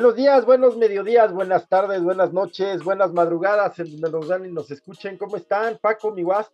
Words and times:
Buenos 0.00 0.16
días, 0.16 0.46
buenos 0.46 0.78
mediodías, 0.78 1.30
buenas 1.30 1.68
tardes, 1.68 2.02
buenas 2.02 2.32
noches, 2.32 2.82
buenas 2.82 3.12
madrugadas, 3.12 3.78
en 3.80 4.00
donde 4.00 4.10
nos 4.10 4.28
dan 4.28 4.46
y 4.46 4.48
nos 4.50 4.70
escuchen. 4.70 5.18
¿Cómo 5.18 5.36
están, 5.36 5.76
Paco, 5.76 6.10
mi 6.10 6.22
guas? 6.22 6.50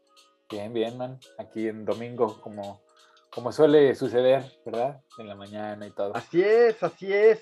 Bien, 0.50 0.72
bien, 0.72 0.98
man. 0.98 1.20
Aquí 1.38 1.68
en 1.68 1.84
domingo, 1.84 2.40
como, 2.40 2.80
como 3.30 3.52
suele 3.52 3.95
suceder, 3.95 4.42
¿verdad? 4.64 5.00
En 5.18 5.28
la 5.28 5.36
mañana 5.36 5.86
y 5.86 5.92
todo. 5.92 6.16
Así 6.16 6.42
es, 6.42 6.82
así 6.82 7.12
es. 7.12 7.40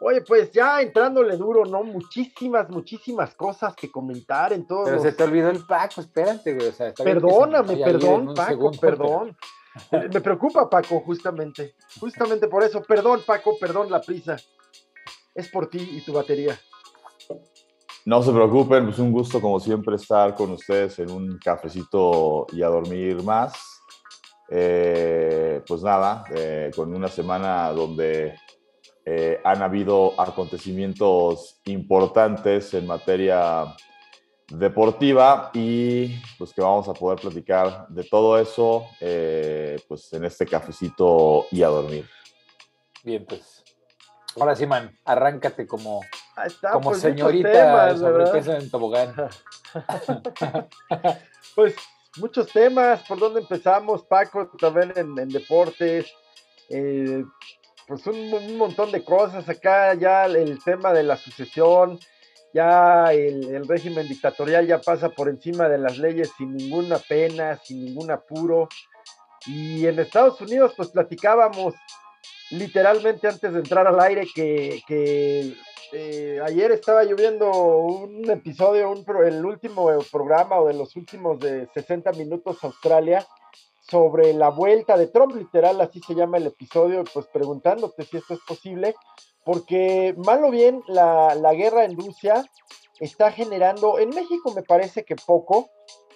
Oye, 0.00 0.22
pues 0.22 0.50
ya 0.50 0.80
entrándole 0.80 1.36
duro, 1.36 1.66
¿no? 1.66 1.84
Muchísimas, 1.84 2.70
muchísimas 2.70 3.34
cosas 3.34 3.76
que 3.76 3.90
comentar 3.90 4.54
en 4.54 4.66
todo. 4.66 4.84
Pero 4.84 5.02
se 5.02 5.12
te 5.12 5.24
olvidó 5.24 5.50
el 5.50 5.62
Paco, 5.66 6.00
espérate, 6.00 6.54
güey. 6.54 6.68
O 6.68 6.72
sea, 6.72 6.94
Perdóname, 6.94 7.76
perdón, 7.76 8.32
Paco, 8.34 8.70
perdón. 8.80 9.36
Me 9.92 10.22
preocupa, 10.22 10.70
Paco, 10.70 11.00
justamente. 11.00 11.74
Justamente 12.00 12.48
por 12.48 12.62
eso. 12.62 12.82
Perdón, 12.82 13.20
Paco, 13.26 13.58
perdón 13.60 13.90
la 13.90 14.00
prisa 14.00 14.38
es 15.34 15.48
por 15.48 15.68
ti 15.68 15.88
y 15.92 16.00
tu 16.00 16.12
batería. 16.12 16.58
No 18.06 18.22
se 18.22 18.32
preocupen, 18.32 18.88
es 18.88 18.98
un 18.98 19.12
gusto 19.12 19.40
como 19.40 19.58
siempre 19.58 19.96
estar 19.96 20.34
con 20.34 20.50
ustedes 20.50 20.98
en 20.98 21.10
un 21.10 21.38
cafecito 21.38 22.46
y 22.52 22.62
a 22.62 22.68
dormir 22.68 23.22
más. 23.22 23.74
Eh, 24.50 25.62
pues 25.66 25.82
nada, 25.82 26.24
eh, 26.34 26.70
con 26.76 26.94
una 26.94 27.08
semana 27.08 27.70
donde 27.70 28.34
eh, 29.06 29.40
han 29.42 29.62
habido 29.62 30.20
acontecimientos 30.20 31.60
importantes 31.64 32.74
en 32.74 32.86
materia 32.86 33.74
deportiva 34.48 35.50
y 35.54 36.14
pues 36.36 36.52
que 36.52 36.60
vamos 36.60 36.86
a 36.88 36.92
poder 36.92 37.18
platicar 37.18 37.88
de 37.88 38.04
todo 38.04 38.38
eso 38.38 38.86
pues 39.88 40.12
en 40.12 40.26
este 40.26 40.46
cafecito 40.46 41.46
y 41.50 41.62
a 41.62 41.68
dormir. 41.68 42.06
Bien, 43.02 43.24
pues 43.26 43.63
Ahora 44.40 44.56
sí, 44.56 44.66
man, 44.66 44.96
arráncate 45.04 45.66
como, 45.66 46.00
como 46.72 46.90
pues, 46.90 47.00
señorita 47.00 47.96
sobre 47.96 48.56
en 48.56 48.70
tobogán. 48.70 49.14
pues 51.54 51.76
muchos 52.16 52.48
temas, 52.48 53.02
¿por 53.06 53.18
dónde 53.18 53.40
empezamos, 53.40 54.02
Paco? 54.04 54.50
También 54.58 54.92
en, 54.96 55.28
deportes, 55.28 56.12
eh, 56.68 57.24
pues 57.86 58.06
un, 58.06 58.56
montón 58.56 58.90
de 58.90 59.04
cosas. 59.04 59.48
Acá 59.48 59.94
ya 59.94 60.26
el 60.26 60.62
tema 60.64 60.92
de 60.92 61.04
la 61.04 61.16
sucesión, 61.16 62.00
ya 62.52 63.12
el, 63.12 63.54
el, 63.54 63.68
régimen 63.68 64.08
dictatorial 64.08 64.66
ya 64.66 64.80
pasa 64.80 65.10
por 65.10 65.28
encima 65.28 65.68
de 65.68 65.78
las 65.78 65.98
leyes 65.98 66.32
sin 66.36 66.54
ninguna 66.56 66.98
pena, 66.98 67.56
sin 67.62 67.84
ningún 67.84 68.10
apuro. 68.10 68.68
Y 69.46 69.86
en 69.86 69.98
Estados 70.00 70.40
Unidos, 70.40 70.72
pues 70.76 70.88
platicábamos 70.88 71.74
literalmente 72.50 73.28
antes 73.28 73.52
de 73.52 73.58
entrar 73.58 73.86
al 73.86 74.00
aire 74.00 74.26
que, 74.34 74.82
eh, 75.92 76.40
ayer 76.44 76.72
estaba 76.72 77.04
lloviendo 77.04 77.50
un 77.50 78.28
episodio, 78.28 78.90
un 78.90 79.04
el 79.24 79.44
último 79.44 79.90
programa 80.10 80.58
o 80.60 80.66
de 80.66 80.74
los 80.74 80.96
últimos 80.96 81.38
de 81.38 81.68
60 81.72 82.12
minutos 82.12 82.62
Australia 82.64 83.24
sobre 83.88 84.32
la 84.32 84.48
vuelta 84.48 84.96
de 84.96 85.08
Trump, 85.08 85.36
literal, 85.36 85.80
así 85.80 86.00
se 86.00 86.14
llama 86.14 86.38
el 86.38 86.46
episodio, 86.46 87.04
pues 87.12 87.26
preguntándote 87.26 88.04
si 88.04 88.16
esto 88.16 88.34
es 88.34 88.40
posible, 88.40 88.94
porque 89.44 90.14
mal 90.24 90.42
o 90.44 90.50
bien 90.50 90.82
la, 90.88 91.34
la 91.34 91.52
guerra 91.52 91.84
en 91.84 91.96
Rusia 91.96 92.44
está 92.98 93.30
generando, 93.30 93.98
en 93.98 94.08
México 94.08 94.52
me 94.54 94.62
parece 94.62 95.04
que 95.04 95.16
poco, 95.16 95.68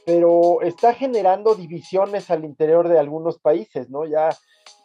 pero 0.06 0.62
está 0.62 0.94
generando 0.94 1.55
divisiones 1.55 2.31
al 2.31 2.44
interior 2.44 2.88
de 2.88 2.99
algunos 2.99 3.38
países, 3.38 3.91
¿no? 3.91 4.06
Ya 4.06 4.31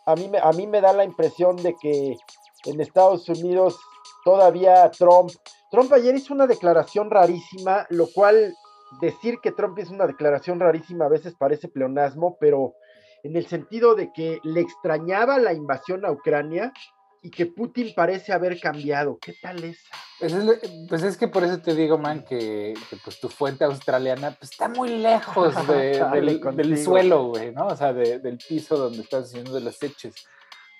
a 0.05 0.15
mí, 0.15 0.27
me, 0.27 0.39
a 0.39 0.51
mí 0.51 0.67
me 0.67 0.81
da 0.81 0.93
la 0.93 1.03
impresión 1.03 1.55
de 1.57 1.75
que 1.75 2.17
en 2.65 2.81
Estados 2.81 3.27
Unidos 3.29 3.79
todavía 4.23 4.89
Trump, 4.91 5.31
Trump 5.71 5.91
ayer 5.93 6.15
hizo 6.15 6.33
una 6.33 6.47
declaración 6.47 7.09
rarísima, 7.09 7.85
lo 7.89 8.07
cual 8.07 8.53
decir 9.01 9.39
que 9.41 9.51
Trump 9.51 9.77
hizo 9.79 9.93
una 9.93 10.07
declaración 10.07 10.59
rarísima 10.59 11.05
a 11.05 11.09
veces 11.09 11.35
parece 11.37 11.67
pleonasmo, 11.67 12.37
pero 12.39 12.75
en 13.23 13.35
el 13.37 13.47
sentido 13.47 13.95
de 13.95 14.11
que 14.13 14.39
le 14.43 14.61
extrañaba 14.61 15.39
la 15.39 15.53
invasión 15.53 16.05
a 16.05 16.11
Ucrania 16.11 16.73
y 17.23 17.31
que 17.31 17.45
Putin 17.45 17.93
parece 17.95 18.33
haber 18.33 18.59
cambiado. 18.59 19.17
¿Qué 19.17 19.33
tal 19.41 19.63
esa? 19.63 19.87
Pues 20.19 20.33
es, 20.33 20.59
pues 20.89 21.03
es 21.03 21.17
que 21.17 21.29
por 21.29 21.45
eso 21.45 21.59
te 21.59 21.73
digo, 21.73 21.97
man, 21.97 22.25
que, 22.25 22.73
pues 23.03 23.19
tu 23.21 23.29
fuente 23.29 23.63
australiana 23.63 24.31
pues, 24.31 24.51
está 24.51 24.67
muy 24.67 24.89
lejos 24.89 25.55
del, 25.67 26.83
suelo, 26.83 27.29
güey, 27.29 27.53
¿no? 27.53 27.67
O 27.67 27.75
sea, 27.77 27.93
del 27.93 28.37
piso 28.37 28.75
donde 28.75 29.01
estás 29.01 29.29
haciendo 29.29 29.57
las 29.61 29.81
eches. 29.81 30.15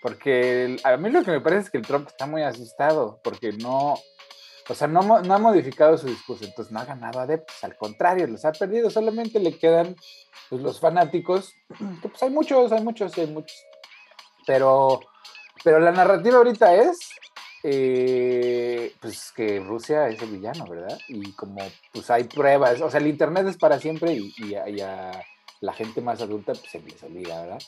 Porque 0.02 0.76
a 0.84 0.98
mí 0.98 1.10
lo 1.10 1.24
que 1.24 1.32
me 1.32 1.40
parece 1.40 1.62
es 1.62 1.70
que 1.70 1.78
el 1.78 1.88
Trump 1.88 2.10
está 2.10 2.28
muy 2.28 2.44
asustado, 2.44 3.22
porque 3.24 3.54
no, 3.54 3.94
o 4.68 4.74
sea, 4.76 4.88
no, 4.88 5.02
no 5.02 5.34
ha 5.34 5.40
modificado 5.40 5.98
su 5.98 6.08
discurso, 6.08 6.44
entonces 6.44 6.74
no 6.74 6.82
ha 6.82 6.86
ganado 6.86 7.22
adeptos, 7.22 7.64
al 7.64 7.78
contrario, 7.78 8.28
los 8.28 8.44
ha 8.44 8.52
perdido, 8.52 8.90
solamente 8.90 9.40
le 9.40 9.58
quedan 9.58 9.96
pues, 10.50 10.62
los 10.62 10.82
fanáticos, 10.82 11.54
que 12.02 12.10
pues 12.10 12.22
hay 12.22 12.32
muchos, 12.32 12.74
hay 12.74 12.84
muchos, 12.84 13.18
hay 13.18 13.28
muchos, 13.28 13.66
pero 14.46 15.00
pero 15.64 15.80
la 15.80 15.92
narrativa 15.92 16.38
ahorita 16.38 16.76
es 16.76 17.00
eh, 17.64 18.94
pues 19.00 19.32
que 19.32 19.60
Rusia 19.60 20.10
es 20.10 20.22
el 20.22 20.32
villano, 20.32 20.66
¿verdad? 20.68 20.98
Y 21.08 21.32
como 21.32 21.62
pues 21.94 22.10
hay 22.12 22.26
pruebas, 22.26 22.82
o 22.82 22.90
sea, 22.90 23.00
el 23.00 23.08
Internet 23.08 23.48
es 23.48 23.58
para 23.58 23.80
siempre 23.80 24.14
y, 24.14 24.54
a, 24.56 25.12
la 25.62 25.74
gente 25.74 26.02
más 26.02 26.22
adulta 26.22 26.54
pues 26.54 26.70
se 26.70 26.82
les 26.82 27.02
olvida, 27.04 27.42
¿verdad? 27.42 27.62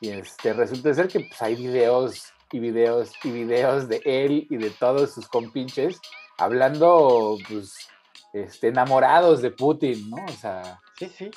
Y 0.00 0.10
este, 0.10 0.54
resulta 0.54 0.94
ser 0.94 1.08
que 1.08 1.20
pues, 1.20 1.40
hay 1.42 1.54
videos 1.54 2.32
y 2.50 2.60
videos 2.60 3.12
y 3.24 3.30
videos 3.30 3.88
de 3.88 4.00
él 4.04 4.46
y 4.48 4.56
de 4.56 4.70
todos 4.70 5.12
sus 5.12 5.28
compinches 5.28 6.00
hablando 6.38 7.36
pues 7.48 7.88
este, 8.32 8.68
enamorados 8.68 9.42
de 9.42 9.50
Putin, 9.50 10.10
¿no? 10.10 10.24
O 10.24 10.32
sea, 10.32 10.80
Sí, 10.98 11.10
sí. 11.14 11.30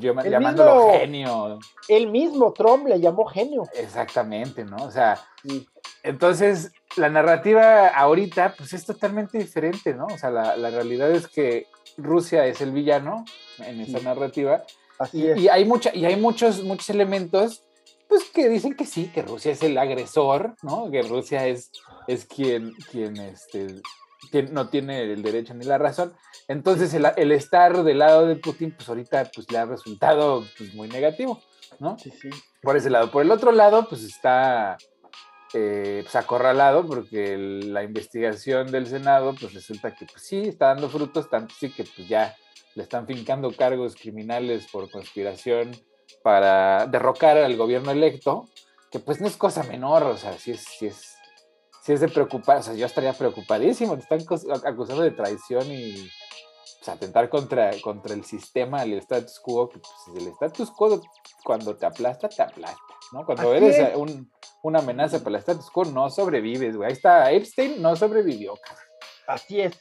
llamándolo 0.00 0.92
genio. 0.92 1.58
El 1.86 2.10
mismo 2.10 2.52
Trump 2.52 2.86
le 2.86 2.98
llamó 2.98 3.26
genio. 3.26 3.64
Exactamente, 3.74 4.64
¿no? 4.64 4.76
O 4.76 4.90
sea, 4.90 5.20
entonces 6.02 6.72
la 6.96 7.10
narrativa 7.10 7.88
ahorita, 7.88 8.54
pues 8.56 8.72
es 8.72 8.86
totalmente 8.86 9.38
diferente, 9.38 9.94
¿no? 9.94 10.06
O 10.06 10.18
sea, 10.18 10.30
la, 10.30 10.70
realidad 10.70 11.10
es 11.10 11.28
que 11.28 11.66
Rusia 11.98 12.46
es 12.46 12.62
el 12.62 12.72
villano 12.72 13.24
en 13.58 13.82
esa 13.82 14.00
narrativa. 14.00 14.62
Así 14.98 15.18
y, 15.18 15.26
es. 15.28 15.38
y, 15.38 15.48
hay 15.48 15.66
mucha, 15.66 15.94
y 15.94 16.06
hay 16.06 16.16
muchos, 16.16 16.62
muchos 16.62 16.88
elementos, 16.88 17.64
pues 18.08 18.24
que 18.24 18.48
dicen 18.48 18.74
que 18.74 18.86
sí, 18.86 19.10
que 19.12 19.22
Rusia 19.22 19.52
es 19.52 19.62
el 19.62 19.76
agresor, 19.76 20.54
¿no? 20.62 20.90
Que 20.90 21.02
Rusia 21.02 21.46
es, 21.46 21.70
es 22.06 22.24
quien, 22.24 22.72
quien 22.90 23.16
este, 23.18 23.82
no 24.50 24.68
tiene 24.68 25.02
el 25.02 25.22
derecho 25.22 25.54
ni 25.54 25.64
la 25.64 25.78
razón. 25.78 26.14
Entonces 26.48 26.94
el, 26.94 27.32
estar 27.32 27.82
del 27.82 27.98
lado 27.98 28.26
de 28.26 28.36
Putin, 28.36 28.72
pues 28.72 28.88
ahorita 28.88 29.30
pues, 29.34 29.50
le 29.50 29.58
ha 29.58 29.64
resultado 29.64 30.44
pues, 30.56 30.74
muy 30.74 30.88
negativo, 30.88 31.40
¿no? 31.78 31.98
Sí, 31.98 32.10
sí. 32.10 32.30
Por 32.62 32.76
ese 32.76 32.90
lado. 32.90 33.10
Por 33.10 33.22
el 33.22 33.30
otro 33.30 33.52
lado, 33.52 33.88
pues 33.88 34.02
está 34.02 34.76
eh, 35.54 36.00
pues, 36.02 36.16
acorralado 36.16 36.86
porque 36.86 37.36
la 37.36 37.82
investigación 37.82 38.70
del 38.70 38.86
Senado, 38.86 39.34
pues 39.38 39.54
resulta 39.54 39.94
que 39.94 40.06
pues, 40.06 40.22
sí, 40.22 40.40
está 40.40 40.68
dando 40.68 40.88
frutos, 40.88 41.28
tanto 41.28 41.54
sí 41.58 41.70
que 41.70 41.84
pues 41.84 42.08
ya 42.08 42.34
le 42.74 42.82
están 42.84 43.06
fincando 43.06 43.52
cargos 43.52 43.94
criminales 43.96 44.66
por 44.70 44.90
conspiración 44.90 45.72
para 46.22 46.86
derrocar 46.86 47.36
al 47.36 47.56
gobierno 47.56 47.90
electo, 47.90 48.48
que 48.90 48.98
pues 48.98 49.20
no 49.20 49.26
es 49.26 49.36
cosa 49.36 49.62
menor, 49.64 50.04
o 50.04 50.16
sea, 50.16 50.32
sí 50.32 50.52
es, 50.52 50.64
sí 50.64 50.86
es 50.86 51.16
si 51.82 51.92
es 51.92 52.00
de 52.00 52.08
preocupar, 52.08 52.58
o 52.58 52.62
sea, 52.62 52.74
yo 52.74 52.86
estaría 52.86 53.12
preocupadísimo, 53.12 53.96
te 53.96 54.02
están 54.02 54.20
acusando 54.64 55.02
de 55.02 55.10
traición 55.10 55.64
y 55.70 56.08
pues, 56.78 56.88
atentar 56.88 57.28
contra, 57.28 57.72
contra 57.80 58.14
el 58.14 58.24
sistema, 58.24 58.84
el 58.84 58.94
status 58.94 59.40
quo, 59.40 59.68
que 59.68 59.80
pues, 59.80 60.16
el 60.16 60.28
status 60.28 60.70
quo 60.70 61.00
cuando 61.44 61.74
te 61.76 61.84
aplasta, 61.84 62.28
te 62.28 62.40
aplasta, 62.40 62.94
¿no? 63.10 63.26
Cuando 63.26 63.52
eres 63.52 63.96
una 64.62 64.78
amenaza 64.78 65.18
para 65.18 65.36
el 65.36 65.40
status 65.40 65.70
quo, 65.70 65.84
no 65.86 66.08
sobrevives, 66.08 66.76
güey. 66.76 66.88
Ahí 66.88 66.92
está, 66.92 67.32
Epstein 67.32 67.82
no 67.82 67.96
sobrevivió, 67.96 68.54
Así 69.26 69.60
es, 69.60 69.76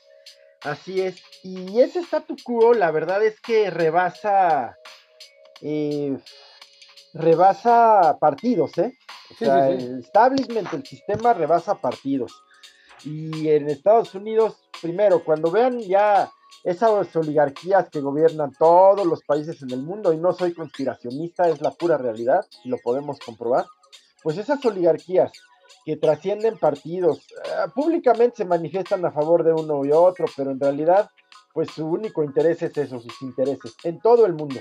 así 0.63 1.01
es. 1.01 1.21
Y 1.43 1.81
ese 1.81 1.99
status 1.99 2.43
quo, 2.43 2.73
la 2.73 2.89
verdad 2.89 3.23
es 3.23 3.39
que 3.41 3.69
rebasa, 3.69 4.75
eh, 5.61 6.17
rebasa 7.13 8.17
partidos, 8.19 8.75
¿eh? 8.79 8.91
El 9.39 9.99
establishment, 9.99 10.73
el 10.73 10.85
sistema 10.85 11.33
rebasa 11.33 11.75
partidos. 11.75 12.43
Y 13.03 13.49
en 13.49 13.69
Estados 13.69 14.13
Unidos, 14.13 14.57
primero, 14.81 15.23
cuando 15.23 15.49
vean 15.49 15.79
ya 15.79 16.31
esas 16.63 17.15
oligarquías 17.15 17.89
que 17.89 18.01
gobiernan 18.01 18.51
todos 18.57 19.05
los 19.05 19.23
países 19.23 19.61
en 19.63 19.71
el 19.71 19.81
mundo, 19.81 20.13
y 20.13 20.17
no 20.17 20.33
soy 20.33 20.53
conspiracionista, 20.53 21.49
es 21.49 21.61
la 21.61 21.71
pura 21.71 21.97
realidad, 21.97 22.45
y 22.63 22.69
lo 22.69 22.77
podemos 22.83 23.19
comprobar, 23.19 23.65
pues 24.21 24.37
esas 24.37 24.63
oligarquías 24.65 25.31
que 25.85 25.97
trascienden 25.97 26.57
partidos, 26.59 27.19
eh, 27.19 27.69
públicamente 27.73 28.37
se 28.37 28.45
manifiestan 28.45 29.03
a 29.05 29.11
favor 29.11 29.43
de 29.43 29.53
uno 29.53 29.83
y 29.83 29.91
otro, 29.91 30.25
pero 30.37 30.51
en 30.51 30.59
realidad, 30.59 31.09
pues 31.53 31.71
su 31.71 31.87
único 31.87 32.23
interés 32.23 32.61
es 32.61 32.77
eso, 32.77 32.99
sus 32.99 33.19
intereses, 33.21 33.75
en 33.83 33.99
todo 33.99 34.25
el 34.25 34.33
mundo. 34.33 34.59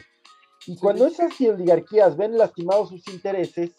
Y 0.66 0.76
cuando 0.76 1.06
esas 1.06 1.38
oligarquías 1.40 2.16
ven 2.16 2.38
lastimados 2.38 2.90
sus 2.90 3.06
intereses, 3.08 3.72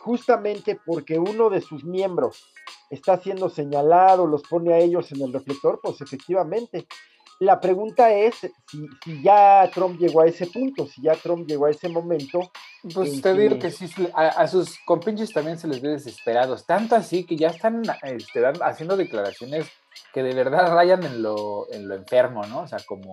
justamente 0.00 0.78
porque 0.84 1.18
uno 1.18 1.50
de 1.50 1.60
sus 1.60 1.84
miembros 1.84 2.44
está 2.90 3.16
siendo 3.18 3.48
señalado, 3.48 4.26
los 4.26 4.42
pone 4.42 4.74
a 4.74 4.78
ellos 4.78 5.10
en 5.12 5.22
el 5.22 5.32
reflector, 5.32 5.80
pues 5.82 6.00
efectivamente. 6.00 6.86
La 7.38 7.60
pregunta 7.60 8.12
es 8.12 8.36
si, 8.70 9.22
ya 9.22 9.68
Trump 9.74 9.98
llegó 9.98 10.20
a 10.20 10.26
ese 10.26 10.46
punto, 10.46 10.86
si 10.86 11.02
ya 11.02 11.14
Trump 11.14 11.48
llegó 11.48 11.66
a 11.66 11.70
ese 11.70 11.88
momento. 11.88 12.52
Pues 12.94 13.20
te 13.20 13.34
digo 13.34 13.58
que 13.58 13.70
sí, 13.70 13.90
a, 14.14 14.46
sus 14.46 14.78
compinches 14.86 15.32
también 15.32 15.58
se 15.58 15.66
les 15.66 15.80
ve 15.80 15.88
desesperados, 15.88 16.66
tanto 16.66 16.94
así 16.94 17.24
que 17.24 17.36
ya 17.36 17.48
están 17.48 17.82
este, 18.02 18.44
haciendo 18.60 18.96
declaraciones 18.96 19.66
que 20.12 20.22
de 20.22 20.34
verdad 20.34 20.72
rayan 20.72 21.02
en 21.02 21.22
lo, 21.22 21.66
en 21.72 21.88
lo 21.88 21.94
enfermo, 21.94 22.44
¿no? 22.46 22.60
O 22.60 22.68
sea, 22.68 22.78
como 22.86 23.10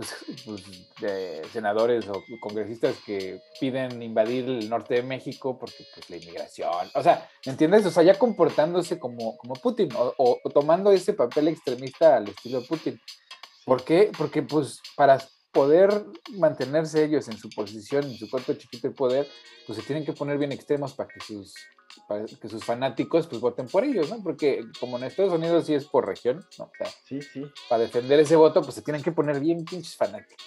pues, 0.00 0.16
pues 0.46 1.52
senadores 1.52 2.08
o 2.08 2.24
congresistas 2.40 2.96
que 3.04 3.40
piden 3.60 4.02
invadir 4.02 4.48
el 4.48 4.70
norte 4.70 4.94
de 4.94 5.02
México 5.02 5.58
porque 5.58 5.84
pues 5.94 6.08
la 6.08 6.16
inmigración, 6.16 6.90
o 6.94 7.02
sea, 7.02 7.28
¿entiendes? 7.44 7.84
O 7.84 7.90
sea, 7.90 8.02
ya 8.02 8.18
comportándose 8.18 8.98
como, 8.98 9.36
como 9.36 9.54
Putin 9.54 9.90
o, 9.94 10.38
tomando 10.54 10.90
ese 10.90 11.12
papel 11.12 11.48
extremista 11.48 12.16
al 12.16 12.28
estilo 12.28 12.60
de 12.60 12.66
Putin. 12.66 13.00
¿Por 13.66 13.84
qué? 13.84 14.10
Porque 14.16 14.42
pues 14.42 14.80
para 14.96 15.18
poder 15.52 16.04
mantenerse 16.30 17.04
ellos 17.04 17.28
en 17.28 17.36
su 17.36 17.50
posición, 17.50 18.04
en 18.04 18.16
su 18.16 18.30
cuerpo 18.30 18.54
chiquito 18.54 18.88
de 18.88 18.94
poder, 18.94 19.28
pues 19.66 19.78
se 19.78 19.84
tienen 19.84 20.04
que 20.04 20.12
poner 20.12 20.38
bien 20.38 20.52
extremos 20.52 20.94
para 20.94 21.10
que 21.12 21.20
sus 21.20 21.54
para 22.06 22.24
que 22.24 22.48
sus 22.48 22.64
fanáticos 22.64 23.26
pues 23.26 23.40
voten 23.40 23.66
por 23.66 23.84
ellos, 23.84 24.10
¿no? 24.10 24.22
Porque 24.22 24.64
como 24.78 24.98
en 24.98 25.04
Estados 25.04 25.32
Unidos 25.32 25.66
sí 25.66 25.74
es 25.74 25.86
por 25.86 26.06
región, 26.06 26.44
¿no? 26.58 26.64
O 26.64 26.72
sea, 26.76 26.88
sí, 27.04 27.20
sí. 27.22 27.44
Para 27.68 27.82
defender 27.82 28.20
ese 28.20 28.36
voto 28.36 28.62
pues 28.62 28.74
se 28.74 28.82
tienen 28.82 29.02
que 29.02 29.12
poner 29.12 29.40
bien 29.40 29.64
pinches 29.64 29.96
fanáticos. 29.96 30.44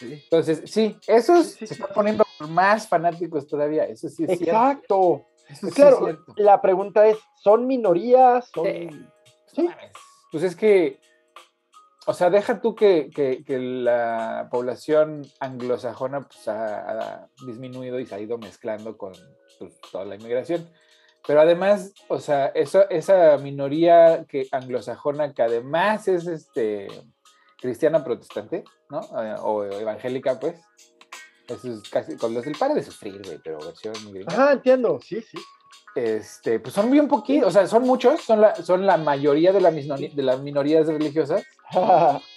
Entonces, 0.00 0.62
sí, 0.66 0.96
esos 1.06 1.46
se 1.46 1.64
están 1.64 1.88
poniendo 1.94 2.24
más 2.48 2.86
fanáticos 2.88 3.46
todavía, 3.46 3.84
eso 3.84 4.08
sí 4.08 4.24
es 4.24 4.40
Exacto. 4.40 5.24
Cierto. 5.48 5.74
claro, 5.74 6.24
la 6.36 6.60
pregunta 6.60 7.06
es, 7.06 7.18
¿son 7.42 7.66
minorías? 7.66 8.50
¿Son... 8.52 8.66
¿Sí? 9.46 9.68
Pues 10.32 10.42
es 10.42 10.56
que, 10.56 10.98
o 12.06 12.12
sea, 12.12 12.30
deja 12.30 12.60
tú 12.60 12.74
que, 12.74 13.10
que, 13.10 13.58
la 13.58 14.48
población 14.50 15.26
anglosajona 15.40 16.28
pues, 16.28 16.46
ha, 16.48 17.28
disminuido 17.46 17.98
y 18.00 18.06
se 18.06 18.14
ha 18.14 18.20
ido 18.20 18.38
mezclando 18.38 18.96
con 18.96 19.12
pues, 19.58 19.72
toda 19.90 20.04
la 20.04 20.16
inmigración. 20.16 20.68
Pero 21.26 21.40
además, 21.40 21.92
o 22.08 22.20
sea, 22.20 22.46
eso, 22.54 22.88
esa 22.88 23.36
minoría 23.38 24.24
que 24.28 24.46
anglosajona 24.52 25.34
que 25.34 25.42
además 25.42 26.06
es 26.06 26.26
este 26.26 26.88
cristiana 27.60 28.04
protestante, 28.04 28.64
¿no? 28.90 29.00
Eh, 29.00 29.34
o 29.40 29.64
evangélica, 29.64 30.38
pues. 30.38 30.60
Eso 31.48 31.72
es 31.72 31.88
casi 31.88 32.16
con 32.16 32.34
los 32.34 32.44
del 32.44 32.56
padre 32.56 32.76
de 32.76 32.82
sufrir, 32.82 33.22
güey, 33.24 33.38
pero 33.42 33.58
versión 33.58 33.94
gringa. 34.12 34.34
Ah, 34.36 34.52
entiendo, 34.52 35.00
sí, 35.00 35.20
sí. 35.20 35.38
Este, 35.94 36.60
pues 36.60 36.74
son 36.74 36.90
bien 36.90 37.08
poquitos, 37.08 37.48
o 37.48 37.50
sea, 37.50 37.66
son 37.66 37.84
muchos, 37.84 38.20
son 38.20 38.40
la, 38.40 38.54
son 38.56 38.84
la 38.84 38.96
mayoría 38.96 39.52
de, 39.52 39.60
la 39.60 39.70
de 39.70 40.22
las 40.22 40.40
minorías 40.40 40.86
religiosas. 40.86 41.44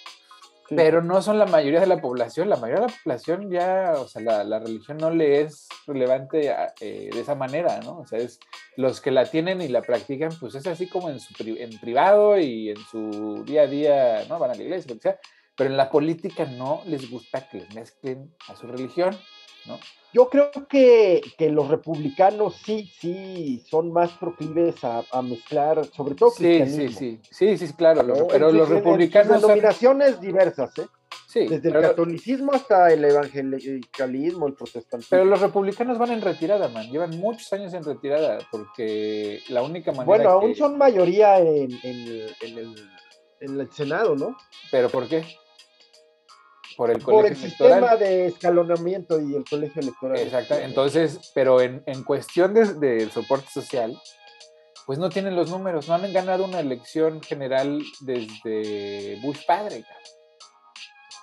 pero 0.76 1.02
no 1.02 1.20
son 1.20 1.38
la 1.38 1.46
mayoría 1.46 1.80
de 1.80 1.86
la 1.86 2.00
población. 2.00 2.48
La 2.48 2.56
mayoría 2.56 2.86
de 2.86 2.92
la 2.92 2.98
población 3.02 3.50
ya, 3.50 3.94
o 3.96 4.06
sea, 4.06 4.22
la, 4.22 4.44
la 4.44 4.60
religión 4.60 4.98
no 4.98 5.10
le 5.10 5.42
es 5.42 5.68
relevante 5.86 6.54
eh, 6.80 7.10
de 7.12 7.20
esa 7.20 7.34
manera, 7.34 7.80
¿no? 7.80 7.98
O 7.98 8.06
sea, 8.06 8.20
es 8.20 8.38
los 8.76 9.00
que 9.00 9.10
la 9.10 9.26
tienen 9.26 9.60
y 9.60 9.68
la 9.68 9.82
practican, 9.82 10.30
pues 10.38 10.54
es 10.54 10.66
así 10.66 10.88
como 10.88 11.10
en, 11.10 11.18
su, 11.18 11.34
en 11.44 11.78
privado 11.80 12.38
y 12.38 12.70
en 12.70 12.78
su 12.78 13.42
día 13.44 13.62
a 13.62 13.66
día, 13.66 14.24
¿no? 14.28 14.38
Van 14.38 14.52
a 14.52 14.54
la 14.54 14.62
iglesia, 14.62 14.88
lo 14.88 14.94
que 14.96 15.02
sea, 15.02 15.18
pero 15.56 15.70
en 15.70 15.76
la 15.76 15.90
política 15.90 16.44
no 16.46 16.82
les 16.86 17.10
gusta 17.10 17.48
que 17.48 17.58
les 17.58 17.74
mezclen 17.74 18.34
a 18.48 18.56
su 18.56 18.66
religión, 18.66 19.16
¿no? 19.66 19.78
Yo 20.12 20.28
creo 20.28 20.50
que, 20.68 21.20
que, 21.38 21.50
los 21.50 21.68
republicanos 21.68 22.56
sí, 22.64 22.90
sí, 22.98 23.62
son 23.68 23.92
más 23.92 24.10
proclives 24.12 24.82
a, 24.82 25.04
a 25.12 25.22
mezclar, 25.22 25.84
sobre 25.86 26.16
todo 26.16 26.30
sí, 26.30 26.66
sí, 26.66 26.88
sí, 26.88 27.20
sí, 27.30 27.56
sí, 27.56 27.72
claro, 27.74 28.26
pero 28.28 28.50
los 28.50 28.68
republicanos... 28.68 29.40
Denominaciones 29.40 30.20
diversas, 30.20 30.76
¿eh? 30.78 30.86
Sí, 31.26 31.46
Desde 31.46 31.68
el 31.68 31.74
catolicismo 31.80 32.52
hasta 32.52 32.92
el 32.92 33.04
evangelicalismo, 33.04 34.48
el 34.48 34.54
protestantismo. 34.54 35.10
Pero 35.10 35.24
los 35.24 35.40
republicanos 35.40 35.96
van 35.96 36.10
en 36.10 36.22
retirada, 36.22 36.68
man. 36.68 36.90
Llevan 36.90 37.16
muchos 37.20 37.52
años 37.52 37.72
en 37.72 37.84
retirada 37.84 38.38
porque 38.50 39.40
la 39.48 39.62
única 39.62 39.92
manera. 39.92 40.06
Bueno, 40.06 40.30
aún 40.30 40.56
son 40.56 40.76
mayoría 40.76 41.38
en, 41.38 41.70
en, 41.84 42.08
el, 42.58 42.76
en 43.40 43.60
el 43.60 43.70
Senado, 43.70 44.16
¿no? 44.16 44.36
¿Pero 44.72 44.88
por 44.88 45.06
qué? 45.06 45.24
Por 46.80 46.90
el 46.90 47.02
colegio 47.02 47.36
sistema 47.36 47.94
de 47.96 48.28
escalonamiento 48.28 49.20
y 49.20 49.34
el 49.34 49.44
colegio 49.44 49.82
electoral. 49.82 50.18
Exacto, 50.18 50.54
entonces, 50.54 51.30
pero 51.34 51.60
en, 51.60 51.82
en 51.84 52.02
cuestión 52.04 52.54
del 52.54 52.80
de 52.80 53.06
soporte 53.10 53.50
social, 53.50 54.00
pues 54.86 54.98
no 54.98 55.10
tienen 55.10 55.36
los 55.36 55.50
números, 55.50 55.88
no 55.88 55.94
han 55.96 56.10
ganado 56.10 56.46
una 56.46 56.58
elección 56.58 57.20
general 57.20 57.82
desde 58.00 59.20
Bush 59.22 59.44
padre. 59.46 59.84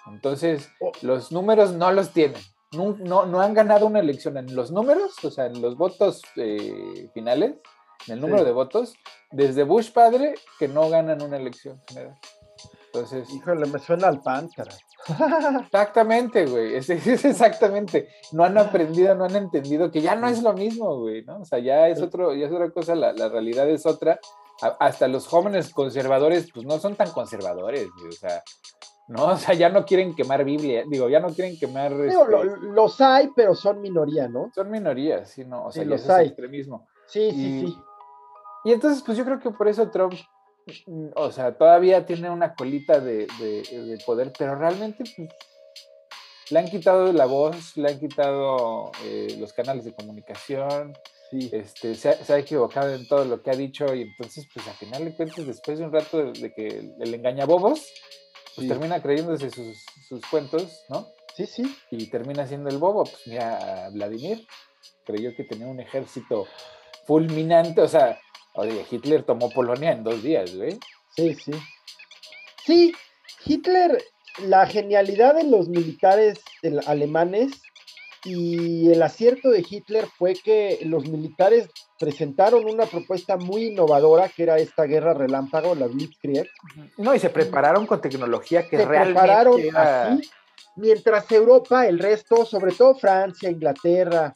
Entonces, 0.06 0.70
oh. 0.80 0.92
los 1.02 1.32
números 1.32 1.74
no 1.74 1.92
los 1.92 2.12
tienen. 2.12 2.40
No, 2.74 2.96
no, 3.00 3.26
no, 3.26 3.42
han 3.42 3.56
ganado 3.56 3.88
una 3.88 4.00
elección 4.00 4.38
en 4.38 4.56
los 4.56 4.70
números, 4.70 5.16
o 5.24 5.32
sea, 5.32 5.48
en 5.48 5.60
los 5.60 5.76
votos 5.76 6.22
eh, 6.36 7.10
finales, 7.16 7.56
en 8.06 8.14
el 8.14 8.22
número 8.22 8.44
de 8.44 8.52
votos, 8.52 8.94
desde 9.32 9.64
Bush 9.64 9.92
padre 9.92 10.36
que 10.60 10.68
no 10.68 10.88
ganan 10.88 11.20
una 11.24 11.38
elección 11.38 11.82
general. 11.88 12.16
Entonces. 12.94 13.28
Híjole, 13.34 13.66
me 13.66 13.80
suena 13.80 14.08
al 14.08 14.22
pan, 14.22 14.50
caray. 14.56 14.78
Exactamente, 15.66 16.46
güey. 16.46 16.76
Es, 16.76 16.90
exactamente. 16.90 18.10
No 18.32 18.44
han 18.44 18.58
aprendido, 18.58 19.16
no 19.16 19.26
han 19.26 19.36
entendido 19.36 19.92
que 19.92 20.02
ya 20.02 20.16
no 20.16 20.28
es 20.28 20.42
lo 20.42 20.54
mismo, 20.54 21.00
güey, 21.00 21.24
¿no? 21.24 21.40
O 21.40 21.46
sea, 21.46 21.60
ya 21.60 21.88
es 21.88 22.02
otro, 22.02 22.34
ya 22.34 22.48
es 22.48 22.52
otra 22.52 22.70
cosa, 22.72 22.96
la, 22.96 23.30
realidad 23.30 23.70
es 23.70 23.86
otra. 23.86 24.20
hasta 24.80 25.08
los 25.08 25.28
jóvenes 25.28 25.74
conservadores, 25.74 26.50
pues 26.54 26.66
no 26.66 26.78
son 26.80 26.96
tan 26.96 27.12
conservadores, 27.12 27.88
güey. 27.98 28.10
O 28.10 28.12
sea, 28.12 28.44
no, 29.08 29.26
o 29.26 29.38
sea, 29.38 29.54
ya 29.54 29.70
no 29.70 29.86
quieren 29.86 30.16
quemar 30.16 30.44
Biblia, 30.44 30.84
digo, 30.88 31.08
ya 31.08 31.20
no 31.20 31.30
quieren 31.30 31.58
quemar. 31.58 31.92
Digo, 31.98 32.24
este 32.24 32.68
los 32.68 33.00
hay, 33.00 33.30
pero 33.36 33.56
son 33.56 33.82
minoría, 33.82 34.28
¿no? 34.28 34.52
Son 34.54 34.70
minorías, 34.70 35.30
sí, 35.30 35.46
no, 35.46 35.66
o 35.66 35.72
sea, 35.72 35.86
los 35.86 36.10
hay. 36.10 36.28
extremismo. 36.28 36.88
Sí, 37.06 37.32
sí, 37.32 37.66
sí. 37.66 37.78
Y 38.66 38.74
entonces, 38.74 39.02
pues 39.06 39.18
yo 39.18 39.24
creo 39.24 39.40
que 39.40 39.50
por 39.52 39.70
eso 39.70 39.90
Trump 39.90 40.14
o 41.16 41.32
sea, 41.32 41.58
todavía 41.58 42.06
tiene 42.06 42.30
una 42.30 42.54
colita 42.56 43.00
de, 43.00 43.28
poder, 44.06 44.32
pero 44.38 44.56
realmente 44.56 45.04
pues, 45.16 45.30
le 46.50 46.60
han 46.60 46.68
quitado 46.68 47.12
la 47.14 47.26
voz, 47.26 47.76
le 47.78 47.90
han 47.90 48.00
quitado 48.00 48.92
eh, 49.06 49.36
los 49.40 49.54
canales 49.54 49.86
de 49.86 49.94
comunicación, 49.94 50.94
este, 51.32 51.96
se, 51.96 52.10
ha, 52.10 52.40
equivocado 52.40 52.94
en 52.94 53.06
todo 53.08 53.26
lo 53.26 53.42
que 53.42 53.52
ha 53.52 53.56
dicho 53.56 53.94
y 53.94 54.04
entonces, 54.04 54.48
pues 54.54 54.66
al 54.68 54.76
final 54.76 55.04
de 55.04 55.16
cuentas, 55.16 55.46
después 55.46 55.78
de 55.78 55.86
un 55.86 55.92
rato 55.92 56.32
de, 56.32 56.54
que 56.54 56.90
le 56.98 57.18
engaña 57.18 57.46
bobos, 57.46 57.86
pues 58.56 58.68
termina 58.68 59.02
creyéndose 59.02 59.50
sus, 59.52 59.86
sus, 60.08 60.26
cuentos, 60.28 60.86
¿no? 60.90 61.08
Sí, 61.36 61.46
sí. 61.46 61.78
Y 61.92 62.08
termina 62.08 62.48
siendo 62.48 62.70
el 62.70 62.78
bobo. 62.78 63.04
Pues 63.04 63.28
mira, 63.28 63.90
Vladimir 63.92 64.48
creyó 65.06 65.36
que 65.36 65.44
tenía 65.44 65.68
un 65.68 65.80
ejército 65.80 66.48
fulminante, 67.06 67.82
o 67.82 67.88
sea, 67.88 68.20
Oye, 68.58 68.84
Hitler 68.90 69.22
tomó 69.22 69.52
Polonia 69.52 69.92
en 69.92 70.04
dos 70.04 70.24
días, 70.24 70.56
güey. 70.56 70.80
Sí, 71.16 71.36
sí. 71.36 71.52
Sí, 72.66 72.94
Hitler, 73.46 74.04
la 74.40 74.66
genialidad 74.66 75.36
de 75.36 75.44
los 75.44 75.70
militares 75.70 76.40
alemanes 76.88 77.62
y 78.26 78.92
el 78.92 79.04
acierto 79.04 79.52
de 79.52 79.64
Hitler 79.68 80.08
fue 80.08 80.34
que 80.34 80.80
los 80.82 81.08
militares 81.08 81.70
presentaron 82.00 82.66
una 82.66 82.88
propuesta 82.88 83.38
muy 83.38 83.68
innovadora 83.68 84.28
que 84.28 84.44
era 84.44 84.58
esta 84.58 84.86
guerra 84.86 85.14
relámpago, 85.14 85.76
la 85.76 85.86
Blitzkrieg. 85.86 86.50
No, 86.98 87.14
y 87.14 87.20
se 87.20 87.30
prepararon 87.30 87.86
con 87.86 88.02
tecnología 88.02 88.68
que 88.68 88.78
se 88.78 88.88
prepararon 88.88 89.62
así, 89.76 90.30
mientras 90.78 91.32
Europa, 91.32 91.88
el 91.88 92.00
resto, 92.00 92.44
sobre 92.44 92.72
todo 92.72 92.96
Francia, 92.96 93.52
Inglaterra, 93.52 94.34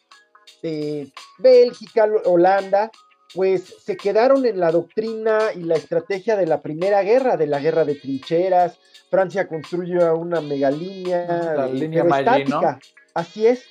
eh, 0.61 1.09
Bélgica, 1.39 2.07
Holanda, 2.25 2.91
pues 3.33 3.75
se 3.83 3.97
quedaron 3.97 4.45
en 4.45 4.59
la 4.59 4.71
doctrina 4.71 5.39
y 5.55 5.63
la 5.63 5.75
estrategia 5.75 6.35
de 6.35 6.45
la 6.45 6.61
primera 6.61 7.01
guerra, 7.01 7.37
de 7.37 7.47
la 7.47 7.59
guerra 7.59 7.85
de 7.85 7.95
trincheras. 7.95 8.77
Francia 9.09 9.47
construye 9.47 9.97
una 10.11 10.41
megalínea 10.41 11.53
la 11.55 11.67
línea 11.67 12.03
estática. 12.03 12.79
Así 13.13 13.47
es. 13.47 13.65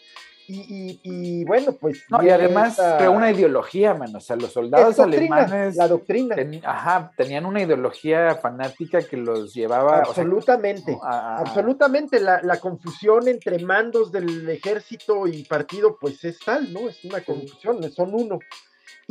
Y, 0.53 1.45
bueno, 1.45 1.73
pues. 1.81 2.05
No, 2.11 2.23
y 2.23 2.29
además 2.29 2.81
creó 2.99 3.13
una 3.13 3.31
ideología, 3.31 3.95
man. 3.95 4.15
O 4.17 4.21
sea, 4.21 4.35
los 4.35 4.53
soldados 4.53 4.99
alemanes. 4.99 5.77
La 5.77 5.87
doctrina. 5.87 6.35
ajá, 6.65 7.13
tenían 7.17 7.47
una 7.47 7.63
ideología 7.63 8.35
fanática 8.35 9.01
que 9.03 9.17
los 9.17 9.55
llevaba. 9.55 9.99
Absolutamente. 9.99 10.99
absolutamente. 11.03 12.19
La, 12.19 12.43
la, 12.43 12.59
confusión 12.59 13.29
entre 13.29 13.61
mandos 13.61 14.11
del 14.11 14.49
ejército 14.49 15.29
y 15.29 15.45
partido, 15.45 15.97
pues 16.01 16.25
es 16.25 16.39
tal, 16.41 16.73
¿no? 16.73 16.89
Es 16.89 17.05
una 17.05 17.21
confusión, 17.21 17.81
son 17.93 18.15
uno. 18.15 18.39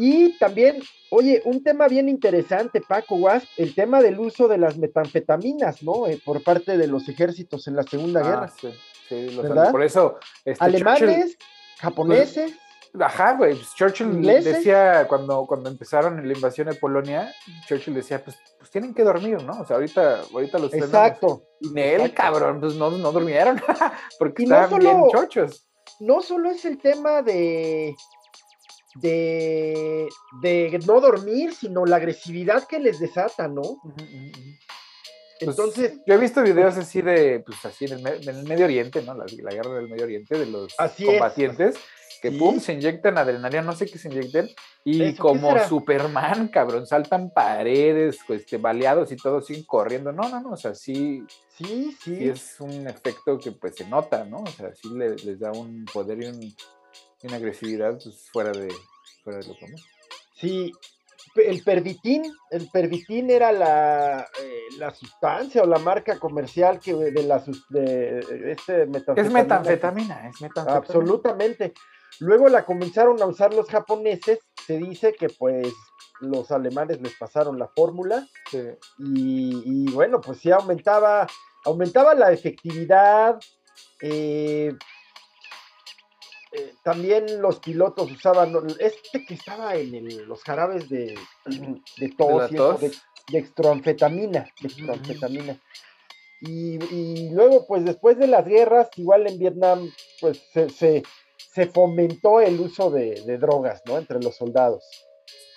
Y 0.02 0.38
también, 0.38 0.82
oye, 1.10 1.42
un 1.44 1.62
tema 1.62 1.90
bien 1.90 2.08
interesante, 2.08 2.80
Paco 2.80 3.16
Wasp, 3.16 3.48
el 3.58 3.76
tema 3.76 4.02
del 4.02 4.18
uso 4.18 4.48
de 4.48 4.58
las 4.58 4.78
metanfetaminas, 4.78 5.84
¿no? 5.84 6.08
Eh, 6.08 6.22
por 6.24 6.42
parte 6.42 6.78
de 6.78 6.88
los 6.88 7.10
ejércitos 7.10 7.68
en 7.68 7.76
la 7.76 7.84
Segunda 7.84 8.22
ah, 8.22 8.24
Guerra. 8.24 8.48
Sí, 8.48 8.70
sí, 9.10 9.40
por 9.72 9.84
eso. 9.84 10.18
Este, 10.46 10.64
Alemanes, 10.64 11.38
japoneses. 11.80 12.54
Ajá, 12.98 13.34
güey. 13.34 13.56
Pues 13.56 13.76
Churchill 13.76 14.22
decía 14.22 15.06
cuando, 15.10 15.46
cuando 15.46 15.70
empezaron 15.70 16.26
la 16.26 16.34
invasión 16.34 16.70
de 16.70 16.76
Polonia, 16.76 17.34
Churchill 17.68 17.94
decía, 17.94 18.24
pues, 18.24 18.38
pues 18.58 18.72
tienen 18.72 18.94
que 18.94 19.04
dormir, 19.04 19.44
¿no? 19.44 19.60
O 19.60 19.66
sea, 19.66 19.76
ahorita, 19.76 20.22
ahorita 20.34 20.60
los 20.60 20.74
Exacto. 20.74 21.44
Y 21.60 21.78
él, 21.78 22.14
cabrón, 22.14 22.62
pues 22.62 22.76
no, 22.76 22.90
no 22.90 23.12
durmieron, 23.12 23.62
porque 24.18 24.44
estaban 24.44 24.80
bien 24.80 25.10
chochos. 25.12 25.68
No 26.00 26.22
solo 26.22 26.50
es 26.50 26.64
el 26.64 26.78
tema 26.78 27.22
de, 27.22 27.94
de, 29.00 30.08
de 30.42 30.80
no 30.86 31.00
dormir, 31.00 31.54
sino 31.54 31.86
la 31.86 31.98
agresividad 31.98 32.68
que 32.68 32.80
les 32.80 33.00
desata, 33.00 33.48
¿no? 33.48 33.80
Pues, 35.40 35.58
Entonces, 35.58 36.00
yo 36.06 36.16
he 36.16 36.18
visto 36.18 36.44
videos 36.44 36.76
así 36.78 37.02
de, 37.02 37.42
pues 37.46 37.64
así 37.66 37.86
en 37.86 38.06
el, 38.06 38.44
Medio 38.44 38.66
Oriente, 38.66 39.02
¿no? 39.02 39.14
La, 39.14 39.26
guerra 39.26 39.76
del 39.76 39.88
Medio 39.88 40.04
Oriente, 40.04 40.38
de 40.38 40.46
los 40.46 40.76
combatientes, 40.98 41.78
que 42.22 42.32
pum, 42.32 42.60
se 42.60 42.74
inyectan 42.74 43.18
adrenalina, 43.18 43.62
no 43.62 43.74
sé 43.74 43.86
qué 43.86 43.98
se 43.98 44.10
inyecten, 44.10 44.50
y 44.84 45.16
como 45.16 45.58
Superman, 45.60 46.50
cabrón, 46.50 46.86
saltan 46.86 47.30
paredes, 47.30 48.18
este, 48.28 48.58
baleados 48.58 49.14
y 49.14 49.16
todo, 49.16 49.42
siguen 49.42 49.64
corriendo. 49.64 50.12
No, 50.12 50.28
no, 50.28 50.42
no, 50.42 50.52
o 50.52 50.58
sea, 50.58 50.76
sí, 50.76 51.24
sí, 51.58 51.96
sí. 52.04 52.16
sí 52.18 52.28
es 52.28 52.60
un 52.60 52.88
efecto 52.88 53.38
que 53.38 53.54
pues 53.54 53.78
se 53.78 53.88
nota, 53.88 54.26
¿no? 54.26 54.40
O 54.40 54.48
sea, 54.48 54.76
sí 54.76 54.90
les 54.94 55.40
da 55.40 55.54
un 55.54 55.86
poder 55.86 56.22
y, 56.22 56.54
una 57.24 57.38
agresividad 57.38 58.00
pues, 58.02 58.30
fuera, 58.32 58.52
de, 58.52 58.74
fuera 59.24 59.40
de 59.40 59.48
lo 59.48 59.58
común. 59.60 59.80
Sí, 60.36 60.72
el 61.36 61.64
pervitin, 61.64 62.24
el 62.50 62.70
pervitin 62.70 63.30
era 63.30 63.52
la, 63.52 64.22
eh, 64.42 64.78
la, 64.78 64.94
sustancia 64.94 65.62
o 65.62 65.66
la 65.66 65.80
marca 65.80 66.18
comercial 66.18 66.80
que 66.80 66.94
de 66.94 67.24
la 67.24 67.44
de 67.70 68.52
este 68.52 68.86
metanfetamina. 68.86 69.22
Es 69.22 69.34
metanfetamina, 69.34 70.30
es 70.30 70.42
metanfetamina. 70.42 70.78
Absolutamente. 70.78 71.74
Luego 72.20 72.50
la 72.50 72.66
comenzaron 72.66 73.22
a 73.22 73.26
usar 73.26 73.54
los 73.54 73.68
japoneses, 73.68 74.40
se 74.66 74.78
dice 74.78 75.14
que 75.14 75.30
pues 75.30 75.74
los 76.20 76.52
alemanes 76.52 77.02
les 77.02 77.16
pasaron 77.16 77.58
la 77.58 77.68
fórmula 77.68 78.28
y, 78.98 79.92
bueno, 79.92 80.20
pues 80.20 80.40
sí 80.40 80.52
aumentaba, 80.52 81.28
aumentaba 81.66 82.14
la 82.16 82.32
efectividad, 82.32 83.40
eh, 84.02 84.74
eh, 86.52 86.74
también 86.84 87.42
los 87.42 87.60
pilotos 87.60 88.12
usaban 88.12 88.56
este 88.80 89.26
que 89.26 89.36
estaba 89.36 89.76
en 89.76 90.28
los 90.28 90.44
jarabes 90.44 90.90
de, 90.90 91.16
de 91.46 92.10
tos, 92.18 92.50
de, 92.50 92.92
extroanfetamina, 93.38 94.52
Y, 96.42 97.30
luego, 97.30 97.68
pues 97.68 97.86
después 97.86 98.18
de 98.18 98.28
las 98.28 98.46
guerras, 98.46 98.90
igual 98.96 99.28
en 99.28 99.38
Vietnam, 99.38 99.92
pues 100.20 100.42
se, 100.52 100.70
se, 100.70 101.04
fomentó 101.68 102.42
el 102.42 102.60
uso 102.60 102.90
de, 102.90 103.22
de, 103.26 103.38
drogas, 103.38 103.84
¿no? 103.86 103.98
Entre 103.98 104.20
los 104.20 104.36
soldados. 104.36 105.09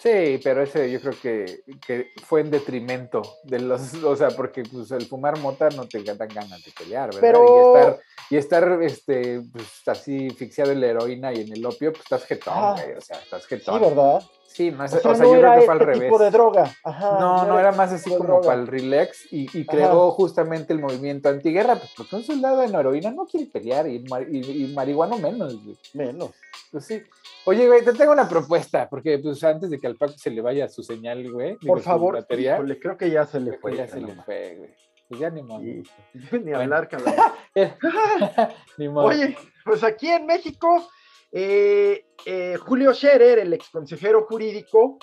Sí, 0.03 0.41
pero 0.43 0.65
ese 0.65 0.91
yo 0.91 1.01
creo 1.01 1.15
que, 1.23 2.11
fue 2.25 2.41
en 2.41 2.51
detrimento 2.51 3.23
de 3.45 3.61
los, 3.61 3.95
o 4.03 4.17
sea, 4.17 4.31
porque 4.31 4.65
pues 4.65 4.91
el 4.91 5.07
fumar 5.07 5.39
mota 5.39 5.69
no 5.71 5.87
te 5.87 6.03
dan 6.03 6.29
ganas 6.29 6.61
de 6.65 6.73
pelear, 6.73 7.15
¿verdad? 7.15 7.21
Pero... 7.21 7.45
Y 7.47 7.79
estar, 7.79 8.01
y 8.31 8.37
estar 8.37 8.83
este, 8.83 9.43
pues, 9.53 9.67
así 9.87 10.27
asfixiado 10.27 10.73
en 10.73 10.81
la 10.81 10.89
heroína 10.89 11.33
y 11.33 11.43
en 11.43 11.53
el 11.53 11.65
opio, 11.65 11.93
pues 11.93 12.03
estás 12.03 12.25
jetón, 12.25 12.55
ah. 12.57 12.75
güey, 12.77 12.97
o 12.97 13.01
sea, 13.01 13.19
estás 13.19 13.47
jetón. 13.47 13.79
Sí, 13.79 13.85
¿verdad? 13.85 14.23
Sí, 14.53 14.71
no 14.71 14.85
es, 14.85 14.93
o 14.95 15.01
sea, 15.01 15.25
yo 15.25 15.33
creo 15.33 15.55
que 15.55 15.61
fue 15.63 15.75
al 15.75 15.81
este 15.81 15.85
revés. 15.85 16.03
tipo 16.03 16.19
de 16.19 16.31
droga. 16.31 16.71
Ajá, 16.85 17.17
no, 17.19 17.47
no, 17.47 17.59
era 17.59 17.73
más 17.73 17.93
así 17.93 18.15
como 18.15 18.41
para 18.43 18.61
el 18.61 18.67
relax 18.67 19.33
y, 19.33 19.49
y 19.59 19.65
creó 19.65 20.11
justamente 20.11 20.73
el 20.73 20.79
movimiento 20.79 21.29
antiguerra, 21.31 21.77
pues 21.77 21.91
porque 21.97 22.17
un 22.17 22.23
soldado 22.25 22.63
en 22.63 22.75
heroína 22.75 23.11
no 23.11 23.27
quiere 23.27 23.47
pelear 23.47 23.89
y, 23.89 24.05
y, 24.31 24.65
y 24.65 24.75
marihuano 24.75 25.19
menos. 25.19 25.59
Menos. 25.95 26.31
Pues 26.71 26.85
sí. 26.85 27.03
Oye, 27.45 27.67
güey, 27.67 27.85
te 27.85 27.93
tengo 27.93 28.13
una 28.13 28.29
propuesta, 28.29 28.89
porque 28.89 29.19
pues 29.19 29.43
antes 29.43 29.71
de 29.71 29.79
que 29.79 29.87
al 29.87 29.97
Paco 29.97 30.15
se 30.17 30.31
le 30.31 30.41
vaya 30.41 30.69
su 30.69 30.83
señal, 30.83 31.29
güey. 31.31 31.57
Por 31.57 31.81
favor, 31.81 32.15
batería, 32.15 32.63
creo 32.81 32.97
que 32.97 33.11
ya 33.11 33.27
se 33.27 33.41
le 33.41 33.59
fue. 33.59 33.77
Ya 33.77 33.89
se 33.89 34.01
le 34.01 34.15
fue, 34.23 34.57
güey. 34.59 34.71
Pues 35.09 35.21
ya 35.21 35.31
ni 35.31 35.43
modo. 35.43 35.61
Ni 36.45 36.53
hablar, 36.53 36.89
cabrón. 36.89 37.15
ni 38.79 38.89
modo. 38.89 39.07
Oye, 39.07 39.37
pues 39.65 39.83
aquí 39.83 40.09
en 40.09 40.25
México, 40.27 40.89
eh, 41.33 42.05
eh, 42.27 42.57
Julio 42.61 42.93
Scherer, 42.95 43.39
el 43.39 43.53
ex 43.55 43.71
consejero 43.71 44.27
jurídico, 44.27 44.99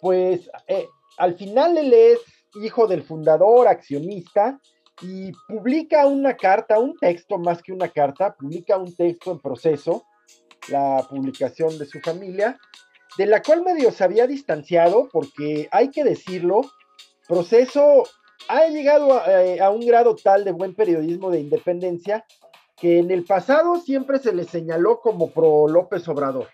pues 0.00 0.50
eh, 0.68 0.86
al 1.18 1.34
final 1.34 1.78
él 1.78 1.92
es 1.92 2.20
hijo 2.62 2.86
del 2.86 3.02
fundador, 3.02 3.66
accionista, 3.66 4.60
y 5.02 5.32
publica 5.48 6.06
una 6.06 6.36
carta, 6.36 6.78
un 6.78 6.96
texto 6.96 7.38
más 7.38 7.62
que 7.62 7.72
una 7.72 7.88
carta, 7.88 8.34
publica 8.34 8.76
un 8.76 8.94
texto 8.94 9.32
en 9.32 9.40
proceso 9.40 10.04
la 10.68 11.04
publicación 11.10 11.76
de 11.78 11.86
su 11.86 12.00
familia, 12.00 12.58
de 13.18 13.26
la 13.26 13.42
cual 13.42 13.62
medio 13.62 13.90
se 13.90 14.04
había 14.04 14.26
distanciado, 14.26 15.08
porque 15.12 15.68
hay 15.72 15.90
que 15.90 16.04
decirlo, 16.04 16.62
Proceso 17.26 18.04
ha 18.48 18.66
llegado 18.68 19.12
a, 19.12 19.70
un 19.70 19.86
grado 19.86 20.14
tal 20.14 20.44
de 20.44 20.52
buen 20.52 20.74
periodismo 20.74 21.30
de 21.30 21.40
independencia 21.40 22.24
que 22.76 22.98
en 22.98 23.10
el 23.10 23.24
pasado 23.24 23.76
siempre 23.76 24.18
se 24.18 24.32
le 24.32 24.44
señaló 24.44 25.00
como 25.00 25.30
pro 25.30 25.68
López 25.68 26.06
Obrador 26.08 26.48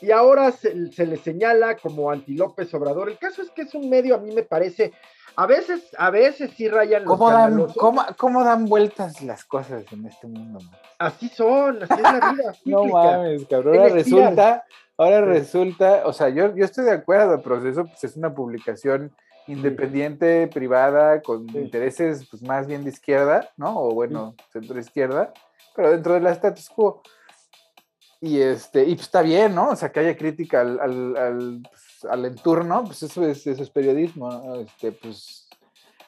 y 0.00 0.10
ahora 0.10 0.52
se, 0.52 0.74
le 0.74 1.16
señala 1.16 1.76
como 1.76 2.10
anti 2.10 2.34
López 2.34 2.72
Obrador. 2.74 3.08
El 3.08 3.18
caso 3.18 3.42
es 3.42 3.50
que 3.50 3.62
es 3.62 3.74
un 3.74 3.88
medio, 3.88 4.14
a 4.14 4.18
mí 4.18 4.34
me 4.34 4.42
parece, 4.42 4.92
a 5.36 5.46
veces, 5.46 5.94
a 5.98 6.10
veces 6.10 6.50
sí 6.56 6.68
rayan 6.68 7.04
los 7.04 7.16
¿Cómo 7.16 7.30
dan, 7.30 7.66
¿cómo, 8.16 8.44
dan 8.44 8.66
vueltas 8.66 9.22
las 9.22 9.44
cosas 9.44 9.84
en 9.92 10.06
este 10.06 10.26
mundo? 10.26 10.58
Así 10.98 11.28
son, 11.28 11.82
así 11.82 11.94
es 11.94 12.02
la 12.02 12.32
vida. 12.32 12.52
no 12.64 12.84
mames, 12.84 13.46
cabrón. 13.46 13.76
Ahora 13.76 13.88
resulta, 13.88 14.64
ahora 14.96 15.20
resulta, 15.22 16.02
o 16.06 16.12
sea, 16.12 16.28
yo, 16.28 16.54
yo 16.54 16.64
estoy 16.64 16.84
de 16.84 16.92
acuerdo, 16.92 17.34
el 17.34 17.42
proceso 17.42 17.86
pues, 17.86 18.04
es 18.04 18.16
una 18.16 18.34
publicación 18.34 19.14
independiente, 19.46 20.48
privada, 20.48 21.22
con 21.22 21.48
intereses 21.50 22.26
pues, 22.30 22.42
más 22.42 22.66
bien 22.66 22.82
de 22.82 22.90
izquierda, 22.90 23.50
¿no? 23.56 23.78
O 23.78 23.94
bueno, 23.94 24.34
centro 24.52 24.78
izquierda, 24.78 25.32
pero 25.76 25.90
dentro 25.90 26.14
de 26.14 26.20
la 26.20 26.30
status 26.30 26.70
quo. 26.70 27.02
Y, 28.20 28.40
este, 28.40 28.84
y 28.84 28.94
pues 28.94 29.02
está 29.06 29.22
bien, 29.22 29.54
¿no? 29.54 29.70
O 29.70 29.76
sea, 29.76 29.92
que 29.92 30.00
haya 30.00 30.16
crítica 30.16 30.62
al, 30.62 30.80
al, 30.80 31.16
al, 31.16 31.62
pues, 31.62 32.10
al 32.10 32.24
entorno, 32.24 32.84
pues 32.84 33.02
eso 33.02 33.24
es, 33.24 33.46
eso 33.46 33.62
es 33.62 33.70
periodismo. 33.70 34.56
Este, 34.56 34.92
pues 34.92 35.48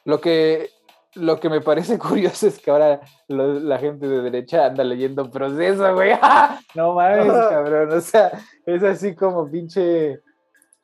lo 0.04 0.20
que, 0.20 0.70
lo 1.14 1.38
que 1.38 1.50
me 1.50 1.60
parece 1.60 1.98
curioso 1.98 2.46
es 2.46 2.58
que 2.58 2.70
ahora 2.70 3.00
la 3.28 3.78
gente 3.78 4.08
de 4.08 4.22
derecha 4.22 4.66
anda 4.66 4.84
leyendo 4.84 5.30
proceso, 5.30 5.94
güey. 5.94 6.12
no 6.74 6.94
mames, 6.94 7.26
cabrón. 7.26 7.92
O 7.92 8.00
sea, 8.00 8.32
es 8.64 8.82
así 8.82 9.14
como 9.14 9.50
pinche. 9.50 10.22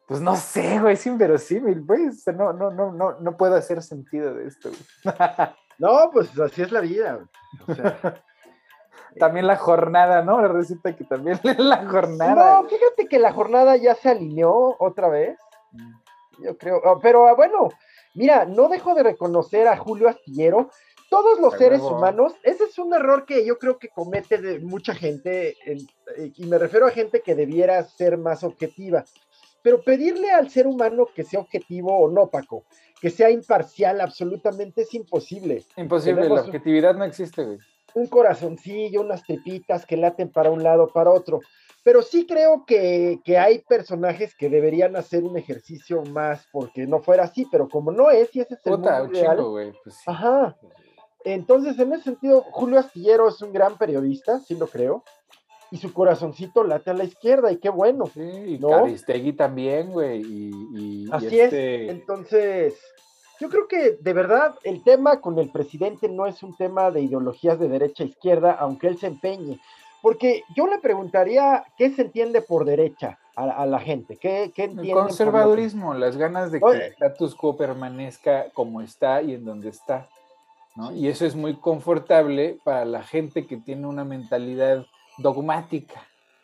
Pues 0.06 0.20
no 0.20 0.36
sé, 0.36 0.78
güey, 0.80 0.94
es 0.94 1.06
inverosímil, 1.06 1.80
güey. 1.80 2.08
O 2.08 2.12
sea, 2.12 2.34
no, 2.34 2.52
no, 2.52 2.70
no, 2.70 2.92
no, 2.92 3.18
no 3.20 3.36
puedo 3.38 3.54
hacer 3.54 3.82
sentido 3.82 4.34
de 4.34 4.48
esto, 4.48 4.68
güey. 4.68 5.16
no, 5.78 6.10
pues 6.12 6.38
así 6.38 6.60
es 6.60 6.70
la 6.70 6.80
vida. 6.82 7.26
O 7.66 7.74
sea, 7.74 8.22
también 9.18 9.46
la 9.46 9.56
jornada, 9.56 10.22
¿no? 10.22 10.46
Resulta 10.48 10.94
que 10.96 11.04
también 11.04 11.38
la 11.58 11.86
jornada. 11.88 12.62
No, 12.62 12.68
fíjate 12.68 13.06
que 13.08 13.18
la 13.18 13.32
jornada 13.32 13.76
ya 13.76 13.94
se 13.94 14.10
alineó 14.10 14.76
otra 14.78 15.08
vez. 15.08 15.38
Yo 16.38 16.56
creo, 16.56 16.80
ah, 16.84 16.98
pero 17.00 17.28
ah, 17.28 17.34
bueno, 17.34 17.68
mira, 18.14 18.44
no 18.44 18.68
dejo 18.68 18.94
de 18.94 19.02
reconocer 19.02 19.68
a 19.68 19.76
Julio 19.76 20.08
Astillero. 20.08 20.70
Todos 21.10 21.38
los 21.38 21.54
seres 21.54 21.80
humanos, 21.80 22.34
ese 22.42 22.64
es 22.64 22.76
un 22.78 22.92
error 22.92 23.24
que 23.24 23.46
yo 23.46 23.56
creo 23.58 23.78
que 23.78 23.88
comete 23.88 24.38
de 24.38 24.58
mucha 24.58 24.94
gente, 24.94 25.54
y 26.16 26.46
me 26.46 26.58
refiero 26.58 26.86
a 26.86 26.90
gente 26.90 27.20
que 27.20 27.36
debiera 27.36 27.84
ser 27.84 28.18
más 28.18 28.42
objetiva. 28.42 29.04
Pero 29.62 29.80
pedirle 29.82 30.32
al 30.32 30.50
ser 30.50 30.66
humano 30.66 31.06
que 31.14 31.22
sea 31.22 31.38
objetivo 31.38 31.96
o 31.96 32.10
no, 32.10 32.30
Paco, 32.30 32.64
que 33.00 33.10
sea 33.10 33.30
imparcial, 33.30 34.00
absolutamente 34.00 34.82
es 34.82 34.92
imposible. 34.94 35.62
Imposible, 35.76 36.28
la 36.28 36.40
objetividad 36.40 36.96
no 36.96 37.04
existe, 37.04 37.44
güey 37.44 37.58
un 37.94 38.06
corazoncillo, 38.06 39.00
unas 39.00 39.22
tripitas 39.22 39.86
que 39.86 39.96
laten 39.96 40.30
para 40.30 40.50
un 40.50 40.62
lado, 40.62 40.88
para 40.88 41.10
otro. 41.10 41.40
Pero 41.82 42.02
sí 42.02 42.26
creo 42.26 42.64
que, 42.66 43.20
hay 43.38 43.58
personajes 43.60 44.34
que 44.34 44.48
deberían 44.48 44.96
hacer 44.96 45.22
un 45.22 45.36
ejercicio 45.36 46.02
más 46.02 46.46
porque 46.50 46.86
no 46.86 47.00
fuera 47.00 47.24
así, 47.24 47.46
pero 47.50 47.68
como 47.68 47.92
no 47.92 48.10
es, 48.10 48.34
y 48.34 48.40
ese 48.40 48.54
es 48.54 48.66
el 48.66 48.72
mundo 48.72 49.10
pues 49.82 49.96
Ajá. 50.06 50.56
Entonces, 51.24 51.78
en 51.78 51.92
ese 51.92 52.04
sentido, 52.04 52.42
Julio 52.50 52.78
Astillero 52.78 53.28
es 53.28 53.40
un 53.42 53.52
gran 53.52 53.78
periodista, 53.78 54.40
sí 54.40 54.54
lo 54.54 54.66
creo, 54.66 55.04
y 55.70 55.76
su 55.78 55.92
corazoncito 55.92 56.64
late 56.64 56.90
a 56.90 56.94
la 56.94 57.04
izquierda, 57.04 57.52
y 57.52 57.56
qué 57.56 57.70
bueno. 57.70 58.06
Sí, 58.06 58.20
y 58.20 58.60
Caristegui 58.60 59.32
también, 59.34 59.90
güey, 59.90 60.22
y, 60.22 61.08
Así 61.10 61.26
es, 61.26 61.44
este 61.44 61.90
entonces 61.90 62.74
yo 63.40 63.48
creo 63.48 63.68
que 63.68 63.98
de 64.00 64.12
verdad 64.12 64.54
el 64.62 64.82
tema 64.82 65.20
con 65.20 65.38
el 65.38 65.50
presidente 65.50 66.08
no 66.08 66.26
es 66.26 66.42
un 66.42 66.56
tema 66.56 66.90
de 66.90 67.02
ideologías 67.02 67.58
de 67.58 67.68
derecha 67.68 68.04
a 68.04 68.06
izquierda, 68.06 68.52
aunque 68.52 68.88
él 68.88 68.98
se 68.98 69.08
empeñe. 69.08 69.60
Porque 70.02 70.42
yo 70.54 70.66
le 70.66 70.78
preguntaría 70.78 71.64
qué 71.78 71.90
se 71.90 72.02
entiende 72.02 72.42
por 72.42 72.64
derecha 72.66 73.18
a, 73.36 73.64
la 73.66 73.80
gente. 73.80 74.16
¿Qué, 74.16 74.52
qué 74.54 74.64
entiende? 74.64 74.90
El 74.90 74.98
conservadurismo, 74.98 75.94
las 75.94 76.16
ganas 76.16 76.52
de 76.52 76.60
que 76.60 76.66
el 76.66 76.82
status 76.82 77.34
quo 77.34 77.56
permanezca 77.56 78.50
como 78.52 78.80
está 78.80 79.22
y 79.22 79.34
en 79.34 79.44
donde 79.44 79.70
está. 79.70 80.08
¿no? 80.76 80.92
Y 80.92 81.08
eso 81.08 81.24
es 81.24 81.34
muy 81.34 81.56
confortable 81.56 82.58
para 82.64 82.84
la 82.84 83.02
gente 83.02 83.46
que 83.46 83.56
tiene 83.56 83.86
una 83.86 84.04
mentalidad 84.04 84.84
dogmática. 85.18 86.02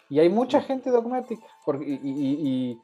Y 0.08 0.18
hay 0.18 0.28
mucha 0.28 0.60
gente 0.60 0.90
dogmática, 0.90 1.46
porque, 1.64 1.84
y, 1.86 2.78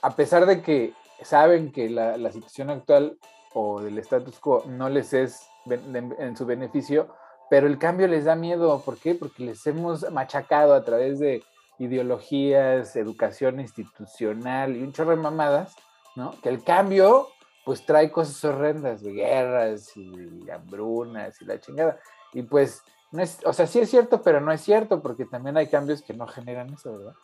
a 0.00 0.10
pesar 0.16 0.46
de 0.46 0.62
que 0.62 0.94
saben 1.22 1.72
que 1.72 1.90
la, 1.90 2.32
situación 2.32 2.70
actual 2.70 3.18
o 3.54 3.80
del 3.80 3.98
status 3.98 4.38
quo 4.38 4.64
no 4.66 4.88
les 4.88 5.12
es 5.12 5.48
en 5.66 6.36
su 6.36 6.46
beneficio, 6.46 7.14
pero 7.50 7.66
el 7.66 7.78
cambio 7.78 8.06
les 8.06 8.24
da 8.24 8.36
miedo. 8.36 8.80
¿Por 8.84 8.98
qué? 8.98 9.14
Porque 9.14 9.44
les 9.44 9.66
hemos 9.66 10.10
machacado 10.10 10.74
a 10.74 10.84
través 10.84 11.18
de 11.18 11.42
ideologías, 11.78 12.94
educación 12.96 13.58
institucional 13.58 14.76
y 14.76 14.82
un 14.82 14.92
chorro 14.92 15.10
de 15.10 15.16
mamadas, 15.16 15.74
¿no? 16.14 16.32
Que 16.42 16.50
el 16.50 16.62
cambio, 16.62 17.28
pues 17.64 17.84
trae 17.84 18.12
cosas 18.12 18.44
horrendas, 18.44 19.02
de 19.02 19.12
guerras 19.12 19.96
y 19.96 20.48
hambrunas 20.50 21.40
y 21.40 21.46
la 21.46 21.58
chingada. 21.58 21.98
Y 22.34 22.42
pues 22.42 22.82
no 23.10 23.22
es, 23.22 23.38
o 23.44 23.52
sea, 23.52 23.66
sí 23.66 23.80
es 23.80 23.90
cierto, 23.90 24.22
pero 24.22 24.40
no 24.40 24.52
es 24.52 24.60
cierto, 24.60 25.02
porque 25.02 25.24
también 25.24 25.56
hay 25.56 25.66
cambios 25.66 26.02
que 26.02 26.14
no 26.14 26.26
generan 26.26 26.72
eso, 26.72 26.96
¿verdad? 26.96 27.14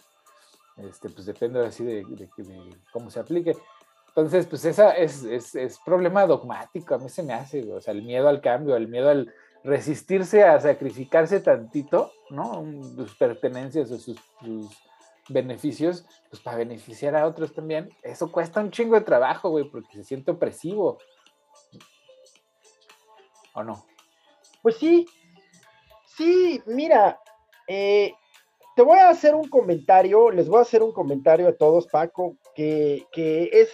Este, 0.77 1.09
pues 1.09 1.27
depende 1.27 1.65
así 1.65 1.85
de, 1.85 2.05
cómo 2.93 3.11
se 3.11 3.21
aplique. 3.21 3.57
Entonces, 4.17 4.47
pues 4.47 4.65
esa 4.65 4.93
es, 4.93 5.25
es, 5.25 5.55
es, 5.55 5.79
problema 5.81 6.27
dogmático, 6.27 6.95
a 6.95 6.99
mí 6.99 7.11
se 7.11 7.23
me 7.23 7.35
hace, 7.35 7.71
o 7.71 7.81
sea, 7.83 7.93
el 7.93 8.03
miedo 8.03 8.29
al 8.29 8.41
cambio, 8.41 8.75
el 8.75 8.89
miedo 8.89 9.11
al 9.11 9.35
resistirse 9.63 10.43
a 10.43 10.59
sacrificarse 10.59 11.41
tantito, 11.41 12.13
¿no? 12.31 12.65
Sus 12.95 13.15
pertenencias 13.17 13.91
o 13.91 13.99
sus, 13.99 14.19
sus 14.41 14.71
beneficios, 15.29 16.07
pues 16.31 16.41
para 16.41 16.57
beneficiar 16.57 17.15
a 17.15 17.27
otros 17.27 17.53
también, 17.53 17.91
eso 18.03 18.33
cuesta 18.33 18.61
un 18.61 18.71
chingo 18.71 18.95
de 18.95 19.03
trabajo, 19.03 19.51
güey, 19.51 19.69
porque 19.69 19.97
se 19.97 20.05
siente 20.05 20.31
opresivo. 20.31 20.99
¿O 23.53 23.63
no? 23.63 23.85
Pues 24.63 24.77
sí, 24.77 25.07
Sí, 26.17 26.63
mira, 26.65 27.21
eh, 27.69 28.15
te 28.77 28.83
voy 28.83 28.99
a 28.99 29.09
hacer 29.09 29.35
un 29.35 29.49
comentario, 29.49 30.31
les 30.31 30.49
voy 30.49 30.59
a 30.59 30.63
hacer 30.63 30.83
un 30.83 30.93
comentario 30.93 31.49
a 31.49 31.57
todos, 31.57 31.87
Paco, 31.87 32.37
que, 32.55 33.07
es, 33.15 33.71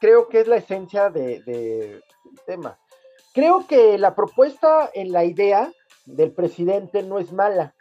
creo 0.00 0.28
que 0.28 0.40
es 0.40 0.48
la 0.48 0.56
esencia 0.56 1.10
del 1.10 1.44
de, 1.44 2.00
tema. 2.46 2.78
Creo 3.34 3.66
que 3.66 3.98
la 3.98 4.14
propuesta 4.14 4.90
en 4.94 5.12
la 5.12 5.24
idea 5.24 5.70
del 6.06 6.32
presidente 6.32 7.02
no 7.02 7.18
es 7.18 7.30
mala. 7.30 7.74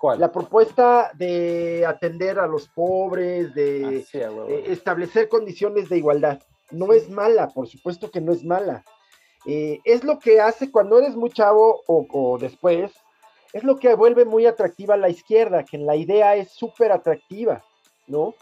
¿Cuál? 0.00 0.18
La 0.18 0.32
propuesta 0.32 1.12
de 1.14 1.86
atender 1.86 2.40
a 2.40 2.48
los 2.48 2.68
pobres, 2.68 3.54
de 3.54 4.04
ah, 4.14 4.28
eh, 4.48 4.64
establecer 4.66 5.28
condiciones 5.28 5.88
de 5.88 5.98
igualdad, 5.98 6.40
no 6.72 6.92
es 6.92 7.08
mala, 7.08 7.46
por 7.46 7.68
supuesto 7.68 8.10
que 8.10 8.20
no 8.20 8.32
es 8.32 8.44
mala. 8.44 8.84
Eh, 9.46 9.78
es 9.84 10.02
lo 10.02 10.18
que 10.18 10.40
hace 10.40 10.72
cuando 10.72 10.98
eres 10.98 11.14
muy 11.14 11.30
chavo 11.30 11.82
o, 11.86 12.38
después, 12.40 12.90
es 13.54 13.62
lo 13.62 13.78
que 13.78 13.94
vuelve 13.94 14.24
muy 14.24 14.46
atractiva 14.46 14.94
a 14.94 14.98
la 14.98 15.08
izquierda, 15.08 15.64
que 15.64 15.76
en 15.76 15.86
la 15.86 15.94
idea 15.94 16.34
es 16.34 16.50
súper 16.50 16.90
atractiva, 16.90 17.64
¿no? 18.08 18.34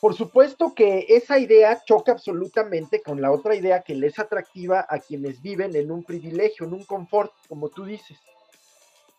Por 0.00 0.14
supuesto 0.14 0.74
que 0.74 1.04
esa 1.10 1.38
idea 1.38 1.82
choca 1.84 2.12
absolutamente 2.12 3.02
con 3.02 3.20
la 3.20 3.32
otra 3.32 3.54
idea 3.54 3.82
que 3.82 3.94
le 3.94 4.06
es 4.06 4.18
atractiva 4.18 4.86
a 4.88 4.98
quienes 4.98 5.42
viven 5.42 5.76
en 5.76 5.90
un 5.90 6.04
privilegio, 6.04 6.64
en 6.64 6.72
un 6.72 6.84
confort, 6.84 7.30
como 7.48 7.68
tú 7.68 7.84
dices, 7.84 8.18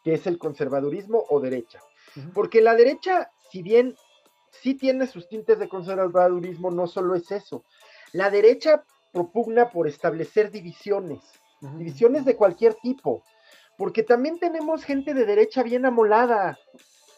que 0.03 0.15
es 0.15 0.25
el 0.25 0.39
conservadurismo 0.39 1.23
o 1.29 1.39
derecha. 1.39 1.79
Porque 2.33 2.59
la 2.59 2.73
derecha, 2.73 3.29
si 3.51 3.61
bien 3.61 3.95
sí 4.49 4.73
tiene 4.73 5.05
sus 5.05 5.29
tintes 5.29 5.59
de 5.59 5.69
conservadurismo, 5.69 6.71
no 6.71 6.87
solo 6.87 7.13
es 7.13 7.29
eso. 7.29 7.63
La 8.11 8.31
derecha 8.31 8.83
propugna 9.13 9.69
por 9.69 9.87
establecer 9.87 10.49
divisiones, 10.49 11.21
divisiones 11.77 12.25
de 12.25 12.35
cualquier 12.35 12.73
tipo, 12.81 13.23
porque 13.81 14.03
también 14.03 14.37
tenemos 14.37 14.83
gente 14.83 15.15
de 15.15 15.25
derecha 15.25 15.63
bien 15.63 15.87
amolada. 15.87 16.59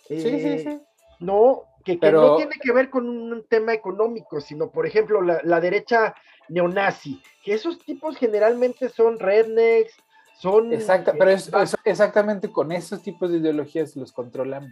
sí, 0.07 0.17
sí, 0.21 0.29
eh, 0.29 0.59
sí. 0.59 0.79
No, 1.19 1.63
que, 1.83 1.97
no 2.09 2.37
tiene 2.37 2.55
que 2.55 2.71
ver 2.71 2.89
con 2.89 3.09
un 3.09 3.45
tema 3.49 3.73
económico, 3.73 4.39
sino, 4.39 4.71
por 4.71 4.87
ejemplo, 4.87 5.21
la, 5.21 5.59
derecha 5.59 6.15
neonazi, 6.47 7.21
que 7.43 7.53
esos 7.53 7.79
tipos 7.79 8.15
generalmente 8.15 8.87
son 8.87 9.19
rednecks, 9.19 9.93
son... 10.39 10.71
Exacto, 10.71 11.11
pero 11.19 11.31
es, 11.31 11.51
exactamente 11.83 12.49
con 12.49 12.71
esos 12.71 13.03
tipos 13.03 13.29
de 13.29 13.39
ideologías 13.39 13.97
los 13.97 14.13
controlamos. 14.13 14.71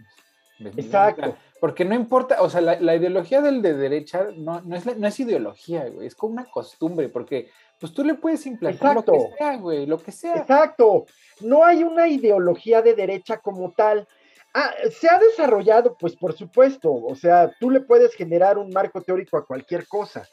Exacto. 0.60 1.36
Porque 1.62 1.84
no 1.84 1.94
importa, 1.94 2.42
o 2.42 2.50
sea, 2.50 2.60
la, 2.60 2.96
ideología 2.96 3.40
del 3.40 3.62
de 3.62 3.74
derecha 3.74 4.26
no, 4.34 4.60
no, 4.62 4.74
es, 4.74 4.98
no 4.98 5.06
es 5.06 5.20
ideología, 5.20 5.88
güey, 5.88 6.08
es 6.08 6.16
como 6.16 6.32
una 6.32 6.50
costumbre, 6.50 7.08
porque 7.08 7.50
pues 7.78 7.94
tú 7.94 8.02
le 8.02 8.14
puedes 8.14 8.44
implantar 8.46 8.96
lo 8.96 9.04
que 9.04 9.28
sea, 9.38 9.56
güey, 9.58 9.86
lo 9.86 9.96
que 9.96 10.10
sea. 10.10 10.38
Exacto. 10.38 11.06
No 11.40 11.64
hay 11.64 11.84
una 11.84 12.08
ideología 12.08 12.82
de 12.82 12.96
derecha 12.96 13.38
como 13.38 13.70
tal. 13.70 14.08
Ah, 14.52 14.72
se 14.90 15.08
ha 15.08 15.20
desarrollado, 15.20 15.96
pues 15.96 16.16
por 16.16 16.32
supuesto, 16.32 16.92
o 16.92 17.14
sea, 17.14 17.52
tú 17.60 17.70
le 17.70 17.82
puedes 17.82 18.12
generar 18.16 18.58
un 18.58 18.70
marco 18.70 19.00
teórico 19.00 19.36
a 19.36 19.46
cualquier 19.46 19.86
cosa, 19.86 20.26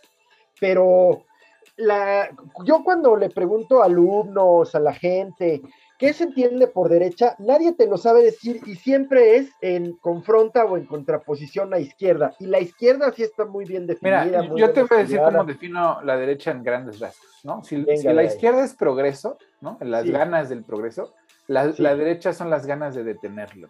pero 0.59 1.25
la, 1.75 2.27
yo 2.65 2.83
cuando 2.83 3.15
le 3.15 3.29
pregunto 3.29 3.83
a 3.83 3.85
alumnos, 3.85 4.73
a 4.73 4.79
la 4.79 4.95
gente, 4.95 5.61
¿Qué 5.99 6.13
se 6.13 6.23
entiende 6.23 6.67
por 6.67 6.87
derecha? 6.87 7.35
Nadie 7.39 7.73
te 7.73 7.85
lo 7.85 7.97
sabe 7.97 8.23
decir 8.23 8.61
y 8.65 8.75
siempre 8.75 9.35
es 9.35 9.51
en 9.59 9.97
confronta 9.97 10.63
o 10.63 10.77
en 10.77 10.85
contraposición 10.85 11.73
a 11.73 11.79
izquierda. 11.79 12.33
Y 12.39 12.45
la 12.45 12.61
izquierda 12.61 13.11
sí 13.11 13.23
está 13.23 13.43
muy 13.43 13.65
bien 13.65 13.85
definida. 13.85 14.23
Mira, 14.23 14.55
yo 14.55 14.71
te 14.71 14.83
voy 14.83 14.97
a 14.97 15.01
decir 15.01 15.19
cómo 15.19 15.43
defino 15.43 16.01
la 16.03 16.15
derecha 16.15 16.51
en 16.51 16.63
grandes 16.63 17.01
rasgos, 17.01 17.41
¿no? 17.43 17.61
Si, 17.65 17.75
la 17.75 18.23
izquierda 18.23 18.63
es 18.63 18.75
progreso, 18.75 19.37
¿no? 19.59 19.77
Las 19.81 20.09
ganas 20.09 20.47
del 20.47 20.63
progreso, 20.63 21.13
la, 21.47 21.67
derecha 21.67 22.31
son 22.31 22.49
las 22.49 22.65
ganas 22.65 22.95
de 22.95 23.03
detenerlo. 23.03 23.69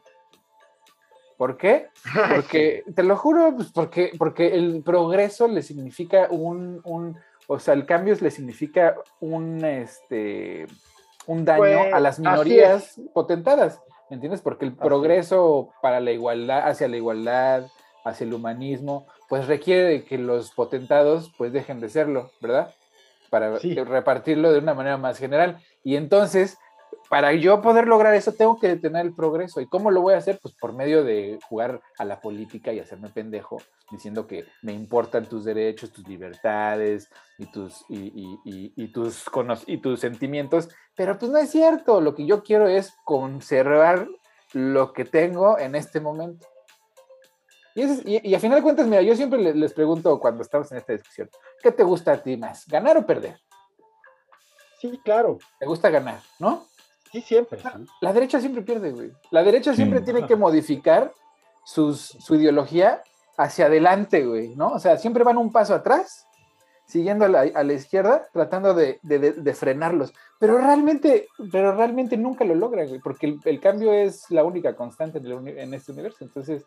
¿Por 1.35 1.57
qué? 1.57 1.87
Porque, 2.35 2.83
te 2.93 3.01
lo 3.01 3.17
juro, 3.17 3.55
pues 3.55 3.71
porque, 3.71 4.11
porque 4.19 4.53
el 4.53 4.83
progreso 4.83 5.47
le 5.47 5.63
significa 5.63 6.27
un, 6.29 6.79
un, 6.83 7.17
o 7.47 7.57
sea, 7.57 7.73
el 7.73 7.87
cambio 7.87 8.15
le 8.21 8.29
significa 8.29 8.97
un, 9.19 9.65
este, 9.65 10.67
un 11.27 11.45
daño 11.45 11.79
a 11.79 11.89
pues, 11.91 12.01
las 12.01 12.19
minorías 12.19 13.01
potentadas, 13.13 13.81
¿me 14.09 14.15
entiendes? 14.15 14.41
Porque 14.41 14.65
el 14.65 14.75
progreso 14.75 15.69
para 15.81 15.99
la 15.99 16.11
igualdad, 16.11 16.67
hacia 16.67 16.87
la 16.87 16.97
igualdad, 16.97 17.67
hacia 18.03 18.25
el 18.25 18.33
humanismo, 18.33 19.05
pues 19.27 19.47
requiere 19.47 19.83
de 19.83 20.03
que 20.03 20.17
los 20.17 20.51
potentados 20.51 21.31
pues 21.37 21.53
dejen 21.53 21.79
de 21.79 21.89
serlo, 21.89 22.31
¿verdad? 22.41 22.73
Para 23.29 23.59
repartirlo 23.59 24.51
de 24.51 24.59
una 24.59 24.73
manera 24.73 24.97
más 24.97 25.19
general. 25.19 25.59
Y 25.83 25.95
entonces 25.95 26.57
para 27.09 27.33
yo 27.33 27.61
poder 27.61 27.87
lograr 27.87 28.13
eso 28.13 28.33
tengo 28.33 28.59
que 28.59 28.67
detener 28.67 29.03
el 29.03 29.15
progreso. 29.15 29.59
¿Y 29.59 29.67
cómo 29.67 29.89
lo 29.89 30.01
voy 30.01 30.13
a 30.13 30.17
hacer? 30.17 30.39
Pues 30.39 30.53
por 30.53 30.73
medio 30.73 31.03
de 31.03 31.39
jugar 31.49 31.81
a 31.97 32.05
la 32.05 32.21
política 32.21 32.71
y 32.71 32.79
hacerme 32.79 33.09
pendejo, 33.09 33.57
diciendo 33.91 34.27
que 34.27 34.45
me 34.61 34.73
importan 34.73 35.25
tus 35.25 35.43
derechos, 35.43 35.91
tus 35.91 36.07
libertades 36.07 37.09
y 37.39 37.47
tus, 37.47 37.83
y, 37.89 38.87
tus, 38.89 39.25
y 39.65 39.77
tus 39.77 39.99
sentimientos. 39.99 40.69
Pero 40.95 41.17
pues 41.17 41.31
no 41.31 41.39
es 41.39 41.49
cierto. 41.49 41.99
Lo 41.99 42.13
que 42.13 42.27
yo 42.27 42.43
quiero 42.43 42.67
es 42.67 42.93
conservar 43.03 44.07
lo 44.53 44.93
que 44.93 45.03
tengo 45.03 45.57
en 45.57 45.73
este 45.73 45.99
momento. 45.99 46.45
Y, 47.73 48.35
a 48.35 48.39
final 48.39 48.57
de 48.57 48.63
cuentas, 48.63 48.85
mira, 48.85 49.01
yo 49.01 49.15
siempre 49.15 49.39
les, 49.39 49.55
les 49.55 49.73
pregunto 49.73 50.19
cuando 50.19 50.43
estamos 50.43 50.71
en 50.71 50.79
esta 50.79 50.93
discusión, 50.93 51.29
¿qué 51.63 51.71
te 51.71 51.83
gusta 51.83 52.11
a 52.11 52.21
ti 52.21 52.37
más? 52.37 52.67
¿Ganar 52.67 52.97
o 52.97 53.05
perder? 53.05 53.39
Sí, 54.79 54.99
claro. 55.03 55.39
Te 55.59 55.65
gusta 55.65 55.89
ganar, 55.89 56.19
¿no? 56.39 56.68
Sí, 57.11 57.21
siempre. 57.21 57.59
La, 58.01 58.13
derecha 58.13 58.39
siempre 58.39 58.61
pierde, 58.61 58.91
güey. 58.91 59.11
La 59.31 59.43
derecha 59.43 59.73
siempre 59.73 60.01
tiene 60.01 60.27
que 60.27 60.35
modificar 60.35 61.11
su 61.63 62.35
ideología 62.35 63.01
hacia 63.39 63.67
adelante, 63.67 64.25
güey, 64.25 64.55
¿no? 64.55 64.67
O 64.73 64.79
sea, 64.79 64.97
siempre 64.97 65.23
van 65.23 65.37
un 65.37 65.51
paso 65.51 65.73
atrás, 65.73 66.27
siguiendo 66.85 67.23
a 67.23 67.29
la, 67.29 67.73
izquierda, 67.73 68.27
tratando 68.33 68.73
de, 68.73 68.99
frenarlos. 69.55 70.11
Pero 70.39 70.57
realmente, 70.57 71.27
pero 71.51 71.73
realmente 71.73 72.17
nunca 72.17 72.43
lo 72.43 72.53
logra, 72.53 72.85
güey, 72.85 72.99
porque 72.99 73.37
el, 73.45 73.59
cambio 73.61 73.93
es 73.93 74.29
la 74.29 74.43
única 74.43 74.75
constante 74.75 75.19
en, 75.19 75.73
este 75.73 75.93
universo. 75.93 76.25
Entonces, 76.25 76.65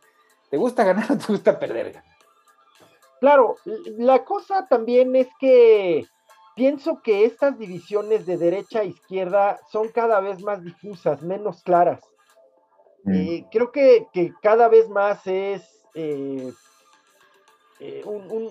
¿te 0.49 0.57
gusta 0.57 0.85
ganar 0.85 1.13
o 1.13 1.19
te 1.19 1.27
gusta 1.27 1.59
perder? 1.59 2.03
Claro, 3.21 3.57
la 3.99 4.25
cosa 4.25 4.67
también 4.67 5.15
es 5.15 5.29
que 5.39 6.07
pienso 6.55 7.03
que 7.03 7.25
estas 7.25 7.59
divisiones 7.59 8.27
de 8.27 8.37
derecha 8.37 8.81
a 8.81 8.85
izquierda 8.85 9.61
son 9.71 9.89
cada 9.89 10.21
vez 10.21 10.43
más 10.43 10.63
difusas, 10.63 11.23
menos 11.23 11.63
claras. 11.63 12.01
Mm. 13.05 13.15
Eh, 13.15 13.47
creo 13.51 13.73
que, 13.73 14.07
cada 14.43 14.69
vez 14.69 14.89
más 14.89 15.27
es 15.27 15.85
eh, 15.95 16.53
eh, 17.81 18.05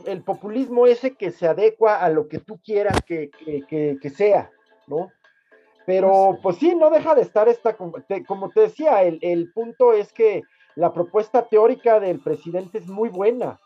el 0.06 0.24
populismo 0.24 0.88
ese 0.88 1.16
que 1.16 1.32
se 1.32 1.48
adecua 1.48 1.98
a 1.98 2.10
lo 2.10 2.28
que 2.28 2.40
tú 2.40 2.60
quieras 2.64 2.98
que, 3.06 3.32
sea, 4.16 4.52
¿no? 4.88 5.12
Pero 5.86 6.38
pues 6.44 6.58
sí, 6.58 6.76
no 6.76 6.90
deja 6.90 7.16
de 7.16 7.24
estar 7.24 7.50
esta, 7.50 7.76
como 7.76 8.50
te 8.50 8.62
decía, 8.62 9.04
el, 9.04 9.18
el 9.22 9.52
punto 9.52 9.94
es 9.94 10.14
que 10.14 10.44
la 10.76 10.94
propuesta 10.94 11.48
teórica 11.48 12.00
del 12.00 12.20
presidente 12.20 12.78
es 12.78 12.88
muy 12.88 13.10
buena, 13.10 13.60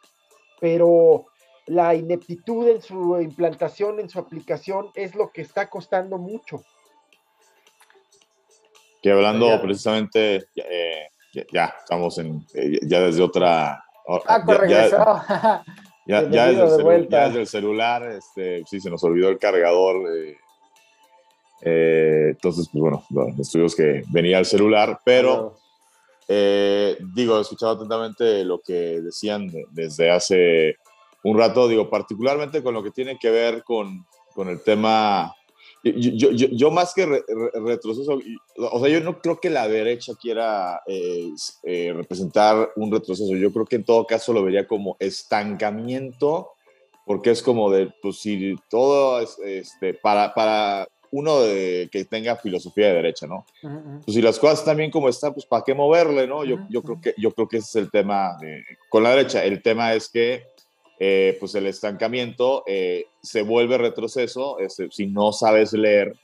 pero 0.60 1.26
la 1.68 1.96
ineptitud 1.96 2.68
en 2.68 2.82
su 2.82 3.20
implantación, 3.20 4.00
en 4.00 4.10
su 4.10 4.20
aplicación, 4.20 4.92
es 4.96 5.16
lo 5.16 5.32
que 5.32 5.42
está 5.42 5.70
costando 5.70 6.18
mucho. 6.18 6.64
Que 9.02 9.12
hablando 9.12 9.62
precisamente, 9.62 10.48
eh, 10.56 11.08
ya, 11.52 11.74
estamos 11.80 12.18
en, 12.18 12.46
eh, 12.54 12.80
ya 12.84 13.02
desde 13.02 13.22
otra... 13.22 13.84
Ah, 14.28 14.44
ya, 14.68 15.64
ya, 16.08 16.26
ya, 16.30 16.52
desde 17.28 17.40
el 17.40 17.48
celular, 17.48 18.04
este, 18.04 18.64
sí, 18.66 18.80
se 18.80 18.90
nos 18.90 19.04
olvidó 19.04 19.30
el 19.30 19.40
cargador. 19.40 20.16
Eh, 20.16 20.38
eh, 21.62 22.28
entonces, 22.30 22.70
pues 22.72 22.82
bueno, 23.10 23.36
estuvimos 23.40 23.76
que 23.76 24.04
venía 24.10 24.38
el 24.38 24.46
celular, 24.46 25.00
pero 25.04 25.58
digo, 26.28 27.38
he 27.38 27.42
escuchado 27.42 27.74
atentamente 27.74 28.44
lo 28.44 28.60
que 28.60 29.02
decían 29.02 29.52
desde 29.72 30.12
hace 30.12 30.78
un 31.26 31.38
rato, 31.38 31.68
digo, 31.68 31.90
particularmente 31.90 32.64
con 32.64 32.74
lo 32.74 32.84
que 32.84 32.92
tiene 32.92 33.18
que 33.18 33.32
ver 33.32 33.64
con, 33.64 34.06
con 34.34 34.48
el 34.48 34.62
tema 34.62 35.34
yo, 35.94 36.32
yo, 36.32 36.48
yo, 36.50 36.72
más 36.72 36.96
que 36.96 37.06
retroceso, 37.54 38.20
o 38.58 38.80
sea, 38.80 38.90
yo 38.90 39.02
no 39.02 39.22
creo 39.22 39.40
que 39.40 39.52
la 39.52 39.68
derecha 39.68 40.14
quiera 40.20 40.82
eh, 40.88 41.30
eh, 41.64 41.94
representar 41.96 42.72
un 42.76 42.92
retroceso. 42.92 43.36
Yo 43.36 43.54
creo 43.54 43.66
que 43.66 43.76
en 43.76 43.84
todo 43.84 44.08
caso 44.08 44.34
lo 44.34 44.44
vería 44.44 44.68
como 44.68 44.98
estancamiento, 45.00 46.54
porque 47.06 47.30
es 47.30 47.44
como 47.44 47.70
de, 47.70 47.94
pues 48.02 48.18
si 48.18 48.56
todo 48.68 49.20
es, 49.20 49.38
este, 49.46 49.94
para, 49.94 50.34
para 50.34 50.88
uno 51.12 51.42
de, 51.42 51.88
que 51.92 52.04
tenga 52.06 52.36
filosofía 52.36 52.88
de 52.88 52.94
derecha, 52.96 53.28
¿no? 53.28 53.46
Pues 54.04 54.16
si 54.16 54.24
las 54.24 54.40
cosas 54.40 54.60
están 54.60 54.78
bien 54.78 54.90
como 54.90 55.08
están, 55.08 55.34
pues 55.34 55.46
¿para 55.46 55.64
qué 55.64 55.76
moverle, 55.76 56.26
no? 56.26 56.44
Yo, 56.46 56.58
yo, 56.68 56.82
creo, 56.82 57.00
que, 57.00 57.14
yo 57.16 57.32
creo 57.32 57.48
que 57.48 57.58
ese 57.58 57.68
es 57.80 57.86
el 57.86 57.92
tema 57.92 58.36
con 58.90 59.04
la 59.04 59.12
derecha. 59.12 59.44
El 59.44 59.62
tema 59.62 59.94
es 59.94 60.10
que 60.10 60.55
eh, 60.98 61.36
pues 61.42 61.54
el 61.56 61.68
estancamiento 61.68 62.64
eh, 62.66 63.08
se 63.22 63.42
vuelve 63.42 63.78
retroceso 63.78 64.60
este, 64.60 64.90
si 64.92 65.08
no 65.08 65.34
sabes 65.34 65.74
leer 65.74 66.16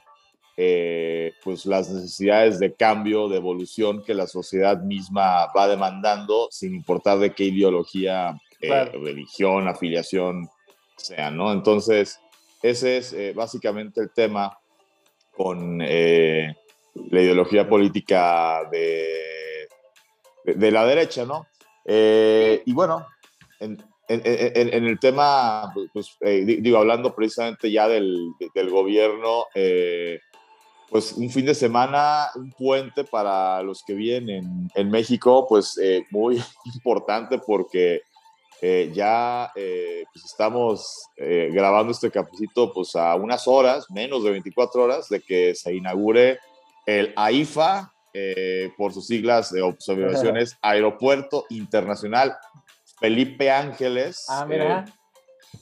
eh, 0.55 1.33
pues 1.43 1.65
las 1.65 1.89
necesidades 1.89 2.57
de 2.57 2.73
cambio, 2.73 3.27
de 3.27 3.35
evolución 3.35 4.01
que 4.01 4.13
la 4.13 4.27
sociedad 4.27 4.81
misma 4.81 5.47
va 5.53 5.67
demandando, 5.67 6.47
sin 6.51 6.73
importar 6.73 7.19
de 7.19 7.33
qué 7.33 7.45
ideología, 7.45 8.39
religión, 8.61 9.67
afiliación 9.67 10.47
sea, 10.95 11.31
¿no? 11.31 11.51
Entonces, 11.51 12.19
ese 12.61 12.97
es 12.97 13.35
básicamente 13.35 14.01
el 14.01 14.11
tema 14.11 14.57
con 15.35 15.79
la 15.79 16.55
ideología 16.93 17.67
política 17.67 18.69
de, 18.71 19.67
de, 20.45 20.71
la 20.71 20.85
derecha, 20.85 21.25
¿no? 21.25 21.47
y 21.87 22.71
bueno, 22.73 23.07
en, 23.59 23.77
en, 24.11 24.83
el 24.85 24.99
tema, 24.99 25.73
pues, 25.93 26.17
eh, 26.21 26.43
digo, 26.45 26.77
hablando 26.77 27.15
precisamente 27.15 27.71
ya 27.71 27.87
del, 27.87 28.33
del 28.53 28.69
gobierno, 28.69 29.45
eh, 29.55 30.19
pues 30.89 31.13
un 31.13 31.29
fin 31.29 31.45
de 31.45 31.55
semana, 31.55 32.27
un 32.35 32.51
puente 32.51 33.05
para 33.05 33.61
los 33.63 33.83
que 33.83 33.93
viven 33.93 34.69
en, 34.75 34.89
México, 34.89 35.45
pues 35.47 35.77
eh, 35.81 36.05
muy 36.11 36.41
importante 36.75 37.39
porque 37.39 38.01
ya 38.93 39.51
pues 39.53 40.23
estamos 40.23 41.07
grabando 41.17 41.93
este 41.93 42.11
capítulo 42.11 42.71
pues 42.71 42.95
a 42.95 43.15
unas 43.15 43.47
horas, 43.47 43.89
menos 43.89 44.23
de 44.23 44.29
24 44.29 44.83
horas, 44.83 45.09
de 45.09 45.19
que 45.19 45.55
se 45.55 45.73
inaugure 45.73 46.37
el 46.85 47.11
AIFA, 47.15 47.91
por 48.77 48.93
sus 48.93 49.07
siglas 49.07 49.51
de 49.51 49.61
observaciones, 49.63 50.59
Aeropuerto 50.61 51.45
Internacional 51.49 52.37
Felipe 53.01 53.49
Ángeles. 53.49 54.25
Ah, 54.29 54.45
mira. 54.45 54.85
Eh, 54.87 54.93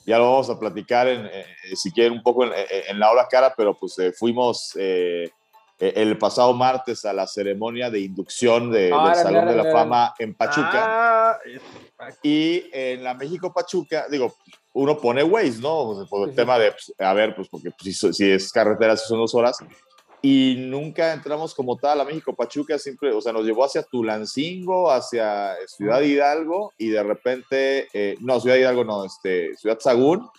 ya 0.06 0.17
lo 0.17 0.25
vamos 0.30 0.49
a 0.49 0.60
platicar, 0.60 1.08
en, 1.08 1.25
eh, 1.25 1.45
si 1.73 1.91
quieren, 1.91 2.13
un 2.13 2.21
poco 2.21 2.43
en, 2.43 2.99
la 2.99 3.12
hora 3.12 3.28
cara, 3.28 3.54
pero 3.56 3.75
pues 3.75 3.97
eh, 3.99 4.12
fuimos 4.12 4.75
el 4.75 6.17
pasado 6.17 6.54
martes 6.54 7.06
a 7.06 7.13
la 7.13 7.25
ceremonia 7.25 7.89
de 7.89 8.02
inducción 8.02 8.71
del 8.71 8.91
Salón 9.15 9.47
de 9.47 9.56
la 9.56 9.71
Fama 9.71 10.13
en 10.19 10.36
Pachuca. 10.36 10.71
Ah, 10.73 11.38
y 12.21 12.65
en 12.71 13.04
la 13.04 13.13
México 13.13 13.54
Pachuca, 13.54 14.08
digo, 14.10 14.36
uno 14.73 14.97
pone 14.99 15.23
Waze, 15.23 15.60
¿no? 15.60 16.06
Por 16.10 16.30
el 16.30 16.36
tema 16.36 16.60
de, 16.60 16.71
pues, 16.71 16.93
a 16.99 17.13
ver, 17.13 17.36
pues 17.36 17.47
porque 17.47 17.71
pues, 17.71 17.97
si, 17.97 18.13
si, 18.13 18.32
es 18.32 18.52
carretera, 18.52 18.97
si 18.97 19.08
son 19.08 19.19
dos 19.19 19.34
horas, 19.34 19.58
y 20.21 20.55
nunca 20.58 21.13
entramos 21.13 21.55
como 21.55 21.77
tal 21.77 22.01
a 22.01 22.05
México 22.05 22.36
Pachuca, 22.36 22.77
siempre, 22.77 23.12
o 23.12 23.21
sea, 23.21 23.32
nos 23.32 23.45
llevó 23.45 23.63
hacia 23.63 23.84
Tulancingo, 23.84 24.91
hacia 24.91 25.55
Ciudad 25.67 26.01
Hidalgo 26.01 26.73
y 26.77 26.89
de 26.89 27.03
repente, 27.03 27.88
eh, 27.93 28.17
no, 28.19 28.39
Ciudad 28.39 28.58
Hidalgo 28.58 28.84
no, 28.84 29.05
este, 29.05 29.55
Ciudad 29.55 29.79
Sagún 29.79 30.29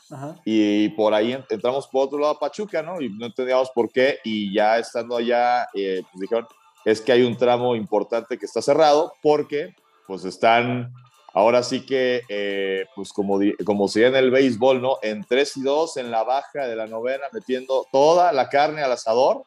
y 0.44 0.90
por 0.90 1.14
ahí 1.14 1.32
entramos 1.48 1.86
por 1.86 2.06
otro 2.06 2.18
lado 2.18 2.34
a 2.34 2.38
Pachuca, 2.38 2.82
¿no? 2.82 3.00
Y 3.00 3.08
no 3.08 3.26
entendíamos 3.26 3.70
por 3.70 3.90
qué 3.90 4.18
y 4.24 4.52
ya 4.52 4.78
estando 4.78 5.16
allá, 5.16 5.68
eh, 5.74 6.02
pues 6.10 6.20
dijeron, 6.20 6.46
es 6.84 7.00
que 7.00 7.12
hay 7.12 7.22
un 7.22 7.36
tramo 7.36 7.74
importante 7.74 8.38
que 8.38 8.46
está 8.46 8.60
cerrado 8.60 9.12
porque 9.22 9.74
pues 10.06 10.24
están 10.24 10.92
Ahora 11.32 11.62
sí 11.62 11.86
que, 11.86 12.22
eh, 12.28 12.86
pues 12.94 13.12
como, 13.12 13.38
como 13.64 13.88
si 13.88 14.02
en 14.02 14.16
el 14.16 14.30
béisbol, 14.30 14.82
¿no? 14.82 14.98
En 15.02 15.24
3 15.24 15.56
y 15.58 15.62
2, 15.62 15.96
en 15.98 16.10
la 16.10 16.24
baja 16.24 16.66
de 16.66 16.76
la 16.76 16.86
novena, 16.86 17.24
metiendo 17.32 17.86
toda 17.92 18.32
la 18.32 18.48
carne 18.48 18.82
al 18.82 18.92
asador 18.92 19.44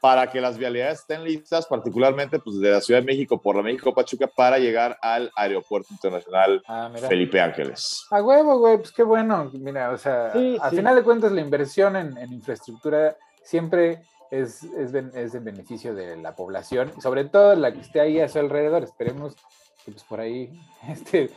para 0.00 0.30
que 0.30 0.40
las 0.40 0.56
vialidades 0.56 1.00
estén 1.00 1.24
listas, 1.24 1.66
particularmente 1.66 2.38
pues 2.38 2.58
de 2.58 2.70
la 2.70 2.80
Ciudad 2.80 3.00
de 3.00 3.06
México 3.06 3.40
por 3.40 3.56
la 3.56 3.62
México 3.62 3.94
Pachuca 3.94 4.26
para 4.26 4.58
llegar 4.58 4.98
al 5.02 5.30
Aeropuerto 5.36 5.88
Internacional 5.92 6.62
ah, 6.66 6.90
Felipe 7.08 7.40
Ángeles. 7.40 8.06
A 8.10 8.22
huevo, 8.22 8.58
güey, 8.58 8.78
pues 8.78 8.92
qué 8.92 9.02
bueno. 9.02 9.50
Mira, 9.52 9.90
o 9.90 9.98
sea, 9.98 10.32
al 10.32 10.70
final 10.70 10.96
de 10.96 11.02
cuentas 11.02 11.32
la 11.32 11.40
inversión 11.40 11.96
en, 11.96 12.16
infraestructura 12.32 13.16
siempre 13.44 14.02
es, 14.30 14.62
es, 14.64 14.94
es 14.94 15.34
en 15.34 15.44
beneficio 15.44 15.94
de 15.94 16.16
la 16.16 16.34
población, 16.34 16.92
sobre 17.00 17.24
todo 17.24 17.54
la 17.56 17.72
que 17.72 17.80
esté 17.80 18.00
ahí 18.00 18.20
a 18.20 18.28
su 18.28 18.38
alrededor. 18.38 18.84
Esperemos 18.84 19.36
pues 19.84 20.04
por 20.04 20.20
ahí 20.20 20.50
este, 20.88 21.30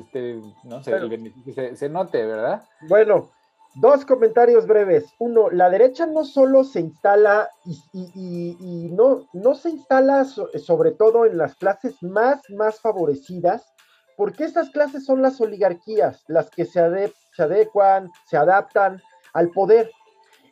este 0.00 0.40
no 0.64 0.82
sé, 0.82 1.76
se, 1.76 1.88
note, 1.88 2.24
¿verdad? 2.24 2.64
Bueno, 2.88 3.30
dos 3.76 4.04
comentarios 4.04 4.66
breves. 4.66 5.04
Uno, 5.18 5.50
la 5.50 5.70
derecha 5.70 6.06
no 6.06 6.24
solo 6.24 6.64
se 6.64 6.80
instala 6.80 7.48
y, 7.92 8.88
no, 8.92 9.28
no 9.32 9.54
se 9.54 9.70
instala 9.70 10.24
sobre 10.24 10.92
todo 10.92 11.26
en 11.26 11.38
las 11.38 11.54
clases 11.56 12.02
más, 12.02 12.40
más 12.50 12.80
favorecidas, 12.80 13.72
porque 14.16 14.44
estas 14.44 14.70
clases 14.70 15.04
son 15.04 15.20
las 15.20 15.40
oligarquías, 15.40 16.24
las 16.28 16.50
que 16.50 16.64
se, 16.64 17.12
se 17.34 17.42
adecuan, 17.42 18.10
se 18.26 18.36
adaptan 18.36 19.02
al 19.34 19.50
poder. 19.50 19.90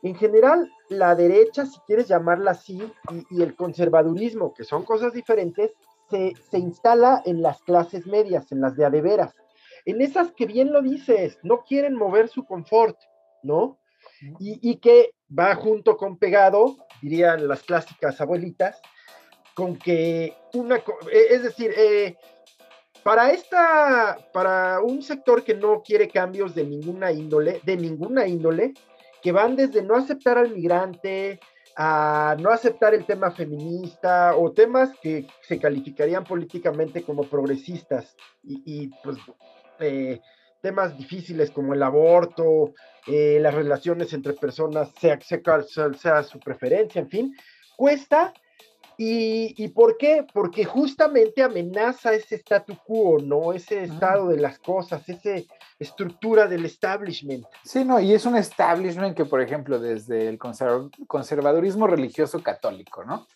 En 0.02 0.14
general, 0.14 0.70
la 0.90 1.14
derecha, 1.14 1.64
si 1.64 1.78
quieres 1.86 2.08
llamarla 2.08 2.50
así, 2.50 2.92
y, 3.30 3.42
el 3.42 3.56
conservadurismo, 3.56 4.52
que 4.52 4.64
son 4.64 4.84
cosas 4.84 5.14
diferentes, 5.14 5.72
se, 6.10 6.58
instala 6.58 7.22
en 7.24 7.42
las 7.42 7.62
clases 7.62 8.06
medias, 8.06 8.50
en 8.52 8.60
las 8.60 8.76
de 8.76 8.84
adeveras, 8.84 9.34
en 9.84 10.00
esas 10.00 10.32
que 10.32 10.46
bien 10.46 10.72
lo 10.72 10.82
dices, 10.82 11.38
no 11.42 11.64
quieren 11.64 11.94
mover 11.94 12.28
su 12.28 12.44
confort, 12.44 12.96
¿no? 13.42 13.78
Y, 14.38 14.76
que 14.76 15.10
va 15.36 15.54
junto 15.54 15.96
con 15.96 16.18
pegado, 16.18 16.76
dirían 17.02 17.46
las 17.48 17.62
clásicas 17.62 18.20
abuelitas, 18.20 18.80
con 19.54 19.76
que 19.76 20.34
una, 20.54 20.76
e, 20.76 21.26
es 21.30 21.42
decir, 21.42 21.72
eh, 21.76 22.16
para 23.02 23.32
esta, 23.32 24.18
para 24.32 24.80
un 24.80 25.02
sector 25.02 25.44
que 25.44 25.54
no 25.54 25.82
quiere 25.82 26.08
cambios 26.08 26.54
de 26.54 26.64
ninguna 26.64 27.12
índole, 27.12 27.60
de 27.64 27.76
ninguna 27.76 28.26
índole, 28.26 28.72
que 29.22 29.32
van 29.32 29.56
desde 29.56 29.82
no 29.82 29.96
aceptar 29.96 30.38
al 30.38 30.50
migrante, 30.50 31.40
a 31.76 32.36
no 32.40 32.50
aceptar 32.50 32.94
el 32.94 33.04
tema 33.04 33.30
feminista 33.30 34.36
o 34.36 34.52
temas 34.52 34.90
que 35.02 35.26
se 35.42 35.58
calificarían 35.58 36.24
políticamente 36.24 37.02
como 37.02 37.24
progresistas 37.24 38.16
y, 38.42 38.88
pues 39.02 39.18
eh, 39.80 40.20
temas 40.60 40.96
difíciles 40.96 41.50
como 41.50 41.74
el 41.74 41.82
aborto, 41.82 42.72
eh, 43.06 43.38
las 43.40 43.54
relaciones 43.54 44.12
entre 44.12 44.32
personas, 44.34 44.90
sea, 44.98 45.18
sea, 45.20 45.92
sea 45.94 46.22
su 46.22 46.38
preferencia, 46.38 47.00
en 47.00 47.10
fin, 47.10 47.36
cuesta 47.76 48.32
¿Y, 48.96 49.68
por 49.68 49.96
qué? 49.96 50.24
Porque 50.32 50.64
justamente 50.64 51.42
amenaza 51.42 52.14
ese 52.14 52.36
statu 52.36 52.76
quo, 52.86 53.18
¿no? 53.18 53.52
Ese 53.52 53.84
estado 53.84 54.28
de 54.28 54.40
las 54.40 54.58
cosas, 54.58 55.08
esa 55.08 55.34
estructura 55.78 56.46
del 56.46 56.64
establishment. 56.64 57.44
Sí, 57.64 57.84
no, 57.84 58.00
y 58.00 58.12
es 58.12 58.24
un 58.26 58.36
establishment 58.36 59.16
que, 59.16 59.24
por 59.24 59.40
ejemplo, 59.40 59.78
desde 59.78 60.28
el 60.28 60.38
conservadurismo 60.38 61.86
religioso 61.86 62.42
católico, 62.42 63.04
¿no? 63.04 63.26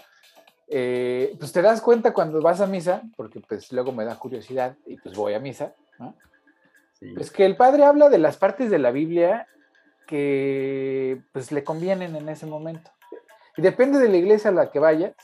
Eh, 0.69 1.35
pues 1.39 1.53
te 1.53 1.63
das 1.63 1.81
cuenta 1.81 2.13
cuando 2.13 2.41
vas 2.43 2.61
a 2.61 2.67
misa, 2.67 3.03
porque 3.17 3.41
pues 3.41 3.73
luego 3.73 3.91
me 3.93 4.05
da 4.05 4.19
curiosidad 4.19 4.77
y 4.87 4.97
pues 4.99 5.17
voy 5.17 5.35
a 5.35 5.41
misa, 5.41 5.75
¿no? 5.99 6.15
Sí. 6.93 7.13
Pues 7.15 7.31
que 7.31 7.47
el 7.47 7.57
padre 7.57 7.85
habla 7.85 8.09
de 8.09 8.19
las 8.19 8.37
partes 8.37 8.71
de 8.71 8.79
la 8.79 8.91
Biblia 8.91 9.47
que 10.07 11.23
pues 11.33 11.53
le 11.53 11.65
convienen 11.65 12.17
en 12.17 12.29
ese 12.29 12.47
momento. 12.47 12.91
Y 13.57 13.63
depende 13.63 13.99
de 13.99 14.09
la 14.09 14.17
iglesia 14.17 14.51
a 14.51 14.55
la 14.55 14.71
que 14.71 14.79
vayas, 14.79 15.15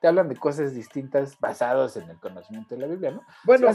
te 0.00 0.08
hablan 0.08 0.28
de 0.28 0.36
cosas 0.36 0.74
distintas 0.74 1.38
basadas 1.38 1.96
en 1.96 2.08
el 2.10 2.18
conocimiento 2.18 2.74
de 2.74 2.80
la 2.80 2.86
Biblia, 2.88 3.10
¿no? 3.12 3.22
Bueno, 3.44 3.68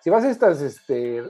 si 0.00 0.10
vas 0.10 0.24
a 0.24 0.30
estas, 0.30 0.60
este, 0.60 1.22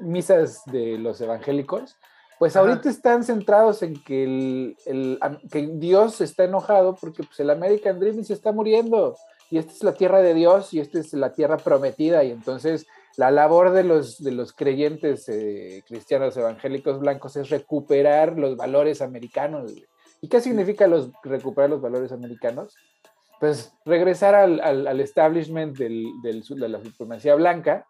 misas 0.00 0.62
de 0.66 0.98
los 0.98 1.20
evangélicos, 1.20 1.96
pues 2.38 2.56
ahorita 2.56 2.88
están 2.88 3.22
centrados 3.22 3.82
en 3.82 4.02
que, 4.02 4.24
el, 4.24 5.18
que 5.50 5.68
Dios 5.74 6.22
está 6.22 6.44
enojado 6.44 6.96
porque 6.96 7.22
pues, 7.22 7.38
el 7.40 7.50
American 7.50 8.00
Dream 8.00 8.24
se 8.24 8.32
está 8.32 8.50
muriendo 8.50 9.14
y 9.50 9.58
esta 9.58 9.72
es 9.72 9.84
la 9.84 9.92
tierra 9.92 10.22
de 10.22 10.32
Dios 10.32 10.72
y 10.72 10.80
esta 10.80 10.98
es 10.98 11.12
la 11.12 11.34
tierra 11.34 11.58
prometida 11.58 12.24
y 12.24 12.30
entonces 12.30 12.86
la 13.16 13.30
labor 13.30 13.72
de 13.72 13.84
los, 13.84 14.22
de 14.22 14.30
los 14.30 14.54
creyentes 14.54 15.28
eh, 15.28 15.82
cristianos 15.86 16.36
evangélicos 16.36 17.00
blancos 17.00 17.36
es 17.36 17.50
recuperar 17.50 18.38
los 18.38 18.56
valores 18.56 19.02
americanos. 19.02 19.74
¿Y 20.22 20.28
qué 20.28 20.40
significa 20.40 20.86
los, 20.86 21.10
recuperar 21.22 21.68
los 21.68 21.82
valores 21.82 22.12
americanos? 22.12 22.74
Pues 23.38 23.74
regresar 23.84 24.34
al, 24.34 24.60
al, 24.60 25.00
establishment 25.00 25.76
del, 25.76 26.06
del, 26.22 26.42
de 26.42 26.68
la 26.68 26.82
supremacía 26.82 27.34
blanca, 27.34 27.86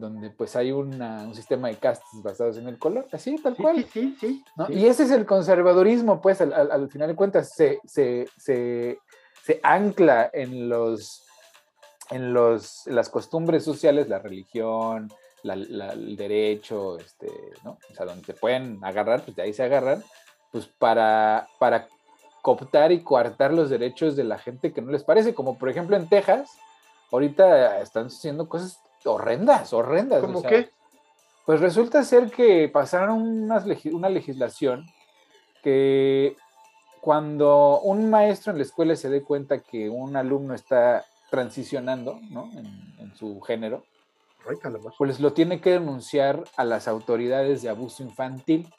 donde 0.00 0.30
pues 0.30 0.56
hay 0.56 0.72
un 0.72 1.34
sistema 1.34 1.68
de 1.68 1.76
castas 1.76 2.08
basados 2.22 2.56
en 2.56 2.66
el 2.66 2.78
color, 2.78 3.06
así, 3.12 3.36
tal 3.36 3.56
cual. 3.56 3.86
Sí, 3.92 4.16
sí, 4.18 4.44
Y 4.70 4.86
ese 4.86 5.04
es 5.04 5.10
el 5.10 5.26
conservadurismo, 5.26 6.20
pues 6.20 6.40
al, 6.40 6.52
al 6.52 6.90
final 6.90 7.08
de 7.08 7.14
cuentas 7.14 7.52
se, 7.54 7.80
se, 7.84 8.26
se, 8.36 8.98
se 9.44 9.60
ancla 9.62 10.30
en 10.32 10.68
los 10.68 11.26
en, 12.10 12.32
los, 12.32 12.86
las 12.86 13.08
costumbres 13.08 13.64
sociales, 13.64 14.08
la 14.08 14.18
religión, 14.18 15.08
el 15.44 16.16
derecho, 16.16 16.98
este, 16.98 17.28
¿no? 17.64 17.78
O 17.90 17.94
sea, 17.94 18.06
donde 18.06 18.24
se 18.24 18.34
pueden 18.34 18.78
agarrar, 18.82 19.22
pues 19.22 19.36
de 19.36 19.42
ahí 19.42 19.52
se 19.52 19.62
agarran, 19.62 20.02
pues 20.52 20.66
para, 20.66 21.46
para 21.58 21.88
cooptar 22.42 22.92
y 22.92 23.02
coartar 23.02 23.52
los 23.52 23.70
derechos 23.70 24.16
de 24.16 24.24
la 24.24 24.38
gente 24.38 24.72
que 24.72 24.82
no 24.82 24.90
les 24.90 25.04
parece, 25.04 25.34
como 25.34 25.58
por 25.58 25.68
ejemplo 25.68 25.96
en 25.96 26.08
Texas, 26.08 26.50
ahorita 27.12 27.80
están 27.80 28.06
haciendo 28.06 28.48
cosas 28.48 28.80
horrendas, 29.04 29.72
horrendas. 29.72 30.20
¿Cómo 30.20 30.42
qué? 30.42 30.70
Pues 31.46 31.60
resulta 31.60 32.04
ser 32.04 32.30
que 32.30 32.68
pasaron 32.68 33.50
una 33.92 34.08
legislación 34.08 34.86
que 35.62 36.36
cuando 37.00 37.80
un 37.80 38.10
maestro 38.10 38.52
en 38.52 38.58
la 38.58 38.64
escuela 38.64 38.94
se 38.94 39.08
dé 39.08 39.22
cuenta 39.22 39.60
que 39.60 39.88
un 39.88 40.16
alumno 40.16 40.54
está 40.54 41.04
transicionando 41.30 42.20
¿no? 42.30 42.50
en, 42.52 43.14
su 43.16 43.40
género, 43.40 43.84
pues 44.96 45.20
lo 45.20 45.32
tiene 45.32 45.60
que 45.60 45.72
denunciar 45.72 46.44
a 46.56 46.64
las 46.64 46.88
autoridades 46.88 47.62
de 47.62 47.68
abuso 47.68 48.02
infantil. 48.02 48.72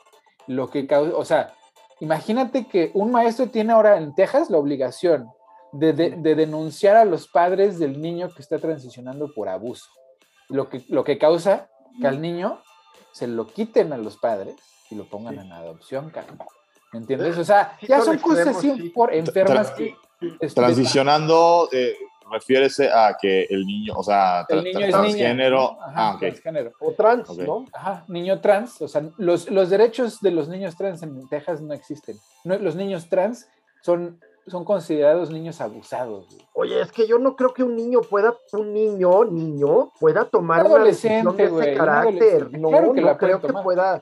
Lo 0.47 0.69
que 0.69 0.87
causa, 0.87 1.15
o 1.15 1.25
sea, 1.25 1.53
imagínate 1.99 2.65
que 2.65 2.91
un 2.93 3.11
maestro 3.11 3.47
tiene 3.49 3.73
ahora 3.73 3.97
en 3.97 4.15
Texas 4.15 4.49
la 4.49 4.57
obligación 4.57 5.29
de, 5.71 5.93
denunciar 5.93 6.95
a 6.95 7.05
los 7.05 7.27
padres 7.27 7.79
del 7.79 8.01
niño 8.01 8.29
que 8.33 8.41
está 8.41 8.59
transicionando 8.59 9.33
por 9.33 9.49
abuso. 9.49 9.89
Lo 10.51 10.69
que, 10.69 10.83
lo 10.89 11.03
que 11.03 11.17
causa 11.17 11.69
que 11.99 12.07
al 12.07 12.21
niño 12.21 12.61
se 13.11 13.27
lo 13.27 13.47
quiten 13.47 13.93
a 13.93 13.97
los 13.97 14.17
padres 14.17 14.55
y 14.89 14.95
lo 14.95 15.05
pongan 15.05 15.39
en 15.39 15.51
adopción, 15.51 16.09
caramba. 16.09 16.45
¿Me 16.93 16.99
entiendes? 16.99 17.37
O 17.37 17.43
sea, 17.43 17.77
ya 17.87 18.01
son 18.01 18.17
cosas 18.17 18.47
así 18.47 18.89
por 18.89 19.13
enfermas 19.13 19.71
que... 19.71 19.95
Transicionando, 20.53 21.67
eh, 21.71 21.95
refiérese 22.31 22.89
a 22.89 23.17
que 23.19 23.43
el 23.49 23.65
niño, 23.65 23.93
o 23.95 24.03
sea, 24.03 24.45
el 24.47 24.63
niño 24.63 24.85
es 24.85 24.91
transgénero, 24.91 25.77
ah, 25.81 26.17
transgénero. 26.19 26.71
O 26.79 26.93
trans, 26.93 27.37
¿no? 27.37 27.65
Ajá, 27.73 28.05
niño 28.07 28.39
trans, 28.39 28.81
o 28.81 28.87
sea, 28.87 29.03
los, 29.17 29.49
los 29.49 29.69
derechos 29.69 30.21
de 30.21 30.31
los 30.31 30.47
niños 30.47 30.75
trans 30.75 31.03
en 31.03 31.27
Texas 31.27 31.61
no 31.61 31.73
existen. 31.73 32.17
los 32.43 32.75
niños 32.75 33.09
trans 33.09 33.47
son, 33.81 34.19
son 34.51 34.65
considerados 34.65 35.31
niños 35.31 35.61
abusados. 35.61 36.27
Oye, 36.53 36.81
es 36.81 36.91
que 36.91 37.07
yo 37.07 37.17
no 37.17 37.35
creo 37.35 37.53
que 37.53 37.63
un 37.63 37.75
niño 37.75 38.01
pueda, 38.01 38.35
un 38.53 38.73
niño, 38.73 39.23
niño, 39.25 39.91
pueda 39.99 40.25
tomar 40.25 40.65
una 40.65 40.83
decisión 40.83 41.35
de 41.35 41.45
ese 41.45 41.73
carácter. 41.73 42.51
No, 42.59 42.69
claro 42.69 42.93
que 42.93 43.01
no 43.01 43.17
creo 43.17 43.41
que 43.41 43.53
pueda. 43.53 44.01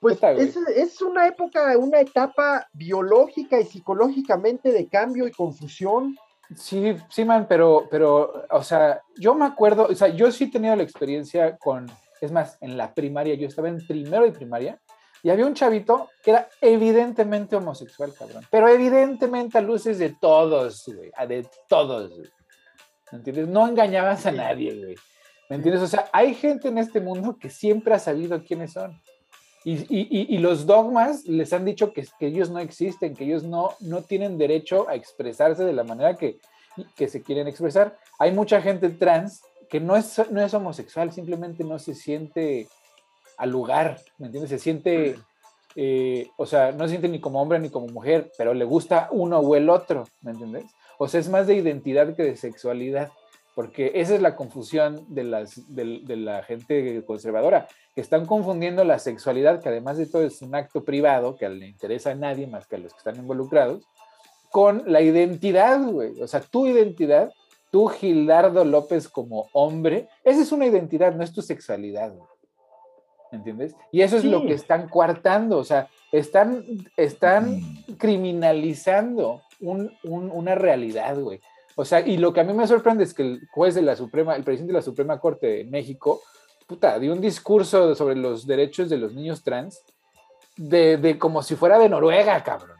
Pues 0.00 0.20
es, 0.22 0.56
es, 0.56 1.02
una 1.02 1.28
época, 1.28 1.76
una 1.78 2.00
etapa 2.00 2.66
biológica 2.72 3.60
y 3.60 3.64
psicológicamente 3.64 4.72
de 4.72 4.88
cambio 4.88 5.28
y 5.28 5.32
confusión. 5.32 6.16
Sí, 6.56 6.96
sí, 7.08 7.24
man, 7.24 7.46
pero, 7.48 7.86
pero, 7.90 8.44
o 8.50 8.62
sea, 8.62 9.00
yo 9.16 9.34
me 9.34 9.44
acuerdo, 9.44 9.86
o 9.88 9.94
sea, 9.94 10.08
yo 10.08 10.30
sí 10.32 10.44
he 10.44 10.50
tenido 10.50 10.74
la 10.74 10.82
experiencia 10.82 11.56
con, 11.56 11.86
es 12.20 12.32
más, 12.32 12.58
en 12.60 12.76
la 12.76 12.92
primaria, 12.94 13.34
yo 13.34 13.46
estaba 13.46 13.68
en 13.68 13.86
primero 13.86 14.24
de 14.24 14.32
primaria 14.32 14.80
y 15.22 15.30
había 15.30 15.46
un 15.46 15.54
chavito 15.54 16.10
que 16.22 16.32
era 16.32 16.48
evidentemente 16.60 17.56
homosexual, 17.56 18.12
cabrón, 18.18 18.44
pero 18.50 18.68
evidentemente 18.68 19.58
a 19.58 19.60
luces 19.60 19.98
de 19.98 20.10
todos, 20.10 20.84
güey, 20.86 21.12
de 21.28 21.46
todos, 21.68 22.10
¿me 23.12 23.18
entiendes? 23.18 23.48
No 23.48 23.66
engañabas 23.68 24.26
a 24.26 24.32
nadie, 24.32 24.74
güey, 24.74 24.96
¿me 25.48 25.56
entiendes? 25.56 25.82
O 25.82 25.86
sea, 25.86 26.08
hay 26.12 26.34
gente 26.34 26.68
en 26.68 26.78
este 26.78 27.00
mundo 27.00 27.36
que 27.38 27.50
siempre 27.50 27.94
ha 27.94 27.98
sabido 27.98 28.42
quiénes 28.42 28.72
son. 28.72 29.00
Y, 29.64 30.38
los 30.38 30.66
dogmas 30.66 31.24
les 31.24 31.52
han 31.52 31.64
dicho 31.64 31.92
que, 31.92 32.04
que, 32.18 32.26
ellos 32.26 32.50
no 32.50 32.58
existen, 32.58 33.14
que 33.14 33.22
ellos 33.22 33.44
no, 33.44 33.70
no 33.78 34.02
tienen 34.02 34.36
derecho 34.36 34.88
a 34.88 34.96
expresarse 34.96 35.62
de 35.62 35.72
la 35.72 35.84
manera 35.84 36.16
que, 36.16 36.40
que 36.96 37.06
se 37.06 37.22
quieren 37.22 37.46
expresar. 37.46 37.96
Hay 38.18 38.32
mucha 38.32 38.60
gente 38.60 38.88
trans 38.90 39.42
que 39.70 39.78
no 39.78 39.96
es, 39.96 40.20
no 40.30 40.42
es 40.42 40.52
homosexual, 40.52 41.12
simplemente 41.12 41.62
no 41.62 41.78
se 41.78 41.94
siente 41.94 42.68
al 43.36 43.50
lugar, 43.50 44.00
¿me 44.18 44.26
entiendes? 44.26 44.50
Se 44.50 44.58
siente, 44.58 45.18
eh, 45.76 46.28
o 46.36 46.46
sea, 46.46 46.72
no 46.72 46.84
se 46.84 46.90
siente 46.90 47.08
ni 47.08 47.20
como 47.20 47.40
hombre 47.40 47.58
ni 47.58 47.70
como 47.70 47.88
mujer, 47.88 48.30
pero 48.36 48.54
le 48.54 48.64
gusta 48.64 49.08
uno 49.10 49.38
o 49.38 49.56
el 49.56 49.68
otro, 49.70 50.04
¿me 50.22 50.32
entiendes? 50.32 50.64
O 50.98 51.08
sea, 51.08 51.20
es 51.20 51.28
más 51.28 51.46
de 51.46 51.56
identidad 51.56 52.14
que 52.14 52.22
de 52.22 52.36
sexualidad 52.36 53.10
porque 53.54 53.92
esa 53.94 54.14
es 54.14 54.22
la 54.22 54.34
confusión 54.34 55.04
de, 55.08 55.24
las, 55.24 55.74
de, 55.74 56.16
la 56.16 56.42
gente 56.42 57.04
conservadora, 57.04 57.68
que 57.94 58.00
están 58.00 58.24
confundiendo 58.26 58.82
la 58.84 58.98
sexualidad, 58.98 59.60
que 59.60 59.68
además 59.68 59.98
de 59.98 60.06
todo 60.06 60.22
es 60.22 60.40
un 60.42 60.54
acto 60.54 60.84
privado, 60.84 61.36
que 61.36 61.48
le 61.48 61.68
interesa 61.68 62.12
a 62.12 62.14
nadie 62.14 62.46
más 62.46 62.66
que 62.66 62.76
a 62.76 62.78
los 62.78 62.92
que 62.92 62.98
están 62.98 63.16
involucrados, 63.16 63.84
con 64.50 64.84
la 64.86 65.02
identidad, 65.02 65.82
güey. 65.82 66.20
O 66.20 66.26
sea, 66.26 66.40
tu 66.40 66.66
identidad, 66.66 67.30
tú, 67.70 67.88
Gildardo 67.88 68.64
López 68.64 69.08
como 69.08 69.48
hombre, 69.52 70.08
esa 70.24 70.40
es 70.40 70.52
una 70.52 70.66
identidad, 70.66 71.14
no 71.14 71.22
es 71.22 71.32
tu 71.32 71.42
sexualidad, 71.42 72.12
güey. 72.14 72.28
¿Entiendes? 73.32 73.74
Y 73.90 74.02
eso 74.02 74.18
es 74.18 74.24
lo 74.24 74.42
que 74.42 74.52
están 74.52 74.88
coartando, 74.88 75.56
o 75.56 75.64
sea, 75.64 75.88
están, 76.12 76.64
están 76.98 77.62
criminalizando 77.98 79.40
una 80.04 80.54
realidad, 80.54 81.18
güey. 81.18 81.40
O 81.74 81.86
sea, 81.86 82.00
y 82.00 82.18
lo 82.18 82.34
que 82.34 82.40
a 82.40 82.44
mí 82.44 82.52
me 82.52 82.66
sorprende 82.66 83.04
es 83.04 83.14
que 83.14 83.22
el 83.22 83.48
juez 83.50 83.74
de 83.74 83.80
la 83.80 83.96
Suprema, 83.96 84.36
el 84.36 84.44
presidente 84.44 84.74
de 84.74 84.78
la 84.78 84.84
Suprema 84.84 85.18
Corte 85.18 85.46
de 85.46 85.64
México, 85.64 86.20
puta, 86.66 86.98
dio 86.98 87.12
un 87.12 87.22
discurso 87.22 87.94
sobre 87.94 88.16
los 88.16 88.46
derechos 88.46 88.90
de 88.90 88.98
los 88.98 89.14
niños 89.14 89.42
trans 89.42 89.82
de, 90.56 90.98
de 90.98 91.18
como 91.18 91.42
si 91.42 91.56
fuera 91.56 91.78
de 91.78 91.88
Noruega, 91.88 92.44
cabrón. 92.44 92.76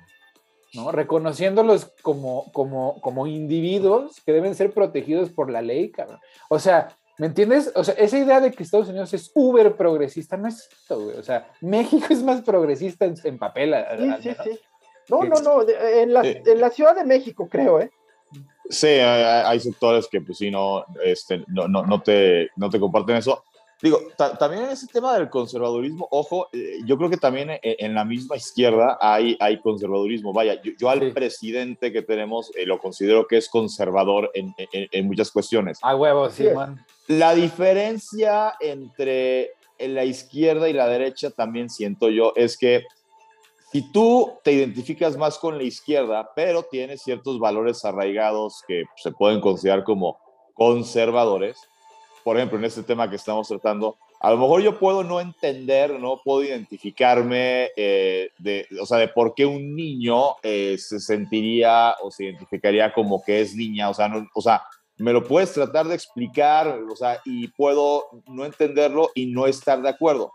¿no? 0.74 0.92
Reconociéndolos 0.92 1.92
como, 2.02 2.50
como, 2.52 3.00
como 3.00 3.26
individuos 3.26 4.20
que 4.24 4.32
deben 4.32 4.54
ser 4.54 4.72
protegidos 4.72 5.30
por 5.30 5.50
la 5.50 5.62
ley, 5.62 5.90
cabrón. 5.90 6.20
O 6.48 6.58
sea, 6.58 6.96
¿me 7.22 7.28
entiendes? 7.28 7.70
O 7.76 7.84
sea, 7.84 7.94
esa 7.94 8.18
idea 8.18 8.40
de 8.40 8.50
que 8.50 8.64
Estados 8.64 8.88
Unidos 8.88 9.14
es 9.14 9.30
uber 9.32 9.76
progresista 9.76 10.36
no 10.36 10.48
es 10.48 10.68
esto, 10.68 10.98
güey. 10.98 11.16
O 11.16 11.22
sea, 11.22 11.48
México 11.60 12.04
es 12.10 12.20
más 12.20 12.42
progresista 12.42 13.04
en, 13.04 13.38
papel. 13.38 13.76
Sí, 13.96 14.12
sí, 14.24 14.36
sí. 14.42 14.60
No, 15.08 15.22
no, 15.22 15.40
no, 15.40 15.62
en 15.62 16.12
la, 16.12 16.22
en 16.24 16.60
la 16.60 16.70
Ciudad 16.70 16.96
de 16.96 17.04
México, 17.04 17.48
creo, 17.48 17.80
¿eh? 17.80 17.92
Sí, 18.68 18.88
hay, 18.88 19.60
sectores 19.60 20.08
que 20.08 20.20
pues 20.20 20.36
sí, 20.36 20.50
no, 20.50 20.84
este, 21.04 21.44
no, 21.46 21.68
no, 21.68 21.86
no, 21.86 22.02
te, 22.02 22.50
no 22.56 22.68
te 22.68 22.80
comparten 22.80 23.14
eso. 23.14 23.44
Digo, 23.82 24.00
también 24.38 24.62
en 24.62 24.70
ese 24.70 24.86
tema 24.86 25.18
del 25.18 25.28
conservadurismo, 25.28 26.06
ojo, 26.12 26.48
eh, 26.52 26.78
yo 26.86 26.96
creo 26.96 27.10
que 27.10 27.16
también 27.16 27.50
e, 27.50 27.60
en, 27.62 27.94
la 27.94 28.04
misma 28.04 28.36
izquierda 28.36 28.96
hay, 29.00 29.36
hay 29.40 29.60
conservadurismo. 29.60 30.32
Vaya, 30.32 30.62
yo, 30.62 30.88
al 30.88 31.12
presidente 31.12 31.92
que 31.92 32.02
tenemos 32.02 32.52
eh, 32.54 32.64
lo 32.64 32.78
considero 32.78 33.26
que 33.26 33.38
es 33.38 33.48
conservador 33.48 34.30
en, 34.34 34.54
en, 34.70 35.06
muchas 35.06 35.32
cuestiones. 35.32 35.80
A 35.82 35.96
huevo, 35.96 36.30
sí, 36.30 36.46
man. 36.54 36.86
La 37.08 37.34
diferencia 37.34 38.54
entre 38.60 39.50
la 39.80 40.04
izquierda 40.04 40.68
y 40.68 40.72
la 40.72 40.86
derecha 40.86 41.30
también 41.30 41.68
siento 41.68 42.08
yo 42.08 42.32
es 42.36 42.56
que 42.56 42.84
si 43.72 43.90
tú 43.90 44.34
te 44.44 44.52
identificas 44.52 45.16
más 45.16 45.38
con 45.38 45.58
la 45.58 45.64
izquierda, 45.64 46.30
pero 46.36 46.62
tienes 46.62 47.02
ciertos 47.02 47.40
valores 47.40 47.84
arraigados 47.84 48.62
que 48.68 48.84
se 48.96 49.10
pueden 49.10 49.40
considerar 49.40 49.82
como 49.82 50.18
conservadores, 50.54 51.56
por 52.24 52.36
ejemplo, 52.36 52.58
en 52.58 52.64
este 52.64 52.82
tema 52.82 53.08
que 53.08 53.16
estamos 53.16 53.48
tratando, 53.48 53.96
a 54.20 54.30
lo 54.30 54.36
mejor 54.36 54.62
yo 54.62 54.78
puedo 54.78 55.02
no 55.02 55.20
entender, 55.20 55.98
no 55.98 56.20
puedo 56.22 56.44
identificarme 56.44 57.70
eh, 57.76 58.30
de, 58.38 58.66
o 58.80 58.86
sea, 58.86 58.98
de 58.98 59.08
por 59.08 59.34
qué 59.34 59.44
un 59.44 59.74
niño 59.74 60.36
eh, 60.42 60.76
se 60.78 61.00
sentiría 61.00 61.96
o 62.02 62.10
se 62.10 62.24
identificaría 62.24 62.92
como 62.92 63.22
que 63.22 63.40
es 63.40 63.54
niña, 63.54 63.88
o 63.88 63.94
sea, 63.94 64.08
no, 64.08 64.26
o 64.34 64.40
sea, 64.40 64.62
me 64.98 65.12
lo 65.12 65.24
puedes 65.24 65.52
tratar 65.52 65.86
de 65.86 65.94
explicar, 65.94 66.78
o 66.88 66.94
sea, 66.94 67.20
y 67.24 67.48
puedo 67.48 68.08
no 68.28 68.44
entenderlo 68.44 69.10
y 69.14 69.26
no 69.26 69.46
estar 69.46 69.82
de 69.82 69.88
acuerdo. 69.88 70.32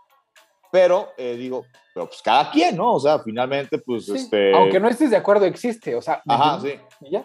Pero 0.70 1.08
eh, 1.16 1.36
digo, 1.36 1.64
pero 1.94 2.06
pues 2.06 2.20
cada 2.20 2.50
quien, 2.50 2.76
¿no? 2.76 2.94
O 2.94 3.00
sea, 3.00 3.18
finalmente, 3.20 3.78
pues 3.78 4.08
este... 4.10 4.54
Aunque 4.54 4.78
no 4.78 4.88
estés 4.88 5.10
de 5.10 5.16
acuerdo, 5.16 5.46
existe, 5.46 5.94
o 5.96 6.02
sea... 6.02 6.22
Ajá, 6.28 6.60
sí. 6.60 6.74
¿Y 7.00 7.12
ya? 7.12 7.24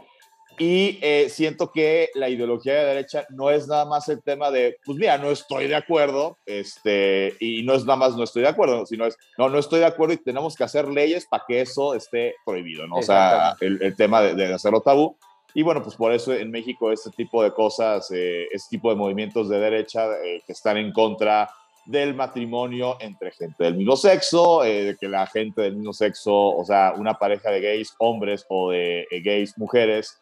Y 0.60 1.00
eh, 1.02 1.30
siento 1.30 1.72
que 1.72 2.10
la 2.14 2.30
ideología 2.30 2.74
de 2.74 2.86
derecha 2.86 3.26
no 3.30 3.50
es 3.50 3.68
nada 3.68 3.86
más 3.86 4.08
el 4.10 4.22
tema 4.22 4.52
de, 4.52 4.78
pues 4.86 4.98
mira, 4.98 5.18
no 5.18 5.32
estoy 5.32 5.68
de 5.68 5.76
acuerdo, 5.76 6.38
este, 6.46 7.36
y 7.40 7.64
no 7.64 7.74
es 7.74 7.86
nada 7.86 7.98
más 7.98 8.16
no 8.16 8.24
estoy 8.24 8.44
de 8.44 8.50
acuerdo, 8.50 8.86
sino 8.86 9.06
es, 9.06 9.18
no, 9.38 9.50
no 9.50 9.58
estoy 9.58 9.80
de 9.80 9.88
acuerdo 9.88 10.14
y 10.14 10.18
tenemos 10.18 10.56
que 10.56 10.64
hacer 10.64 10.88
leyes 10.88 11.26
para 11.26 11.44
que 11.48 11.62
eso 11.62 11.96
esté 11.96 12.36
prohibido, 12.46 12.86
¿no? 12.88 12.98
O 12.98 13.04
sea, 13.04 13.56
el, 13.62 13.82
el 13.82 13.96
tema 13.96 14.22
de, 14.22 14.36
de, 14.36 14.54
hacerlo 14.54 14.82
tabú. 14.82 15.18
Y 15.56 15.62
bueno, 15.62 15.84
pues 15.84 15.96
por 15.96 16.12
eso 16.12 16.34
en 16.34 16.52
México 16.52 16.92
este 16.92 17.12
tipo 17.12 17.44
de 17.44 17.52
cosas, 17.52 18.10
eh, 18.12 18.48
este 18.52 18.78
tipo 18.78 18.90
de 18.90 18.96
movimientos 18.96 19.50
de 19.50 19.60
derecha 19.60 20.08
eh, 20.24 20.42
que 20.46 20.54
están 20.54 20.78
en 20.78 20.92
contra 20.92 21.50
del 21.86 22.16
matrimonio 22.16 22.98
entre 23.00 23.32
gente 23.32 23.64
del 23.66 23.76
mismo 23.76 23.96
sexo, 23.96 24.64
eh, 24.64 24.84
de 24.86 24.96
que 24.96 25.08
la 25.08 25.28
gente 25.28 25.62
del 25.62 25.76
mismo 25.76 25.94
sexo, 25.94 26.34
o 26.34 26.64
sea, 26.64 26.94
una 26.98 27.16
pareja 27.16 27.52
de 27.52 27.62
gays 27.62 27.94
hombres 28.00 28.46
o 28.50 28.72
de 28.72 29.06
gays 29.24 29.58
mujeres, 29.58 30.18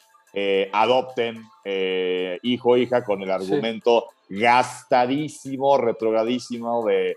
adopten 0.72 1.44
hijo 2.44 2.70
o 2.70 2.78
hija 2.78 3.04
con 3.04 3.22
el 3.22 3.32
argumento 3.32 4.08
gastadísimo, 4.30 5.78
retrogradísimo 5.78 6.86
de 6.86 7.16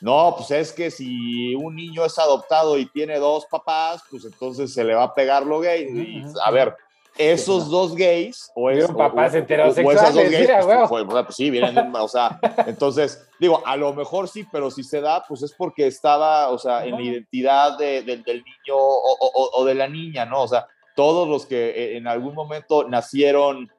no, 0.00 0.34
pues 0.36 0.50
es 0.50 0.72
que 0.72 0.90
si 0.90 1.54
un 1.54 1.76
niño 1.76 2.04
es 2.04 2.18
adoptado 2.18 2.76
y 2.76 2.86
tiene 2.86 3.18
dos 3.18 3.46
papás, 3.46 4.02
pues 4.10 4.24
entonces 4.24 4.72
se 4.72 4.84
le 4.84 4.94
va 4.94 5.04
a 5.04 5.14
pegar 5.14 5.46
lo 5.46 5.60
gay. 5.60 5.84
Y, 5.84 6.22
a 6.44 6.50
ver, 6.50 6.76
esos 7.16 7.70
dos 7.70 7.94
gays 7.94 8.50
o, 8.54 8.70
es, 8.70 8.90
papás 8.90 9.34
heterosexuales, 9.34 10.14
dos 10.14 10.30
gays, 10.30 10.50
pues, 10.88 11.04
pues, 11.08 11.36
sí, 11.36 11.48
vienen, 11.48 11.94
o 11.94 12.08
sea, 12.08 12.38
entonces, 12.66 13.26
digo, 13.38 13.62
a 13.64 13.76
lo 13.76 13.94
mejor 13.94 14.28
sí, 14.28 14.46
pero 14.50 14.70
si 14.70 14.82
se 14.82 15.00
da, 15.00 15.24
pues 15.26 15.42
es 15.42 15.54
porque 15.54 15.86
estaba, 15.86 16.50
o 16.50 16.58
sea, 16.58 16.84
en 16.84 16.96
la 16.96 17.02
identidad 17.02 17.78
del 17.78 18.04
niño 18.04 18.74
o, 18.76 19.64
de 19.64 19.74
la 19.74 19.88
niña, 19.88 20.26
¿no? 20.26 20.42
O 20.42 20.48
sea, 20.48 20.66
todos 20.94 21.28
los 21.28 21.46
que 21.46 21.70
eh, 21.70 21.96
en 21.96 22.06
algún 22.06 22.34
momento 22.34 22.88
nacieron 22.88 23.70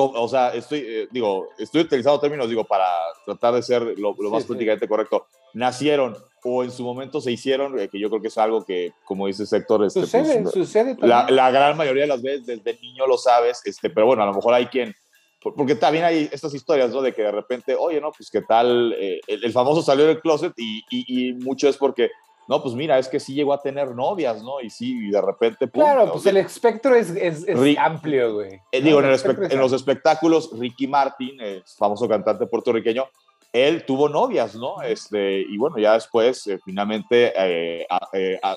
o 0.00 0.28
sea, 0.28 0.54
estoy, 0.54 0.84
eh, 0.86 1.08
digo, 1.10 1.48
estoy 1.58 1.82
utilizando 1.82 2.20
términos, 2.20 2.48
digo, 2.48 2.64
para 2.64 2.86
tratar 3.24 3.54
de 3.54 3.62
ser 3.62 3.98
lo, 3.98 4.14
más 4.30 4.44
políticamente 4.44 4.86
correcto. 4.86 5.26
Nacieron 5.54 6.16
o 6.44 6.62
en 6.62 6.70
su 6.70 6.84
momento 6.84 7.20
se 7.20 7.32
hicieron, 7.32 7.78
eh, 7.78 7.88
que 7.88 7.98
yo 7.98 8.08
creo 8.08 8.22
que 8.22 8.28
es 8.28 8.38
algo 8.38 8.64
que, 8.64 8.92
como 9.04 9.26
dice 9.26 9.44
sector, 9.44 9.84
este, 9.84 10.02
sucede, 10.02 10.42
pues, 10.42 10.54
sucede 10.54 10.96
la, 11.00 11.28
la, 11.30 11.50
gran 11.50 11.76
mayoría 11.76 12.02
de 12.02 12.08
las 12.08 12.22
veces 12.22 12.46
desde 12.46 12.78
niño 12.80 13.06
lo 13.06 13.18
sabes, 13.18 13.60
este, 13.64 13.90
pero 13.90 14.06
bueno, 14.06 14.22
a 14.22 14.26
lo 14.26 14.34
mejor 14.34 14.54
hay 14.54 14.66
quien, 14.66 14.94
porque 15.40 15.74
también 15.74 16.04
hay 16.04 16.28
estas 16.30 16.54
historias, 16.54 16.90
¿no? 16.90 17.02
De 17.02 17.12
que 17.12 17.22
de 17.22 17.32
repente, 17.32 17.74
oye, 17.74 18.00
no, 18.00 18.12
pues 18.12 18.30
qué 18.30 18.42
tal, 18.42 18.94
eh, 18.98 19.20
el, 19.26 19.52
famoso 19.52 19.82
salió 19.82 20.06
del 20.06 20.20
closet 20.20 20.52
y, 20.56 20.84
y, 20.90 21.30
y, 21.30 21.32
mucho 21.34 21.68
es 21.68 21.76
porque 21.76 22.10
no, 22.48 22.62
pues 22.62 22.74
mira, 22.74 22.98
es 22.98 23.08
que 23.08 23.20
sí 23.20 23.34
llegó 23.34 23.52
a 23.52 23.60
tener 23.60 23.94
novias, 23.94 24.42
¿no? 24.42 24.62
Y 24.62 24.70
sí, 24.70 25.08
y 25.08 25.10
de 25.10 25.20
repente... 25.20 25.70
claro, 25.70 26.10
pues 26.10 26.24
el 26.24 26.38
espectro 26.38 26.94
es, 26.94 27.10
es, 27.10 27.44
amplio, 27.78 28.36
güey. 28.36 28.58
Eh, 28.72 28.80
digo, 28.80 29.00
en, 29.00 29.58
los 29.58 29.72
espectáculos, 29.74 30.50
Ricky 30.58 30.86
Martin, 30.86 31.38
el 31.42 31.62
famoso 31.76 32.08
cantante 32.08 32.46
puertorriqueño, 32.46 33.04
él 33.52 33.84
tuvo 33.84 34.08
novias, 34.08 34.54
¿no? 34.54 34.80
Este, 34.80 35.40
y 35.42 35.58
bueno, 35.58 35.76
ya 35.78 35.92
después 35.92 36.46
eh, 36.46 36.58
finalmente 36.64 37.34
eh, 37.36 37.86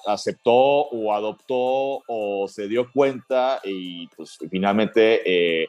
aceptó 0.07 0.53
o 0.53 1.13
adoptó 1.13 2.01
o 2.07 2.47
se 2.47 2.69
dio 2.69 2.89
cuenta 2.93 3.59
y 3.61 4.07
pues 4.15 4.37
finalmente 4.49 5.67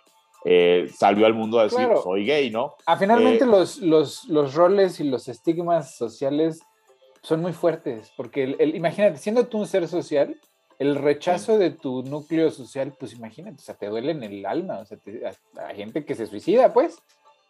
salió 0.96 1.26
al 1.26 1.34
mundo 1.34 1.58
a 1.58 1.64
decir, 1.64 1.88
soy 2.04 2.24
gay, 2.24 2.50
¿no? 2.50 2.76
Ah, 2.86 2.96
finalmente 2.96 3.46
los, 3.46 3.78
los, 3.78 4.28
los 4.28 4.54
roles 4.54 5.00
y 5.00 5.04
los 5.04 5.26
estigmas 5.26 5.96
sociales 5.96 6.60
son 7.22 7.40
muy 7.40 7.52
fuertes, 7.52 8.12
porque 8.16 8.56
el, 8.58 8.74
imagínate, 8.74 9.18
siendo 9.18 9.46
tú 9.46 9.58
un 9.58 9.66
ser 9.66 9.86
social, 9.88 10.36
el 10.78 10.96
rechazo 10.96 11.58
de 11.58 11.70
tu 11.70 12.02
núcleo 12.02 12.50
social, 12.50 12.92
pues 12.98 13.12
imagínate, 13.12 13.56
o 13.56 13.64
sea, 13.64 13.76
te 13.76 13.86
duele 13.86 14.12
en 14.12 14.24
el 14.24 14.44
alma, 14.44 14.80
o 14.80 14.84
sea, 14.84 14.98
hay 15.68 15.76
gente 15.76 16.04
que 16.04 16.14
se 16.14 16.26
suicida, 16.26 16.72
pues. 16.72 16.98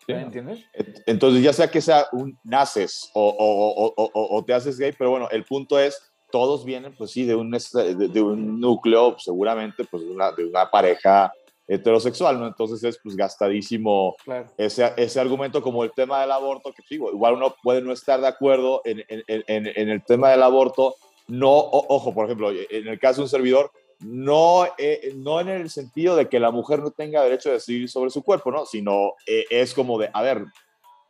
¿Me 0.09 0.21
entiendes? 0.21 0.65
Entonces, 1.07 1.45
ya 1.45 1.53
sea 1.53 1.71
que 1.71 1.81
sea 1.81 2.07
un 2.13 2.37
naces 2.43 3.09
o, 3.15 3.95
o, 3.97 4.45
te 4.45 4.53
haces 4.53 4.77
gay, 4.79 4.93
pero 4.99 5.11
bueno, 5.11 5.29
el 5.31 5.45
punto 5.45 5.79
es, 5.79 6.13
todos 6.31 6.65
vienen, 6.65 6.95
pues 6.97 7.13
sí, 7.13 7.25
de 7.25 7.37
un, 7.37 7.51
de, 7.53 8.21
un 8.21 8.61
núcleo, 8.61 9.17
seguramente, 9.19 9.85
pues 9.85 10.03
de 10.03 10.11
una, 10.11 10.33
de 10.33 10.45
una 10.45 10.71
pareja 10.71 11.33
heterosexual, 11.67 12.39
¿no? 12.39 12.47
Entonces 12.47 12.83
es 12.85 12.99
pues 13.03 13.17
gastadísimo 13.17 14.17
ese, 14.57 14.93
ese 14.97 15.21
argumento 15.21 15.63
como 15.63 15.85
el 15.85 15.93
tema 15.93 16.21
del 16.21 16.33
aborto, 16.33 16.73
que 16.73 16.83
digo, 16.91 17.11
igual 17.11 17.35
uno 17.35 17.55
puede 17.63 17.81
no 17.83 17.93
estar 17.93 18.21
de 18.21 18.29
acuerdo 18.29 18.83
en, 18.85 19.05
en, 19.09 19.23
en, 19.27 19.67
en 19.67 19.89
el 19.89 20.05
tema 20.05 20.31
del 20.31 20.43
aborto, 20.43 20.97
no, 21.29 21.51
ojo, 21.51 22.13
por 22.13 22.27
ejemplo, 22.27 22.51
en 22.51 22.89
el 22.89 22.99
caso 22.99 23.21
de 23.21 23.23
un 23.23 23.29
servidor, 23.29 23.71
no, 24.01 24.67
eh, 24.79 25.13
no 25.17 25.41
en 25.41 25.49
el 25.49 25.71
sentido 25.71 26.17
de 26.17 26.29
que 26.29 26.41
la 26.41 26.51
mujer 26.51 26.81
no 26.81 26.91
tenga 26.91 27.23
derecho 27.23 27.51
a 27.51 27.55
decidir 27.55 27.89
sobre 27.89 28.11
su 28.11 28.23
cuerpo, 28.23 28.51
¿no? 28.51 28.67
Sino 28.67 29.15
eh, 29.27 29.45
es 29.49 29.75
como 29.75 29.99
de, 29.99 30.11
a 30.13 30.23
ver, 30.23 30.45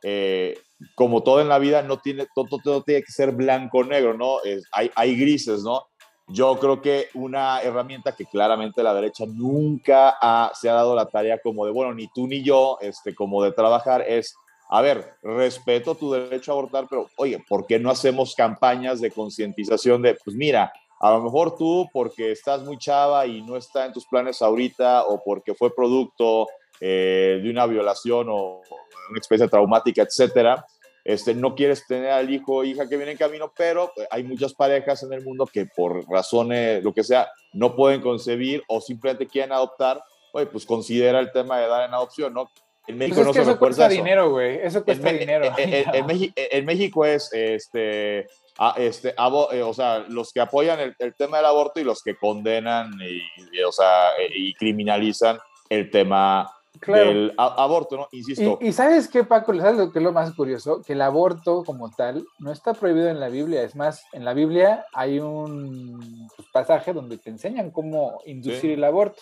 eh, 0.03 0.57
como 0.95 1.23
todo 1.23 1.41
en 1.41 1.49
la 1.49 1.59
vida, 1.59 1.81
no 1.81 1.99
tiene, 1.99 2.27
todo, 2.35 2.59
todo 2.63 2.83
tiene 2.83 3.03
que 3.03 3.11
ser 3.11 3.31
blanco 3.31 3.79
o 3.79 3.83
negro, 3.83 4.13
¿no? 4.13 4.37
hay, 4.71 4.91
hay 4.95 5.15
grises, 5.15 5.63
¿no? 5.63 5.87
Yo 6.27 6.57
creo 6.57 6.81
que 6.81 7.09
una 7.15 7.61
herramienta 7.61 8.15
que 8.15 8.25
claramente 8.25 8.81
la 8.81 8.93
derecha 8.93 9.25
nunca 9.27 10.17
se 10.53 10.69
ha 10.69 10.73
dado 10.73 10.95
la 10.95 11.07
tarea 11.07 11.39
como 11.39 11.65
de, 11.65 11.71
bueno, 11.71 11.93
ni 11.93 12.07
tú 12.07 12.27
ni 12.27 12.43
yo, 12.43 12.77
este, 12.81 13.13
como 13.13 13.43
de 13.43 13.51
trabajar, 13.51 14.01
es, 14.07 14.35
a 14.69 14.81
ver, 14.81 15.15
respeto 15.21 15.95
tu 15.95 16.11
derecho 16.13 16.51
a 16.51 16.55
abortar, 16.55 16.87
pero 16.89 17.07
oye, 17.17 17.43
¿por 17.47 17.65
qué 17.65 17.77
no 17.77 17.89
hacemos 17.89 18.35
campañas 18.35 19.01
de 19.01 19.11
concientización 19.11 20.01
de, 20.01 20.17
pues 20.23 20.35
mira, 20.35 20.71
a 21.01 21.11
lo 21.11 21.21
mejor 21.21 21.57
tú 21.57 21.89
porque 21.91 22.31
estás 22.31 22.63
muy 22.63 22.77
chava 22.77 23.27
y 23.27 23.41
no 23.41 23.57
está 23.57 23.85
en 23.85 23.91
tus 23.91 24.05
planes 24.05 24.41
ahorita 24.41 25.03
o 25.03 25.21
porque 25.21 25.53
fue 25.53 25.75
producto 25.75 26.47
eh, 26.79 27.41
de 27.43 27.49
una 27.49 27.65
violación 27.65 28.27
o 28.29 28.61
una 29.09 29.17
experiencia 29.17 29.49
traumática, 29.49 30.03
etcétera, 30.03 30.65
este, 31.05 31.35
no 31.35 31.55
quieres 31.55 31.85
tener 31.85 32.11
al 32.11 32.29
hijo 32.33 32.55
o 32.55 32.63
hija 32.63 32.87
que 32.87 32.95
viene 32.95 33.11
en 33.11 33.17
camino, 33.17 33.51
pero 33.55 33.91
eh, 33.97 34.07
hay 34.09 34.23
muchas 34.23 34.53
parejas 34.53 35.03
en 35.03 35.13
el 35.13 35.23
mundo 35.23 35.45
que 35.45 35.65
por 35.65 36.07
razones, 36.09 36.83
lo 36.83 36.93
que 36.93 37.03
sea, 37.03 37.29
no 37.51 37.75
pueden 37.75 38.01
concebir 38.01 38.63
o 38.67 38.79
simplemente 38.79 39.27
quieren 39.27 39.51
adoptar, 39.51 40.03
oye, 40.31 40.45
pues 40.45 40.65
considera 40.65 41.19
el 41.19 41.31
tema 41.31 41.59
de 41.59 41.67
dar 41.67 41.87
en 41.87 41.93
adopción, 41.93 42.33
¿no? 42.33 42.49
En 42.85 42.97
pues 42.97 43.09
México 43.09 43.23
no 43.23 43.33
se 43.33 43.41
eso 43.41 43.57
cuesta 43.57 43.87
dinero, 43.87 44.31
güey, 44.31 44.59
eso 44.61 44.83
cuesta 44.83 45.11
dinero. 45.11 45.53
En, 45.57 46.65
México, 46.65 47.05
es, 47.05 47.31
este, 47.31 48.27
este 48.75 49.09
eh, 49.09 49.63
o 49.63 49.73
sea, 49.73 49.99
los 50.09 50.33
que 50.33 50.41
apoyan 50.41 50.79
el, 50.79 51.15
tema 51.15 51.37
del 51.37 51.45
aborto 51.45 51.79
y 51.79 51.85
los 51.85 52.03
que 52.03 52.17
condenan 52.17 52.91
y, 53.01 53.61
o 53.61 53.71
sea, 53.71 54.09
eh, 54.19 54.29
y 54.35 54.53
criminalizan 54.53 55.39
el 55.69 55.89
tema 55.91 56.51
del 56.87 57.33
aborto, 57.37 57.97
¿no? 57.97 58.07
Insisto. 58.11 58.57
Y, 58.61 58.71
sabes 58.73 59.07
qué, 59.07 59.23
Paco, 59.23 59.55
¿sabes 59.55 59.77
lo 59.77 59.91
que 59.91 59.99
es 59.99 60.03
lo 60.03 60.11
más 60.11 60.33
curioso? 60.33 60.81
Que 60.81 60.93
el 60.93 61.01
aborto 61.01 61.63
como 61.63 61.89
tal 61.91 62.25
no 62.39 62.51
está 62.51 62.73
prohibido 62.73 63.09
en 63.09 63.19
la 63.19 63.29
Biblia. 63.29 63.63
Es 63.63 63.75
más, 63.75 64.05
en 64.11 64.25
la 64.25 64.33
Biblia 64.33 64.85
hay 64.93 65.19
un 65.19 66.27
pues, 66.35 66.47
pasaje 66.51 66.93
donde 66.93 67.17
te 67.17 67.29
enseñan 67.29 67.71
cómo 67.71 68.19
inducir 68.25 68.71
el 68.71 68.83
aborto. 68.83 69.21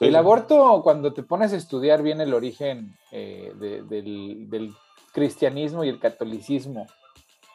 el 0.00 0.16
aborto, 0.16 0.82
cuando 0.82 1.12
te 1.12 1.22
pones 1.22 1.52
a 1.52 1.56
estudiar 1.56 2.02
bien 2.02 2.20
el 2.20 2.34
origen 2.34 2.96
eh, 3.12 3.52
del, 3.56 4.74
cristianismo 5.12 5.82
y 5.82 5.88
el 5.88 5.98
catolicismo 5.98 6.86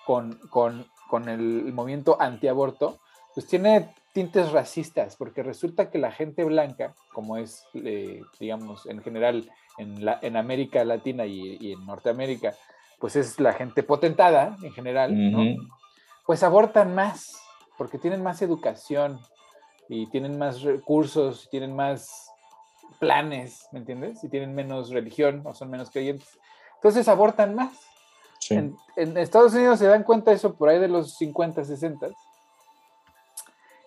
con, 0.07 0.33
con, 0.49 0.87
con 1.07 1.29
el 1.29 1.71
movimiento 1.73 2.17
antiaborto, 2.19 2.97
pues 3.35 3.45
tiene 3.45 3.93
tintes 4.13 4.51
racistas, 4.51 5.15
porque 5.15 5.43
resulta 5.43 5.89
que 5.89 5.97
la 5.97 6.11
gente 6.11 6.43
blanca, 6.43 6.93
como 7.13 7.37
es, 7.37 7.65
eh, 7.73 8.21
digamos, 8.39 8.85
en 8.85 9.01
general 9.01 9.49
en, 9.77 10.03
la, 10.03 10.19
en 10.21 10.35
América 10.35 10.83
Latina 10.83 11.25
y, 11.25 11.71
en 11.71 11.85
Norteamérica, 11.85 12.53
pues 12.99 13.15
es 13.15 13.39
la 13.39 13.53
gente 13.53 13.83
potentada 13.83 14.57
en 14.61 14.73
general, 14.73 15.31
¿no? 15.31 15.55
Pues 16.25 16.43
abortan 16.43 16.93
más, 16.93 17.41
porque 17.77 17.97
tienen 17.97 18.21
más 18.21 18.41
educación 18.41 19.19
y 19.89 20.07
tienen 20.07 20.37
más 20.37 20.61
recursos, 20.61 21.49
tienen 21.49 21.75
más 21.75 22.29
planes, 22.99 23.67
¿me 23.71 23.79
entiendes? 23.79 24.23
Y 24.23 24.29
tienen 24.29 24.53
menos 24.53 24.89
religión 24.89 25.41
o 25.45 25.53
son 25.53 25.69
menos 25.69 25.89
creyentes. 25.89 26.37
Entonces 26.75 27.07
abortan 27.07 27.55
más. 27.55 27.73
En, 28.49 28.75
en, 28.97 29.17
Estados 29.17 29.53
Unidos 29.53 29.79
se 29.79 29.87
dan 29.87 30.03
cuenta 30.03 30.31
de 30.31 30.37
eso 30.37 30.55
por 30.55 30.67
ahí 30.67 30.79
de 30.79 30.87
los 30.87 31.15
50, 31.17 31.63
60 31.63 32.09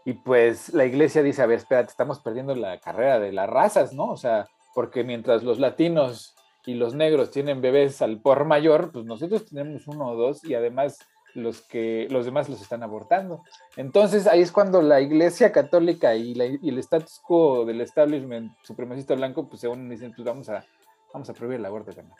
y 0.04 0.12
pues 0.14 0.74
la 0.74 0.84
iglesia 0.84 1.22
dice, 1.22 1.42
a 1.42 1.46
ver, 1.46 1.58
espérate, 1.58 1.90
estamos 1.90 2.20
perdiendo 2.20 2.54
la 2.54 2.78
carrera 2.78 3.18
de 3.18 3.32
las 3.32 3.48
razas, 3.48 3.94
¿no? 3.94 4.10
O 4.10 4.16
sea, 4.16 4.46
porque 4.74 5.02
mientras 5.02 5.42
los 5.42 5.58
latinos 5.58 6.34
y 6.66 6.74
los 6.74 6.94
negros 6.94 7.30
tienen 7.30 7.62
bebés 7.62 8.02
al 8.02 8.20
por 8.20 8.44
mayor, 8.44 8.92
pues 8.92 9.06
nosotros 9.06 9.46
tenemos 9.46 9.86
uno 9.86 10.08
o 10.08 10.14
dos 10.14 10.44
y 10.44 10.54
además 10.54 10.98
los 11.34 11.62
que 11.62 12.06
los 12.10 12.26
demás 12.26 12.48
los 12.48 12.60
están 12.60 12.82
abortando. 12.82 13.42
Entonces 13.76 14.26
ahí 14.26 14.42
es 14.42 14.52
cuando 14.52 14.82
la 14.82 15.00
Iglesia 15.00 15.52
Católica 15.52 16.14
y, 16.14 16.32
el 16.32 16.78
status 16.78 17.20
quo 17.20 17.64
del 17.64 17.80
establishment 17.80 18.52
supremacista 18.62 19.14
blanco 19.14 19.48
pues 19.48 19.62
se 19.62 19.68
unen 19.68 19.86
y 19.86 19.90
dicen 19.90 20.12
pues 20.14 20.24
vamos 20.24 20.48
a 20.48 20.64
vamos 21.12 21.28
a 21.30 21.32
prohibir 21.32 21.58
el 21.58 21.66
aborto 21.66 21.92
también. 21.92 22.16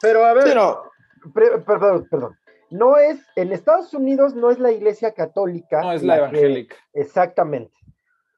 Pero 0.00 0.24
a 0.24 0.32
ver, 0.34 0.54
perdón, 1.34 2.06
perdón 2.10 2.36
no 2.72 2.96
es, 2.96 3.20
en 3.36 3.52
Estados 3.52 3.92
Unidos 3.92 4.34
no 4.34 4.50
es 4.50 4.58
la 4.58 4.72
iglesia 4.72 5.12
católica. 5.12 5.82
No, 5.82 5.92
es 5.92 6.02
la, 6.02 6.16
evangélica. 6.16 6.76
exactamente. 6.94 7.74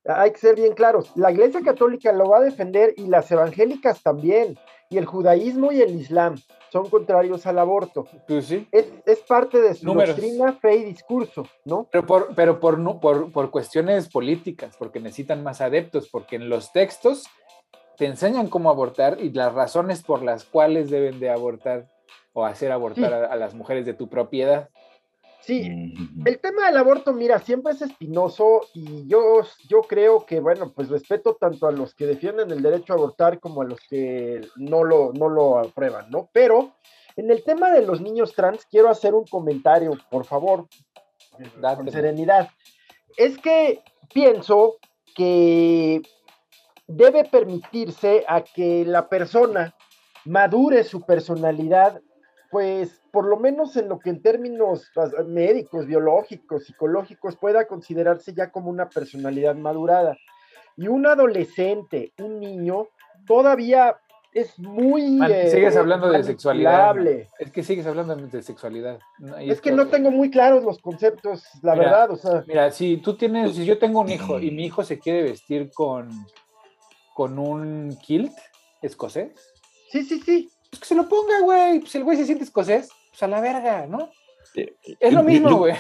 Hay 0.07 0.32
que 0.32 0.39
ser 0.39 0.57
bien 0.57 0.74
claros. 0.74 1.12
La 1.16 1.30
iglesia 1.30 1.62
católica 1.62 2.12
lo 2.12 2.28
va 2.28 2.39
a 2.39 2.43
defender 2.43 2.93
y 2.97 3.07
las 3.07 3.30
evangélicas 3.30 4.03
también. 4.03 4.59
Y 4.91 4.99
el 4.99 5.07
judaísmo 5.07 5.72
y 5.72 5.80
el 5.80 5.95
islam 5.95 6.37
son 6.70 6.91
contrarios 6.91 7.47
al 7.47 7.59
aborto. 7.59 8.07
Pues 8.28 8.47
sí. 8.47 8.68
Es, 8.70 9.20
parte 9.20 9.61
de 9.61 9.74
su 9.74 9.87
doctrina, 9.87 10.53
fe 10.53 10.76
y 10.76 10.85
discurso, 10.85 11.47
¿no? 11.64 11.89
Pero, 11.91 12.05
por, 12.05 12.35
pero 12.35 12.61
por, 12.61 13.01
por, 13.01 13.32
por 13.32 13.51
cuestiones 13.51 14.09
políticas, 14.09 14.76
porque 14.76 15.01
necesitan 15.01 15.43
más 15.43 15.62
adeptos, 15.62 16.09
porque 16.11 16.37
en 16.37 16.51
los 16.51 16.72
textos 16.72 17.24
te 17.97 18.07
enseñan 18.07 18.49
cómo 18.49 18.68
abortar 18.68 19.18
y 19.20 19.30
las 19.30 19.55
razones 19.55 20.03
por 20.03 20.22
las 20.22 20.45
cuales 20.45 20.91
deben 20.91 21.18
de 21.20 21.30
abortar 21.30 21.93
o 22.35 22.45
hacer 22.45 22.70
abortar 22.72 23.14
a, 23.14 23.37
las 23.37 23.55
mujeres 23.55 23.87
de 23.87 23.95
tu 23.95 24.09
propiedad. 24.09 24.68
Sí, 25.41 25.95
el 26.24 26.41
tema 26.41 26.66
del 26.66 26.76
aborto, 26.78 27.12
mira, 27.12 27.39
siempre 27.39 27.72
es 27.72 27.82
espinoso 27.82 28.62
y 28.72 29.07
yo, 29.07 29.43
yo 29.68 29.82
creo 29.82 30.24
que, 30.24 30.41
bueno, 30.41 30.72
pues 30.72 30.89
respeto 30.89 31.37
tanto 31.39 31.66
a 31.66 31.72
los 31.72 31.95
que 31.95 32.07
defienden 32.07 32.51
el 32.51 32.62
derecho 32.62 32.93
a 32.93 32.97
abortar 32.97 33.41
como 33.41 33.62
a 33.62 33.66
los 33.66 33.78
que 33.89 34.41
no 34.57 34.85
lo, 34.85 35.12
no 35.12 35.28
lo 35.28 35.59
aprueban, 35.59 36.11
¿no? 36.11 36.30
Pero 36.32 36.74
en 37.16 37.30
el 37.30 37.45
tema 37.45 37.70
de 37.70 37.82
los 37.82 38.01
niños 38.01 38.35
trans, 38.35 38.66
quiero 38.66 38.89
hacer 38.89 39.14
un 39.14 39.26
comentario, 39.26 39.93
por 40.11 40.24
favor, 40.24 40.66
con 41.76 41.91
serenidad. 41.91 42.49
Es 43.16 43.39
que 43.39 43.82
pienso 44.12 44.76
que 45.14 46.03
debe 46.87 47.24
permitirse 47.24 48.24
a 48.26 48.43
que 48.43 48.85
la 48.85 49.09
persona 49.09 49.74
madure 50.24 50.85
su 50.85 51.03
personalidad, 51.03 52.01
pues 52.55 53.02
por 53.11 53.26
lo 53.26 53.36
menos 53.36 53.76
en 53.76 53.88
lo 53.88 53.98
que 53.98 54.11
en 54.11 54.22
términos 54.22 54.88
médicos, 55.26 55.86
biológicos, 55.86 56.66
psicológicos 56.66 57.34
pueda 57.34 57.66
considerarse 57.66 58.32
ya 58.32 58.52
como 58.52 58.70
una 58.70 58.88
personalidad 58.88 59.57
madurada. 59.57 60.16
Y 60.76 60.86
un 60.86 61.05
adolescente, 61.05 62.12
un 62.16 62.38
niño, 62.38 62.86
todavía 63.26 63.96
es 64.32 64.57
muy... 64.57 65.18
sigues 65.50 65.76
hablando 65.76 66.09
de 66.12 66.22
sexualidad. 66.22 66.96
Es 67.40 67.50
que 67.50 67.64
sigues 67.64 67.88
hablando 67.88 68.14
de 68.14 68.40
sexualidad. 68.40 69.00
es 69.40 69.61
que 69.61 69.72
no 69.72 69.88
tengo 69.88 70.12
muy 70.12 70.30
claros 70.30 70.62
los 70.62 70.78
conceptos, 70.78 71.42
la 71.61 71.74
verdad. 71.74 72.12
O 72.12 72.16
sea. 72.16 72.44
Mira, 72.46 72.70
si 72.70 72.98
tú 72.98 73.16
tienes, 73.16 73.57
si 73.57 73.64
yo 73.64 73.78
tengo 73.78 73.98
un 73.98 74.11
hijo 74.11 74.38
y 74.38 74.50
mi 74.52 74.64
hijo 74.66 74.84
se 74.84 75.00
quiere 75.00 75.24
vestir 75.24 75.72
con, 75.74 76.09
con 77.14 77.36
un 77.36 77.98
kilt 78.00 78.32
escocés. 78.80 79.32
Sí, 79.90 80.05
sí, 80.05 80.20
sí. 80.20 80.53
Pues 80.74 80.80
que 80.80 80.88
se 80.88 80.96
lo 80.96 81.08
ponga, 81.08 81.40
güey. 81.40 81.86
Si 81.86 81.98
el 81.98 82.04
güey 82.04 82.16
se 82.16 82.26
siente 82.26 82.42
escocés, 82.42 82.88
pues 83.10 83.22
a 83.22 83.28
la 83.28 83.40
verga, 83.40 83.86
¿no? 83.86 84.10
es 84.56 85.12
lo 85.12 85.22
mismo, 85.22 85.56
güey. 85.56 85.74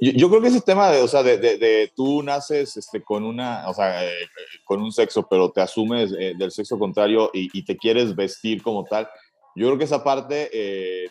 Yo, 0.00 0.30
creo 0.30 0.40
que 0.40 0.48
ese 0.48 0.60
tema 0.60 0.88
de, 0.90 1.02
o 1.02 1.08
sea, 1.08 1.24
de, 1.24 1.36
de, 1.36 1.92
tú 1.96 2.22
naces 2.22 2.76
este, 2.76 3.02
con 3.02 3.24
una, 3.24 3.68
o 3.68 3.74
sea, 3.74 4.06
eh, 4.06 4.28
con 4.64 4.80
un 4.80 4.92
sexo, 4.92 5.26
pero 5.28 5.50
te 5.50 5.60
asumes 5.62 6.14
eh, 6.16 6.34
del 6.38 6.52
sexo 6.52 6.78
contrario 6.78 7.32
y, 7.34 7.64
te 7.64 7.76
quieres 7.76 8.14
vestir 8.14 8.62
como 8.62 8.84
tal. 8.84 9.08
Yo 9.56 9.66
creo 9.66 9.78
que 9.78 9.84
esa 9.84 10.04
parte, 10.04 10.48
eh, 10.52 11.08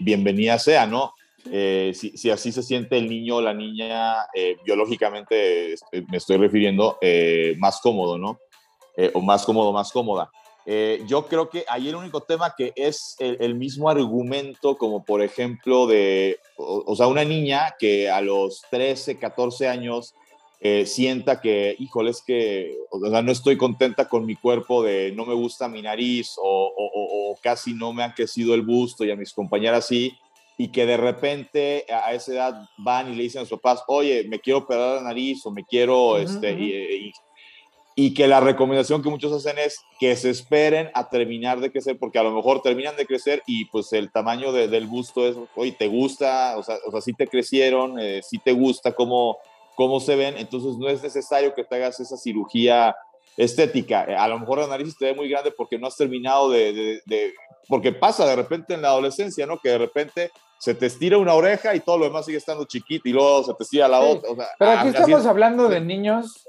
bienvenida 0.00 0.58
sea, 0.58 0.86
¿no? 0.86 1.12
Si, 1.44 1.92
si, 1.92 2.30
así 2.30 2.52
se 2.52 2.62
siente 2.62 2.96
el 2.96 3.08
niño 3.08 3.36
o 3.36 3.42
la 3.42 3.52
niña, 3.52 4.16
biológicamente 4.64 5.74
me 6.08 6.16
estoy 6.16 6.38
refiriendo, 6.38 6.98
más 7.58 7.80
cómodo, 7.82 8.16
¿no? 8.16 8.38
o 9.12 9.20
más 9.20 9.44
cómodo, 9.44 9.72
más 9.72 9.92
cómoda. 9.92 10.30
Eh, 10.70 11.02
yo 11.06 11.26
creo 11.26 11.48
que 11.48 11.64
ahí 11.66 11.88
el 11.88 11.94
único 11.94 12.20
tema 12.20 12.52
que 12.54 12.74
es 12.76 13.16
el, 13.20 13.54
mismo 13.54 13.88
argumento, 13.88 14.76
como 14.76 15.02
por 15.02 15.22
ejemplo 15.22 15.86
de, 15.86 16.40
o, 16.58 16.94
sea, 16.94 17.06
una 17.06 17.24
niña 17.24 17.74
que 17.78 18.10
a 18.10 18.20
los 18.20 18.60
13, 18.70 19.18
14 19.18 19.66
años 19.66 20.14
eh, 20.60 20.84
sienta 20.84 21.40
que, 21.40 21.74
híjole, 21.78 22.10
es 22.10 22.20
que 22.20 22.76
o 22.90 23.00
sea, 23.08 23.22
no 23.22 23.32
estoy 23.32 23.56
contenta 23.56 24.10
con 24.10 24.26
mi 24.26 24.36
cuerpo, 24.36 24.82
de 24.82 25.10
no 25.12 25.24
me 25.24 25.32
gusta 25.32 25.70
mi 25.70 25.80
nariz 25.80 26.34
o, 26.36 26.70
o, 26.76 27.34
casi 27.42 27.72
no 27.72 27.94
me 27.94 28.02
han 28.02 28.12
crecido 28.12 28.54
el 28.54 28.60
busto 28.60 29.06
y 29.06 29.10
a 29.10 29.16
mis 29.16 29.32
compañeras 29.32 29.86
sí, 29.86 30.18
y 30.58 30.68
que 30.68 30.84
de 30.84 30.98
repente 30.98 31.86
a 31.88 32.12
esa 32.12 32.32
edad 32.32 32.68
van 32.76 33.10
y 33.10 33.16
le 33.16 33.22
dicen 33.22 33.40
a 33.40 33.46
sus 33.46 33.58
papás, 33.58 33.84
oye, 33.86 34.26
me 34.28 34.38
quiero 34.38 34.58
operar 34.58 34.96
la 34.96 35.02
nariz 35.08 35.46
o 35.46 35.50
me 35.50 35.64
quiero, 35.64 36.18
este, 36.18 36.52
y, 36.52 37.06
y 37.06 37.12
que 38.14 38.28
la 38.28 38.38
recomendación 38.38 39.02
que 39.02 39.10
muchos 39.10 39.32
hacen 39.32 39.58
es 39.58 39.80
que 39.98 40.14
se 40.14 40.30
esperen 40.30 40.88
a 40.94 41.08
terminar 41.08 41.58
de 41.58 41.72
crecer, 41.72 41.98
porque 41.98 42.20
a 42.20 42.22
lo 42.22 42.30
mejor 42.30 42.62
terminan 42.62 42.94
de 42.94 43.06
crecer 43.06 43.42
y 43.44 43.64
pues 43.64 43.92
el 43.92 44.12
tamaño 44.12 44.52
del 44.52 44.86
busto 44.86 45.26
es, 45.26 45.34
oye, 45.56 45.72
¿te 45.72 45.88
gusta? 45.88 46.56
O 46.56 46.62
sea, 46.62 46.76
o 46.86 46.92
sea 46.92 47.00
sí 47.00 47.12
te 47.12 47.26
crecieron, 47.26 47.98
eh, 47.98 48.20
sí 48.22 48.38
te 48.38 48.52
gusta 48.52 48.92
cómo, 48.92 49.38
cómo 49.74 49.98
se 49.98 50.14
ven, 50.14 50.36
entonces 50.38 50.76
no 50.78 50.88
es 50.88 51.02
necesario 51.02 51.54
que 51.56 51.64
te 51.64 51.74
hagas 51.74 51.98
esa 51.98 52.16
cirugía 52.16 52.94
estética. 53.36 54.02
A 54.16 54.28
lo 54.28 54.38
mejor 54.38 54.58
la 54.58 54.68
nariz 54.68 54.96
te 54.96 55.06
ve 55.06 55.14
muy 55.14 55.28
grande 55.28 55.50
porque 55.50 55.76
no 55.76 55.88
has 55.88 55.96
terminado 55.96 56.50
de, 56.50 57.00
de, 57.04 57.34
porque 57.66 57.90
pasa 57.90 58.24
de 58.26 58.36
repente 58.36 58.74
en 58.74 58.82
la 58.82 58.88
adolescencia, 58.88 59.44
¿no? 59.44 59.58
Que 59.58 59.70
de 59.70 59.78
repente 59.78 60.30
se 60.58 60.72
te 60.74 60.86
estira 60.86 61.18
una 61.18 61.34
oreja 61.34 61.74
y 61.74 61.80
todo 61.80 61.98
lo 61.98 62.04
demás 62.04 62.26
sigue 62.26 62.38
estando 62.38 62.64
chiquito 62.64 63.08
y 63.08 63.12
luego 63.12 63.42
se 63.42 63.54
te 63.54 63.62
estira 63.64 63.88
la 63.88 64.00
otra. 64.00 64.30
O 64.30 64.36
sea, 64.36 64.46
Pero 64.56 64.70
aquí 64.70 64.88
estamos 64.88 65.26
hablando 65.26 65.68
de 65.68 65.80
niños 65.80 66.47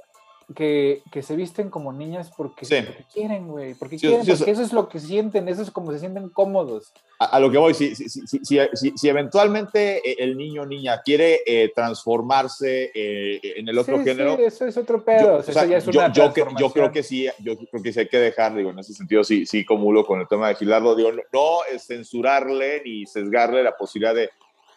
que, 0.55 1.03
que, 1.11 1.21
se 1.21 1.35
visten 1.35 1.69
como 1.69 1.93
niñas 1.93 2.31
porque, 2.35 2.65
quieren, 3.13 3.47
güey, 3.47 3.75
porque 3.75 3.97
quieren, 3.97 4.25
porque 4.25 4.51
eso 4.51 4.61
es 4.61 4.73
lo 4.73 4.89
que 4.89 4.99
sienten, 4.99 5.47
eso 5.47 5.61
es 5.61 5.69
como 5.69 5.91
se 5.91 5.99
sienten 5.99 6.29
cómodos. 6.29 6.91
A, 7.19 7.39
lo 7.39 7.51
que 7.51 7.57
voy, 7.57 7.73
si, 7.73 7.95
si, 7.95 8.09
si, 8.09 8.37
si, 8.73 9.09
eventualmente 9.09 9.97
eh, 9.97 10.15
el 10.19 10.37
niño 10.37 10.63
o 10.63 10.65
niña 10.65 11.01
quiere 11.03 11.41
eh, 11.45 11.71
transformarse 11.75 12.91
eh, 12.93 13.39
en 13.57 13.67
el 13.67 13.77
otro 13.77 14.03
género. 14.03 14.37
Sí, 14.37 14.43
eso 14.43 14.65
es 14.65 14.77
otro 14.77 15.03
pedo, 15.03 15.43
yo, 15.43 15.51
eso 15.51 15.65
ya 15.65 15.77
es 15.77 15.87
una 15.87 16.11
yo, 16.11 16.33
yo, 16.57 16.71
creo 16.71 16.91
que 16.91 17.03
sí, 17.03 17.27
yo 17.39 17.57
creo 17.57 17.83
que 17.83 17.93
sí 17.93 17.99
hay 17.99 18.07
que 18.07 18.19
dejar, 18.19 18.55
digo, 18.55 18.71
en 18.71 18.79
ese 18.79 18.93
sentido 18.93 19.23
sí, 19.23 19.45
sí 19.45 19.65
comulgo 19.65 20.05
con 20.05 20.19
el 20.19 20.27
tema 20.27 20.47
de 20.47 20.55
Gilardo, 20.55 20.95
digo, 20.95 21.11
no, 21.11 21.21
no 21.31 21.59
censurarle 21.77 22.81
ni 22.83 23.05
sesgarle 23.05 23.63
la 23.63 23.77
posibilidad 23.77 24.15
de 24.15 24.29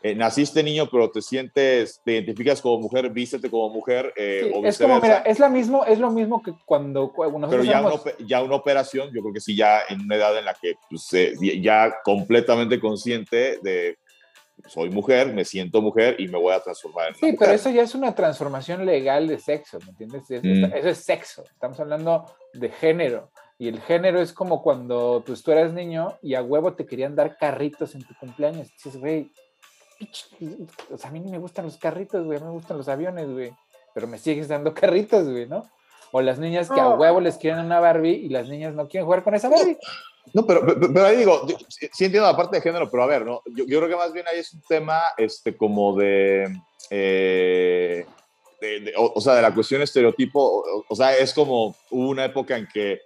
eh, 0.03 0.15
naciste 0.15 0.63
niño, 0.63 0.89
pero 0.91 1.11
te 1.11 1.23
sientes, 1.23 2.01
te 2.05 2.13
identificas 2.13 2.61
como 2.61 2.81
mujer, 2.81 3.09
vístete 3.11 3.49
como 3.49 3.69
mujer, 3.71 4.13
eh, 4.17 4.51
o 4.55 4.65
es 4.67 4.79
como, 4.79 5.01
mira, 5.01 5.19
es, 5.19 5.39
la 5.39 5.49
mismo, 5.49 5.85
es 5.85 5.99
lo 5.99 6.11
mismo 6.11 6.43
que 6.43 6.53
cuando, 6.65 7.13
Pero 7.15 7.63
ya, 7.63 7.81
una, 7.81 8.01
ya 8.27 8.43
una 8.43 8.57
operación, 8.57 9.11
yo 9.15 9.23
creo 9.23 9.33
que 9.33 9.41
sí, 9.41 9.55
ya 9.55 9.83
en 9.89 10.01
una 10.01 10.17
edad 10.17 10.37
en 10.37 10.45
la 10.45 10.55
que 10.55 10.75
pues, 10.91 11.09
ya 11.61 11.95
completamente 12.05 12.81
consciente 12.81 13.59
de 13.63 13.97
soy 14.67 14.91
mujer, 14.91 15.33
me 15.33 15.45
siento 15.45 15.81
mujer 15.81 16.17
y 16.19 16.29
me 16.29 16.39
voy 16.39 16.55
a 16.55 16.61
transformar 16.61 17.09
en 17.09 17.15
Sí, 17.15 17.37
pero 17.39 17.53
eso 17.53 17.71
ya 17.71 17.83
es 17.83 17.95
una 17.95 18.15
transformación 18.15 18.85
legal 18.87 19.27
de 19.27 19.39
sexo, 19.39 19.79
¿me 19.81 19.91
entiendes? 19.91 20.25
Mm. 20.31 20.65
Eso 20.77 20.89
es 20.89 20.99
sexo, 20.99 21.45
estamos 21.45 21.79
hablando 21.81 22.27
de 22.53 22.69
género. 22.71 23.31
Y 23.59 23.69
el 23.69 23.81
género 23.81 24.21
es 24.21 24.33
como 24.33 24.63
cuando 24.63 25.23
pues, 25.25 25.43
tú 25.43 25.53
eras 25.53 25.73
niño 25.73 26.19
y 26.23 26.35
a 26.35 26.43
huevo 26.43 26.75
te 26.75 26.87
querían 26.87 27.15
dar 27.15 27.37
carritos 27.37 27.95
en 27.95 28.03
tu 28.03 28.15
cumpleaños. 28.15 28.69
Dices, 28.73 28.99
güey, 28.99 29.31
o 30.91 30.99
sea, 30.99 31.11
a 31.11 31.13
mí 31.13 31.21
ni 31.21 31.31
me 31.31 31.39
gustan 31.39 31.65
los 31.65 31.77
carritos, 31.77 32.25
güey, 32.25 32.41
me 32.41 32.51
gustan 32.51 32.79
los 32.79 32.89
aviones, 32.89 33.31
güey, 33.31 33.53
pero 33.95 34.07
me 34.07 34.19
sigues 34.19 34.49
dando 34.49 34.75
carritos, 34.75 35.29
güey, 35.29 35.47
¿no? 35.47 35.69
O 36.13 36.21
las 36.21 36.39
niñas 36.39 36.69
que 36.71 36.79
a 36.79 36.91
huevo 36.91 37.21
les 37.21 37.39
quieren 37.39 37.65
una 37.65 37.81
Barbie 37.81 38.17
y 38.17 38.29
las 38.29 38.47
niñas 38.47 38.75
no 38.75 38.87
quieren 38.87 39.07
jugar 39.07 39.25
con 39.25 39.35
esa 39.35 39.49
Barbie. 39.49 39.79
No, 40.35 40.47
pero, 40.47 40.65
pero, 40.67 41.07
ahí 41.07 41.17
digo, 41.17 41.47
sí 41.69 42.05
entiendo 42.05 42.29
la 42.29 42.37
parte 42.37 42.57
de 42.57 42.63
género, 42.63 42.91
pero 42.91 43.03
a 43.03 43.07
ver, 43.07 43.25
¿no? 43.25 43.43
Yo, 43.47 43.65
yo 43.67 43.79
creo 43.79 43.89
que 43.89 43.97
más 43.97 44.13
bien 44.13 44.27
ahí 44.31 44.39
es 44.39 44.53
un 44.53 44.61
tema, 44.69 45.01
este, 45.17 45.57
como 45.57 45.97
de, 45.97 46.47
eh, 46.91 48.07
o, 48.97 49.21
sea, 49.21 49.35
de 49.35 49.43
la 49.43 49.55
cuestión 49.55 49.83
estereotipo, 49.83 50.85
o, 50.89 50.95
sea, 50.95 51.17
es 51.17 51.33
como 51.35 51.75
hubo 51.91 52.09
una 52.09 52.25
época 52.25 52.57
en 52.57 52.69
que 52.73 53.01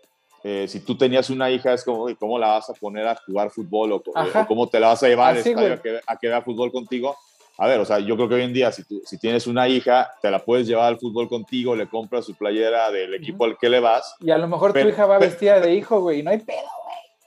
eh, 0.48 0.68
si 0.68 0.78
tú 0.78 0.96
tenías 0.96 1.28
una 1.28 1.50
hija, 1.50 1.72
es 1.72 1.82
como, 1.82 2.06
¿cómo 2.20 2.38
la 2.38 2.46
vas 2.46 2.70
a 2.70 2.74
poner 2.74 3.04
a 3.08 3.16
jugar 3.16 3.50
fútbol 3.50 3.90
o, 3.90 4.02
cómo 4.46 4.68
te 4.68 4.78
la 4.78 4.86
vas 4.86 5.02
a 5.02 5.08
llevar 5.08 5.36
a, 5.36 5.42
que, 5.42 6.00
a 6.06 6.16
que 6.16 6.28
vea 6.28 6.40
fútbol 6.40 6.70
contigo? 6.70 7.16
A 7.58 7.66
ver, 7.66 7.80
o 7.80 7.84
sea, 7.84 7.98
yo 7.98 8.14
creo 8.14 8.28
que 8.28 8.36
hoy 8.36 8.42
en 8.42 8.52
día, 8.52 8.70
si, 8.70 8.84
tú, 8.84 9.02
si 9.04 9.18
tienes 9.18 9.48
una 9.48 9.66
hija, 9.66 10.08
te 10.22 10.30
la 10.30 10.38
puedes 10.38 10.68
llevar 10.68 10.86
al 10.86 11.00
fútbol 11.00 11.28
contigo, 11.28 11.74
le 11.74 11.88
compras 11.88 12.26
su 12.26 12.36
playera 12.36 12.92
del 12.92 13.14
equipo 13.14 13.44
al 13.44 13.58
que 13.58 13.68
le 13.68 13.80
vas. 13.80 14.14
Y 14.20 14.30
a 14.30 14.38
lo 14.38 14.46
mejor 14.46 14.72
tu 14.72 14.78
hija 14.78 15.04
va 15.06 15.18
vestida 15.18 15.58
de 15.58 15.74
hijo, 15.74 16.00
güey, 16.00 16.20
y 16.20 16.22
no 16.22 16.30
hay 16.30 16.38
pedo, 16.38 16.60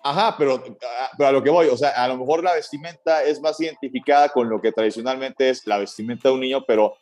Ajá, 0.02 0.36
pero, 0.38 0.64
ah, 0.84 1.10
pero 1.18 1.30
a 1.30 1.32
lo 1.32 1.44
que 1.44 1.50
voy, 1.50 1.68
o 1.68 1.76
sea, 1.76 1.90
a 1.90 2.08
lo 2.08 2.18
mejor 2.18 2.42
la 2.42 2.54
vestimenta 2.54 3.24
es 3.24 3.42
más 3.42 3.60
identificada 3.60 4.30
con 4.30 4.50
lo 4.50 4.62
que 4.62 4.72
tradicionalmente 4.72 5.50
es 5.50 5.68
la 5.68 5.78
vestimenta 5.78 6.30
de 6.30 6.36
un 6.36 6.42
niño, 6.42 6.64
pero 6.66 6.96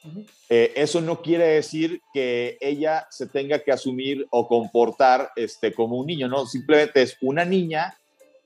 eh, 0.49 0.73
eso 0.75 0.99
no 0.99 1.21
quiere 1.21 1.45
decir 1.45 2.01
que 2.11 2.57
ella 2.59 3.05
se 3.11 3.27
tenga 3.27 3.59
que 3.59 3.71
asumir 3.71 4.25
o 4.31 4.47
comportar 4.47 5.31
este, 5.35 5.73
como 5.73 5.97
un 5.97 6.07
niño, 6.07 6.27
¿no? 6.27 6.47
Simplemente 6.47 7.03
es 7.03 7.17
una 7.21 7.45
niña 7.45 7.95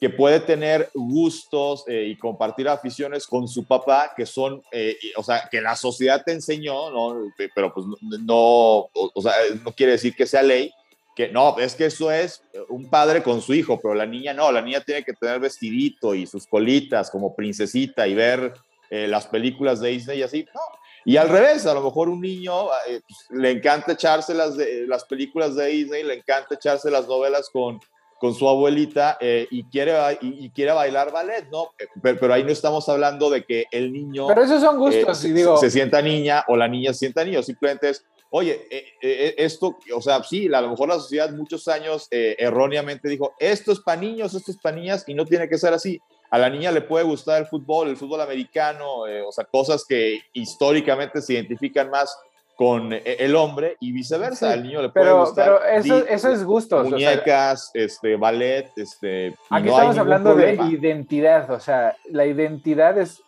que 0.02 0.10
puede 0.10 0.40
tener 0.42 0.90
gustos 0.96 1.86
eh, 1.88 2.08
y 2.08 2.18
compartir 2.18 2.68
aficiones 2.68 3.28
con 3.28 3.48
su 3.48 3.66
papá 3.66 4.12
que 4.18 4.26
son, 4.26 4.62
eh, 4.72 4.98
o 5.16 5.24
sea, 5.24 5.48
que 5.50 5.62
la 5.62 5.76
sociedad 5.78 6.24
te 6.26 6.34
enseñó, 6.34 6.90
¿no? 6.90 7.32
Pero 7.56 7.74
pues 7.74 7.86
no, 8.02 8.90
o 8.92 9.22
sea, 9.22 9.34
no 9.64 9.72
quiere 9.72 9.94
decir 9.94 10.14
que 10.16 10.26
sea 10.26 10.42
ley, 10.42 10.74
que 11.16 11.30
no, 11.30 11.58
es 11.60 11.76
que 11.76 11.86
eso 11.86 12.12
es 12.12 12.44
un 12.70 12.90
padre 12.90 13.22
con 13.22 13.42
su 13.42 13.54
hijo, 13.54 13.80
pero 13.82 13.94
la 13.94 14.06
niña 14.06 14.34
no, 14.34 14.52
la 14.52 14.62
niña 14.62 14.82
tiene 14.82 15.04
que 15.04 15.14
tener 15.14 15.40
vestidito 15.40 16.16
y 16.16 16.26
sus 16.26 16.48
colitas 16.48 17.12
como 17.12 17.36
princesita 17.36 18.08
y 18.08 18.14
ver 18.14 18.54
eh, 18.90 19.08
las 19.08 19.28
películas 19.28 19.80
de 19.80 19.90
Disney 19.90 20.20
y 20.20 20.24
así, 20.24 20.46
no. 20.54 20.62
Y 21.04 21.18
al 21.18 21.30
revés, 21.30 21.66
a 21.66 21.74
lo 21.74 21.82
mejor 21.82 22.10
un 22.10 22.22
niño 22.22 22.68
eh, 22.88 23.02
pues, 23.08 23.28
le 23.32 23.52
encanta 23.52 23.94
echarse 23.94 24.34
las, 24.34 24.56
de, 24.56 24.86
las 24.88 25.04
películas 25.06 25.56
de 25.56 25.68
Disney, 25.68 26.04
le 26.04 26.16
encanta 26.16 26.56
echarse 26.56 26.92
las 26.92 27.08
novelas 27.08 27.50
con, 27.52 27.80
con 28.20 28.36
su 28.36 28.48
abuelita 28.48 29.18
eh, 29.20 29.48
y, 29.50 29.64
quiere, 29.64 29.94
y, 30.22 30.50
quiere 30.52 30.74
bailar 30.74 31.12
ballet, 31.12 31.48
¿no? 31.52 31.70
Pero, 32.04 32.20
pero, 32.20 32.34
ahí 32.34 32.44
no 32.44 32.52
estamos 32.52 32.88
hablando 32.88 33.32
de 33.32 33.44
que 33.44 33.66
el 33.72 33.92
niño... 33.92 34.28
Pero 34.28 34.44
esos 34.44 34.62
son 34.62 34.78
gustos, 34.78 35.18
se, 35.18 35.34
digo... 35.34 35.58
Se 35.58 35.72
sienta 35.72 36.02
niña 36.04 36.46
o 36.48 36.56
la 36.56 36.68
niña 36.68 36.94
se 36.94 37.00
sienta 37.00 37.26
niño, 37.26 37.42
simplemente 37.42 37.90
es 37.90 38.06
oye, 38.32 38.66
eh, 38.72 38.86
eh, 39.02 39.36
esto, 39.38 39.78
o 39.94 40.02
sea, 40.02 40.24
sí, 40.24 40.52
a 40.52 40.62
lo 40.62 40.70
mejor 40.70 40.88
la 40.88 40.96
sociedad 40.96 41.30
muchos 41.32 41.68
años 41.68 42.08
erróneamente 42.10 43.10
dijo, 43.10 43.36
esto 43.38 43.72
es 43.72 43.80
para 43.80 44.02
niños, 44.02 44.34
esto 44.34 44.52
es 44.52 44.58
para 44.58 44.76
niñas, 44.76 45.04
y 45.08 45.14
no 45.14 45.26
tiene 45.26 45.48
que 45.48 45.58
ser 45.58 45.74
así. 45.74 46.00
A 46.30 46.38
la 46.38 46.50
niña 46.50 46.72
le 46.72 46.82
puede 46.82 47.04
gustar 47.04 47.42
el 47.42 47.48
fútbol, 47.48 47.90
el 47.90 47.98
fútbol 47.98 48.22
americano, 48.22 49.02
o 49.28 49.32
sea, 49.32 49.44
cosas 49.44 49.84
que 49.86 50.22
históricamente 50.34 51.22
se 51.22 51.34
identifican 51.34 51.90
más 51.90 52.18
con 52.56 52.94
el 52.94 53.36
hombre 53.36 53.76
y 53.82 53.92
viceversa. 53.92 54.52
Al 54.54 54.64
niño 54.64 54.82
le 54.82 54.90
puede 54.90 55.08
pero, 55.08 55.20
gustar. 55.22 55.60
Pero 55.62 55.66
eso, 55.66 56.08
eso 56.08 56.32
es 56.32 56.46
gusto. 56.46 56.84
Muñecas, 56.86 57.72
este, 57.74 58.16
ballet, 58.16 58.72
este. 58.78 59.36
Aquí 59.50 59.68
estamos 59.68 59.98
hablando 59.98 60.36
de 60.36 60.54
identidad. 60.70 61.52
O 61.52 61.60
sea, 61.60 61.98
la 62.10 62.26
identidad 62.26 62.98
es 62.98 63.22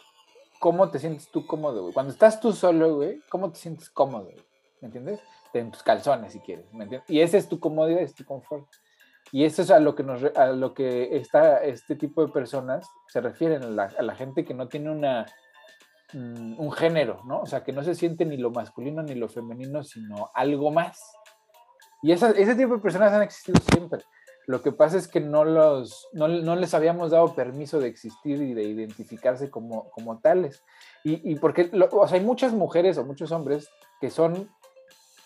cómo 0.60 0.90
te 0.90 0.98
sientes 0.98 1.28
tú 1.28 1.46
cómodo, 1.46 1.82
güey. 1.82 1.94
Cuando 1.94 2.14
estás 2.14 2.40
tú 2.40 2.54
solo, 2.54 2.96
güey, 2.96 3.20
cómo 3.28 3.52
te 3.52 3.60
sientes 3.60 3.90
cómodo, 3.90 4.30
¿Me 4.84 4.88
entiendes? 4.88 5.20
En 5.54 5.72
tus 5.72 5.82
calzones, 5.82 6.34
si 6.34 6.40
quieres. 6.40 6.72
¿me 6.74 6.84
entiendes? 6.84 7.10
Y 7.10 7.22
ese 7.22 7.38
es 7.38 7.48
tu 7.48 7.60
comodidad, 7.60 8.02
es 8.02 8.14
tu 8.14 8.26
confort. 8.26 8.68
Y 9.32 9.46
eso 9.46 9.62
es 9.62 9.72
a 9.72 9.80
lo 9.80 9.96
que, 9.96 10.04
nos, 10.04 10.24
a 10.36 10.48
lo 10.48 10.74
que 10.74 11.16
está 11.16 11.64
este 11.64 11.96
tipo 11.96 12.24
de 12.24 12.32
personas 12.32 12.88
se 13.08 13.22
refieren, 13.22 13.80
a 13.80 14.02
la 14.02 14.16
gente 14.16 14.46
que 14.46 14.54
no 14.54 14.68
tiene 14.68 14.92
una 14.92 15.26
Mm, 16.14 16.60
un 16.60 16.72
género, 16.72 17.22
¿no? 17.26 17.42
O 17.42 17.46
sea, 17.48 17.64
que 17.64 17.72
no 17.72 17.84
se 17.84 17.96
siente 17.96 18.24
ni 18.24 18.38
lo 18.38 18.52
masculino 18.52 19.02
ni 19.02 19.16
lo 19.16 19.28
femenino, 19.30 19.84
sino 19.84 20.30
algo 20.36 20.70
más. 20.70 21.02
Y 22.04 22.12
ese 22.12 22.56
tipo 22.56 22.76
de 22.76 22.82
personas 22.82 23.14
han 23.14 23.24
existido 23.24 23.60
siempre. 23.72 24.04
Lo 24.46 24.62
que 24.62 24.74
pasa 24.74 24.98
es 24.98 25.08
que 25.08 25.22
no, 25.22 25.46
los, 25.46 26.10
no, 26.12 26.28
les 26.28 26.74
habíamos 26.74 27.12
dado 27.12 27.34
permiso 27.34 27.80
de 27.80 27.88
existir 27.88 28.42
y 28.42 28.54
de 28.54 28.64
identificarse 28.64 29.50
como, 29.50 29.90
como 29.92 30.20
tales. 30.20 30.64
Y, 31.06 31.36
porque, 31.36 31.72
o 31.92 32.08
sea, 32.08 32.18
hay 32.18 32.24
muchas 32.24 32.52
mujeres 32.52 32.98
o 32.98 33.06
muchos 33.06 33.32
hombres 33.32 33.70
que 34.02 34.10
son 34.10 34.50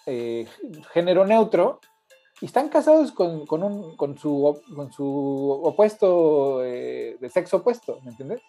eh, 0.08 0.48
género 0.94 1.26
neutro 1.26 1.80
y 2.42 2.46
están 2.46 2.70
casados 2.70 3.12
con, 3.12 3.46
con, 3.46 3.62
un, 3.62 3.96
con, 3.98 4.18
su, 4.18 4.62
con 4.76 4.92
su 4.92 5.62
opuesto, 5.64 6.64
eh, 6.64 7.18
de 7.20 7.30
sexo 7.30 7.58
opuesto, 7.58 8.00
¿me 8.04 8.12
entiendes? 8.12 8.42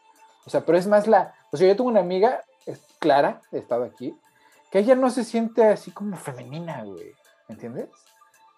O 0.47 0.51
sea, 0.51 0.65
pero 0.65 0.79
es 0.79 0.87
más 0.87 1.07
la. 1.07 1.35
O 1.51 1.57
sea, 1.57 1.69
yo 1.69 1.77
tengo 1.77 1.91
una 1.91 2.01
amiga, 2.01 2.45
es 2.65 2.81
Clara, 2.99 3.41
he 3.53 3.59
estado 3.59 3.85
aquí, 3.85 4.15
que 4.71 4.79
ella 4.79 4.95
no 4.95 5.11
se 5.11 5.25
siente 5.25 5.65
así 5.65 5.91
como 5.91 6.17
femenina, 6.17 6.85
güey. 6.85 7.13
¿Me 7.49 7.55
entiendes? 7.55 7.89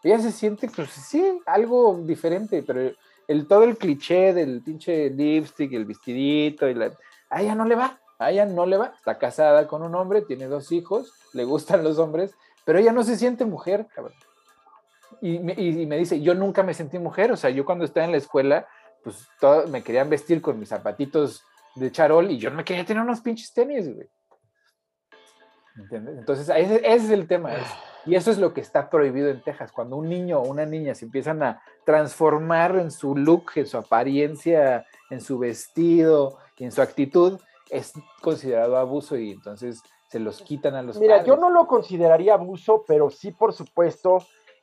Ella 0.02 0.18
se 0.18 0.32
siente, 0.32 0.68
pues 0.68 0.90
sí, 0.90 1.40
algo 1.46 1.98
diferente, 2.02 2.62
pero 2.62 2.92
el, 3.28 3.46
todo 3.46 3.64
el 3.64 3.76
cliché 3.76 4.34
del 4.34 4.62
pinche 4.62 5.10
lipstick, 5.10 5.72
el 5.72 5.84
vestidito, 5.84 6.68
y 6.68 6.74
la, 6.74 6.92
a 7.28 7.42
ella 7.42 7.54
no 7.54 7.64
le 7.64 7.76
va, 7.76 8.00
a 8.18 8.30
ella 8.30 8.46
no 8.46 8.66
le 8.66 8.76
va. 8.76 8.92
Está 8.96 9.18
casada 9.18 9.66
con 9.68 9.82
un 9.82 9.94
hombre, 9.94 10.22
tiene 10.22 10.46
dos 10.46 10.72
hijos, 10.72 11.12
le 11.32 11.44
gustan 11.44 11.84
los 11.84 11.98
hombres, 11.98 12.34
pero 12.64 12.78
ella 12.78 12.92
no 12.92 13.02
se 13.02 13.16
siente 13.16 13.44
mujer, 13.44 13.86
cabrón. 13.94 14.14
Y 15.22 15.38
me, 15.38 15.54
dice, 15.96 16.20
yo 16.20 16.34
nunca 16.34 16.62
me 16.62 16.74
sentí 16.74 16.98
mujer, 16.98 17.32
o 17.32 17.36
sea, 17.36 17.50
yo 17.50 17.64
cuando 17.64 17.84
estaba 17.84 18.06
en 18.06 18.12
la 18.12 18.18
escuela, 18.18 18.66
pues 19.02 19.28
todo, 19.38 19.66
me 19.68 19.82
querían 19.82 20.08
vestir 20.08 20.40
con 20.40 20.58
mis 20.58 20.70
zapatitos 20.70 21.44
de 21.74 21.92
charol 21.92 22.30
y 22.30 22.38
yo 22.38 22.50
no 22.50 22.56
me 22.56 22.64
quería 22.64 22.84
tener 22.84 23.02
unos 23.02 23.20
pinches 23.20 23.52
tenis, 23.52 23.92
güey. 23.92 24.08
¿Entiendes? 25.76 26.18
Entonces, 26.18 26.48
ese, 26.48 26.80
es 26.84 27.10
el 27.10 27.26
tema. 27.26 27.52
y 28.06 28.14
eso 28.14 28.30
es 28.30 28.38
lo 28.38 28.52
que 28.52 28.60
está 28.60 28.90
prohibido 28.90 29.28
en 29.28 29.42
Texas. 29.42 29.72
Cuando 29.72 29.96
un 29.96 30.08
niño 30.08 30.40
o 30.40 30.48
una 30.48 30.66
niña 30.66 30.94
se 30.94 31.04
empiezan 31.04 31.42
a 31.42 31.62
transformar 31.84 32.76
en 32.76 32.90
su 32.90 33.16
look, 33.16 33.52
en 33.54 33.66
su 33.66 33.78
apariencia, 33.78 34.86
en 35.10 35.20
su 35.20 35.38
vestido 35.38 36.38
y 36.56 36.64
en 36.64 36.72
su 36.72 36.82
actitud, 36.82 37.40
es 37.70 37.92
considerado 38.20 38.76
abuso 38.76 39.16
y 39.16 39.30
entonces 39.30 39.82
se 40.10 40.18
los 40.18 40.42
quitan 40.42 40.74
a 40.74 40.82
los 40.82 40.98
Mira, 40.98 41.22
yo 41.22 41.36
no 41.36 41.50
lo 41.50 41.68
consideraría 41.68 42.34
abuso, 42.34 42.84
pero 42.86 43.10
sí, 43.10 43.30
por 43.30 43.52
supuesto, 43.52 44.18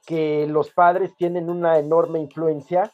que 0.05 0.45
los 0.45 0.71
padres 0.71 1.15
tienen 1.15 1.49
una 1.49 1.79
enorme 1.79 2.19
influencia 2.19 2.91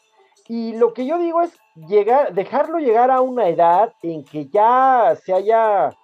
y 0.47 0.75
lo 0.75 0.93
que 0.93 1.07
yo 1.07 1.17
digo 1.17 1.41
es 1.41 1.51
llegar, 1.75 2.33
dejarlo 2.33 2.77
llegar 2.77 3.09
a 3.09 3.21
una 3.21 3.47
edad 3.47 3.93
en 4.03 4.23
que 4.23 4.47
ya 4.49 5.17
se 5.23 5.33
haya 5.33 5.95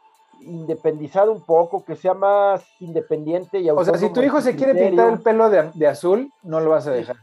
independizado 0.41 1.31
un 1.31 1.45
poco, 1.45 1.85
que 1.85 1.95
sea 1.95 2.15
más 2.15 2.63
independiente 2.79 3.59
y 3.59 3.69
O 3.69 3.83
sea, 3.85 3.97
si 3.97 4.11
tu 4.11 4.21
hijo 4.23 4.41
se 4.41 4.55
quiere 4.55 4.73
pintar 4.73 5.13
el 5.13 5.19
pelo 5.19 5.49
de, 5.49 5.87
azul, 5.87 6.31
no 6.41 6.59
lo 6.61 6.71
vas 6.71 6.87
a 6.87 6.91
dejar. 6.91 7.17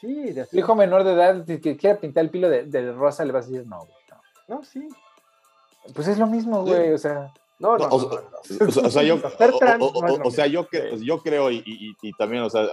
Sí, 0.00 0.32
de 0.32 0.42
azul. 0.42 0.50
Tu 0.52 0.58
hijo 0.58 0.74
menor 0.76 1.02
de 1.02 1.12
edad 1.14 1.44
que 1.44 1.76
quiere 1.76 1.96
pintar 1.98 2.24
el 2.24 2.30
pelo 2.30 2.48
de, 2.48 2.92
rosa, 2.92 3.24
le 3.24 3.32
vas 3.32 3.46
a 3.46 3.50
decir 3.50 3.66
no, 3.66 3.78
no. 3.78 4.56
No, 4.56 4.62
sí. 4.62 4.88
Pues 5.94 6.06
es 6.06 6.18
lo 6.18 6.26
mismo, 6.28 6.62
güey, 6.62 6.92
o 6.92 6.98
sea. 6.98 7.32
No, 7.60 7.76
no, 7.76 7.88
o, 7.90 8.90
sea, 8.90 9.02
yo, 9.02 9.20
o, 10.24 10.30
sea, 10.30 10.46
yo, 10.46 10.66
yo 11.00 11.18
creo, 11.18 11.50
y, 11.50 11.62
y, 12.00 12.12
también, 12.14 12.42
o 12.42 12.50
sea, 12.50 12.66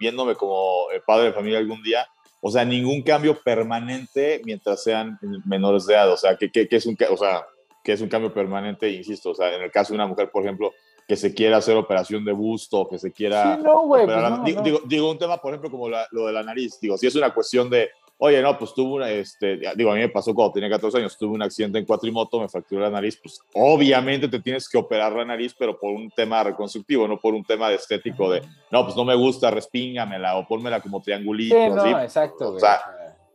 viéndome 0.00 0.34
como 0.34 0.86
padre 1.06 1.26
de 1.26 1.32
familia 1.34 1.58
algún 1.58 1.82
día, 1.82 2.08
o 2.44 2.50
sea, 2.50 2.64
ningún 2.64 3.02
cambio 3.02 3.38
permanente 3.40 4.42
mientras 4.44 4.82
sean 4.82 5.16
menores 5.44 5.86
de 5.86 5.94
edad. 5.94 6.10
O 6.10 6.16
sea, 6.16 6.36
que, 6.36 6.50
es, 6.52 6.86
un, 6.86 6.96
o 7.08 7.16
sea, 7.16 7.46
que 7.84 7.92
es 7.92 8.00
un 8.00 8.08
cambio 8.08 8.34
permanente, 8.34 8.90
insisto. 8.90 9.30
O 9.30 9.34
sea, 9.34 9.54
en 9.54 9.62
el 9.62 9.70
caso 9.70 9.92
de 9.92 9.96
una 9.96 10.08
mujer, 10.08 10.28
por 10.28 10.42
ejemplo, 10.42 10.72
que 11.06 11.14
se 11.14 11.32
quiera 11.32 11.58
hacer 11.58 11.76
operación 11.76 12.24
de 12.24 12.32
busto, 12.32 12.88
que 12.88 12.98
se 12.98 13.12
quiera... 13.12 13.56
Sí, 13.56 13.62
no, 13.62 13.82
güey. 13.82 14.06
Pues 14.06 14.64
digo, 14.64 14.80
digo, 14.86 15.10
un 15.12 15.18
tema, 15.18 15.36
por 15.36 15.52
ejemplo, 15.52 15.70
como 15.70 15.88
lo 15.88 16.26
de 16.26 16.32
la 16.32 16.42
nariz. 16.42 16.80
Digo, 16.80 16.98
si 16.98 17.06
es 17.06 17.14
una 17.14 17.32
cuestión 17.32 17.70
de, 17.70 17.90
oye, 18.24 18.40
no, 18.40 18.56
pues 18.56 18.72
tuve 18.72 18.92
una, 18.92 19.10
este, 19.10 19.58
digo, 19.74 19.90
a 19.90 19.94
mí 19.94 20.00
me 20.00 20.08
pasó 20.08 20.32
cuando 20.32 20.52
tenía 20.52 20.70
14 20.70 20.98
años, 20.98 21.18
tuve 21.18 21.34
un 21.34 21.42
accidente 21.42 21.80
en 21.80 21.84
cuatrimoto, 21.84 22.38
me 22.38 22.48
fracturé 22.48 22.82
la 22.82 22.90
nariz, 22.90 23.18
pues 23.20 23.40
obviamente 23.52 24.28
te 24.28 24.38
tienes 24.38 24.68
que 24.68 24.78
operar 24.78 25.12
la 25.12 25.24
nariz, 25.24 25.52
pero 25.58 25.76
por 25.76 25.90
un 25.90 26.08
tema 26.08 26.44
reconstructivo, 26.44 27.08
no 27.08 27.18
por 27.18 27.34
un 27.34 27.42
tema 27.42 27.68
de 27.68 27.74
estético 27.74 28.30
de, 28.30 28.40
no, 28.70 28.84
pues 28.84 28.94
no 28.94 29.04
me 29.04 29.16
gusta, 29.16 29.50
respíngamela 29.50 30.36
o 30.36 30.46
pónmela 30.46 30.80
como 30.80 31.02
triangulito. 31.02 31.56
Sí, 31.56 31.90
no, 31.90 32.00
exacto. 32.00 32.52
O 32.52 32.60
sea, 32.60 32.80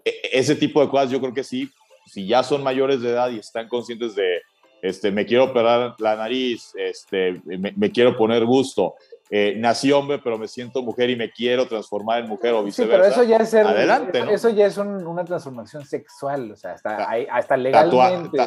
e, 0.05 0.09
e, 0.09 0.39
ese 0.39 0.55
tipo 0.55 0.79
de 0.79 0.87
cosas 0.87 1.11
yo 1.11 1.19
creo 1.19 1.33
que 1.33 1.43
sí, 1.43 1.69
si 2.05 2.25
ya 2.25 2.41
son 2.41 2.63
mayores 2.63 3.01
de 3.01 3.09
edad 3.09 3.29
y 3.29 3.39
están 3.39 3.67
conscientes 3.67 4.15
de, 4.15 4.41
este, 4.81 5.11
me 5.11 5.25
quiero 5.25 5.43
operar 5.43 5.95
la 5.99 6.15
nariz, 6.15 6.71
este, 6.77 7.41
me, 7.43 7.73
me 7.75 7.91
quiero 7.91 8.15
poner 8.15 8.45
gusto, 8.45 8.95
eh, 9.29 9.55
nací 9.57 9.91
hombre, 9.91 10.19
pero 10.23 10.37
me 10.37 10.47
siento 10.47 10.81
mujer 10.81 11.09
y 11.09 11.15
me 11.15 11.29
quiero 11.29 11.67
transformar 11.67 12.23
en 12.23 12.29
mujer 12.29 12.53
o 12.53 12.63
viceversa. 12.63 12.95
Sí, 12.95 13.11
pero 13.11 13.21
eso 13.21 13.23
ya 13.29 13.37
es 13.37 13.53
Adelante, 13.53 14.23
Eso 14.31 14.49
ya 14.49 14.67
es 14.67 14.77
una 14.77 15.25
transformación 15.25 15.85
sexual, 15.85 16.51
o 16.51 16.55
sea, 16.55 16.73
hasta, 16.73 17.09
hasta 17.31 17.57
legalmente. 17.57 18.37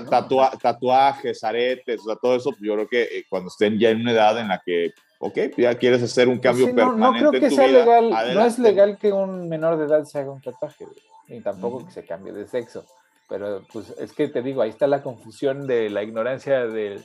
tatuajes, 0.61 1.45
aretes, 1.45 2.01
o 2.01 2.05
sea, 2.05 2.17
todo 2.17 2.37
eso, 2.37 2.51
yo 2.61 2.75
creo 2.75 2.89
que 2.89 3.03
eh, 3.03 3.25
cuando 3.29 3.49
estén 3.49 3.79
ya 3.79 3.91
en 3.91 4.01
una 4.01 4.13
edad 4.13 4.39
en 4.39 4.49
la 4.49 4.63
que, 4.65 4.93
ok, 5.19 5.39
ya 5.59 5.75
quieres 5.75 6.03
hacer 6.03 6.29
un 6.29 6.39
cambio 6.39 6.75
permanente. 6.75 7.25
No, 7.25 7.31
creo 7.31 7.41
que 7.43 7.51
sea 7.51 7.67
legal, 7.67 8.35
no 8.35 8.45
es 8.47 8.59
legal 8.59 8.97
que 8.99 9.13
un 9.13 9.49
menor 9.49 9.77
de 9.77 9.85
edad 9.85 10.05
se 10.05 10.19
haga 10.19 10.31
un 10.31 10.41
tatuaje, 10.41 10.87
ni 11.29 11.41
tampoco 11.41 11.85
que 11.85 11.93
se 11.93 12.07
cambie 12.07 12.33
de 12.33 12.47
sexo. 12.47 12.87
Pero 13.29 13.63
pues 13.73 13.95
es 13.99 14.13
que 14.13 14.29
te 14.29 14.43
digo, 14.43 14.63
ahí 14.63 14.71
está 14.71 14.87
la 14.87 15.03
confusión 15.03 15.67
de 15.67 15.89
la 15.89 16.03
ignorancia 16.03 16.67
del 16.67 17.05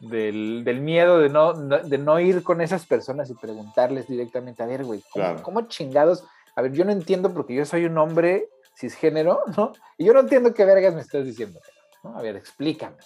del, 0.00 0.64
del 0.64 0.80
miedo 0.80 1.18
de 1.18 1.28
no, 1.28 1.52
de 1.52 1.98
no 1.98 2.18
ir 2.20 2.42
con 2.42 2.60
esas 2.60 2.86
personas 2.86 3.30
y 3.30 3.34
preguntarles 3.34 4.08
directamente, 4.08 4.62
a 4.62 4.66
ver, 4.66 4.84
güey, 4.84 5.02
¿cómo, 5.42 5.62
chingados? 5.62 6.24
A 6.56 6.62
ver, 6.62 6.72
yo 6.72 6.84
no 6.84 6.92
entiendo 6.92 7.32
porque 7.32 7.54
yo 7.54 7.64
soy 7.64 7.84
un 7.84 7.98
hombre 7.98 8.48
cisgénero, 8.76 9.42
¿no? 9.56 9.72
Y 9.98 10.06
yo 10.06 10.14
no 10.14 10.20
entiendo 10.20 10.54
qué 10.54 10.64
vergas 10.64 10.94
me 10.94 11.02
estás 11.02 11.24
diciendo, 11.24 11.60
¿no? 12.02 12.16
A 12.16 12.22
ver, 12.22 12.36
explícame. 12.36 12.96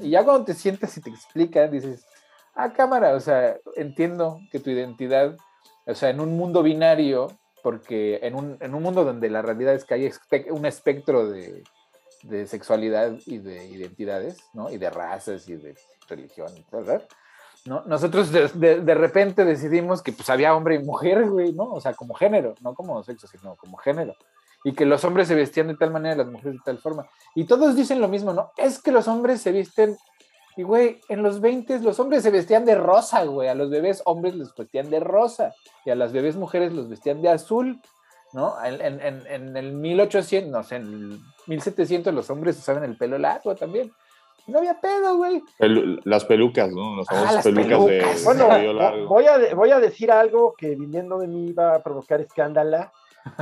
Y 0.00 0.10
ya 0.10 0.24
cuando 0.24 0.44
te 0.44 0.54
sientas 0.54 0.96
y 0.96 1.02
te 1.02 1.10
explican, 1.10 1.70
dices, 1.70 2.04
ah, 2.54 2.72
cámara, 2.72 3.14
o 3.14 3.20
sea, 3.20 3.56
entiendo 3.76 4.40
que 4.50 4.58
tu 4.58 4.70
identidad, 4.70 5.36
o 5.86 5.94
sea, 5.94 6.10
en 6.10 6.20
un 6.20 6.36
mundo 6.36 6.62
binario, 6.62 7.28
porque 7.62 8.20
en 8.22 8.34
un, 8.34 8.56
en 8.60 8.74
un 8.74 8.82
mundo 8.82 9.04
donde 9.04 9.28
la 9.28 9.42
realidad 9.42 9.74
es 9.74 9.84
que 9.84 9.94
hay 9.94 10.10
un 10.50 10.64
espectro 10.64 11.28
de, 11.28 11.62
de 12.22 12.46
sexualidad 12.46 13.18
y 13.26 13.38
de 13.38 13.66
identidades, 13.66 14.38
¿no? 14.52 14.70
Y 14.70 14.78
de 14.78 14.90
razas 14.90 15.48
y 15.48 15.56
de 15.56 15.74
religión. 16.08 16.48
¿No? 17.66 17.82
Nosotros 17.86 18.32
de, 18.32 18.48
de, 18.80 18.94
repente 18.94 19.44
decidimos 19.44 20.02
que 20.02 20.12
pues 20.12 20.30
había 20.30 20.54
hombre 20.54 20.76
y 20.76 20.78
mujer, 20.78 21.28
güey, 21.28 21.52
¿no? 21.52 21.64
O 21.64 21.80
sea, 21.80 21.92
como 21.92 22.14
género, 22.14 22.54
no 22.60 22.74
como 22.74 23.02
sexo, 23.02 23.26
sino 23.26 23.56
como 23.56 23.76
género. 23.76 24.14
Y 24.64 24.72
que 24.72 24.86
los 24.86 25.04
hombres 25.04 25.28
se 25.28 25.34
vestían 25.34 25.68
de 25.68 25.76
tal 25.76 25.90
manera 25.90 26.14
y 26.14 26.18
las 26.18 26.26
mujeres 26.26 26.54
de 26.54 26.60
tal 26.64 26.78
forma. 26.78 27.06
Y 27.34 27.44
todos 27.44 27.76
dicen 27.76 28.00
lo 28.00 28.08
mismo, 28.08 28.32
¿no? 28.32 28.52
Es 28.56 28.80
que 28.80 28.92
los 28.92 29.08
hombres 29.08 29.40
se 29.42 29.52
visten 29.52 29.96
y, 30.56 30.62
güey, 30.62 31.00
en 31.08 31.22
los 31.22 31.40
20 31.40 31.80
los 31.80 32.00
hombres 32.00 32.22
se 32.22 32.30
vestían 32.30 32.64
de 32.64 32.74
rosa, 32.74 33.24
güey. 33.24 33.48
A 33.48 33.54
los 33.54 33.70
bebés 33.70 34.02
hombres 34.04 34.34
les 34.34 34.54
vestían 34.54 34.90
de 34.90 35.00
rosa. 35.00 35.54
Y 35.84 35.90
a 35.90 35.94
las 35.94 36.12
bebés 36.12 36.36
mujeres 36.36 36.72
los 36.72 36.88
vestían 36.88 37.22
de 37.22 37.28
azul, 37.28 37.80
¿no? 38.32 38.54
En, 38.64 38.80
en, 38.80 39.26
en, 39.26 39.56
el 39.56 39.72
1800, 39.72 40.50
no 40.50 40.62
sé, 40.62 40.76
en 40.76 40.82
el 40.82 41.20
1700 41.46 42.14
los 42.14 42.30
hombres 42.30 42.58
usaban 42.58 42.84
el 42.84 42.96
pelo 42.96 43.18
largo 43.18 43.54
también. 43.54 43.92
No 44.46 44.58
había 44.58 44.80
pedo, 44.80 45.16
güey. 45.16 45.42
las 46.04 46.24
pelucas, 46.24 46.70
¿no? 46.70 46.96
Las 46.96 47.44
pelucas, 47.44 47.86
de 47.86 48.04
bueno, 48.24 49.06
Voy 49.06 49.26
a, 49.26 49.54
voy 49.54 49.70
a 49.70 49.78
decir 49.78 50.10
algo 50.10 50.54
que 50.56 50.74
viniendo 50.74 51.18
de 51.18 51.28
mí 51.28 51.52
va 51.52 51.76
a 51.76 51.82
provocar 51.82 52.20
escándala, 52.20 52.92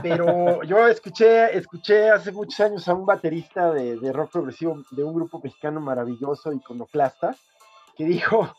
pero 0.03 0.63
yo 0.65 0.87
escuché, 0.87 1.57
escuché 1.57 2.11
hace 2.11 2.33
muchos 2.33 2.61
años 2.61 2.89
a 2.89 2.95
un 2.95 3.07
baterista 3.07 3.73
de, 3.73 4.13
rock 4.13 4.33
progresivo 4.33 4.83
de 4.91 5.05
un 5.05 5.15
grupo 5.15 5.41
mexicano 5.43 5.81
maravilloso, 5.81 6.53
iconoclasta, 6.53 7.35
que 7.97 8.05
dijo 8.05 8.55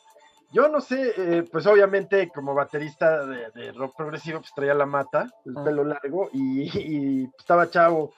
Yo 0.52 0.68
no 0.68 0.82
sé, 0.82 1.14
eh, 1.18 1.44
pues 1.52 1.68
obviamente 1.68 2.30
como 2.34 2.56
baterista 2.56 3.26
de, 3.26 3.72
rock 3.74 3.96
progresivo, 3.96 4.40
pues 4.40 4.54
traía 4.54 4.74
la 4.74 4.86
mata, 4.86 5.28
el 5.46 5.58
ah. 5.58 5.64
pelo 5.64 5.84
largo, 5.84 6.30
y, 6.34 7.30
estaba 7.38 7.70
chavo. 7.70 8.12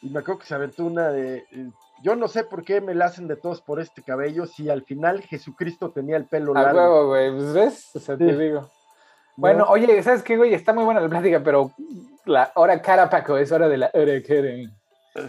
Y 0.00 0.08
me 0.08 0.20
acuerdo 0.20 0.40
que 0.40 0.46
se 0.46 0.54
aventó 0.54 0.84
una 0.84 1.08
de. 1.08 1.44
Eh, 1.50 1.70
yo 2.02 2.16
no 2.16 2.28
sé 2.28 2.44
por 2.44 2.64
qué 2.64 2.80
me 2.80 2.94
la 2.94 3.06
hacen 3.06 3.28
de 3.28 3.36
todos 3.36 3.62
por 3.62 3.80
este 3.80 4.02
cabello, 4.02 4.46
si 4.46 4.68
al 4.68 4.82
final 4.82 5.22
Jesucristo 5.22 5.90
tenía 5.90 6.16
el 6.16 6.26
pelo 6.26 6.52
largo. 6.52 6.80
A 6.80 6.82
huevo, 6.82 7.06
güey, 7.08 7.30
pues 7.32 7.52
ves, 7.54 7.90
o 7.94 8.00
sea, 8.00 8.16
te 8.16 8.36
digo. 8.36 8.68
Bueno, 9.36 9.66
oye, 9.68 10.02
¿sabes 10.02 10.22
qué, 10.22 10.36
güey? 10.36 10.54
Está 10.54 10.72
muy 10.72 10.84
buena 10.84 11.00
la 11.00 11.08
plática, 11.08 11.42
pero 11.42 11.72
la 12.24 12.52
hora 12.54 12.80
cara, 12.80 13.10
Paco, 13.10 13.36
es 13.36 13.50
hora 13.52 13.68
de 13.68 13.78
la 13.78 13.90
hora 13.92 14.22
cara. 14.26 14.50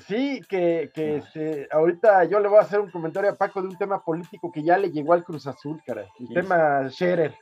Sí, 0.08 0.42
que, 0.50 0.90
que 0.94 1.18
este, 1.18 1.68
ahorita 1.72 2.26
yo 2.26 2.40
le 2.40 2.48
voy 2.48 2.58
a 2.58 2.62
hacer 2.62 2.80
un 2.80 2.90
comentario 2.90 3.30
a 3.30 3.36
Paco 3.36 3.62
de 3.62 3.68
un 3.68 3.78
tema 3.78 4.04
político 4.04 4.52
que 4.52 4.64
ya 4.64 4.78
le 4.78 4.92
llegó 4.92 5.14
al 5.14 5.24
Cruz 5.24 5.46
Azul, 5.46 5.82
cara. 5.86 6.08
El 6.20 6.34
tema 6.34 6.90
Scherer. 6.90 7.36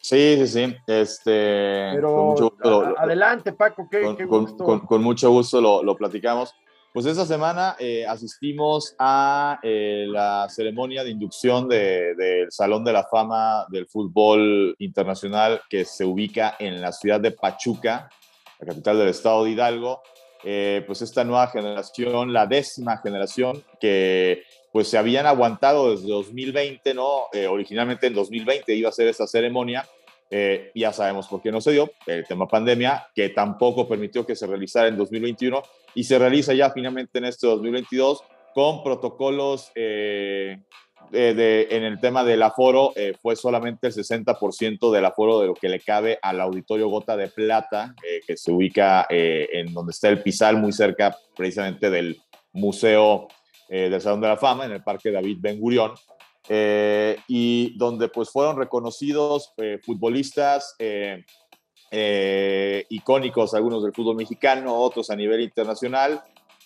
Sí, 0.00 0.36
sí, 0.38 0.46
sí. 0.46 0.76
Este, 0.86 1.92
Pero 1.94 2.36
adelante, 2.96 3.52
Paco, 3.52 3.88
qué, 3.90 4.02
con, 4.02 4.16
qué 4.16 4.24
gusto. 4.24 4.64
Con, 4.64 4.80
con, 4.80 5.02
mucho 5.02 5.30
gusto 5.30 5.60
lo, 5.60 5.82
lo 5.82 5.96
platicamos. 5.96 6.54
Pues 6.92 7.06
esta 7.06 7.24
semana 7.24 7.76
eh, 7.78 8.04
asistimos 8.04 8.96
a 8.98 9.60
eh, 9.62 10.06
la 10.08 10.48
ceremonia 10.48 11.04
de 11.04 11.10
inducción 11.10 11.68
del 11.68 12.16
de, 12.16 12.46
Salón 12.50 12.82
de 12.82 12.92
la 12.92 13.04
Fama 13.04 13.64
del 13.68 13.86
Fútbol 13.86 14.74
Internacional 14.80 15.62
que 15.70 15.84
se 15.84 16.04
ubica 16.04 16.56
en 16.58 16.80
la 16.80 16.90
ciudad 16.90 17.20
de 17.20 17.30
Pachuca, 17.30 18.10
la 18.58 18.66
capital 18.66 18.98
del 18.98 19.08
estado 19.08 19.44
de 19.44 19.50
Hidalgo. 19.50 20.02
Eh, 20.44 20.82
pues 20.86 21.02
esta 21.02 21.24
nueva 21.24 21.48
generación, 21.48 22.32
la 22.32 22.46
décima 22.46 22.98
generación 22.98 23.62
que 23.80 24.42
pues 24.72 24.88
se 24.88 24.96
habían 24.96 25.26
aguantado 25.26 25.90
desde 25.90 26.08
2020, 26.08 26.94
¿no? 26.94 27.24
Eh, 27.32 27.46
originalmente 27.46 28.06
en 28.06 28.14
2020 28.14 28.74
iba 28.74 28.88
a 28.88 28.92
ser 28.92 29.08
esta 29.08 29.26
ceremonia, 29.26 29.86
eh, 30.30 30.70
ya 30.74 30.92
sabemos 30.92 31.26
por 31.26 31.42
qué 31.42 31.50
no 31.50 31.60
se 31.60 31.72
dio, 31.72 31.90
el 32.06 32.24
tema 32.24 32.46
pandemia, 32.46 33.08
que 33.14 33.30
tampoco 33.30 33.88
permitió 33.88 34.24
que 34.24 34.36
se 34.36 34.46
realizara 34.46 34.88
en 34.88 34.96
2021 34.96 35.62
y 35.94 36.04
se 36.04 36.18
realiza 36.18 36.54
ya 36.54 36.70
finalmente 36.70 37.18
en 37.18 37.24
este 37.24 37.46
2022 37.48 38.22
con 38.54 38.82
protocolos 38.82 39.72
de, 41.10 41.68
en 41.70 41.84
el 41.84 42.00
tema 42.00 42.24
del 42.24 42.42
aforo 42.42 42.92
eh, 42.96 43.14
fue 43.20 43.36
solamente 43.36 43.88
el 43.88 43.94
60% 43.94 44.92
del 44.92 45.04
aforo 45.04 45.40
de 45.40 45.46
lo 45.46 45.54
que 45.54 45.68
le 45.68 45.80
cabe 45.80 46.18
al 46.22 46.40
auditorio 46.40 46.88
Gota 46.88 47.16
de 47.16 47.28
Plata, 47.28 47.94
eh, 48.02 48.20
que 48.26 48.36
se 48.36 48.52
ubica 48.52 49.06
eh, 49.08 49.48
en 49.52 49.72
donde 49.72 49.90
está 49.90 50.08
el 50.08 50.22
Pizal, 50.22 50.56
muy 50.56 50.72
cerca 50.72 51.16
precisamente 51.36 51.90
del 51.90 52.20
Museo 52.52 53.28
del 53.68 54.00
Salón 54.00 54.20
de 54.20 54.26
la 54.26 54.36
Fama, 54.36 54.64
en 54.64 54.72
el 54.72 54.82
Parque 54.82 55.12
David 55.12 55.36
Ben 55.38 55.60
Gurión, 55.60 55.92
y 57.28 57.78
donde 57.78 58.08
pues 58.08 58.28
fueron 58.28 58.58
reconocidos 58.58 59.54
futbolistas 59.84 60.74
icónicos, 62.88 63.54
algunos 63.54 63.84
del 63.84 63.92
fútbol 63.92 64.16
mexicano, 64.16 64.74
otros 64.74 65.08
a 65.10 65.14
nivel 65.14 65.42
internacional, 65.42 66.20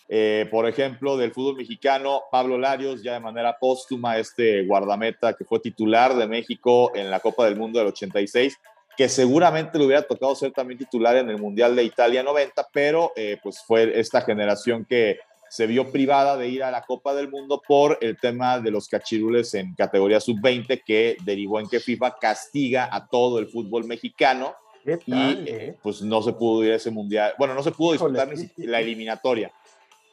eh, 0.09 0.47
por 0.51 0.69
ejemplo, 0.69 1.17
del 1.17 1.33
fútbol 1.33 1.57
mexicano, 1.57 2.25
Pablo 2.31 2.59
Larios, 2.59 3.03
ya 3.03 3.15
de 3.15 3.21
manera 3.21 3.57
póstuma, 3.59 4.19
este 4.19 4.65
guardameta 4.67 5.33
que 5.33 5.45
fue 5.45 5.61
titular 5.61 6.15
de 6.15 6.27
México 6.27 6.93
en 6.95 7.11
la 7.11 7.21
Copa 7.21 7.47
del 7.47 7.57
Mundo 7.57 7.79
del 7.79 7.89
86, 7.89 8.59
que 8.97 9.09
seguramente 9.09 9.79
le 9.79 9.87
hubiera 9.87 10.03
tocado 10.03 10.35
ser 10.35 10.53
también 10.53 10.79
titular 10.79 11.17
en 11.17 11.31
el 11.31 11.39
Mundial 11.39 11.75
de 11.75 11.85
Italia 11.85 12.23
90, 12.23 12.69
pero 12.73 13.13
eh, 13.17 13.39
pues 13.43 13.63
fue 13.67 13.99
esta 13.99 14.21
generación 14.21 14.85
que 14.85 15.19
se 15.49 15.67
vio 15.67 15.91
privada 15.91 16.37
de 16.37 16.49
ir 16.49 16.63
a 16.63 16.71
la 16.71 16.83
Copa 16.83 17.15
del 17.15 17.31
Mundo 17.31 17.63
por 17.67 17.99
el 18.01 18.19
tema 18.19 18.61
de 18.61 18.71
los 18.71 18.89
cachirules 18.89 19.55
en 19.55 19.75
categoría 19.75 20.21
sub-20, 20.21 20.83
que 20.85 21.17
derivó 21.25 21.61
en 21.61 21.69
que 21.69 21.81
FIFA 21.81 22.17
castiga 22.21 22.89
a 22.91 23.07
todo 23.07 23.39
el 23.39 23.47
fútbol 23.47 23.85
mexicano. 23.85 24.55
y 24.85 25.13
eh? 25.15 25.77
pues 25.83 26.03
no 26.03 26.21
se 26.23 26.35
pudo 26.35 26.63
ir 26.63 26.73
a 26.73 26.77
ese 26.77 26.91
mundial. 26.91 27.33
Bueno, 27.39 27.55
no 27.55 27.63
se 27.63 27.71
pudo 27.71 27.93
disputar 27.93 28.29
ni 28.29 28.67
la 28.67 28.81
eliminatoria 28.81 29.51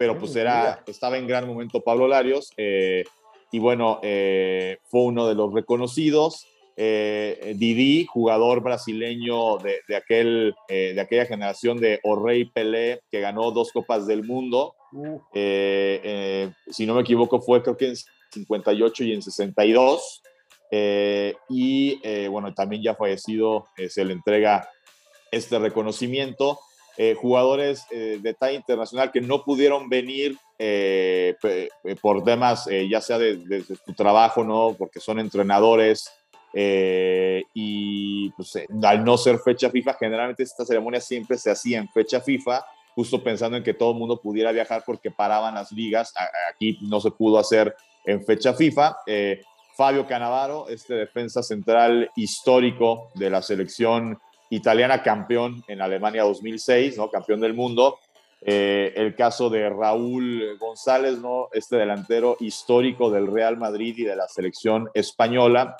pero 0.01 0.17
pues 0.17 0.35
era, 0.35 0.81
estaba 0.87 1.15
en 1.19 1.27
gran 1.27 1.47
momento 1.47 1.83
Pablo 1.83 2.07
Larios 2.07 2.51
eh, 2.57 3.03
y 3.51 3.59
bueno, 3.59 3.99
eh, 4.01 4.79
fue 4.85 5.03
uno 5.03 5.27
de 5.27 5.35
los 5.35 5.53
reconocidos. 5.53 6.47
Eh, 6.75 7.53
Didi, 7.55 8.07
jugador 8.07 8.63
brasileño 8.63 9.59
de, 9.59 9.81
de 9.87 9.95
aquel, 9.95 10.55
de 10.67 10.99
aquella 10.99 11.27
generación 11.27 11.77
de 11.79 11.99
Orrey 12.01 12.45
Pelé, 12.45 13.01
que 13.11 13.19
ganó 13.19 13.51
dos 13.51 13.71
Copas 13.71 14.07
del 14.07 14.23
Mundo. 14.23 14.73
si 15.31 16.85
no 16.87 16.95
me 16.95 17.01
equivoco, 17.01 17.39
fue 17.39 17.61
creo 17.61 17.77
que 17.77 17.89
en 17.89 17.95
58 18.31 19.03
y 19.03 19.13
en 19.13 19.21
62. 19.21 20.23
y 21.47 22.27
bueno, 22.27 22.55
también 22.55 22.81
ya 22.81 22.95
fallecido, 22.95 23.67
se 23.87 24.03
le 24.03 24.13
entrega 24.13 24.67
este 25.29 25.59
reconocimiento. 25.59 26.57
Eh, 26.97 27.15
jugadores 27.15 27.85
eh, 27.89 28.19
de 28.21 28.33
talla 28.33 28.57
internacional 28.57 29.11
que 29.11 29.21
no 29.21 29.45
pudieron 29.45 29.87
venir 29.87 30.37
eh, 30.59 31.35
por 32.01 32.23
temas 32.23 32.67
ya 32.89 33.01
sea 33.01 33.17
de, 33.17 33.63
su 33.63 33.93
trabajo, 33.93 34.43
¿no? 34.43 34.75
Porque 34.77 34.99
son 34.99 35.19
entrenadores 35.19 36.11
y 36.53 38.29
pues, 38.31 38.59
al 38.83 39.03
no 39.05 39.17
ser 39.17 39.39
fecha 39.39 39.69
FIFA, 39.69 39.93
generalmente 39.93 40.43
esta 40.43 40.65
ceremonia 40.65 40.99
siempre 40.99 41.37
se 41.37 41.49
hacía 41.49 41.79
en 41.79 41.87
fecha 41.89 42.19
FIFA, 42.19 42.63
justo 42.93 43.23
pensando 43.23 43.57
en 43.57 43.63
que 43.63 43.73
todo 43.73 43.93
el 43.93 43.97
mundo 43.97 44.19
pudiera 44.21 44.51
viajar 44.51 44.83
porque 44.85 45.09
paraban 45.09 45.55
las 45.55 45.71
ligas. 45.71 46.13
Aquí 46.53 46.77
no 46.81 46.99
se 46.99 47.11
pudo 47.11 47.39
hacer 47.39 47.73
en 48.05 48.23
fecha 48.25 48.53
FIFA. 48.53 48.97
Fabio 49.77 50.05
Canavaro, 50.05 50.67
este 50.67 50.93
defensa 50.93 51.41
central 51.41 52.11
histórico 52.15 53.09
de 53.15 53.29
la 53.29 53.41
selección 53.41 54.19
italiana 54.51 55.01
campeón 55.01 55.63
en 55.67 55.81
Alemania 55.81 56.23
2006, 56.23 56.97
¿no? 56.97 57.09
Campeón 57.09 57.39
del 57.39 57.53
mundo. 57.53 57.97
Eh, 58.41 58.93
el 58.95 59.15
caso 59.15 59.49
de 59.49 59.69
Raúl 59.69 60.57
González, 60.59 61.19
¿no? 61.19 61.47
Este 61.53 61.77
delantero 61.77 62.37
histórico 62.39 63.09
del 63.09 63.27
Real 63.27 63.57
Madrid 63.57 63.95
y 63.97 64.03
de 64.03 64.15
la 64.15 64.27
selección 64.27 64.89
española. 64.93 65.77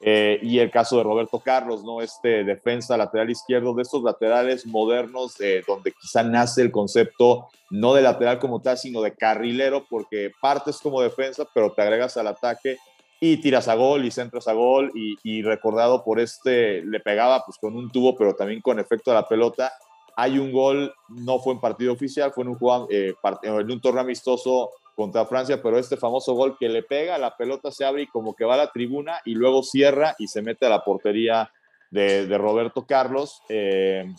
Eh, 0.00 0.38
y 0.42 0.60
el 0.60 0.70
caso 0.70 0.96
de 0.96 1.02
Roberto 1.02 1.40
Carlos, 1.40 1.84
¿no? 1.84 2.00
Este 2.00 2.44
defensa 2.44 2.96
lateral 2.96 3.30
izquierdo, 3.30 3.74
de 3.74 3.82
estos 3.82 4.02
laterales 4.02 4.64
modernos, 4.64 5.38
eh, 5.40 5.62
donde 5.66 5.92
quizá 5.92 6.22
nace 6.22 6.62
el 6.62 6.70
concepto 6.70 7.48
no 7.70 7.92
de 7.94 8.02
lateral 8.02 8.38
como 8.38 8.62
tal, 8.62 8.78
sino 8.78 9.02
de 9.02 9.14
carrilero, 9.14 9.84
porque 9.90 10.30
partes 10.40 10.78
como 10.78 11.02
defensa, 11.02 11.46
pero 11.52 11.72
te 11.72 11.82
agregas 11.82 12.16
al 12.16 12.28
ataque 12.28 12.78
y 13.20 13.38
tiras 13.38 13.66
a 13.68 13.74
gol 13.74 14.04
y 14.04 14.10
centras 14.10 14.46
a 14.48 14.52
gol 14.52 14.92
y, 14.94 15.42
recordado 15.42 16.04
por 16.04 16.20
este, 16.20 16.82
le 16.84 17.00
pegaba 17.00 17.44
pues 17.44 17.58
con 17.58 17.76
un 17.76 17.90
tubo, 17.90 18.16
pero 18.16 18.34
también 18.34 18.60
con 18.60 18.78
efecto 18.78 19.10
a 19.10 19.14
la 19.14 19.26
pelota. 19.28 19.72
Hay 20.16 20.38
un 20.38 20.52
gol, 20.52 20.92
no 21.08 21.38
fue 21.38 21.54
en 21.54 21.60
partido 21.60 21.92
oficial, 21.92 22.32
fue 22.32 22.44
en 22.44 22.50
un, 22.50 22.86
eh, 22.90 23.14
en 23.42 23.70
un 23.70 23.80
torneo 23.80 24.02
amistoso 24.02 24.70
contra 24.94 25.26
Francia, 25.26 25.60
pero 25.62 25.78
este 25.78 25.96
famoso 25.96 26.34
gol 26.34 26.56
que 26.58 26.68
le 26.68 26.82
pega, 26.82 27.18
la 27.18 27.36
pelota 27.36 27.70
se 27.70 27.84
abre 27.84 28.02
y 28.02 28.06
como 28.06 28.34
que 28.34 28.44
va 28.44 28.54
a 28.54 28.58
la 28.58 28.72
tribuna 28.72 29.20
y 29.24 29.34
luego 29.34 29.62
cierra 29.62 30.14
y 30.18 30.26
se 30.26 30.42
mete 30.42 30.66
a 30.66 30.70
la 30.70 30.84
portería 30.84 31.52
de, 31.90 32.26
Roberto 32.36 32.84
Carlos, 32.86 33.42
eh, 33.48 34.12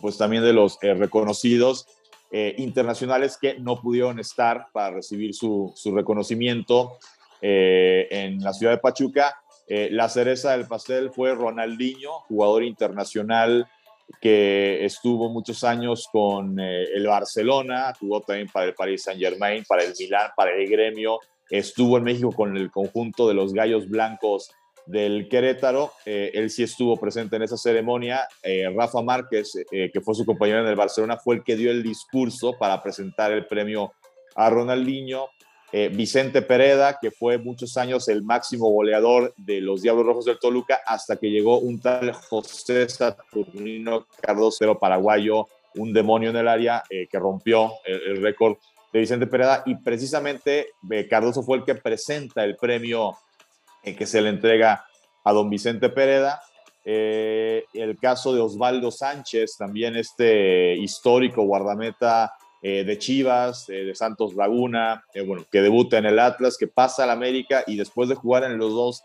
pues 0.00 0.16
también 0.16 0.42
de 0.42 0.52
los 0.52 0.78
eh, 0.82 0.94
reconocidos 0.94 1.86
internacionales 2.56 3.36
que 3.38 3.58
no 3.58 3.82
pudieron 3.82 4.18
estar 4.18 4.68
para 4.72 4.94
recibir 4.94 5.34
su, 5.34 5.70
su 5.76 5.94
reconocimiento. 5.94 6.96
Eh, 7.44 8.06
en 8.08 8.38
la 8.38 8.52
ciudad 8.52 8.72
de 8.72 8.78
Pachuca. 8.78 9.36
Eh, 9.66 9.88
la 9.90 10.08
cereza 10.08 10.52
del 10.52 10.68
pastel 10.68 11.10
fue 11.10 11.34
Ronaldinho, 11.34 12.20
jugador 12.28 12.62
internacional 12.62 13.66
que 14.20 14.84
estuvo 14.84 15.28
muchos 15.28 15.64
años 15.64 16.06
con 16.12 16.60
eh, 16.60 16.84
el 16.94 17.06
Barcelona, 17.06 17.92
jugó 17.98 18.20
también 18.20 18.48
para 18.52 18.66
el 18.66 18.74
Paris 18.74 19.02
Saint 19.04 19.20
Germain, 19.20 19.64
para 19.66 19.82
el 19.82 19.92
Milán, 19.98 20.30
para 20.36 20.52
el 20.52 20.68
Gremio, 20.68 21.18
estuvo 21.50 21.96
en 21.96 22.04
México 22.04 22.30
con 22.30 22.56
el 22.56 22.70
conjunto 22.70 23.26
de 23.26 23.34
los 23.34 23.52
Gallos 23.52 23.88
Blancos 23.88 24.52
del 24.86 25.28
Querétaro, 25.28 25.92
él 26.04 26.50
sí 26.50 26.64
estuvo 26.64 26.96
presente 26.98 27.36
en 27.36 27.42
esa 27.42 27.56
ceremonia, 27.56 28.26
Rafa 28.74 29.00
Márquez, 29.00 29.52
que 29.70 30.00
fue 30.02 30.14
su 30.14 30.26
compañero 30.26 30.60
en 30.60 30.66
el 30.66 30.74
Barcelona, 30.74 31.16
fue 31.16 31.36
el 31.36 31.44
que 31.44 31.56
dio 31.56 31.70
el 31.70 31.84
discurso 31.84 32.58
para 32.58 32.82
presentar 32.82 33.30
el 33.32 33.46
premio 33.46 33.92
a 34.34 34.50
Ronaldinho, 34.50 35.28
eh, 35.74 35.88
Vicente 35.88 36.42
Pereda, 36.42 36.98
que 37.00 37.10
fue 37.10 37.38
muchos 37.38 37.78
años 37.78 38.06
el 38.08 38.22
máximo 38.22 38.68
goleador 38.68 39.32
de 39.38 39.62
los 39.62 39.80
Diablos 39.80 40.04
Rojos 40.04 40.26
del 40.26 40.38
Toluca, 40.38 40.80
hasta 40.86 41.16
que 41.16 41.30
llegó 41.30 41.60
un 41.60 41.80
tal 41.80 42.12
José 42.12 42.86
Saturnino 42.90 44.06
Cardoso, 44.20 44.78
paraguayo, 44.78 45.48
un 45.76 45.94
demonio 45.94 46.28
en 46.28 46.36
el 46.36 46.48
área 46.48 46.82
eh, 46.90 47.08
que 47.10 47.18
rompió 47.18 47.72
el, 47.86 48.20
récord 48.20 48.58
de 48.92 49.00
Vicente 49.00 49.26
Pereda 49.26 49.62
y 49.64 49.76
precisamente 49.76 50.68
eh, 50.90 51.08
Cardoso 51.08 51.42
fue 51.42 51.56
el 51.56 51.64
que 51.64 51.74
presenta 51.74 52.44
el 52.44 52.56
premio 52.56 53.16
que 53.82 54.06
se 54.06 54.20
le 54.20 54.28
entrega 54.28 54.84
a 55.24 55.32
don 55.32 55.48
Vicente 55.48 55.88
Pereda. 55.88 56.42
el 56.84 57.98
caso 57.98 58.34
de 58.34 58.40
Osvaldo 58.40 58.90
Sánchez, 58.90 59.56
también 59.56 59.96
este 59.96 60.76
histórico 60.76 61.42
guardameta 61.42 62.34
eh, 62.64 62.84
de 62.84 62.96
Chivas, 62.96 63.68
eh, 63.70 63.84
de 63.86 63.94
Santos 63.96 64.36
Laguna, 64.36 65.04
eh, 65.14 65.22
bueno, 65.22 65.44
que 65.50 65.60
debuta 65.60 65.98
en 65.98 66.06
el 66.06 66.20
Atlas, 66.20 66.56
que 66.56 66.68
pasa 66.68 67.02
al 67.02 67.10
América 67.10 67.64
y 67.66 67.74
después 67.74 68.08
de 68.08 68.14
jugar 68.14 68.44
en 68.44 68.56
los 68.56 68.72
dos 68.72 69.02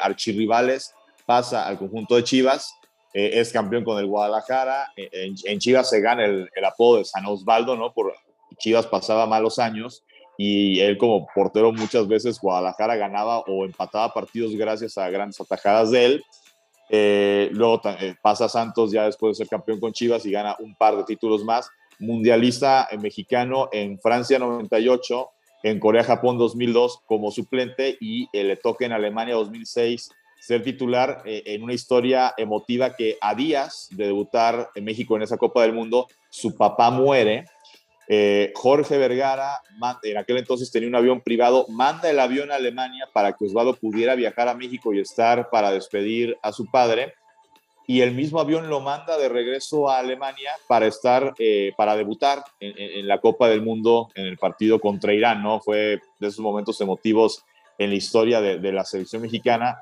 archirrivales, 0.00 0.94
pasa 1.26 1.66
al 1.66 1.76
conjunto 1.76 2.16
de 2.16 2.24
Chivas, 2.24 2.74
es 3.12 3.52
campeón 3.52 3.84
con 3.84 3.98
el 3.98 4.06
Guadalajara, 4.06 4.92
en, 4.96 5.58
Chivas 5.58 5.90
se 5.90 6.00
gana 6.00 6.24
el, 6.24 6.48
el, 6.54 6.64
apodo 6.64 6.98
de 6.98 7.04
San 7.04 7.26
Osvaldo, 7.26 7.76
¿no? 7.76 7.92
Por 7.92 8.14
Chivas 8.58 8.86
pasaba 8.86 9.26
malos 9.26 9.58
años 9.58 10.02
y 10.38 10.80
él 10.80 10.96
como 10.96 11.26
portero 11.34 11.72
muchas 11.72 12.08
veces 12.08 12.40
Guadalajara 12.40 12.96
ganaba 12.96 13.40
o 13.40 13.64
empataba 13.66 14.12
partidos 14.12 14.54
gracias 14.54 14.96
a 14.96 15.08
grandes 15.10 15.38
atajadas 15.38 15.90
de 15.90 16.04
él. 16.04 17.50
luego 17.54 17.82
pasa 18.22 18.48
Santos 18.48 18.92
ya 18.92 19.04
después 19.04 19.36
de 19.36 19.44
ser 19.44 19.50
campeón 19.50 19.80
con 19.80 19.92
Chivas 19.92 20.24
y 20.24 20.30
gana 20.30 20.56
un 20.60 20.74
par 20.74 20.96
de 20.96 21.04
títulos 21.04 21.44
más 21.44 21.70
mundialista 21.98 22.88
mexicano 23.00 23.68
en 23.72 23.98
Francia 23.98 24.38
98, 24.38 25.30
en 25.62 25.80
Corea-Japón 25.80 26.38
2002 26.38 27.00
como 27.06 27.30
suplente 27.30 27.96
y 28.00 28.28
eh, 28.32 28.44
le 28.44 28.56
toca 28.56 28.86
en 28.86 28.92
Alemania 28.92 29.34
2006 29.34 30.10
ser 30.38 30.62
titular 30.62 31.22
eh, 31.24 31.42
en 31.46 31.62
una 31.62 31.72
historia 31.72 32.34
emotiva 32.36 32.94
que 32.94 33.16
a 33.20 33.34
días 33.34 33.88
de 33.90 34.06
debutar 34.06 34.70
en 34.74 34.84
México 34.84 35.16
en 35.16 35.22
esa 35.22 35.38
Copa 35.38 35.62
del 35.62 35.72
Mundo, 35.72 36.06
su 36.30 36.56
papá 36.56 36.90
muere. 36.90 37.46
Eh, 38.08 38.52
Jorge 38.54 38.96
Vergara, 38.98 39.60
en 40.04 40.16
aquel 40.16 40.36
entonces 40.36 40.70
tenía 40.70 40.88
un 40.88 40.94
avión 40.94 41.20
privado, 41.20 41.66
manda 41.68 42.08
el 42.08 42.20
avión 42.20 42.52
a 42.52 42.56
Alemania 42.56 43.08
para 43.12 43.32
que 43.32 43.46
Osvaldo 43.46 43.74
pudiera 43.74 44.14
viajar 44.14 44.46
a 44.46 44.54
México 44.54 44.94
y 44.94 45.00
estar 45.00 45.50
para 45.50 45.72
despedir 45.72 46.38
a 46.42 46.52
su 46.52 46.70
padre 46.70 47.14
y 47.86 48.00
el 48.00 48.14
mismo 48.14 48.40
avión 48.40 48.68
lo 48.68 48.80
manda 48.80 49.16
de 49.16 49.28
regreso 49.28 49.88
a 49.88 49.98
Alemania 49.98 50.50
para 50.66 50.86
estar, 50.86 51.34
eh, 51.38 51.72
para 51.76 51.96
debutar 51.96 52.42
en, 52.58 53.06
la 53.06 53.20
Copa 53.20 53.48
del 53.48 53.62
Mundo 53.62 54.08
en 54.14 54.26
el 54.26 54.38
partido 54.38 54.80
contra 54.80 55.14
Irán, 55.14 55.42
¿no? 55.42 55.60
Fue 55.60 56.00
de 56.18 56.28
esos 56.28 56.40
momentos 56.40 56.80
emotivos 56.80 57.44
en 57.78 57.90
la 57.90 57.96
historia 57.96 58.40
de, 58.40 58.72
la 58.72 58.84
selección 58.84 59.22
mexicana 59.22 59.80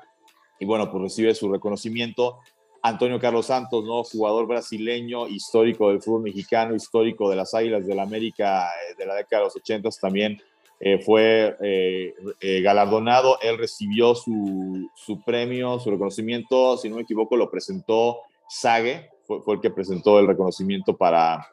y 0.59 0.65
bueno, 0.65 0.91
pues 0.91 1.03
recibe 1.03 1.33
su 1.33 1.51
reconocimiento. 1.51 2.39
Antonio 2.83 3.19
Carlos 3.19 3.47
Santos, 3.47 3.83
¿no? 3.83 4.03
Jugador 4.03 4.45
brasileño, 4.45 5.27
histórico 5.27 5.89
del 5.89 6.01
fútbol 6.01 6.21
mexicano, 6.21 6.75
histórico 6.75 7.27
de 7.29 7.35
las 7.37 7.55
Águilas 7.55 7.87
del 7.87 7.97
la 7.97 8.03
América 8.03 8.67
eh, 8.67 8.95
de 8.95 9.07
la 9.07 9.15
década 9.15 9.41
de 9.41 9.45
los 9.47 9.55
80, 9.55 9.89
también 9.99 10.39
eh, 10.79 10.99
fue 10.99 11.55
eh, 11.61 12.13
eh, 12.41 12.61
galardonado, 12.61 13.39
él 13.41 13.57
recibió 13.57 14.13
su, 14.13 14.89
su, 14.95 15.21
premio, 15.21 15.79
su 15.79 15.89
reconocimiento, 15.89 16.77
si 16.77 16.89
no 16.89 16.97
me 16.97 17.03
equivoco, 17.03 17.37
lo 17.37 17.49
presentó 17.49 18.19
Sage, 18.49 19.09
fue, 19.25 19.39
el 19.47 19.61
que 19.61 19.69
presentó 19.69 20.19
el 20.19 20.27
reconocimiento 20.27 20.95
para 20.95 21.47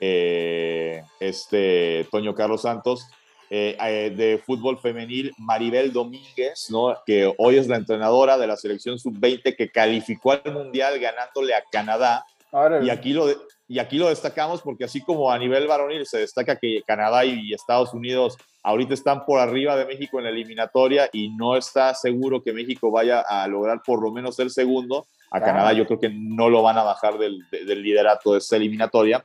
este 0.00 2.06
Toño 2.10 2.34
Carlos 2.34 2.62
Santos. 2.62 3.06
de 3.50 4.42
fútbol 4.44 4.78
femenil, 4.78 5.32
Maribel 5.36 5.92
Domínguez, 5.92 6.70
¿no? 6.70 6.96
que 7.04 7.32
hoy 7.36 7.56
es 7.56 7.68
la 7.68 7.76
entrenadora 7.76 8.38
de 8.38 8.46
la 8.46 8.56
selección 8.56 8.98
sub-20 8.98 9.56
que 9.56 9.70
calificó 9.70 10.32
al 10.32 10.52
Mundial 10.52 10.98
ganándole 10.98 11.54
a 11.54 11.62
Canadá. 11.70 12.24
y 12.82 12.88
aquí 12.88 13.12
lo, 13.12 13.26
y 13.70 13.78
aquí 13.78 13.98
lo 13.98 14.08
destacamos 14.08 14.62
porque 14.62 14.82
así 14.82 15.00
como 15.00 15.30
a 15.30 15.38
nivel 15.38 15.68
varonil 15.68 16.04
se 16.04 16.18
destaca 16.18 16.56
que 16.56 16.82
Canadá 16.84 17.24
y 17.24 17.54
Estados 17.54 17.94
Unidos 17.94 18.36
ahorita 18.64 18.94
están 18.94 19.24
por 19.24 19.38
arriba 19.38 19.76
de 19.76 19.86
México 19.86 20.18
en 20.18 20.24
la 20.24 20.30
eliminatoria 20.30 21.08
y 21.12 21.28
no 21.28 21.56
está 21.56 21.94
seguro 21.94 22.42
que 22.42 22.52
México 22.52 22.90
vaya 22.90 23.20
a 23.20 23.46
lograr 23.46 23.80
por 23.86 24.02
lo 24.02 24.10
menos 24.10 24.40
el 24.40 24.50
segundo. 24.50 25.06
A 25.30 25.40
Canadá 25.40 25.72
yo 25.72 25.86
creo 25.86 26.00
que 26.00 26.10
no 26.12 26.48
lo 26.48 26.62
van 26.62 26.78
a 26.78 26.82
bajar 26.82 27.16
del, 27.16 27.38
del, 27.52 27.80
liderato 27.80 28.32
de 28.32 28.38
esta 28.38 28.56
eliminatoria. 28.56 29.24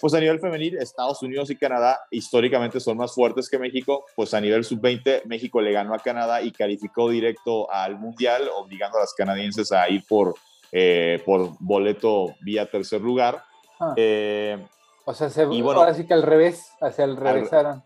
Pues 0.00 0.14
a 0.14 0.20
nivel 0.20 0.40
femenil, 0.40 0.78
Estados 0.78 1.22
Unidos 1.22 1.50
y 1.50 1.56
Canadá 1.56 2.00
históricamente 2.10 2.80
son 2.80 2.96
más 2.96 3.14
fuertes 3.14 3.50
que 3.50 3.58
México. 3.58 4.06
Pues 4.16 4.32
a 4.32 4.40
nivel 4.40 4.64
sub-20, 4.64 5.24
México 5.26 5.60
le 5.60 5.72
ganó 5.72 5.92
a 5.92 5.98
Canadá 5.98 6.40
y 6.40 6.52
calificó 6.52 7.10
directo 7.10 7.70
al 7.70 7.98
Mundial, 7.98 8.48
obligando 8.56 8.96
a 8.96 9.02
las 9.02 9.12
canadienses 9.12 9.72
a 9.72 9.86
ir 9.90 10.02
por, 10.08 10.34
eh, 10.72 11.22
por 11.26 11.50
boleto 11.60 12.34
vía 12.40 12.64
tercer 12.64 13.02
lugar. 13.02 13.44
Ah. 13.80 13.94
Eh, 13.96 14.66
o 15.04 15.14
sea, 15.14 15.28
se, 15.28 15.44
bueno, 15.44 15.80
ahora 15.80 15.94
sí 15.94 16.06
que 16.06 16.14
al 16.14 16.22
revés, 16.22 16.72
hacia 16.80 17.04
el 17.04 17.16
regresaron. 17.16 17.82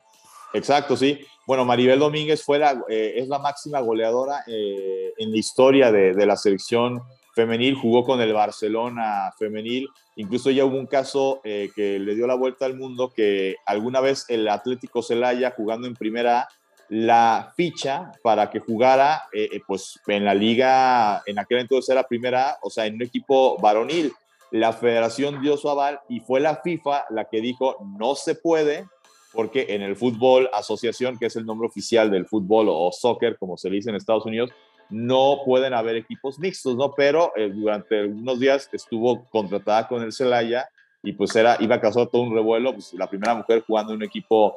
Exacto, 0.55 0.97
sí. 0.97 1.21
Bueno, 1.47 1.65
Maribel 1.65 1.99
Domínguez 1.99 2.43
fue 2.43 2.61
eh, 2.89 3.15
es 3.17 3.29
la 3.29 3.39
máxima 3.39 3.81
goleadora 3.81 4.45
eh, 4.47 5.13
en 5.17 5.31
la 5.31 5.37
historia 5.37 5.91
de, 5.91 6.15
de, 6.15 6.27
la 6.27 6.37
selección 6.37 7.03
femenil, 7.35 7.75
jugó 7.75 8.05
con 8.05 8.21
el 8.21 8.33
Barcelona 8.33 9.33
femenil, 9.39 9.89
incluso 10.17 10.51
ya 10.51 10.65
hubo 10.65 10.77
un 10.77 10.87
caso 10.87 11.41
que 11.43 11.99
le 11.99 12.15
dio 12.15 12.27
la 12.27 12.35
vuelta 12.35 12.67
al 12.67 12.77
mundo, 12.77 13.13
que 13.15 13.57
alguna 13.65 14.01
vez 14.01 14.25
el 14.29 14.49
Atlético 14.49 15.03
Celaya 15.03 15.53
jugando 15.57 15.87
en 15.87 15.95
primera 15.95 16.49
la 16.89 17.53
ficha 17.55 18.11
para 18.23 18.51
que 18.51 18.59
jugara 18.59 19.23
pues 19.67 20.01
en 20.09 20.25
la 20.25 20.35
liga, 20.35 21.23
en 21.27 21.39
aquel 21.39 21.59
entonces 21.59 21.91
era 21.91 22.09
primera, 22.09 22.59
o 22.63 22.71
sea, 22.71 22.87
en 22.87 22.95
un 22.95 23.03
equipo 23.03 23.57
varonil 23.59 24.13
la 24.51 24.73
federación 24.73 25.41
dio 25.43 25.57
su 25.57 25.69
aval 25.69 26.01
y 26.09 26.21
fue 26.21 26.41
la 26.41 26.57
FIFA 26.57 27.07
la 27.11 27.27
que 27.27 27.41
dijo 27.41 27.77
no 27.99 28.15
se 28.15 28.35
puede 28.35 28.87
porque 29.33 29.67
en 29.71 29.83
el 29.83 29.95
fútbol 29.95 30.49
asociación, 30.53 31.19
que 31.19 31.27
es 31.27 31.37
el 31.37 31.47
nombre 31.47 31.69
oficial 31.69 32.11
del 32.11 32.27
fútbol 32.27 32.69
o 32.71 32.91
soccer, 32.93 33.37
como 33.39 33.57
se 33.57 33.71
dice 33.71 33.91
en 33.91 33.97
Estados 33.97 34.25
Unidos, 34.27 34.51
no 34.91 35.41
pueden 35.45 35.75
haber 35.75 35.97
equipos 35.97 36.39
mixtos, 36.39 36.77
¿no? 36.77 36.93
Pero 36.97 37.33
eh, 37.37 37.51
durante 37.51 38.07
unos 38.07 38.41
días 38.41 38.69
estuvo 38.73 39.25
contratada 39.27 39.87
con 39.87 40.03
el 40.03 40.13
Celaya 40.13 40.69
y 41.03 41.13
pues 41.13 41.37
era, 41.37 41.57
iba 41.61 41.77
a 41.77 41.81
causar 41.81 42.07
todo 42.09 42.23
un 42.23 42.35
revuelo, 42.35 42.73
pues 42.73 42.95
la 42.95 43.07
primera 43.07 43.35
mujer 43.35 43.63
jugando 43.67 43.93
en 43.93 43.99
un 43.99 44.05
equipo 44.05 44.57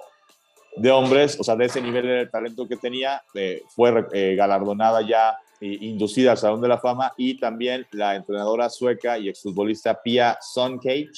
de 0.78 0.90
hombres, 0.90 1.38
o 1.40 1.44
sea, 1.44 1.56
de 1.56 1.66
ese 1.66 1.82
nivel 1.82 2.08
de 2.08 2.28
talento 2.28 2.68
que 2.68 2.78
tenía, 2.78 3.22
eh, 3.34 3.64
fue 3.68 4.08
eh, 4.14 4.36
galardonada 4.36 5.02
ya 5.02 5.38
inducida 5.62 6.32
al 6.32 6.38
Salón 6.38 6.62
de 6.62 6.68
la 6.68 6.80
Fama, 6.80 7.14
y 7.18 7.40
también 7.40 7.86
la 7.92 8.16
entrenadora 8.16 8.70
sueca 8.70 9.18
y 9.18 9.30
exfutbolista 9.30 10.02
Pia 10.02 10.38
Soncage, 10.42 11.12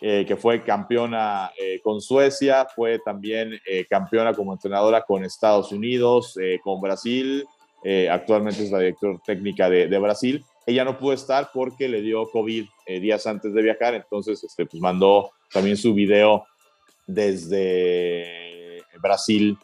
eh, 0.00 0.24
que 0.26 0.36
fue 0.36 0.64
campeona 0.64 1.52
eh, 1.56 1.80
con 1.82 2.00
Suecia, 2.00 2.66
fue 2.74 2.98
también 2.98 3.58
eh, 3.64 3.86
campeona 3.88 4.34
como 4.34 4.52
entrenadora 4.52 5.02
con 5.02 5.24
Estados 5.24 5.70
Unidos, 5.72 6.36
con 6.62 6.80
Brasil, 6.80 7.46
actualmente 8.10 8.64
es 8.64 8.70
la 8.70 8.78
directora 8.78 9.18
técnica 9.24 9.68
de, 9.68 9.88
de, 9.88 9.98
Brasil. 9.98 10.42
Ella 10.66 10.86
no 10.86 10.98
pudo 10.98 11.12
estar 11.12 11.50
porque 11.52 11.86
le 11.86 12.00
dio 12.00 12.30
COVID 12.30 12.66
días 12.86 13.26
antes 13.26 13.52
de 13.52 13.62
viajar, 13.62 13.94
entonces 13.94 14.42
este, 14.42 14.64
pues 14.64 14.80
mandó 14.80 15.30
también 15.52 15.76
su 15.76 15.92
video 15.92 16.46
desde 17.06 18.82
Brasil 19.02 19.58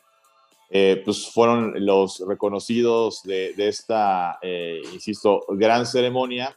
eh, 0.73 1.03
pues 1.05 1.29
fueron 1.33 1.75
los 1.85 2.23
reconocidos 2.29 3.25
de, 3.25 3.53
esta, 3.57 4.39
eh, 4.41 4.81
insisto, 4.93 5.45
gran 5.49 5.85
ceremonia 5.85 6.57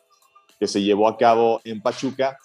que 0.60 0.68
se 0.68 0.84
llevó 0.84 1.08
a 1.08 1.18
cabo 1.18 1.60
en 1.64 1.82
Pachuca. 1.82 2.38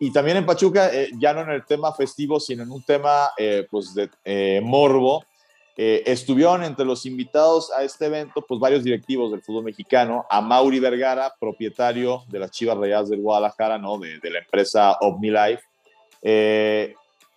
Y 0.00 0.12
también 0.12 0.38
en 0.38 0.46
Pachuca, 0.46 0.92
eh, 0.92 1.10
ya 1.20 1.32
no 1.32 1.42
en 1.42 1.50
el 1.50 1.64
tema 1.64 1.94
festivo, 1.94 2.40
sino 2.40 2.64
en 2.64 2.72
un 2.72 2.82
tema 2.82 3.28
pues 3.70 3.94
de 3.94 4.60
morbo, 4.64 5.24
estuvieron 5.76 6.64
entre 6.64 6.84
los 6.84 7.06
invitados 7.06 7.70
a 7.72 7.84
este 7.84 8.06
evento 8.06 8.44
pues 8.46 8.58
varios 8.60 8.82
directivos 8.82 9.30
del 9.30 9.42
fútbol 9.42 9.64
mexicano, 9.64 10.26
a 10.28 10.40
Mauri 10.40 10.80
Vergara, 10.80 11.32
propietario 11.38 12.24
de 12.28 12.40
las 12.40 12.50
Chivas 12.50 12.76
Rayadas 12.76 13.10
del 13.10 13.20
Guadalajara, 13.20 13.78
¿no? 13.78 13.96
de, 13.98 14.18
de 14.18 14.30
la 14.30 14.40
empresa 14.40 14.98
OmniLife. 15.00 15.62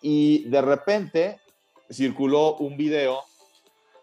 y 0.02 0.44
de 0.50 0.62
repente 0.62 1.40
circuló 1.92 2.56
un 2.56 2.76
video 2.76 3.22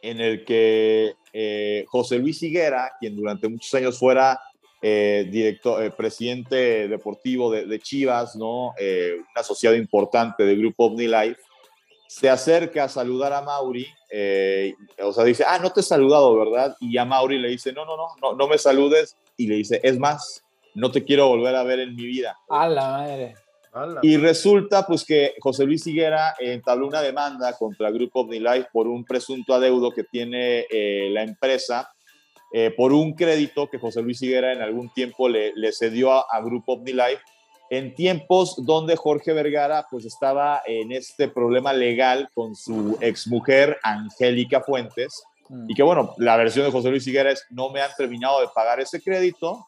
en 0.03 0.21
el 0.21 0.45
que 0.45 1.15
eh, 1.33 1.85
José 1.89 2.19
Luis 2.19 2.43
Higuera, 2.43 2.93
quien 3.01 3.17
durante 3.17 3.49
muchos 3.49 3.73
años 3.75 3.99
fuera 3.99 4.41
eh, 4.83 5.29
director, 5.31 5.83
eh, 5.83 5.91
presidente 5.91 6.89
deportivo 6.89 7.51
de, 7.51 7.81
Chivas, 7.81 8.37
¿no? 8.37 8.69
un 8.69 9.27
asociado 9.37 9.77
importante 9.77 10.45
del 10.45 10.59
grupo 10.59 10.87
OmniLife, 10.87 11.41
se 12.09 12.29
acerca 12.29 12.85
a 12.85 12.89
saludar 12.89 13.33
a 13.33 13.41
Mauri, 13.41 13.87
o 15.03 15.13
sea, 15.13 15.25
dice, 15.25 15.45
ah, 15.47 15.59
no 15.59 15.71
te 15.71 15.81
he 15.81 15.85
saludado, 15.85 16.37
¿verdad? 16.37 16.77
Y 16.79 16.99
a 16.99 17.07
Mauri 17.07 17.39
le 17.39 17.49
dice, 17.49 17.73
no, 17.73 17.87
no, 17.87 17.97
no, 17.97 18.09
no, 18.21 18.35
no 18.35 18.49
me 18.49 18.59
saludes, 18.59 19.17
y 19.39 19.47
le 19.47 19.55
dice, 19.55 19.81
es 19.83 19.99
más, 19.99 20.45
no 20.75 20.91
te 20.91 21.05
quiero 21.05 21.29
volver 21.29 21.55
a 21.55 21.63
ver 21.63 21.79
en 21.81 21.95
mi 21.95 22.05
vida. 22.05 22.39
A 22.51 22.69
la 22.69 22.89
madre. 22.91 23.35
Y 24.03 24.19
resulta 24.19 24.87
pues 24.87 25.05
que 25.05 25.35
José 25.41 25.65
Luis 25.65 25.87
Higuera 25.87 26.35
entabló 26.39 26.87
una 26.87 27.01
demanda 27.01 27.57
contra 27.57 27.89
el 27.89 27.95
Grupo 27.95 28.21
OmniLife 28.21 28.69
por 28.71 28.87
un 28.87 29.05
presunto 29.05 29.55
adeudo 29.55 29.91
que 29.93 30.05
tiene 30.05 30.67
eh, 30.71 31.09
la 31.11 31.23
empresa 31.23 31.91
eh, 32.53 32.71
por 32.71 32.93
un 32.93 33.15
crédito 33.15 33.71
que 33.71 33.79
José 33.79 34.03
Luis 34.03 34.21
Higuera 34.21 34.53
en 34.53 34.61
algún 34.61 34.93
tiempo 34.93 35.27
le, 35.27 35.55
le 35.55 35.73
cedió 35.73 36.13
a, 36.13 36.41
Grupo 36.43 36.75
OmniLife 36.75 37.23
en 37.71 37.95
tiempos 37.95 38.57
donde 38.67 38.95
Jorge 38.95 39.33
Vergara 39.33 39.87
pues 39.91 40.05
estaba 40.05 40.61
en 40.67 40.93
este 40.93 41.29
problema 41.29 41.73
legal 41.73 42.29
con 42.35 42.55
su 42.55 42.99
exmujer 43.01 43.79
Angélica 43.83 44.61
Fuentes 44.61 45.23
mm. 45.49 45.71
y 45.71 45.75
que 45.75 45.83
bueno, 45.83 46.15
la 46.19 46.37
versión 46.37 46.67
de 46.67 46.73
José 46.73 46.91
Luis 46.91 47.07
Higuera 47.07 47.31
es 47.31 47.47
no 47.49 47.71
me 47.71 47.81
han 47.81 47.91
terminado 47.97 48.43
de 48.43 48.49
pagar 48.55 48.81
ese 48.81 49.01
crédito 49.01 49.67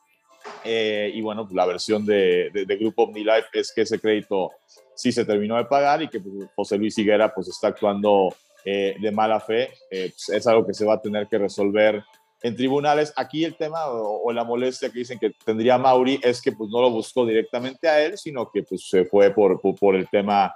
eh, 0.64 1.10
y 1.14 1.20
bueno, 1.20 1.48
la 1.52 1.66
versión 1.66 2.04
de, 2.06 2.50
de, 2.52 2.76
Grupo 2.76 3.04
OmniLife 3.04 3.48
es 3.52 3.72
que 3.72 3.82
ese 3.82 3.98
crédito 3.98 4.50
sí 4.94 5.12
se 5.12 5.24
terminó 5.24 5.56
de 5.56 5.64
pagar 5.64 6.02
y 6.02 6.08
que 6.08 6.20
pues, 6.20 6.48
José 6.54 6.78
Luis 6.78 6.96
Higuera 6.96 7.32
pues 7.34 7.48
está 7.48 7.68
actuando 7.68 8.34
eh, 8.64 8.96
de 9.00 9.10
mala 9.10 9.40
fe. 9.40 9.70
Eh, 9.90 10.10
pues, 10.10 10.28
es 10.30 10.46
algo 10.46 10.66
que 10.66 10.74
se 10.74 10.84
va 10.84 10.94
a 10.94 11.02
tener 11.02 11.28
que 11.28 11.38
resolver 11.38 12.02
en 12.42 12.56
tribunales. 12.56 13.12
Aquí 13.16 13.44
el 13.44 13.56
tema 13.56 13.86
o, 13.86 14.30
la 14.32 14.44
molestia 14.44 14.90
que 14.90 14.98
dicen 14.98 15.18
que 15.18 15.32
tendría 15.44 15.78
Mauri 15.78 16.20
es 16.22 16.40
que 16.40 16.52
pues 16.52 16.70
no 16.70 16.80
lo 16.80 16.90
buscó 16.90 17.24
directamente 17.26 17.88
a 17.88 18.02
él, 18.02 18.18
sino 18.18 18.50
que 18.50 18.62
pues 18.62 18.88
se 18.88 19.04
fue 19.04 19.30
por, 19.30 19.60
por, 19.60 19.96
el 19.96 20.08
tema 20.08 20.54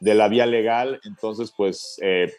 de 0.00 0.14
la 0.14 0.28
vía 0.28 0.46
legal. 0.46 1.00
Entonces 1.04 1.52
pues 1.56 1.96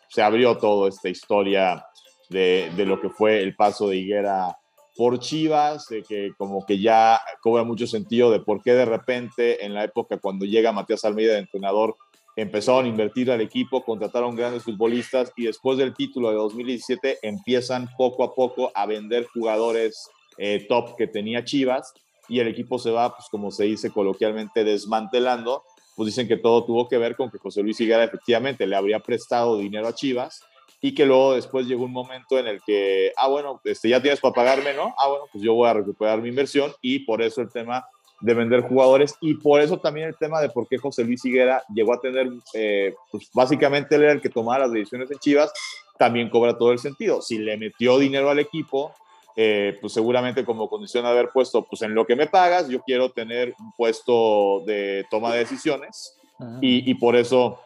se 0.10 0.22
abrió 0.22 0.58
toda 0.58 0.89
esta 0.89 1.08
historia 1.08 1.86
de, 2.30 2.72
de, 2.76 2.86
lo 2.86 3.00
que 3.00 3.10
fue 3.10 3.41
el 3.41 3.56
paso 3.56 3.88
de 3.88 3.97
Higuera 3.97 4.59
por 5.00 5.18
Chivas, 5.18 5.88
que 6.10 6.34
como 6.38 6.66
que 6.66 6.78
ya 6.78 7.22
cobra 7.39 7.64
mucho 7.64 7.88
sentido 7.88 8.32
de 8.32 8.41
por 8.41 8.62
qué 8.62 8.74
de 8.74 8.84
repente 8.84 9.66
en 9.66 9.74
la 9.74 9.86
época 9.86 10.18
cuando 10.18 10.43
llega 10.43 10.74
Matías 10.74 11.06
Almeida 11.06 11.36
de 11.36 11.39
entrenador 11.39 11.95
empezaron 12.36 12.84
a 12.84 12.89
invertir 12.89 13.32
al 13.32 13.39
equipo, 13.39 13.86
contrataron 13.86 14.36
grandes 14.36 14.64
futbolistas 14.64 15.32
y 15.38 15.45
después 15.45 15.78
del 15.78 15.93
título 15.93 16.32
de 16.32 16.36
2017 16.36 17.20
empiezan 17.22 17.88
poco 17.97 18.26
a 18.26 18.36
poco 18.36 18.74
a 18.76 18.86
vender 18.86 19.26
jugadores 19.34 20.10
eh, 20.38 20.66
top 20.68 20.97
que 20.97 21.08
tenía 21.08 21.45
Chivas 21.45 21.93
y 22.28 22.41
el 22.41 22.50
equipo 22.50 22.78
se 22.78 22.91
va, 22.91 23.16
pues 23.16 23.30
como 23.32 23.52
se 23.52 23.64
dice 23.64 23.91
coloquialmente, 23.91 24.66
desmantelando. 24.66 25.64
Pues 25.95 26.08
dicen 26.08 26.28
que 26.28 26.36
todo 26.36 26.66
tuvo 26.66 26.89
que 26.89 26.97
ver 26.97 27.16
con 27.16 27.32
que 27.32 27.38
José 27.38 27.64
Luis 27.64 27.80
Higuera 27.80 28.04
efectivamente 28.04 28.68
le 28.68 28.76
habría 28.76 29.00
prestado 29.00 29.58
dinero 29.58 29.88
a 29.88 29.95
Chivas 29.95 30.41
y 30.82 30.94
que 30.94 31.06
luego 31.06 31.36
después 31.36 31.68
llegó 31.68 31.86
un 31.86 31.92
momento 31.92 32.40
en 32.40 32.48
el 32.48 32.62
que, 32.62 33.12
ah, 33.18 33.28
bueno, 33.28 33.60
este, 33.64 33.90
ya 33.90 34.02
tienes 34.02 34.20
para 34.20 34.34
pagarme, 34.34 34.74
¿no? 34.74 34.96
Ah, 34.98 35.08
bueno, 35.10 35.26
pues 35.32 35.44
yo 35.44 35.54
voy 35.54 35.70
a 35.70 35.74
recuperar 35.74 36.22
mi 36.22 36.30
inversión 36.30 36.72
y 36.82 37.00
por 37.00 37.22
eso 37.22 37.42
el 37.42 37.52
tema 37.52 37.86
de 38.22 38.34
vender 38.34 38.62
jugadores 38.62 39.16
y 39.22 39.36
por 39.36 39.62
eso 39.62 39.78
también 39.78 40.08
el 40.08 40.18
tema 40.18 40.42
de 40.42 40.50
por 40.50 40.68
qué 40.68 40.78
José 40.78 41.04
Luis 41.04 41.24
Higuera 41.24 41.64
llegó 41.74 41.94
a 41.94 42.00
tener, 42.00 42.30
eh, 42.54 42.94
pues 43.12 43.30
básicamente 43.34 43.96
él 43.96 44.04
era 44.04 44.12
el 44.12 44.22
que 44.22 44.30
tomaba 44.30 44.60
las 44.60 44.72
decisiones 44.72 45.10
en 45.12 45.20
Chivas, 45.20 45.52
también 45.98 46.30
cobra 46.30 46.58
todo 46.58 46.72
el 46.72 46.80
sentido. 46.80 47.22
Si 47.22 47.38
le 47.38 47.58
metió 47.58 47.98
dinero 47.98 48.30
al 48.30 48.40
equipo, 48.40 48.94
eh, 49.36 49.78
pues 49.80 49.94
seguramente 49.94 50.46
como 50.46 50.70
condición 50.70 51.04
de 51.04 51.12
haber 51.12 51.30
puesto, 51.30 51.66
pues 51.66 51.82
en 51.82 51.94
lo 51.94 52.06
que 52.06 52.16
me 52.16 52.28
pagas, 52.28 52.68
yo 52.68 52.82
quiero 52.82 53.10
tener 53.12 53.54
un 53.60 53.72
puesto 53.74 54.64
de 54.66 55.06
toma 55.10 55.34
de 55.34 55.40
decisiones 55.40 56.16
y, 56.62 56.90
y 56.90 56.94
por 56.96 57.18
eso 57.18 57.60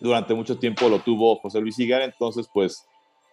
durante 0.00 0.34
mucho 0.34 0.58
tiempo 0.58 0.88
lo 0.88 0.98
tuvo 0.98 1.36
José 1.36 1.60
Luis 1.60 1.78
Higuera, 1.78 2.04
entonces 2.04 2.48
pues, 2.52 2.86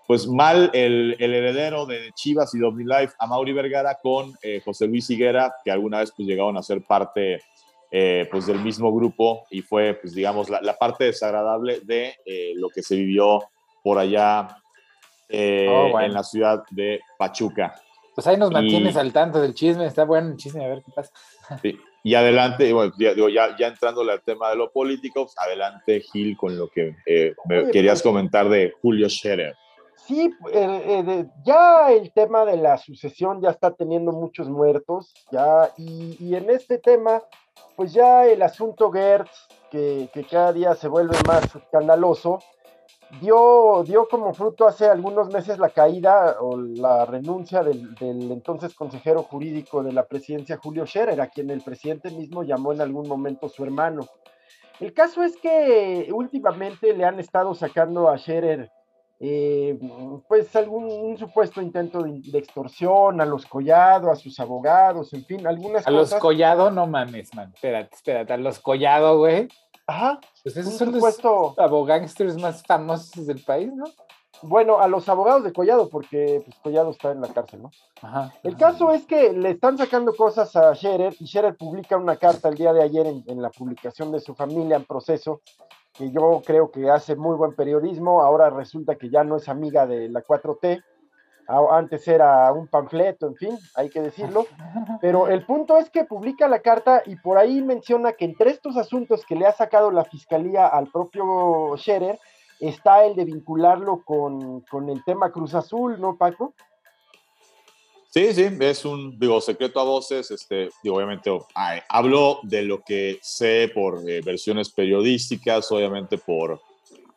pues 0.08 0.28
mal 0.28 0.70
el, 0.74 1.16
el 1.20 1.34
heredero 1.34 1.86
de 1.86 2.12
Chivas 2.14 2.54
y 2.54 2.60
Life 2.60 3.14
a 3.20 3.28
Mauri 3.28 3.54
Vergara 3.54 3.98
con 4.02 4.34
eh, 4.42 4.62
José 4.64 4.88
Luis 4.88 5.10
Higuera, 5.10 5.54
que 5.64 5.72
alguna 5.72 6.00
vez 6.00 6.14
pues 6.16 6.28
llegaron 6.28 6.58
a 6.58 6.64
ser 6.64 6.82
parte 6.82 7.42
eh, 7.92 8.28
pues 8.32 8.48
del 8.48 8.60
mismo 8.60 8.94
grupo 8.94 9.46
y 9.50 9.62
fue 9.62 9.94
pues 9.94 10.14
digamos 10.14 10.50
la, 10.50 10.62
la 10.62 10.78
parte 10.78 11.06
desagradable 11.06 11.82
de 11.82 12.16
eh, 12.26 12.54
lo 12.56 12.70
que 12.70 12.82
se 12.82 12.96
vivió 12.96 13.44
por 13.84 14.00
allá 14.00 14.58
oh, 15.30 16.00
en 16.00 16.14
la 16.14 16.24
ciudad 16.24 16.64
de 16.72 17.02
Pachuca. 17.18 17.74
Pues 18.16 18.28
ahí 18.28 18.38
nos 18.38 18.52
mantienes 18.52 18.96
al 18.96 19.12
tanto 19.12 19.42
del 19.42 19.54
chisme, 19.56 19.86
está 19.86 20.06
bueno 20.06 20.30
el 20.30 20.38
chisme, 20.38 20.64
a 20.64 20.68
ver 20.68 20.84
qué 20.86 20.92
pasa. 20.92 21.12
Sí. 21.62 21.78
Y 22.06 22.16
adelante, 22.16 22.72
bueno, 22.74 22.94
ya, 22.98 23.14
ya, 23.16 23.56
ya 23.58 23.68
entrando 23.68 24.02
al 24.02 24.22
tema 24.22 24.50
de 24.50 24.58
lo 24.58 24.70
político, 24.72 25.24
pues, 25.24 25.38
adelante 25.38 26.02
Gil 26.02 26.36
con 26.36 26.58
lo 26.58 26.68
que 26.68 26.98
eh, 27.06 27.34
me 27.46 27.72
querías 27.72 28.02
pues, 28.02 28.12
comentar 28.12 28.50
de 28.50 28.74
Julio 28.82 29.10
Scherer. 29.10 29.56
Sí, 30.06 30.30
eh, 30.52 31.06
eh, 31.08 31.26
ya 31.46 31.90
el 31.94 32.12
tema 32.12 32.44
de 32.44 32.58
la 32.58 32.78
sucesión 32.78 33.42
ya 33.42 33.52
está 33.52 33.72
teniendo 33.72 34.12
muchos 34.12 34.50
muertos, 34.50 35.14
ya, 35.32 35.72
y, 35.78 36.18
y 36.20 36.36
en 36.36 36.50
este 36.50 36.78
tema, 36.78 37.24
pues 37.78 37.94
ya 37.94 38.28
el 38.28 38.42
asunto 38.42 38.92
Gertz, 38.92 39.48
que, 39.72 40.10
que 40.14 40.26
cada 40.26 40.52
día 40.52 40.76
se 40.76 40.90
vuelve 40.90 41.16
más 41.26 41.56
escandaloso, 41.56 42.40
dio, 43.22 43.84
dio 43.86 44.08
como 44.08 44.34
fruto 44.34 44.68
hace 44.68 44.86
algunos 44.88 45.32
meses 45.34 45.60
la 45.60 45.70
caída 45.70 46.38
o 46.40 46.58
la 46.58 47.06
renuncia 47.06 47.64
del, 47.64 47.96
entonces 48.00 48.74
consejero 48.74 49.24
jurídico 49.24 49.84
de 49.84 49.94
la 49.94 50.06
presidencia, 50.06 50.60
Julio 50.62 50.86
Scherer, 50.86 51.20
a 51.22 51.28
quien 51.28 51.50
el 51.50 51.62
presidente 51.62 52.12
mismo 52.12 52.44
llamó 52.44 52.74
en 52.74 52.82
algún 52.82 53.08
momento 53.08 53.50
su 53.50 53.64
hermano. 53.64 54.08
El 54.80 54.94
caso 54.94 55.24
es 55.24 55.38
que 55.38 56.10
últimamente 56.12 56.94
le 56.94 57.06
han 57.06 57.20
estado 57.20 57.54
sacando 57.54 58.10
a 58.10 58.18
Scherer 58.18 58.70
eh, 59.26 59.80
pues 60.28 60.54
algún 60.56 61.18
supuesto 61.18 61.62
intento 61.62 62.04
de, 62.04 62.38
extorsión 62.38 63.22
a 63.22 63.26
los 63.26 63.46
Collado, 63.46 64.12
a 64.12 64.18
sus 64.18 64.38
abogados, 64.40 65.14
en 65.14 65.24
fin, 65.24 65.48
algunas 65.48 65.88
a 65.88 65.92
cosas. 65.92 66.12
A 66.12 66.16
los 66.16 66.22
Collado, 66.22 66.72
no 66.72 66.88
mames, 66.88 67.34
man, 67.34 67.50
espérate, 67.54 67.96
espérate, 67.96 68.34
a 68.34 68.38
los 68.38 68.60
Collado, 68.60 69.20
güey. 69.20 69.48
Ajá. 69.88 70.20
Pues 70.44 70.58
esos 70.58 70.76
son 70.76 70.94
supuesto... 70.94 71.54
los 71.56 71.60
abogánsters 71.60 72.38
más 72.38 72.64
famosos 72.64 73.26
del 73.26 73.44
país, 73.44 73.72
¿no? 73.74 73.86
Bueno, 74.42 74.80
a 74.80 74.88
los 74.88 75.08
abogados 75.08 75.44
de 75.44 75.54
Collado, 75.54 75.90
porque 75.90 76.42
pues, 76.44 76.58
Collado 76.60 76.92
está 76.92 77.12
en 77.12 77.22
la 77.22 77.30
cárcel, 77.30 77.62
¿no? 77.62 77.72
Ajá. 78.02 78.34
El 78.44 78.58
caso 78.58 78.92
es 78.92 79.06
que 79.06 79.32
le 79.32 79.52
están 79.52 79.78
sacando 79.78 80.14
cosas 80.14 80.56
a 80.56 80.74
Scherer 80.76 81.16
y 81.20 81.28
Scherer 81.28 81.56
publica 81.56 81.98
una 81.98 82.18
carta 82.18 82.50
el 82.50 82.56
día 82.56 82.74
de 82.74 82.84
ayer 82.84 83.06
en, 83.06 83.24
en 83.28 83.42
la 83.42 83.50
publicación 83.50 84.12
de 84.12 84.20
su 84.20 84.36
familia 84.36 84.76
en 84.76 84.86
proceso, 84.86 85.42
que 85.94 86.12
yo 86.12 86.42
creo 86.46 86.72
que 86.72 86.90
hace 86.90 87.16
muy 87.16 87.38
buen 87.38 87.56
periodismo, 87.56 88.22
ahora 88.22 88.50
resulta 88.50 88.96
que 88.96 89.10
ya 89.10 89.24
no 89.24 89.38
es 89.38 89.48
amiga 89.48 89.86
de 89.86 90.10
la 90.10 90.24
4T, 90.24 90.84
antes 91.48 92.08
era 92.08 92.52
un 92.54 92.68
panfleto, 92.68 93.28
en 93.28 93.36
fin, 93.36 93.60
hay 93.76 93.90
que 93.90 94.02
decirlo, 94.02 94.46
pero 95.02 95.28
el 95.28 95.46
punto 95.46 95.78
es 95.78 95.90
que 95.90 96.06
publica 96.06 96.48
la 96.48 96.60
carta 96.60 97.04
y 97.06 97.16
por 97.18 97.38
ahí 97.38 97.62
menciona 97.62 98.14
que 98.14 98.26
entre 98.26 98.52
estos 98.52 98.78
asuntos 98.78 99.26
que 99.26 99.36
le 99.36 99.46
ha 99.46 99.52
sacado 99.52 99.92
la 99.92 100.06
fiscalía 100.06 100.68
al 100.68 100.88
propio 100.88 101.76
Scherer, 101.78 102.20
está 102.60 103.06
el 103.06 103.16
de 103.16 103.26
vincularlo 103.26 104.04
con, 104.04 104.64
el 104.90 105.04
tema 105.04 105.32
Cruz 105.32 105.54
Azul, 105.54 106.00
¿no, 106.00 106.18
Paco? 106.18 106.54
Sí, 108.10 108.32
sí, 108.34 108.48
es 108.60 108.86
un, 108.86 109.18
digo, 109.20 109.42
secreto 109.42 109.80
a 109.80 109.84
voces, 109.84 110.30
este, 110.30 110.70
obviamente 110.88 111.32
hablo 111.90 112.40
de 112.44 112.62
lo 112.62 112.82
que 112.84 113.18
sé 113.22 113.72
por 113.74 114.08
eh, 114.08 114.22
versiones 114.22 114.70
periodísticas, 114.70 115.72
obviamente 115.72 116.20
por 116.20 116.62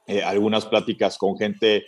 eh, 0.07 0.23
algunas 0.23 0.65
pláticas 0.65 1.19
con 1.19 1.37
gente 1.37 1.85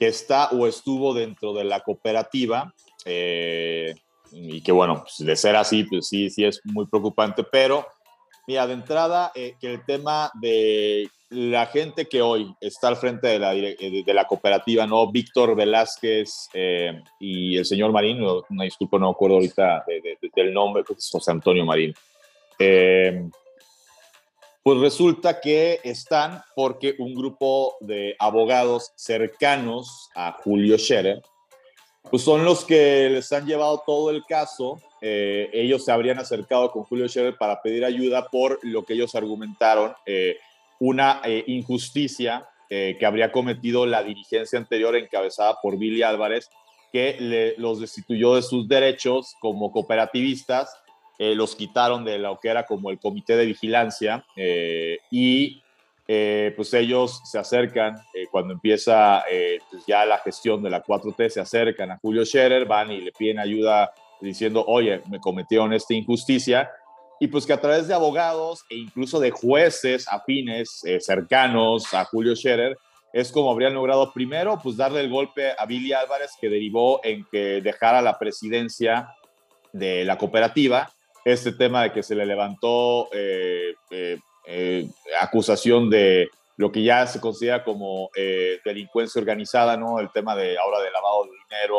que 0.00 0.06
está 0.06 0.48
o 0.48 0.66
estuvo 0.66 1.12
dentro 1.12 1.52
de 1.52 1.64
la 1.64 1.80
cooperativa. 1.80 2.74
Eh, 3.04 3.94
y 4.32 4.62
que 4.62 4.72
bueno, 4.72 5.02
pues, 5.02 5.18
de 5.18 5.36
ser 5.36 5.56
así, 5.56 5.84
pues 5.84 6.08
sí, 6.08 6.30
sí 6.30 6.44
es 6.44 6.60
muy 6.64 6.86
preocupante, 6.86 7.44
pero 7.44 7.86
mira, 8.46 8.66
de 8.66 8.72
entrada, 8.72 9.30
eh, 9.34 9.56
que 9.60 9.74
el 9.74 9.84
tema 9.84 10.30
de 10.40 11.06
la 11.28 11.66
gente 11.66 12.08
que 12.08 12.22
hoy 12.22 12.50
está 12.60 12.88
al 12.88 12.96
frente 12.96 13.28
de 13.28 13.38
la, 13.38 13.52
de, 13.52 14.04
la 14.06 14.26
cooperativa, 14.26 14.86
¿no? 14.86 15.12
Víctor 15.12 15.54
Velázquez 15.54 16.48
eh, 16.54 17.02
y 17.20 17.58
el 17.58 17.66
señor 17.66 17.92
Marín, 17.92 18.22
una 18.22 18.64
disculpa, 18.64 18.98
no 18.98 19.06
me 19.06 19.12
acuerdo 19.12 19.36
ahorita 19.36 19.84
del 20.34 20.52
nombre, 20.54 20.82
creo 20.82 20.96
José 21.12 21.30
Antonio 21.30 21.66
Marín. 21.66 21.94
Pues 24.62 24.78
resulta 24.78 25.40
que 25.40 25.80
están 25.84 26.42
porque 26.54 26.94
un 26.98 27.14
grupo 27.14 27.76
de 27.80 28.14
abogados 28.18 28.92
cercanos 28.94 30.10
a 30.14 30.32
Julio 30.32 30.76
Scherer, 30.76 31.22
pues 32.10 32.22
son 32.22 32.44
los 32.44 32.66
que 32.66 33.08
les 33.08 33.32
han 33.32 33.46
llevado 33.46 33.82
todo 33.86 34.10
el 34.10 34.22
caso. 34.24 34.78
Eh, 35.00 35.48
ellos 35.54 35.84
se 35.84 35.92
habrían 35.92 36.18
acercado 36.18 36.70
con 36.72 36.84
Julio 36.84 37.08
Scherer 37.08 37.38
para 37.38 37.62
pedir 37.62 37.86
ayuda 37.86 38.28
por 38.28 38.58
lo 38.62 38.84
que 38.84 38.92
ellos 38.92 39.14
argumentaron, 39.14 39.94
eh, 40.04 40.36
una 40.78 41.22
eh, 41.24 41.44
injusticia 41.46 42.46
que 42.70 43.04
habría 43.04 43.32
cometido 43.32 43.84
la 43.84 44.04
dirigencia 44.04 44.56
anterior 44.56 44.94
encabezada 44.94 45.56
por 45.60 45.76
Billy 45.76 46.04
Álvarez, 46.04 46.48
que 46.92 47.56
los 47.58 47.80
destituyó 47.80 48.36
de 48.36 48.42
sus 48.42 48.68
derechos 48.68 49.34
como 49.40 49.72
cooperativistas 49.72 50.72
eh, 51.22 51.34
los 51.34 51.54
quitaron 51.54 52.02
de 52.02 52.18
lo 52.18 52.40
que 52.40 52.48
era 52.48 52.64
como 52.64 52.90
el 52.90 52.98
comité 52.98 53.36
de 53.36 53.44
vigilancia 53.44 54.24
eh, 54.36 55.00
y 55.10 55.62
eh, 56.08 56.54
pues 56.56 56.72
ellos 56.72 57.20
se 57.30 57.38
acercan, 57.38 57.98
cuando 58.30 58.54
empieza 58.54 59.22
pues 59.70 59.84
ya 59.86 60.06
la 60.06 60.16
gestión 60.16 60.62
de 60.62 60.70
la 60.70 60.82
4T, 60.82 61.28
se 61.28 61.40
acercan 61.40 61.90
a 61.90 61.98
Julio 61.98 62.24
Scherer, 62.24 62.64
van 62.64 62.90
y 62.90 63.02
le 63.02 63.12
piden 63.12 63.38
ayuda 63.38 63.92
diciendo, 64.22 64.64
oye, 64.66 65.02
me 65.10 65.20
cometieron 65.20 65.74
esta 65.74 65.92
injusticia, 65.92 66.70
y 67.20 67.28
pues 67.28 67.44
que 67.44 67.52
a 67.52 67.60
través 67.60 67.86
de 67.86 67.92
abogados 67.92 68.64
e 68.70 68.76
incluso 68.76 69.20
de 69.20 69.30
jueces 69.30 70.08
afines, 70.08 70.82
cercanos 71.00 71.92
a 71.92 72.06
Julio 72.06 72.34
Scherer, 72.34 72.78
es 73.12 73.30
como 73.30 73.50
habrían 73.50 73.74
logrado 73.74 74.10
primero, 74.14 74.58
pues 74.60 74.78
darle 74.78 75.00
el 75.00 75.10
golpe 75.10 75.52
a 75.56 75.66
Billy 75.66 75.92
Álvarez, 75.92 76.30
que 76.40 76.48
derivó 76.48 77.00
en 77.04 77.26
que 77.30 77.60
dejara 77.60 78.00
la 78.00 78.18
presidencia 78.18 79.14
de 79.72 80.04
la 80.04 80.16
cooperativa, 80.16 80.90
este 81.24 81.52
tema 81.52 81.82
de 81.84 81.92
que 81.92 82.02
se 82.02 82.14
le 82.14 82.26
levantó 82.26 83.08
eh, 83.12 83.74
eh, 83.90 84.18
eh, 84.46 84.88
acusación 85.20 85.90
de, 85.90 86.28
lo 86.56 86.70
que 86.70 86.82
ya 86.82 87.06
se 87.06 87.20
considera 87.20 87.64
como 87.64 88.10
delincuencia 88.64 89.18
organizada, 89.18 89.78
¿no? 89.78 89.98
El 89.98 90.10
tema 90.10 90.36
de 90.36 90.58
ahora 90.58 90.80
de 90.80 90.90
lavado 90.90 91.24
de 91.24 91.30
dinero, 91.48 91.76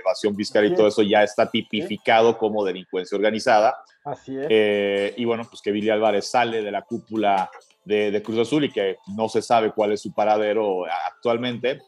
evasión 0.00 0.34
fiscal 0.34 0.64
y 0.64 0.74
todo 0.74 0.88
eso 0.88 1.02
ya 1.02 1.22
está 1.22 1.48
tipificado 1.48 2.36
como 2.36 2.64
delincuencia 2.64 3.16
organizada. 3.16 3.76
Así 4.04 4.36
es. 4.36 5.14
Y 5.16 5.24
bueno, 5.24 5.44
pues 5.48 5.62
que 5.62 5.70
Billy 5.70 5.88
Álvarez 5.88 6.28
sale 6.28 6.62
de 6.62 6.72
la 6.72 6.82
cúpula 6.82 7.48
de, 7.84 8.10
de, 8.10 8.22
Cruz 8.24 8.40
Azul 8.40 8.64
y 8.64 8.72
que 8.72 8.96
no 9.16 9.28
se 9.28 9.40
sabe 9.40 9.70
cuál 9.70 9.92
es 9.92 10.00
su 10.00 10.12
paradero 10.12 10.84
actualmente. 10.84 11.80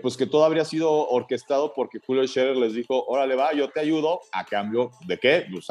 Pues 0.00 0.16
que 0.16 0.26
todo 0.26 0.44
habría 0.44 0.64
sido 0.64 0.90
orquestado 0.90 1.74
porque 1.74 1.98
Julio 2.04 2.26
Scherer 2.26 2.56
les 2.56 2.74
dijo, 2.74 3.04
órale 3.06 3.34
va, 3.34 3.52
yo 3.52 3.68
te 3.68 3.80
ayudo, 3.80 4.20
a 4.32 4.44
cambio 4.44 4.90
de 5.06 5.18
qué, 5.18 5.46
pues, 5.50 5.66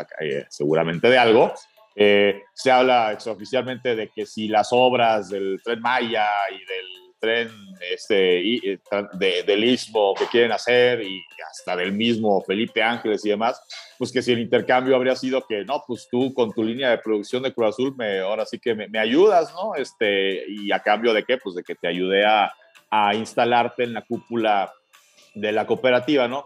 seguramente 0.49 1.09
de 1.09 1.18
algo, 1.18 1.51
eh, 1.95 2.43
se 2.53 2.72
habla 2.72 3.14
extraoficialmente 3.14 3.95
de 3.95 4.09
que 4.09 4.26
si 4.26 4.47
las 4.47 4.70
obras 4.72 5.30
del 5.30 5.59
tren 5.64 5.80
Maya 5.80 6.28
y 6.51 6.66
del 6.66 6.86
tren 7.20 7.49
este, 7.91 8.55
eh, 8.55 8.80
de, 9.14 9.43
del 9.43 9.64
Istmo 9.64 10.14
que 10.14 10.26
quieren 10.28 10.51
hacer 10.51 11.01
y 11.01 11.24
hasta 11.49 11.76
del 11.76 11.93
mismo 11.93 12.41
Felipe 12.41 12.84
Ángeles 12.84 13.26
y 13.26 13.30
demás, 13.30 13.61
pues 13.97 14.11
que 14.11 14.22
si 14.22 14.34
el 14.34 14.39
intercambio 14.39 14.95
habría 14.95 15.16
sido 15.16 15.45
que 15.47 15.64
no, 15.64 15.84
pues 15.88 16.07
tú 16.11 16.34
con 16.34 16.51
tu 16.51 16.64
línea 16.64 16.89
de 16.89 16.97
producción 16.97 17.43
de 17.43 17.53
Cruz 17.53 17.70
Azul, 17.70 17.95
me, 17.95 18.20
ahora 18.20 18.45
sí 18.45 18.59
que 18.59 18.76
me, 18.76 18.88
me 18.89 18.99
ayudas, 18.99 19.53
¿no? 19.53 19.76
Este, 19.76 20.43
y 20.47 20.72
a 20.72 20.80
cambio 20.80 21.14
de 21.14 21.24
qué, 21.24 21.38
pues 21.38 21.55
de 21.55 21.64
que 21.64 21.76
te 21.76 21.88
ayude 21.88 22.26
a, 22.26 22.51
a 22.96 23.16
instalarte 23.16 23.84
en 23.84 23.94
la 23.94 24.04
cúpula 24.04 24.72
de 25.34 25.52
la 25.52 25.66
cooperativa, 25.66 26.28
¿no? 26.28 26.46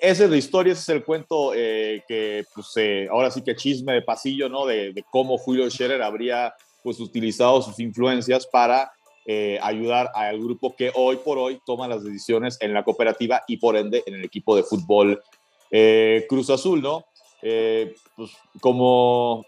esa 0.00 0.24
es 0.24 0.30
la 0.30 0.36
historia, 0.36 0.72
ese 0.72 0.82
es 0.82 0.88
el 0.88 1.04
cuento 1.04 1.52
eh, 1.54 2.02
que, 2.08 2.44
pues, 2.54 2.72
eh, 2.76 3.06
ahora 3.10 3.30
sí 3.30 3.42
que 3.42 3.54
chisme 3.54 3.92
de 3.92 4.02
pasillo, 4.02 4.48
¿no? 4.48 4.66
De, 4.66 5.04
cómo 5.10 5.38
Julio 5.38 5.70
Scherer 5.70 6.02
habría, 6.02 6.54
pues, 6.82 6.98
utilizado 6.98 7.62
sus 7.62 7.78
influencias 7.78 8.46
para 8.46 8.90
eh, 9.26 9.58
ayudar 9.62 10.10
al 10.14 10.38
grupo 10.40 10.74
que 10.74 10.90
hoy 10.94 11.16
por 11.16 11.38
hoy 11.38 11.60
toma 11.64 11.88
las 11.88 12.02
decisiones 12.02 12.58
en 12.60 12.74
la 12.74 12.84
cooperativa 12.84 13.42
y 13.46 13.58
por 13.58 13.76
ende 13.76 14.02
en 14.06 14.14
el 14.14 14.24
equipo 14.24 14.56
de 14.56 14.62
fútbol 14.62 15.22
Cruz 16.28 16.48
Azul, 16.48 16.80
¿no? 16.80 17.04
Pues 17.40 18.30
como 18.60 19.44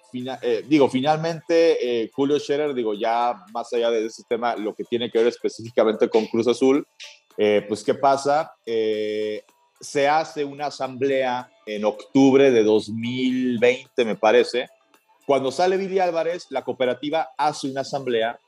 digo, 0.66 0.89
finalmente 0.89 2.11
Julio 2.14 2.39
Scherer, 2.39 2.74
digo, 2.74 2.95
ya 2.95 3.34
más 3.53 3.72
allá 3.72 3.91
de 3.91 4.07
ese 4.07 4.22
tema, 4.28 4.57
lo 4.57 4.74
que 4.74 4.84
tiene 4.84 5.11
que 5.11 5.18
ver 5.18 5.28
específicamente 5.28 6.09
con 6.09 6.26
Cruz 6.26 6.49
Azul, 6.49 6.86
pues 7.36 7.84
qué 7.84 7.95
pasa, 7.95 8.55
se 8.64 10.09
hace 10.09 10.45
una 10.45 10.66
asamblea 10.66 11.51
en 11.64 11.84
octubre 11.84 12.51
de 12.51 12.64
2020, 12.64 14.05
me 14.05 14.16
parece. 14.16 14.68
Cuando 15.26 15.53
sale 15.53 15.76
Billy 15.76 15.99
Álvarez, 15.99 16.47
la 16.51 16.64
cooperativa 16.64 17.28
hace 17.36 17.68
una 17.70 17.82
asamblea 17.82 18.39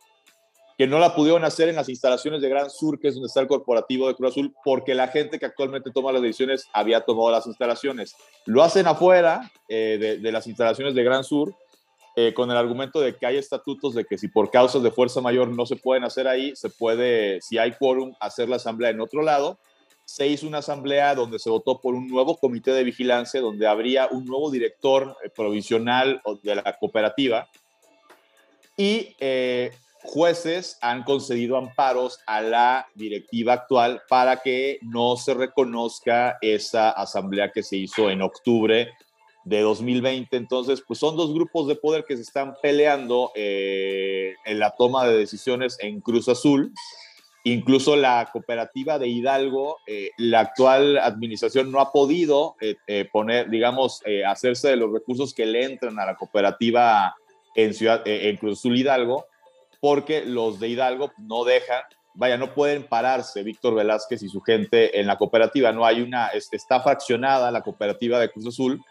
que 0.80 0.86
no 0.86 0.98
la 0.98 1.14
pudieron 1.14 1.44
hacer 1.44 1.68
en 1.68 1.76
las 1.76 1.90
instalaciones 1.90 2.40
de 2.40 2.48
Gran 2.48 2.70
Sur, 2.70 2.98
que 2.98 3.08
es 3.08 3.14
donde 3.14 3.26
está 3.26 3.42
el 3.42 3.46
corporativo 3.46 4.08
de 4.08 4.14
Cruz 4.14 4.30
Azul, 4.30 4.54
porque 4.64 4.94
la 4.94 5.08
gente 5.08 5.38
que 5.38 5.44
actualmente 5.44 5.90
toma 5.90 6.10
las 6.10 6.22
decisiones 6.22 6.68
había 6.72 7.02
tomado 7.02 7.30
las 7.30 7.46
instalaciones. 7.46 8.16
Lo 8.46 8.62
hacen 8.62 8.86
afuera 8.86 9.52
eh, 9.68 10.18
de, 10.22 10.32
las 10.32 10.46
instalaciones 10.46 10.94
de 10.94 11.04
Gran 11.04 11.22
Sur, 11.22 11.54
eh, 12.16 12.32
con 12.32 12.50
el 12.50 12.56
argumento 12.56 12.98
de 12.98 13.14
que 13.14 13.26
hay 13.26 13.36
estatutos 13.36 13.92
de 13.92 14.06
que 14.06 14.16
si 14.16 14.28
por 14.28 14.50
causas 14.50 14.82
de 14.82 14.90
fuerza 14.90 15.20
mayor 15.20 15.48
no 15.48 15.66
se 15.66 15.76
pueden 15.76 16.04
hacer 16.04 16.26
ahí, 16.26 16.56
se 16.56 16.70
puede, 16.70 17.42
si 17.42 17.58
hay 17.58 17.72
quórum, 17.72 18.14
hacer 18.18 18.48
la 18.48 18.56
asamblea 18.56 18.88
en 18.88 19.02
otro 19.02 19.20
lado 19.20 19.58
se 20.06 20.26
hizo 20.28 20.46
una 20.46 20.58
asamblea 20.58 21.14
donde 21.14 21.38
se 21.38 21.50
votó 21.50 21.78
por 21.78 21.94
un 21.94 22.08
nuevo 22.08 22.38
comité 22.38 22.70
de 22.72 22.84
vigilancia, 22.84 23.42
donde 23.42 23.66
habría 23.66 24.08
un 24.08 24.24
nuevo 24.24 24.50
director 24.50 25.14
eh, 25.22 25.28
provisional 25.28 26.22
de 26.42 26.54
la 26.54 26.78
cooperativa 26.78 27.50
y 28.78 29.14
eh, 29.20 29.72
jueces 30.02 30.78
han 30.80 31.02
concedido 31.02 31.56
amparos 31.56 32.18
a 32.26 32.40
la 32.40 32.86
directiva 32.94 33.54
actual 33.54 34.02
para 34.08 34.38
que 34.38 34.78
no 34.82 35.16
se 35.16 35.34
reconozca 35.34 36.38
esa 36.40 36.90
asamblea 36.90 37.52
que 37.52 37.62
se 37.62 37.76
hizo 37.76 38.10
en 38.10 38.22
octubre 38.22 38.88
de 39.44 39.60
2020. 39.60 40.36
Entonces, 40.36 40.82
pues 40.86 40.98
son 40.98 41.16
dos 41.16 41.32
grupos 41.34 41.66
de 41.68 41.76
poder 41.76 42.04
que 42.06 42.16
se 42.16 42.22
están 42.22 42.54
peleando 42.62 43.32
eh, 43.34 44.34
en 44.44 44.58
la 44.58 44.70
toma 44.76 45.06
de 45.06 45.16
decisiones 45.16 45.76
en 45.80 46.00
Cruz 46.00 46.28
Azul. 46.28 46.72
Incluso 47.42 47.96
la 47.96 48.28
cooperativa 48.30 48.98
de 48.98 49.08
Hidalgo, 49.08 49.78
eh, 49.86 50.10
la 50.18 50.40
actual 50.40 50.98
administración 50.98 51.72
no 51.72 51.80
ha 51.80 51.90
podido 51.90 52.56
eh, 52.60 53.08
poner, 53.10 53.48
digamos, 53.48 54.02
hacerse 54.26 54.68
de 54.68 54.76
los 54.76 54.92
recursos 54.92 55.32
que 55.32 55.46
le 55.46 55.64
entran 55.64 55.98
a 55.98 56.04
la 56.04 56.16
cooperativa 56.16 57.14
en, 57.54 57.72
Ciudad, 57.72 58.02
en 58.04 58.36
Cruz 58.36 58.58
Azul 58.58 58.76
Hidalgo, 58.76 59.24
porque 59.80 60.24
los 60.24 60.60
de 60.60 60.68
Hidalgo 60.68 61.12
no 61.18 61.44
dejan, 61.44 61.82
vaya, 62.14 62.36
no 62.36 62.54
pueden 62.54 62.84
pararse 62.84 63.42
Víctor 63.42 63.74
Velázquez 63.74 64.22
y 64.22 64.28
su 64.28 64.40
gente 64.40 65.00
en 65.00 65.06
la 65.06 65.16
cooperativa. 65.16 65.72
No 65.72 65.84
hay 65.84 66.02
una, 66.02 66.28
está 66.28 66.80
fraccionada 66.80 67.50
la 67.50 67.62
cooperativa 67.62 68.18
de 68.18 68.30
Cruz 68.30 68.46
Azul. 68.46 68.82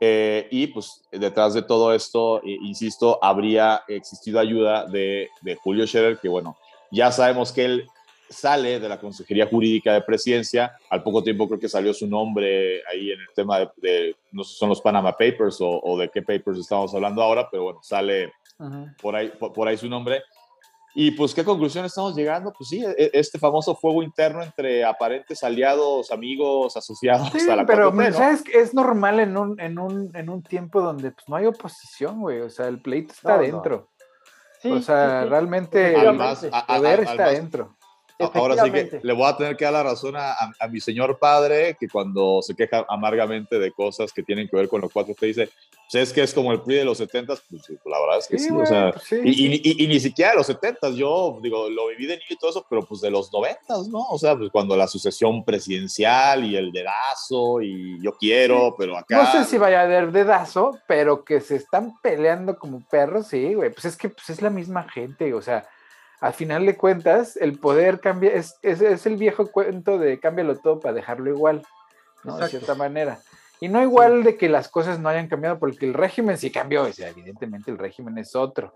y 0.00 0.66
pues 0.68 1.02
detrás 1.10 1.54
de 1.54 1.62
todo 1.62 1.94
esto, 1.94 2.40
insisto, 2.44 3.18
habría 3.22 3.82
existido 3.88 4.40
ayuda 4.40 4.86
de, 4.86 5.28
de 5.42 5.56
Julio 5.56 5.86
Scherer, 5.86 6.18
que 6.18 6.28
bueno, 6.28 6.56
ya 6.90 7.10
sabemos 7.12 7.52
que 7.52 7.64
él 7.64 7.86
sale 8.28 8.80
de 8.80 8.88
la 8.88 8.98
Consejería 8.98 9.46
Jurídica 9.46 9.92
de 9.92 10.02
Presidencia. 10.02 10.76
Al 10.90 11.02
poco 11.02 11.22
tiempo 11.22 11.46
creo 11.48 11.60
que 11.60 11.68
salió 11.68 11.94
su 11.94 12.06
nombre 12.06 12.82
ahí 12.90 13.10
en 13.10 13.20
el 13.20 13.28
tema 13.34 13.70
de, 13.76 14.16
no 14.32 14.44
sé 14.44 14.56
son 14.56 14.68
los 14.68 14.80
Panama 14.80 15.12
Papers 15.12 15.58
o, 15.60 15.96
de 15.98 16.08
qué 16.08 16.22
papers 16.22 16.58
estamos 16.58 16.94
hablando 16.94 17.22
ahora, 17.22 17.48
pero 17.50 17.64
bueno, 17.64 17.80
sale 17.82 18.32
por, 19.00 19.16
ahí, 19.16 19.32
por, 19.38 19.68
ahí 19.68 19.76
su 19.76 19.88
nombre. 19.88 20.22
Y 20.94 21.10
pues, 21.10 21.34
¿qué 21.34 21.44
conclusión 21.44 21.84
estamos 21.84 22.16
llegando? 22.16 22.52
Pues 22.56 22.70
sí, 22.70 22.82
e, 22.82 23.10
este 23.12 23.38
famoso 23.38 23.74
fuego 23.74 24.02
interno 24.02 24.42
entre 24.42 24.84
aparentes 24.84 25.42
aliados, 25.44 26.10
amigos, 26.10 26.76
asociados 26.76 27.28
sí, 27.32 27.46
pero 27.66 27.92
¿sabes? 28.12 28.44
es 28.52 28.72
normal 28.72 29.20
en 29.20 29.36
un, 29.36 29.60
en, 29.60 29.78
un, 29.78 30.10
en 30.14 30.30
un 30.30 30.42
tiempo 30.42 30.80
donde 30.80 31.10
pues, 31.10 31.28
no 31.28 31.36
hay 31.36 31.46
oposición, 31.46 32.20
güey. 32.20 32.40
O 32.40 32.48
sea, 32.48 32.68
el 32.68 32.80
pleito 32.80 33.12
está 33.12 33.34
adentro 33.34 33.90
o 34.72 34.80
sea, 34.80 35.24
realmente 35.24 35.94
el 35.94 36.16
poder 36.16 37.00
está 37.00 37.26
adentro. 37.26 37.76
Ahora 38.18 38.64
sí 38.64 38.70
que 38.70 39.00
le 39.02 39.12
voy 39.12 39.26
a 39.26 39.36
tener 39.36 39.56
que 39.56 39.64
dar 39.66 39.74
la 39.74 39.82
razón 39.82 40.14
a, 40.16 40.34
a, 40.58 40.68
mi 40.68 40.80
señor 40.80 41.18
padre, 41.18 41.76
que 41.78 41.86
cuando 41.86 42.40
se 42.40 42.54
queja 42.54 42.86
amargamente 42.88 43.58
de 43.58 43.70
cosas 43.72 44.10
que 44.10 44.22
tienen 44.22 44.48
que 44.48 44.56
ver 44.56 44.68
con 44.68 44.80
lo 44.80 44.88
cuatro, 44.88 45.12
usted 45.12 45.26
dice, 45.26 45.50
pues 45.90 46.08
es 46.08 46.12
que 46.12 46.22
es 46.22 46.34
como 46.34 46.52
el 46.52 46.60
PRI 46.62 46.76
de 46.76 46.84
los 46.84 46.98
70, 46.98 47.34
pues, 47.48 47.62
la 47.84 48.00
verdad 48.00 48.18
es 48.18 48.26
que 48.26 48.38
sí, 48.38 48.50
o 48.50 48.66
sea, 48.66 48.92
pues 48.92 49.12
y, 49.12 49.82
y, 49.84 49.86
ni 49.86 50.00
siquiera 50.00 50.32
de 50.32 50.38
los 50.38 50.46
70, 50.46 50.90
yo 50.90 51.38
digo, 51.42 51.70
lo 51.70 51.88
viví 51.88 52.06
de 52.06 52.16
niño 52.16 52.26
y 52.30 52.36
todo 52.36 52.50
eso, 52.50 52.66
pero 52.68 52.84
pues 52.84 53.00
de 53.00 53.10
los 53.10 53.32
90, 53.32 53.60
¿no? 53.88 54.06
O 54.10 54.18
sea, 54.18 54.36
pues 54.36 54.50
cuando 54.50 54.76
la 54.76 54.88
sucesión 54.88 55.44
presidencial 55.44 56.44
y 56.44 56.56
el 56.56 56.72
dedazo 56.72 57.62
y 57.62 58.02
yo 58.02 58.16
quiero, 58.16 58.74
pero 58.76 58.96
acá... 58.96 59.16
No 59.16 59.32
sé 59.32 59.44
si 59.44 59.58
vaya 59.58 59.80
a 59.80 59.84
haber 59.84 60.10
dedazo, 60.10 60.78
pero 60.88 61.24
que 61.24 61.40
se 61.40 61.56
están 61.56 61.94
peleando 62.02 62.58
como 62.58 62.80
perros, 62.88 63.28
sí, 63.28 63.54
güey, 63.54 63.70
pues 63.70 63.84
es 63.84 63.96
que 63.96 64.08
pues, 64.08 64.28
es 64.30 64.42
la 64.42 64.50
misma 64.50 64.88
gente, 64.88 65.32
o 65.34 65.42
sea 65.42 65.68
al 66.20 66.32
final 66.32 66.64
de 66.64 66.76
cuentas, 66.76 67.36
el 67.36 67.58
poder 67.58 68.00
cambia, 68.00 68.32
es, 68.32 68.56
es, 68.62 69.06
el 69.06 69.16
viejo 69.16 69.46
cuento 69.52 69.98
de 69.98 70.18
cámbialo 70.18 70.56
todo 70.56 70.80
para 70.80 70.94
dejarlo 70.94 71.30
igual, 71.30 71.62
¿no? 72.24 72.38
De 72.38 72.48
cierta 72.48 72.74
manera. 72.74 73.20
Y 73.60 73.68
no 73.68 73.82
igual 73.82 74.22
de 74.22 74.36
que 74.36 74.48
las 74.48 74.68
cosas 74.68 74.98
no 74.98 75.08
hayan 75.08 75.28
cambiado, 75.28 75.58
porque 75.58 75.86
el 75.86 75.94
régimen 75.94 76.36
sí 76.36 76.50
cambió, 76.50 76.82
o 76.82 76.92
sea, 76.92 77.08
evidentemente 77.08 77.70
el 77.70 77.78
régimen 77.78 78.18
es 78.18 78.36
otro, 78.36 78.74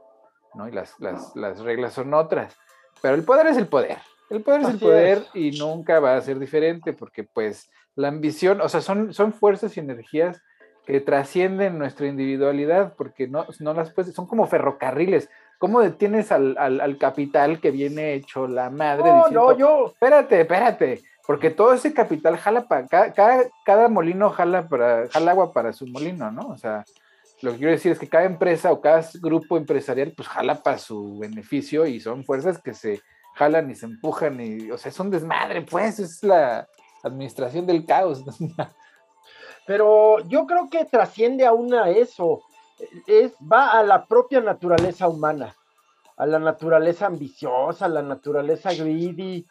¿no? 0.54 0.68
Y 0.68 0.72
las, 0.72 0.98
las, 1.00 1.34
las 1.36 1.60
reglas 1.60 1.92
son 1.92 2.14
otras. 2.14 2.56
Pero 3.02 3.14
el 3.14 3.24
poder 3.24 3.46
es 3.48 3.56
el 3.56 3.66
poder. 3.66 3.98
El 4.30 4.42
poder 4.42 4.62
es 4.62 4.68
el 4.68 4.78
poder 4.78 5.24
y 5.34 5.50
nunca 5.58 6.00
va 6.00 6.16
a 6.16 6.20
ser 6.20 6.38
diferente, 6.38 6.92
porque 6.92 7.24
pues 7.24 7.70
la 7.96 8.08
ambición, 8.08 8.60
o 8.60 8.68
sea, 8.68 8.80
son, 8.80 9.12
son 9.12 9.32
fuerzas 9.32 9.76
y 9.76 9.80
energías 9.80 10.40
que 10.86 11.00
trascienden 11.00 11.78
nuestra 11.78 12.06
individualidad, 12.06 12.94
porque 12.96 13.28
no, 13.28 13.46
no 13.58 13.74
las 13.74 13.92
puedes, 13.92 14.14
son 14.14 14.26
como 14.26 14.46
ferrocarriles. 14.46 15.28
¿Cómo 15.58 15.80
detienes 15.80 16.32
al, 16.32 16.56
al, 16.56 16.96
capital 16.96 17.60
que 17.60 17.70
viene 17.70 18.14
hecho 18.14 18.46
la 18.46 18.70
madre? 18.70 19.04
No, 19.04 19.28
no, 19.28 19.58
yo. 19.58 19.88
Espérate, 19.88 20.40
espérate. 20.40 21.02
Porque 21.26 21.50
todo 21.50 21.72
ese 21.72 21.92
capital 21.92 22.36
jala 22.38 22.66
para. 22.66 22.86
Cada, 22.86 23.44
cada, 23.64 23.88
molino 23.88 24.30
jala, 24.30 24.68
para, 24.68 25.08
jala 25.08 25.30
agua 25.30 25.52
para 25.52 25.72
su 25.72 25.86
molino, 25.86 26.30
¿no? 26.30 26.48
O 26.48 26.56
sea, 26.56 26.84
lo 27.42 27.52
que 27.52 27.58
quiero 27.58 27.72
decir 27.72 27.92
es 27.92 27.98
que 27.98 28.08
cada 28.08 28.24
empresa 28.24 28.72
o 28.72 28.80
cada 28.80 29.04
grupo 29.20 29.56
empresarial, 29.56 30.12
pues 30.16 30.28
jala 30.28 30.62
para 30.62 30.78
su 30.78 31.18
beneficio 31.18 31.86
y 31.86 32.00
son 32.00 32.24
fuerzas 32.24 32.60
que 32.60 32.74
se 32.74 33.00
jalan 33.34 33.70
y 33.70 33.74
se 33.74 33.86
empujan 33.86 34.40
y, 34.40 34.70
o 34.70 34.78
sea, 34.78 34.90
es 34.90 35.00
un 35.00 35.10
desmadre, 35.10 35.62
pues, 35.62 35.98
es 35.98 36.22
la 36.22 36.68
administración 37.02 37.66
del 37.66 37.86
caos. 37.86 38.24
Pero 39.66 40.18
yo 40.26 40.46
creo 40.46 40.68
que 40.68 40.84
trasciende 40.84 41.46
aún 41.46 41.72
a 41.74 41.90
eso 41.90 42.42
es, 43.06 43.32
va 43.40 43.78
a 43.78 43.82
la 43.82 44.06
propia 44.06 44.40
naturaleza 44.40 45.08
humana, 45.08 45.54
a 46.16 46.26
la 46.26 46.38
naturaleza 46.38 47.06
ambiciosa, 47.06 47.86
a 47.86 47.88
la 47.88 48.02
naturaleza 48.02 48.72
greedy, 48.72 49.46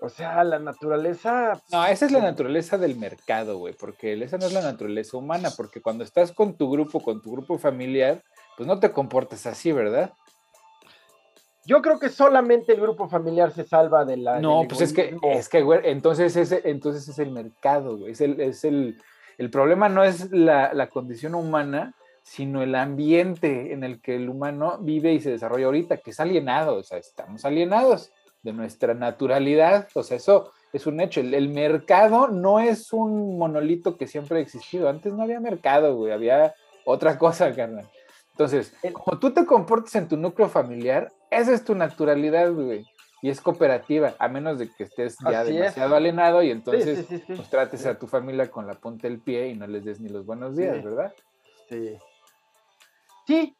o 0.00 0.08
sea, 0.08 0.44
la 0.44 0.58
naturaleza... 0.58 1.60
No, 1.72 1.84
esa 1.86 2.06
es 2.06 2.12
la 2.12 2.20
naturaleza 2.20 2.78
del 2.78 2.96
mercado, 2.96 3.58
güey, 3.58 3.74
porque 3.74 4.12
esa 4.22 4.38
no 4.38 4.46
es 4.46 4.52
la 4.52 4.62
naturaleza 4.62 5.16
humana, 5.16 5.50
porque 5.56 5.80
cuando 5.80 6.04
estás 6.04 6.32
con 6.32 6.56
tu 6.56 6.70
grupo, 6.70 7.00
con 7.00 7.22
tu 7.22 7.32
grupo 7.32 7.58
familiar, 7.58 8.22
pues 8.56 8.66
no 8.66 8.78
te 8.78 8.92
comportas 8.92 9.46
así, 9.46 9.72
¿verdad? 9.72 10.12
Yo 11.66 11.80
creo 11.80 11.98
que 11.98 12.10
solamente 12.10 12.72
el 12.72 12.80
grupo 12.80 13.08
familiar 13.08 13.52
se 13.52 13.64
salva 13.64 14.04
de 14.04 14.18
la. 14.18 14.38
No, 14.40 14.64
pues 14.68 14.82
es 14.82 14.92
que, 14.92 15.16
es 15.22 15.48
que, 15.48 15.62
güey, 15.62 15.80
entonces, 15.84 16.36
ese, 16.36 16.60
entonces 16.64 17.08
es 17.08 17.18
el 17.18 17.30
mercado, 17.30 17.96
güey. 17.96 18.12
Es 18.12 18.20
el, 18.20 18.38
es 18.38 18.64
el, 18.64 19.00
el 19.38 19.50
problema 19.50 19.88
no 19.88 20.04
es 20.04 20.30
la, 20.30 20.74
la, 20.74 20.88
condición 20.88 21.34
humana, 21.34 21.94
sino 22.22 22.62
el 22.62 22.74
ambiente 22.74 23.72
en 23.72 23.82
el 23.82 24.02
que 24.02 24.16
el 24.16 24.28
humano 24.28 24.76
vive 24.80 25.14
y 25.14 25.20
se 25.20 25.30
desarrolla 25.30 25.64
ahorita, 25.64 25.96
que 25.96 26.10
es 26.10 26.20
alienado, 26.20 26.76
o 26.76 26.82
sea, 26.82 26.98
estamos 26.98 27.46
alienados 27.46 28.12
de 28.44 28.52
nuestra 28.52 28.94
naturalidad, 28.94 29.88
o 29.94 30.02
sea, 30.02 30.18
eso 30.18 30.52
es 30.72 30.86
un 30.86 31.00
hecho. 31.00 31.20
El, 31.20 31.48
mercado 31.48 32.28
no 32.28 32.60
es 32.60 32.92
un 32.92 33.38
monolito 33.38 33.96
que 33.96 34.06
siempre 34.06 34.38
ha 34.38 34.42
existido. 34.42 34.88
Antes 34.88 35.14
no 35.14 35.22
había 35.22 35.40
mercado, 35.40 35.96
güey, 35.96 36.12
había 36.12 36.54
otra 36.84 37.18
cosa, 37.18 37.52
carnal. 37.54 37.88
Entonces, 38.32 38.74
como 38.92 39.18
tú 39.18 39.32
te 39.32 39.46
comportes 39.46 39.94
en 39.94 40.08
tu 40.08 40.16
núcleo 40.16 40.48
familiar, 40.48 41.10
esa 41.30 41.54
es 41.54 41.64
tu 41.64 41.74
naturalidad, 41.74 42.52
güey. 42.52 42.84
Y 43.22 43.30
es 43.30 43.40
cooperativa, 43.40 44.14
a 44.18 44.28
menos 44.28 44.58
de 44.58 44.68
que 44.68 44.84
estés 44.84 45.16
ya 45.30 45.44
demasiado 45.44 45.96
alienado 45.96 46.42
y 46.42 46.50
entonces 46.50 47.06
pues, 47.26 47.48
trates 47.48 47.86
a 47.86 47.98
tu 47.98 48.06
familia 48.06 48.50
con 48.50 48.66
la 48.66 48.74
punta 48.74 49.08
del 49.08 49.18
pie 49.18 49.48
y 49.48 49.54
no 49.54 49.66
les 49.66 49.82
des 49.82 49.98
ni 49.98 50.10
los 50.10 50.26
buenos 50.26 50.54
días, 50.56 50.84
¿verdad? 50.84 51.14
Sí. 51.70 51.96
Sí, 53.26 53.56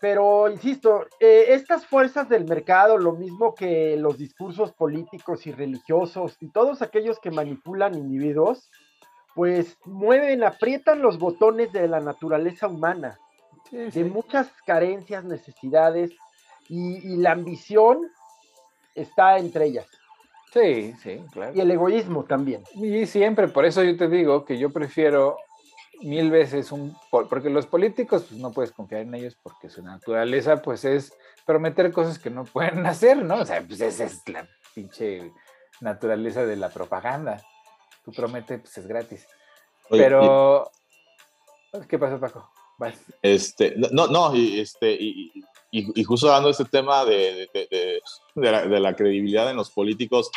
pero 0.00 0.48
insisto, 0.48 1.06
eh, 1.18 1.46
estas 1.48 1.86
fuerzas 1.86 2.28
del 2.28 2.44
mercado, 2.44 2.98
lo 2.98 3.12
mismo 3.12 3.54
que 3.54 3.96
los 3.96 4.16
discursos 4.16 4.72
políticos 4.72 5.46
y 5.46 5.52
religiosos 5.52 6.36
y 6.40 6.50
todos 6.50 6.82
aquellos 6.82 7.18
que 7.18 7.30
manipulan 7.30 7.94
individuos, 7.94 8.70
pues 9.34 9.76
mueven, 9.84 10.44
aprietan 10.44 11.02
los 11.02 11.18
botones 11.18 11.72
de 11.72 11.88
la 11.88 12.00
naturaleza 12.00 12.68
humana, 12.68 13.18
de 13.70 14.04
muchas 14.04 14.50
carencias, 14.66 15.24
necesidades, 15.24 16.12
y, 16.68 17.16
la 17.16 17.32
ambición 17.32 18.10
está 18.94 19.38
entre 19.38 19.66
ellas. 19.66 19.86
Sí, 20.52 20.94
sí, 21.02 21.22
claro. 21.32 21.52
Y 21.54 21.60
el 21.60 21.70
egoísmo 21.70 22.24
también. 22.24 22.62
Y 22.74 23.06
siempre, 23.06 23.48
por 23.48 23.64
eso 23.64 23.82
yo 23.82 23.96
te 23.96 24.08
digo 24.08 24.44
que 24.44 24.58
yo 24.58 24.70
prefiero 24.70 25.36
mil 26.00 26.30
veces 26.30 26.72
un 26.72 26.96
porque 27.10 27.50
los 27.50 27.66
políticos 27.66 28.26
pues 28.28 28.40
no 28.40 28.52
puedes 28.52 28.72
confiar 28.72 29.02
en 29.02 29.14
ellos 29.14 29.36
porque 29.42 29.68
su 29.68 29.82
naturaleza 29.82 30.62
pues 30.62 30.84
es 30.84 31.12
prometer 31.44 31.92
cosas 31.92 32.18
que 32.18 32.30
no 32.30 32.44
pueden 32.44 32.86
hacer, 32.86 33.24
¿no? 33.24 33.36
O 33.36 33.44
sea, 33.46 33.62
pues 33.66 33.80
esa 33.80 34.04
es 34.04 34.22
la 34.28 34.48
pinche 34.74 35.32
naturaleza 35.80 36.44
de 36.44 36.56
la 36.56 36.68
propaganda. 36.70 37.42
Tú 38.04 38.12
prometes, 38.12 38.60
pues 38.60 38.78
es 38.78 38.86
gratis. 38.86 39.26
Pero 39.90 40.70
¿qué 41.88 41.98
pasó, 41.98 42.20
Paco? 42.20 42.50
Este, 43.22 43.74
no, 43.90 44.06
no, 44.06 44.34
y, 44.34 44.60
este, 44.60 44.92
y, 44.92 45.32
y, 45.72 46.04
justo 46.04 46.28
dando 46.28 46.48
este 46.48 46.64
tema 46.64 47.04
de, 47.04 47.48
de, 47.52 47.66
de, 48.34 48.50
la, 48.52 48.66
de, 48.66 48.80
la, 48.80 48.94
credibilidad 48.94 49.50
en 49.50 49.56
los 49.56 49.70
políticos 49.70 50.30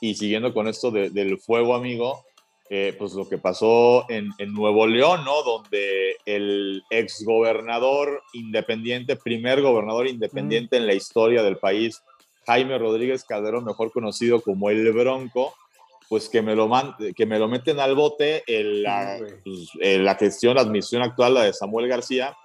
y 0.00 0.14
siguiendo 0.14 0.52
con 0.52 0.68
esto 0.68 0.90
del 0.90 1.38
fuego 1.38 1.74
amigo, 1.74 2.26
eh, 2.68 2.94
pues 2.98 3.12
lo 3.14 3.28
que 3.28 3.38
pasó 3.38 4.04
en, 4.08 4.30
en, 4.38 4.52
Nuevo 4.52 4.86
León, 4.86 5.24
¿no? 5.24 5.42
Donde 5.42 6.16
el 6.24 6.82
exgobernador 6.90 8.22
independiente, 8.32 9.16
primer 9.16 9.62
gobernador 9.62 10.08
independiente 10.08 10.76
en 10.76 10.86
la 10.86 10.94
historia 10.94 11.42
del 11.42 11.58
país, 11.58 12.02
Jaime 12.46 12.78
Rodríguez 12.78 13.24
Calderón, 13.24 13.64
mejor 13.64 13.92
conocido 13.92 14.40
como 14.40 14.70
el 14.70 14.92
Bronco, 14.92 15.54
pues 16.08 16.28
que 16.28 16.42
me 16.42 16.54
lo, 16.54 16.70
que 17.14 17.26
me 17.26 17.38
lo 17.38 17.48
meten 17.48 17.80
al 17.80 17.94
bote 17.94 18.42
en 18.46 18.82
la, 18.82 19.18
pues, 19.44 19.70
la 19.80 20.14
gestión, 20.14 20.54
la 20.56 20.62
admisión 20.62 21.02
actual, 21.02 21.34
la 21.34 21.42
de 21.42 21.52
Samuel 21.52 21.88
García, 21.88 22.36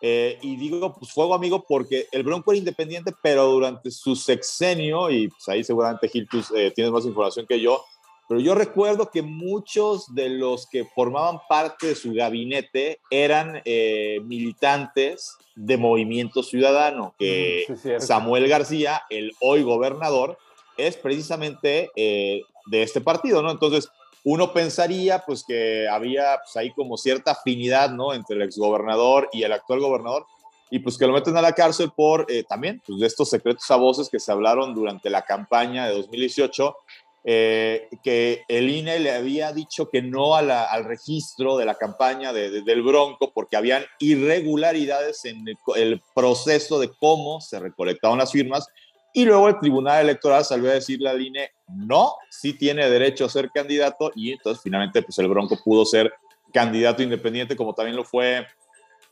eh, 0.00 0.38
y 0.42 0.56
digo, 0.56 0.94
pues 0.94 1.12
fuego 1.12 1.34
amigo, 1.34 1.64
porque 1.66 2.06
el 2.12 2.22
Bronco 2.22 2.52
era 2.52 2.58
independiente, 2.58 3.12
pero 3.22 3.46
durante 3.46 3.90
su 3.90 4.14
sexenio, 4.14 5.10
y 5.10 5.28
pues 5.28 5.48
ahí 5.48 5.64
seguramente 5.64 6.08
Gil, 6.08 6.28
tú 6.28 6.42
eh, 6.54 6.70
tienes 6.74 6.92
más 6.92 7.04
información 7.04 7.46
que 7.46 7.60
yo, 7.60 7.84
pero 8.28 8.40
yo 8.40 8.54
recuerdo 8.54 9.10
que 9.10 9.22
muchos 9.22 10.14
de 10.14 10.28
los 10.28 10.66
que 10.66 10.84
formaban 10.84 11.40
parte 11.48 11.88
de 11.88 11.94
su 11.94 12.12
gabinete 12.12 13.00
eran 13.10 13.62
eh, 13.64 14.20
militantes 14.24 15.36
de 15.56 15.76
Movimiento 15.76 16.42
Ciudadano, 16.42 17.14
que 17.18 17.64
Samuel 17.98 18.46
García, 18.48 19.02
el 19.10 19.32
hoy 19.40 19.62
gobernador, 19.62 20.38
es 20.76 20.96
precisamente 20.96 21.90
de 21.96 22.82
este 22.82 23.00
partido, 23.00 23.42
¿no? 23.42 23.50
Entonces, 23.50 23.90
uno 24.24 24.52
pensaría 24.52 25.20
pues 25.20 25.44
que 25.46 25.88
había 25.88 26.38
pues, 26.44 26.56
ahí 26.56 26.72
como 26.72 26.96
cierta 26.96 27.32
afinidad, 27.32 27.90
¿no? 27.90 28.12
Entre 28.12 28.36
el 28.36 28.42
exgobernador 28.42 29.28
y 29.32 29.42
el 29.42 29.52
actual 29.52 29.80
gobernador 29.80 30.26
y 30.70 30.80
pues 30.80 30.98
que 30.98 31.06
lo 31.06 31.14
meten 31.14 31.36
a 31.36 31.42
la 31.42 31.52
cárcel 31.52 31.90
por 31.96 32.26
eh, 32.28 32.44
también 32.46 32.82
pues, 32.86 32.98
de 33.00 33.06
estos 33.06 33.30
secretos 33.30 33.70
a 33.70 33.76
voces 33.76 34.08
que 34.10 34.20
se 34.20 34.30
hablaron 34.30 34.74
durante 34.74 35.08
la 35.08 35.22
campaña 35.22 35.86
de 35.86 35.94
2018, 35.94 36.76
eh, 37.24 37.88
que 38.02 38.42
el 38.48 38.70
INE 38.70 39.00
le 39.00 39.10
había 39.10 39.52
dicho 39.52 39.88
que 39.90 40.00
no 40.00 40.36
al 40.36 40.84
registro 40.84 41.56
de 41.56 41.64
la 41.64 41.74
campaña 41.74 42.32
del 42.32 42.82
Bronco 42.82 43.32
porque 43.32 43.56
habían 43.56 43.84
irregularidades 43.98 45.24
en 45.24 45.44
el, 45.76 46.00
proceso 46.14 46.78
de 46.78 46.90
cómo 46.98 47.40
se 47.40 47.58
recolectaban 47.60 48.18
las 48.18 48.32
firmas 48.32 48.66
y 49.12 49.24
luego 49.24 49.48
el 49.48 49.58
Tribunal 49.58 50.02
Electoral 50.02 50.44
salió 50.44 50.70
a 50.70 50.74
decirle 50.74 51.08
al 51.08 51.20
INE, 51.20 51.50
no, 51.66 52.14
sí 52.30 52.52
tiene 52.52 52.88
derecho 52.88 53.24
a 53.24 53.30
ser 53.30 53.50
candidato 53.50 54.12
y 54.14 54.32
entonces 54.32 54.62
finalmente 54.62 55.02
pues 55.02 55.18
el 55.18 55.28
Bronco 55.28 55.58
pudo 55.64 55.84
ser 55.84 56.12
candidato 56.52 57.02
independiente 57.02 57.56
como 57.56 57.74
también 57.74 57.96
lo 57.96 58.04
fue 58.04 58.46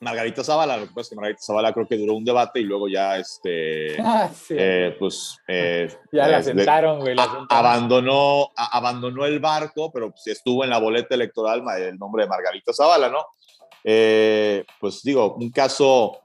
Margarita 0.01 0.45
Zavala, 0.45 0.77
lo 0.77 0.87
que 0.87 0.91
pasa 0.91 1.01
es 1.01 1.09
que 1.11 1.17
Margarita 1.17 1.43
Zavala 1.43 1.73
creo 1.73 1.89
que 1.89 1.97
duró 1.97 2.15
un 2.15 2.25
debate 2.25 2.61
y 2.61 2.65
luego 2.65 2.89
ya, 2.89 3.17
este, 3.17 3.97
ah, 4.05 4.31
eh, 4.51 4.95
pues... 4.99 5.39
Eh, 5.49 5.89
ya 6.13 6.29
la 6.29 6.43
sentaron, 6.43 7.01
güey. 7.01 7.17
Abandonó, 7.49 8.51
abandonó 8.57 9.25
el 9.25 9.41
barco, 9.41 9.91
pero 9.93 10.11
pues 10.11 10.27
estuvo 10.27 10.65
en 10.65 10.71
la 10.71 10.79
boleta 10.79 11.15
electoral 11.15 11.63
el 11.79 11.99
nombre 11.99 12.25
de 12.25 12.29
Margarita 12.29 12.73
Zavala, 12.73 13.09
¿no? 13.09 13.25
Eh, 13.85 14.65
pues 14.81 15.03
digo, 15.03 15.35
un 15.35 15.51
caso 15.51 16.21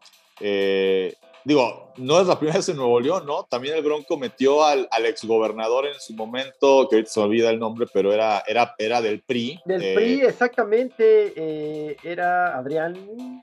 digo, 1.43 1.93
no 1.97 2.19
es 2.19 2.27
la 2.27 2.37
primera 2.37 2.57
vez 2.57 2.69
en 2.69 2.77
Nuevo 2.77 2.99
León, 2.99 3.25
¿no? 3.25 3.43
También 3.43 3.75
el 3.75 3.83
Bronco 3.83 4.17
metió 4.17 4.63
al, 4.63 4.87
al 4.91 5.05
exgobernador 5.05 5.87
en 5.87 5.99
su 5.99 6.13
momento, 6.13 6.87
que 6.89 6.97
ahorita 6.97 7.11
se 7.11 7.19
olvida 7.19 7.49
el 7.49 7.59
nombre, 7.59 7.87
pero 7.91 8.13
era, 8.13 8.43
era, 8.47 8.75
era 8.77 9.01
del 9.01 9.21
PRI. 9.21 9.59
Del 9.65 9.81
eh, 9.81 9.93
PRI, 9.95 10.21
exactamente, 10.21 11.33
eh, 11.35 11.97
era 12.03 12.57
Adrián. 12.57 13.41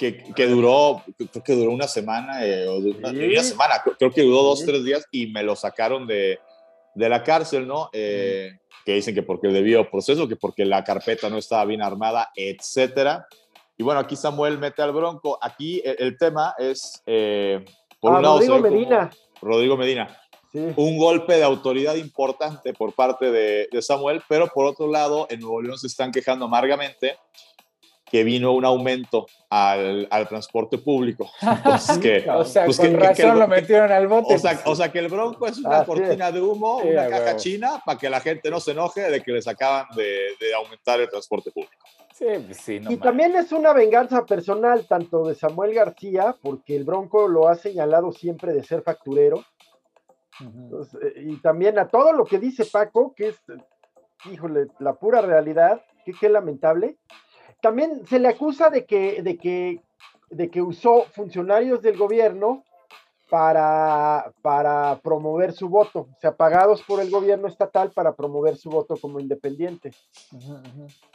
Que, 0.00 0.16
que, 0.34 0.46
duró, 0.46 1.02
creo 1.18 1.44
que 1.44 1.52
duró 1.52 1.72
una 1.72 1.86
semana, 1.86 2.42
eh, 2.42 2.66
o 2.66 2.78
una, 2.78 3.42
semana, 3.42 3.74
creo 3.98 4.10
que 4.10 4.22
duró 4.22 4.42
dos, 4.42 4.64
tres 4.64 4.82
días 4.82 5.06
y 5.10 5.26
me 5.26 5.42
lo 5.42 5.54
sacaron 5.54 6.06
de, 6.06 6.38
de 6.94 7.08
la 7.10 7.22
cárcel, 7.22 7.66
¿no? 7.66 7.90
que 8.84 8.94
dicen 8.94 9.14
que 9.14 9.22
porque 9.22 9.48
el 9.48 9.52
debido 9.52 9.88
proceso, 9.90 10.28
que 10.28 10.36
porque 10.36 10.64
la 10.64 10.84
carpeta 10.84 11.28
no 11.28 11.38
estaba 11.38 11.64
bien 11.64 11.82
armada, 11.82 12.30
etcétera. 12.34 13.26
Y 13.76 13.82
bueno, 13.82 14.00
aquí 14.00 14.16
Samuel 14.16 14.58
mete 14.58 14.82
al 14.82 14.92
Bronco. 14.92 15.38
Aquí 15.40 15.82
el, 15.84 16.16
tema 16.18 16.54
es, 16.58 17.02
eh, 17.06 17.64
por 17.98 18.12
un 18.12 18.22
lado, 18.22 18.34
Rodrigo 18.34 18.58
Medina. 18.58 19.10
Rodrigo 19.40 19.76
Medina. 19.76 20.16
Un 20.52 20.98
golpe 20.98 21.34
de 21.34 21.44
autoridad 21.44 21.94
importante 21.94 22.72
por 22.74 22.92
parte 22.92 23.30
de, 23.30 23.68
de, 23.70 23.82
Samuel, 23.82 24.20
pero 24.28 24.48
por 24.48 24.66
otro 24.66 24.88
lado, 24.88 25.28
en 25.30 25.40
Nuevo 25.40 25.62
León 25.62 25.78
se 25.78 25.86
están 25.86 26.10
quejando 26.10 26.46
amargamente 26.46 27.16
que 28.10 28.24
vino 28.24 28.52
un 28.52 28.64
aumento 28.64 29.26
al, 29.48 30.08
al 30.10 30.28
transporte 30.28 30.78
público. 30.78 31.30
que, 32.02 32.28
o 32.30 32.44
sea, 32.44 32.64
pues 32.64 32.78
con 32.78 32.94
razón 32.94 33.38
lo 33.38 33.48
metieron 33.48 33.92
al 33.92 34.08
bote. 34.08 34.34
O 34.34 34.38
sea, 34.38 34.60
o 34.66 34.74
sea, 34.74 34.90
que 34.90 34.98
el 34.98 35.08
Bronco 35.08 35.46
es 35.46 35.58
una 35.58 35.84
cortina 35.84 36.32
de 36.32 36.40
humo, 36.40 36.78
una 36.78 37.08
caja 37.08 37.36
china, 37.36 37.82
para 37.84 37.98
que 37.98 38.10
la 38.10 38.20
gente 38.20 38.50
no 38.50 38.60
se 38.60 38.72
enoje 38.72 39.10
de 39.10 39.22
que 39.22 39.32
les 39.32 39.46
acaban 39.46 39.86
de, 39.94 40.34
de 40.40 40.54
aumentar 40.54 41.00
el 41.00 41.08
transporte 41.08 41.50
público. 41.50 41.72
Pues 42.20 42.68
y 42.68 42.98
también 42.98 43.34
es 43.34 43.50
una 43.50 43.72
venganza 43.72 44.26
personal 44.26 44.86
tanto 44.86 45.26
de 45.26 45.34
Samuel 45.34 45.72
García, 45.72 46.36
porque 46.42 46.76
el 46.76 46.84
Bronco 46.84 47.26
lo 47.26 47.48
ha 47.48 47.54
señalado 47.54 48.12
siempre 48.12 48.52
de 48.52 48.62
ser 48.62 48.82
facturero. 48.82 49.42
Eh, 50.40 51.14
y 51.16 51.40
también 51.40 51.78
a 51.78 51.88
todo 51.88 52.12
lo 52.12 52.26
que 52.26 52.38
dice 52.38 52.66
Paco, 52.66 53.14
que 53.16 53.28
es, 53.28 53.40
híjole, 54.30 54.66
la 54.80 54.92
pura 54.94 55.22
realidad, 55.22 55.82
que 56.04 56.12
qué 56.12 56.28
lamentable. 56.28 56.98
También 57.62 58.06
se 58.06 58.18
le 58.18 58.28
acusa 58.28 58.70
de 58.70 58.84
que, 58.84 59.22
de 59.22 59.36
que, 59.36 59.80
de 60.30 60.50
que 60.50 60.62
usó 60.62 61.04
funcionarios 61.12 61.82
del 61.82 61.96
gobierno 61.96 62.64
para, 63.30 64.32
para 64.42 64.98
promover 65.02 65.52
su 65.52 65.68
voto, 65.68 66.00
o 66.00 66.20
sea, 66.20 66.36
pagados 66.36 66.82
por 66.82 67.00
el 67.00 67.10
gobierno 67.10 67.46
estatal 67.46 67.92
para 67.92 68.14
promover 68.14 68.56
su 68.56 68.70
voto 68.70 68.96
como 68.96 69.20
independiente. 69.20 69.92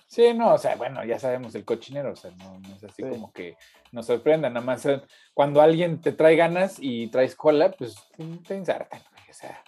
Sí, 0.07 0.33
no, 0.33 0.53
o 0.53 0.57
sea, 0.57 0.77
bueno, 0.77 1.03
ya 1.03 1.19
sabemos 1.19 1.53
el 1.55 1.65
cochinero, 1.65 2.13
o 2.13 2.15
sea, 2.15 2.31
no, 2.31 2.61
es 2.73 2.83
así 2.85 3.03
como 3.03 3.33
que 3.33 3.57
nos 3.91 4.05
sorprenda, 4.05 4.49
nada 4.49 4.65
más 4.65 4.85
eh, 4.85 5.01
cuando 5.33 5.61
alguien 5.61 5.99
te 5.99 6.13
trae 6.13 6.37
ganas 6.37 6.77
y 6.79 7.07
traes 7.07 7.35
cola, 7.35 7.71
pues 7.71 7.95
te 8.47 8.55
insertan, 8.55 9.01
o 9.29 9.33
sea. 9.33 9.61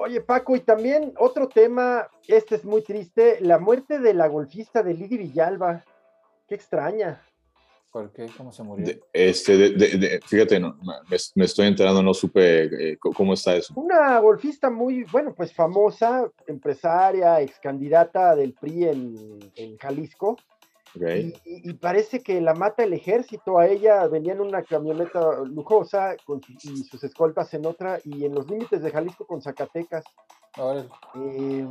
Oye, 0.00 0.20
Paco, 0.20 0.54
y 0.54 0.60
también 0.60 1.12
otro 1.18 1.48
tema, 1.48 2.08
este 2.28 2.54
es 2.54 2.64
muy 2.64 2.82
triste, 2.82 3.38
la 3.40 3.58
muerte 3.58 3.98
de 3.98 4.14
la 4.14 4.28
golfista 4.28 4.84
de 4.84 4.94
Lidy 4.94 5.18
Villalba. 5.18 5.84
Qué 6.46 6.54
extraña. 6.54 7.20
¿Por 7.90 8.12
qué? 8.12 8.26
¿Cómo 8.36 8.52
se 8.52 8.62
murió? 8.62 8.94
este, 9.12 10.20
fíjate, 10.24 10.60
no, 10.60 10.78
me, 11.34 11.44
estoy 11.44 11.66
enterando, 11.66 12.00
no 12.00 12.14
supe 12.14 12.92
eh, 12.92 12.98
cómo 12.98 13.34
está 13.34 13.56
eso. 13.56 13.74
Una 13.74 14.20
golfista 14.20 14.70
muy, 14.70 15.02
bueno, 15.02 15.34
pues 15.34 15.52
famosa, 15.52 16.30
empresaria, 16.46 17.40
ex 17.40 17.58
candidata 17.58 18.36
del 18.36 18.52
PRI 18.52 18.84
en, 18.84 19.78
Jalisco. 19.78 20.36
Y, 21.44 21.72
parece 21.74 22.22
que 22.22 22.40
la 22.40 22.54
mata 22.54 22.84
el 22.84 22.92
ejército. 22.92 23.58
A 23.58 23.66
ella 23.66 24.06
venían 24.06 24.38
en 24.38 24.46
una 24.48 24.62
camioneta 24.62 25.40
lujosa 25.44 26.16
con, 26.24 26.40
y 26.62 26.84
sus 26.84 27.02
escoltas 27.04 27.52
en 27.54 27.66
otra, 27.66 27.98
y 28.04 28.24
en 28.24 28.34
los 28.34 28.48
límites 28.48 28.82
de 28.82 28.90
Jalisco 28.90 29.26
con 29.26 29.42
Zacatecas. 29.42 30.04
Eh, 31.14 31.66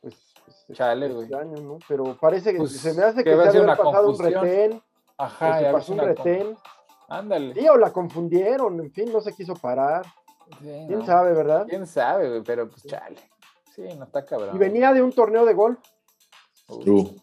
pues, 0.00 0.34
pues 0.44 0.78
Chale, 0.78 1.12
güey. 1.12 1.28
¿no? 1.28 1.78
Pero 1.88 2.16
parece 2.16 2.52
que 2.52 2.58
pues, 2.58 2.78
se 2.78 2.94
me 2.94 3.02
hace 3.02 3.24
que 3.24 3.34
se 3.34 3.58
había 3.58 3.76
pasado 3.76 4.10
un 4.10 4.18
retén. 4.18 4.82
Ajá, 5.16 5.60
ya 5.60 5.72
pasó 5.72 5.92
un 5.92 5.98
retén. 5.98 6.56
Ándale. 7.08 7.54
Sí, 7.54 7.66
o 7.68 7.76
la 7.76 7.92
confundieron, 7.92 8.78
en 8.80 8.92
fin, 8.92 9.10
no 9.12 9.20
se 9.20 9.32
quiso 9.32 9.54
parar. 9.54 10.04
¿Quién 10.60 11.04
sabe, 11.04 11.32
verdad? 11.32 11.66
¿Quién 11.68 11.86
sabe, 11.86 12.28
güey? 12.28 12.42
Pero 12.42 12.68
pues 12.68 12.84
chale. 12.84 13.16
Sí, 13.74 13.82
no 13.96 14.04
está 14.04 14.24
cabrón. 14.24 14.54
Y 14.54 14.58
venía 14.58 14.92
de 14.92 15.02
un 15.02 15.12
torneo 15.12 15.44
de 15.44 15.54
golf. 15.54 15.78
Uh, 16.68 17.16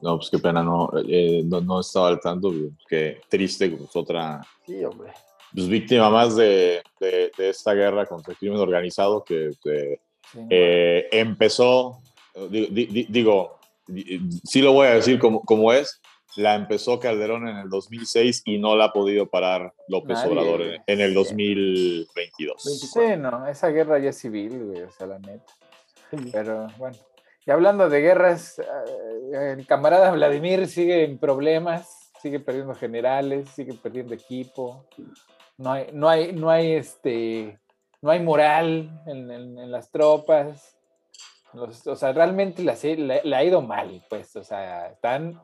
no, 0.00 0.16
pues 0.16 0.30
qué 0.30 0.38
pena, 0.38 0.62
no, 0.62 0.90
eh, 1.06 1.42
no, 1.44 1.80
estaba 1.80 2.08
al 2.08 2.20
tanto, 2.20 2.52
qué 2.88 3.20
triste, 3.28 3.70
pues 3.70 3.94
otra. 3.94 4.40
Sí, 4.64 4.84
hombre. 4.84 5.12
Pues 5.54 5.68
víctima 5.68 6.10
más 6.10 6.36
de, 6.36 6.82
de, 7.00 7.30
esta 7.38 7.72
guerra 7.72 8.06
contra 8.06 8.32
el 8.32 8.38
crimen 8.38 8.58
organizado 8.58 9.24
que, 9.24 9.50
eh, 10.50 11.08
empezó, 11.10 12.00
digo, 12.50 13.58
sí 14.44 14.60
lo 14.60 14.72
voy 14.72 14.88
a 14.88 14.94
decir 14.94 15.18
como, 15.18 15.40
como 15.40 15.72
es, 15.72 16.00
la 16.36 16.54
empezó 16.54 17.00
Calderón 17.00 17.48
en 17.48 17.56
el 17.56 17.68
2006 17.68 18.42
y 18.44 18.58
no 18.58 18.76
la 18.76 18.86
ha 18.86 18.92
podido 18.92 19.28
parar 19.28 19.72
López 19.88 20.18
Obrador 20.24 20.62
en, 20.86 21.00
el 21.00 21.14
2022. 21.14 22.62
Sí, 22.62 23.00
no, 23.18 23.46
esa 23.48 23.68
guerra 23.68 23.98
ya 23.98 24.10
es 24.10 24.18
civil, 24.18 24.66
güey, 24.66 24.82
o 24.82 24.90
sea, 24.92 25.06
la 25.06 25.18
neta. 25.18 25.52
Pero 26.32 26.68
bueno, 26.76 26.96
y 27.48 27.50
hablando 27.50 27.88
de 27.88 28.02
guerras, 28.02 28.58
eh, 28.58 29.54
el 29.56 29.66
camarada 29.66 30.10
Vladimir 30.10 30.68
sigue 30.68 31.04
en 31.04 31.16
problemas, 31.16 32.12
sigue 32.20 32.40
perdiendo 32.40 32.74
generales, 32.74 33.48
sigue 33.48 33.72
perdiendo 33.72 34.12
equipo. 34.12 34.84
No 35.56 35.72
hay, 35.72 35.86
no 35.94 36.10
hay, 36.10 36.34
no 36.34 36.50
hay 36.50 36.72
este, 36.72 37.58
no 38.02 38.10
hay 38.10 38.20
moral 38.20 39.00
en, 39.06 39.70
las 39.72 39.90
tropas. 39.90 40.76
o 41.54 41.96
sea, 41.96 42.12
realmente 42.12 42.62
le 42.62 43.34
ha 43.36 43.44
ido 43.44 43.62
mal, 43.62 44.04
pues, 44.10 44.36
o 44.36 44.44
sea, 44.44 44.88
están 44.88 45.40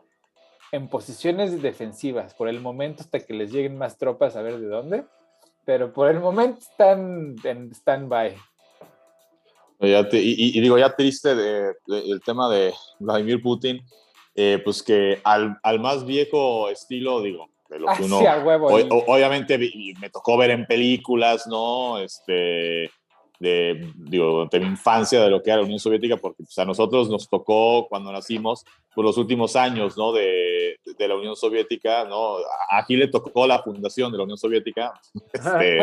en 0.72 0.88
posiciones 0.88 1.62
defensivas 1.62 2.34
por 2.34 2.50
el 2.50 2.60
momento 2.60 3.02
hasta 3.02 3.20
que 3.20 3.32
les 3.32 3.50
lleguen 3.50 3.78
más 3.78 3.96
tropas 3.96 4.36
a 4.36 4.42
ver 4.42 4.58
de 4.58 4.66
dónde, 4.66 5.06
pero 5.64 5.90
por 5.90 6.10
el 6.10 6.20
momento 6.20 6.58
están 6.58 7.34
en 7.44 7.70
stand-by. 7.70 8.36
Y, 9.86 10.60
digo, 10.60 10.78
ya 10.78 10.94
triste 10.94 11.34
de, 11.34 11.72
el 11.88 12.20
tema 12.24 12.48
de 12.48 12.72
Vladimir 12.98 13.42
Putin, 13.42 13.80
eh, 14.34 14.60
pues 14.64 14.82
que 14.82 15.20
al, 15.24 15.58
al, 15.62 15.80
más 15.80 16.04
viejo 16.04 16.68
estilo, 16.68 17.20
digo, 17.22 17.48
de 17.68 17.78
lo 17.78 17.88
que 17.96 18.02
uno, 18.02 18.20
obviamente 19.06 19.58
me 20.00 20.10
tocó 20.10 20.36
ver 20.36 20.50
en 20.50 20.66
películas, 20.66 21.46
¿no? 21.46 21.98
Este, 21.98 22.90
de, 23.44 23.92
digo, 23.96 24.48
de 24.50 24.58
mi 24.58 24.66
infancia, 24.66 25.20
de 25.20 25.28
lo 25.28 25.42
que 25.42 25.50
era 25.50 25.58
la 25.58 25.64
Unión 25.64 25.78
Soviética, 25.78 26.16
porque 26.16 26.42
pues, 26.42 26.58
a 26.58 26.64
nosotros 26.64 27.10
nos 27.10 27.28
tocó 27.28 27.86
cuando 27.88 28.10
nacimos, 28.10 28.64
por 28.94 29.04
los 29.04 29.18
últimos 29.18 29.54
años, 29.54 29.98
¿no? 29.98 30.12
De, 30.12 30.78
de, 30.98 31.08
la 31.08 31.14
Unión 31.14 31.36
Soviética, 31.36 32.04
¿no? 32.04 32.38
Aquí 32.70 32.96
le 32.96 33.08
tocó 33.08 33.46
la 33.46 33.62
fundación 33.62 34.10
de 34.10 34.18
la 34.18 34.24
Unión 34.24 34.38
Soviética. 34.38 34.94
Este, 35.32 35.78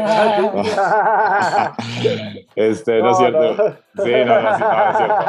este 2.56 3.00
no, 3.00 3.12
es 3.12 3.18
cierto. 3.18 3.78
Sí, 4.04 4.12
no, 4.26 4.42
no, 4.42 4.50
es 4.50 4.58
cierto. 4.98 5.22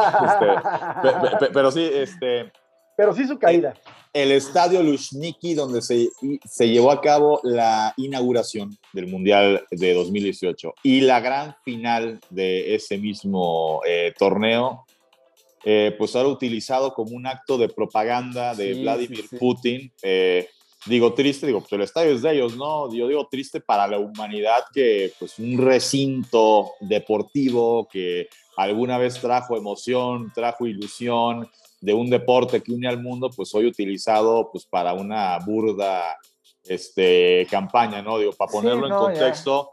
Este, 1.28 1.46
pero 1.52 1.70
sí, 1.70 1.90
este... 1.92 2.50
Pero 2.96 3.12
sí 3.14 3.26
su 3.26 3.38
caída 3.38 3.74
el 4.12 4.32
estadio 4.32 4.82
Lushniki, 4.82 5.54
donde 5.54 5.80
se, 5.80 6.10
se, 6.44 6.68
llevó 6.68 6.90
a 6.90 7.00
cabo 7.00 7.40
la 7.42 7.94
inauguración 7.96 8.76
del 8.92 9.06
Mundial 9.06 9.64
de 9.70 9.94
2018 9.94 10.74
y 10.82 11.00
la 11.00 11.20
gran 11.20 11.56
final 11.64 12.20
de 12.28 12.74
ese 12.74 12.98
mismo 12.98 13.80
eh, 13.86 14.12
torneo, 14.18 14.84
eh, 15.64 15.94
pues 15.96 16.14
ahora 16.14 16.28
utilizado 16.28 16.92
como 16.92 17.16
un 17.16 17.26
acto 17.26 17.56
de 17.56 17.68
propaganda 17.68 18.54
de 18.54 18.74
Vladimir 18.74 19.24
Putin. 19.38 19.90
Eh, 20.02 20.46
digo 20.84 21.14
triste, 21.14 21.46
digo, 21.46 21.60
pues 21.60 21.72
el 21.72 21.82
estadio 21.82 22.12
es 22.12 22.20
de 22.20 22.34
ellos, 22.34 22.56
¿no? 22.56 22.92
Yo 22.92 23.08
digo 23.08 23.28
triste 23.30 23.60
para 23.60 23.86
la 23.86 23.98
humanidad 23.98 24.64
que 24.74 25.12
pues 25.18 25.38
un 25.38 25.56
recinto 25.56 26.72
deportivo 26.80 27.88
que 27.90 28.28
alguna 28.58 28.98
vez 28.98 29.20
trajo 29.20 29.56
emoción, 29.56 30.30
trajo 30.34 30.66
ilusión, 30.66 31.48
de 31.82 31.92
un 31.92 32.08
deporte 32.08 32.62
que 32.62 32.72
une 32.72 32.88
al 32.88 33.02
mundo, 33.02 33.28
pues 33.34 33.52
hoy 33.54 33.66
utilizado 33.66 34.48
pues 34.50 34.64
para 34.64 34.94
una 34.94 35.36
burda 35.40 36.16
este, 36.64 37.46
campaña, 37.50 38.00
¿no? 38.00 38.18
Digo, 38.18 38.32
para 38.32 38.52
ponerlo 38.52 38.86
en 38.86 38.94
contexto, 38.94 39.72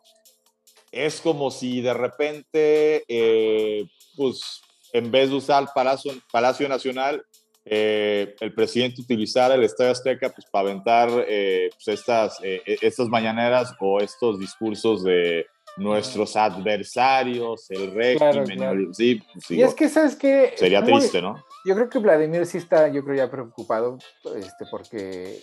es 0.92 1.22
como 1.22 1.52
si 1.52 1.82
de 1.82 1.94
repente, 1.94 3.06
eh, 3.08 3.86
pues 4.18 4.60
en 4.92 5.12
vez 5.12 5.30
de 5.30 5.36
usar 5.36 5.62
el 5.62 5.70
Palacio, 5.74 6.12
Palacio 6.32 6.68
Nacional, 6.68 7.24
eh, 7.64 8.36
el 8.40 8.56
presidente 8.56 9.02
utilizara 9.02 9.54
el 9.54 9.64
Estadio 9.64 9.92
Azteca 9.92 10.30
pues, 10.30 10.48
para 10.52 10.68
aventar 10.68 11.10
eh, 11.28 11.70
pues, 11.76 12.00
estas, 12.00 12.40
estas 12.42 13.08
mañaneras 13.08 13.76
o 13.80 14.00
estos 14.00 14.40
discursos 14.40 15.04
de 15.04 15.46
nuestros 15.78 16.36
adversarios, 16.36 17.70
el 17.70 17.92
régimen. 17.92 18.92
Sí, 18.96 19.22
sí, 19.46 19.58
y 19.58 19.62
es 19.62 19.76
que, 19.76 19.88
¿sabes 19.90 20.16
que 20.16 20.54
Sería 20.58 20.84
triste, 20.84 21.22
¿no? 21.22 21.36
Yo 21.66 21.76
creo 21.76 21.90
que 21.90 22.00
Vladimir 22.00 22.46
sí 22.46 22.58
está, 22.58 22.88
yo 22.88 23.04
creo 23.04 23.18
ya 23.18 23.32
preocupado, 23.32 23.98
este, 24.36 24.66
porque, 24.72 25.42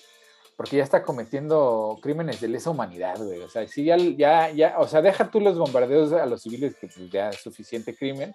porque 0.56 0.76
ya 0.76 0.82
está 0.82 1.02
cometiendo 1.02 1.98
crímenes 2.02 2.40
de 2.40 2.48
lesa 2.48 2.70
humanidad, 2.70 3.18
güey. 3.18 3.40
O 3.40 3.48
sea, 3.48 3.66
sí, 3.68 3.84
ya, 3.84 3.97
ya, 3.97 4.51
ya, 4.51 4.78
o 4.78 4.88
sea, 4.88 5.02
deja 5.02 5.30
tú 5.30 5.40
los 5.40 5.59
bombardeos 5.59 6.12
a 6.12 6.26
los 6.26 6.43
civiles, 6.43 6.74
que 6.76 6.86
pues 6.88 7.10
ya 7.10 7.28
es 7.28 7.36
suficiente 7.36 7.94
crimen, 7.94 8.34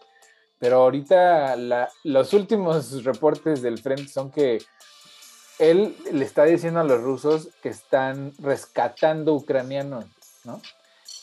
pero 0.60 0.78
ahorita 0.78 1.56
la, 1.56 1.90
los 2.04 2.34
últimos 2.34 3.04
reportes 3.04 3.62
del 3.64 3.80
frente 3.80 4.08
son 4.08 4.32
que 4.32 4.60
él 5.58 5.96
le 6.12 6.24
está 6.24 6.46
diciendo 6.46 6.80
a 6.80 6.84
los 6.84 7.02
rusos 7.02 7.50
que 7.62 7.70
están 7.70 8.34
rescatando 8.40 9.34
ucranianos, 9.34 10.06
¿no? 10.44 10.62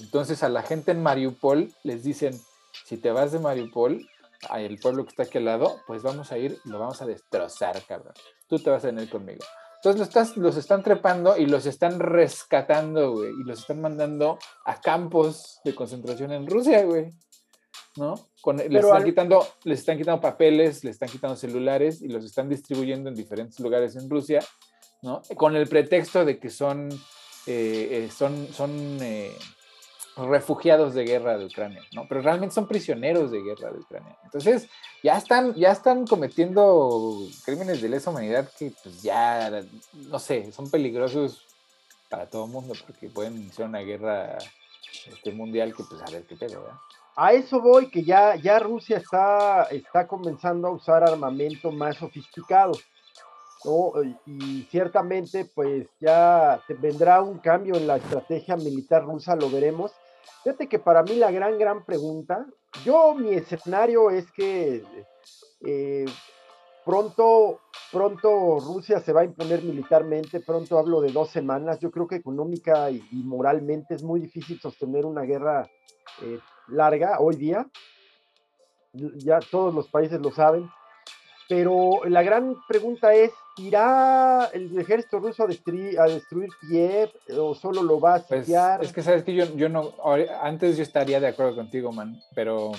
Entonces 0.00 0.42
a 0.42 0.48
la 0.48 0.62
gente 0.62 0.92
en 0.92 1.02
Mariupol 1.02 1.72
les 1.82 2.04
dicen, 2.04 2.38
si 2.84 2.96
te 2.96 3.10
vas 3.10 3.32
de 3.32 3.40
Mariupol, 3.40 4.08
el 4.56 4.78
pueblo 4.78 5.04
que 5.04 5.10
está 5.10 5.24
aquí 5.24 5.38
al 5.38 5.44
lado, 5.44 5.80
pues 5.86 6.02
vamos 6.02 6.32
a 6.32 6.38
ir, 6.38 6.58
lo 6.64 6.78
vamos 6.78 7.02
a 7.02 7.06
destrozar, 7.06 7.82
cabrón. 7.86 8.14
Tú 8.46 8.58
te 8.58 8.70
vas 8.70 8.84
a 8.84 8.88
venir 8.88 9.10
conmigo. 9.10 9.44
Entonces 9.76 9.98
los, 10.00 10.08
estás, 10.08 10.36
los 10.36 10.56
están 10.56 10.82
trepando 10.82 11.36
y 11.36 11.46
los 11.46 11.66
están 11.66 12.00
rescatando, 12.00 13.12
güey, 13.12 13.30
y 13.30 13.44
los 13.44 13.60
están 13.60 13.80
mandando 13.80 14.38
a 14.64 14.80
campos 14.80 15.60
de 15.64 15.74
concentración 15.74 16.32
en 16.32 16.46
Rusia, 16.46 16.84
güey. 16.84 17.12
¿No? 17.96 18.14
les, 18.68 18.84
están 18.84 19.04
quitando, 19.04 19.46
les 19.64 19.80
están 19.80 19.98
quitando 19.98 20.20
papeles, 20.20 20.84
les 20.84 20.94
están 20.94 21.08
quitando 21.08 21.36
celulares 21.36 22.00
y 22.00 22.08
los 22.08 22.24
están 22.24 22.48
distribuyendo 22.48 23.08
en 23.08 23.16
diferentes 23.16 23.58
lugares 23.58 23.96
en 23.96 24.08
Rusia, 24.08 24.40
¿no? 25.02 25.22
Con 25.36 25.56
el 25.56 25.68
pretexto 25.68 26.24
de 26.24 26.38
que 26.38 26.48
son, 26.48 26.92
eh, 27.46 27.88
eh, 28.06 28.08
son, 28.16 28.46
son 28.52 28.98
eh, 29.02 29.36
refugiados 30.26 30.94
de 30.94 31.04
guerra 31.04 31.38
de 31.38 31.46
Ucrania, 31.46 31.82
¿no? 31.92 32.06
Pero 32.08 32.22
realmente 32.22 32.54
son 32.54 32.66
prisioneros 32.66 33.30
de 33.30 33.42
guerra 33.42 33.70
de 33.70 33.78
Ucrania. 33.78 34.16
Entonces, 34.24 34.68
ya 35.02 35.16
están, 35.16 35.54
ya 35.54 35.70
están 35.70 36.06
cometiendo 36.06 37.18
crímenes 37.44 37.80
de 37.80 37.88
lesa 37.88 38.10
humanidad 38.10 38.50
que, 38.58 38.72
pues 38.82 39.02
ya, 39.02 39.62
no 39.92 40.18
sé, 40.18 40.50
son 40.52 40.70
peligrosos 40.70 41.46
para 42.08 42.26
todo 42.26 42.46
el 42.46 42.50
mundo 42.50 42.74
porque 42.86 43.08
pueden 43.08 43.36
iniciar 43.36 43.68
una 43.68 43.80
guerra 43.80 44.38
este, 45.06 45.32
mundial 45.32 45.74
que, 45.74 45.84
pues, 45.84 46.02
a 46.02 46.10
ver 46.10 46.24
qué 46.24 46.36
pedo, 46.36 46.62
¿verdad? 46.62 46.78
A 47.14 47.32
eso 47.32 47.60
voy, 47.60 47.90
que 47.90 48.04
ya, 48.04 48.36
ya 48.36 48.58
Rusia 48.60 48.98
está, 48.98 49.64
está 49.64 50.06
comenzando 50.06 50.68
a 50.68 50.72
usar 50.72 51.02
armamento 51.02 51.72
más 51.72 51.96
sofisticado. 51.96 52.72
¿no? 53.64 53.92
Y 54.24 54.62
ciertamente, 54.70 55.44
pues 55.44 55.88
ya 56.00 56.62
vendrá 56.80 57.20
un 57.20 57.38
cambio 57.38 57.74
en 57.74 57.88
la 57.88 57.96
estrategia 57.96 58.56
militar 58.56 59.04
rusa, 59.04 59.34
lo 59.34 59.50
veremos 59.50 59.92
Fíjate 60.42 60.68
que 60.68 60.78
para 60.78 61.02
mí 61.02 61.16
la 61.16 61.30
gran, 61.30 61.58
gran 61.58 61.84
pregunta, 61.84 62.46
yo 62.84 63.14
mi 63.14 63.34
escenario 63.34 64.10
es 64.10 64.30
que 64.32 64.84
eh, 65.60 66.06
pronto, 66.84 67.60
pronto 67.92 68.58
Rusia 68.60 69.00
se 69.00 69.12
va 69.12 69.22
a 69.22 69.24
imponer 69.24 69.62
militarmente, 69.62 70.40
pronto 70.40 70.78
hablo 70.78 71.00
de 71.00 71.12
dos 71.12 71.30
semanas, 71.30 71.80
yo 71.80 71.90
creo 71.90 72.06
que 72.06 72.16
económica 72.16 72.90
y, 72.90 73.02
moralmente 73.12 73.94
es 73.94 74.02
muy 74.02 74.20
difícil 74.20 74.60
sostener 74.60 75.04
una 75.04 75.22
guerra 75.22 75.68
eh, 76.22 76.38
larga 76.68 77.18
hoy 77.20 77.36
día, 77.36 77.66
ya 78.92 79.40
todos 79.40 79.74
los 79.74 79.88
países 79.88 80.20
lo 80.20 80.30
saben, 80.30 80.68
pero 81.48 82.04
la 82.04 82.22
gran 82.22 82.56
pregunta 82.68 83.14
es, 83.14 83.32
¿irá 83.58 84.46
el 84.52 84.78
ejército 84.78 85.18
ruso 85.18 85.44
a 85.44 85.46
destruir, 85.46 85.98
a 85.98 86.04
destruir 86.04 86.50
Kiev 86.68 87.10
o 87.36 87.54
solo 87.54 87.82
lo 87.82 88.00
va 88.00 88.16
a 88.16 88.18
pues, 88.20 88.46
sitiar? 88.46 88.82
es 88.82 88.92
que 88.92 89.02
sabes 89.02 89.24
que 89.24 89.34
yo, 89.34 89.44
yo 89.56 89.68
no, 89.68 89.94
antes 90.42 90.76
yo 90.76 90.82
estaría 90.82 91.20
de 91.20 91.28
acuerdo 91.28 91.56
contigo, 91.56 91.92
man, 91.92 92.20
pero, 92.34 92.72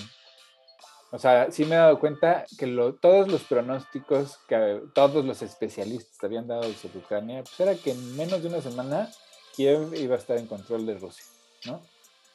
o 1.10 1.18
sea, 1.18 1.50
sí 1.50 1.64
me 1.64 1.74
he 1.74 1.78
dado 1.78 1.98
cuenta 1.98 2.44
que 2.58 2.66
lo, 2.66 2.94
todos 2.94 3.28
los 3.28 3.42
pronósticos 3.44 4.38
que 4.48 4.80
todos 4.94 5.24
los 5.24 5.42
especialistas 5.42 6.22
habían 6.22 6.46
dado 6.46 6.64
sobre 6.74 6.98
Ucrania, 6.98 7.42
pues 7.42 7.60
era 7.60 7.74
que 7.74 7.92
en 7.92 8.16
menos 8.16 8.42
de 8.42 8.48
una 8.48 8.60
semana 8.60 9.10
Kiev 9.54 9.94
iba 9.94 10.14
a 10.14 10.18
estar 10.18 10.38
en 10.38 10.46
control 10.46 10.86
de 10.86 10.98
Rusia, 10.98 11.24
¿no? 11.66 11.80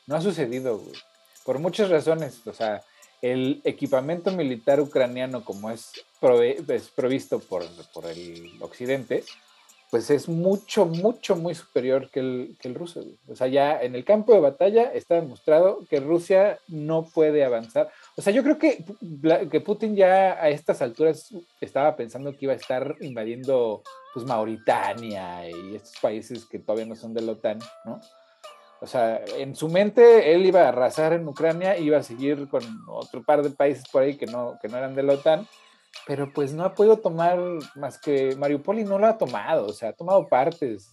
No 0.07 0.15
ha 0.15 0.21
sucedido, 0.21 0.77
güey, 0.77 0.95
por 1.43 1.59
muchas 1.59 1.89
razones, 1.89 2.45
o 2.45 2.53
sea, 2.53 2.83
el 3.21 3.61
equipamiento 3.63 4.31
militar 4.31 4.79
ucraniano, 4.79 5.43
como 5.43 5.69
es, 5.71 5.91
provisto 6.95 7.39
por, 7.39 7.63
el 7.63 8.51
occidente, 8.61 9.23
pues 9.89 10.09
es 10.09 10.27
mucho, 10.27 10.85
mucho, 10.85 11.35
muy 11.35 11.55
superior 11.55 12.09
que 12.09 12.19
el, 12.19 12.57
que 12.59 12.67
el 12.67 12.75
ruso. 12.75 13.05
O 13.27 13.35
sea, 13.35 13.47
ya 13.47 13.81
en 13.81 13.95
el 13.95 14.03
campo 14.03 14.33
de 14.33 14.39
batalla 14.39 14.91
está 14.93 15.15
demostrado 15.15 15.85
que 15.89 15.99
Rusia 15.99 16.59
no 16.67 17.05
puede 17.05 17.45
avanzar. 17.45 17.89
O 18.17 18.21
sea, 18.21 18.33
yo 18.33 18.43
creo 18.43 18.57
que, 18.57 18.83
que 19.49 19.61
Putin 19.61 19.95
ya 19.95 20.33
a 20.33 20.49
estas 20.49 20.81
alturas 20.81 21.33
estaba 21.61 21.95
pensando 21.95 22.31
que 22.33 22.45
iba 22.45 22.53
a 22.53 22.57
estar 22.57 22.95
invadiendo 22.99 23.83
pues 24.13 24.25
Mauritania 24.25 25.49
y 25.49 25.75
estos 25.75 25.95
países 26.01 26.45
que 26.45 26.59
todavía 26.59 26.85
no 26.85 26.95
son 26.95 27.13
de 27.13 27.21
la 27.21 27.33
OTAN, 27.33 27.59
¿no? 27.85 28.01
O 28.81 28.87
sea, 28.87 29.23
en 29.37 29.55
su 29.55 29.69
mente 29.69 30.33
él 30.33 30.45
iba 30.45 30.61
a 30.61 30.69
arrasar 30.69 31.13
en 31.13 31.27
Ucrania, 31.27 31.77
iba 31.77 31.97
a 31.97 32.03
seguir 32.03 32.47
con 32.49 32.63
otro 32.87 33.23
par 33.23 33.41
de 33.41 33.49
países 33.49 33.87
por 33.89 34.03
ahí 34.03 34.17
que 34.17 34.25
no, 34.25 34.57
que 34.61 34.67
no 34.67 34.77
eran 34.77 34.95
de 34.95 35.03
la 35.03 35.13
OTAN, 35.13 35.47
pero 36.05 36.31
pues 36.33 36.53
no 36.53 36.65
ha 36.65 36.73
podido 36.73 36.97
tomar 36.97 37.39
más 37.75 37.99
que 37.99 38.35
Mariupol 38.35 38.79
y 38.79 38.83
no 38.83 38.99
lo 38.99 39.07
ha 39.07 39.17
tomado, 39.17 39.67
o 39.67 39.73
sea, 39.73 39.89
ha 39.89 39.93
tomado 39.93 40.27
partes 40.27 40.91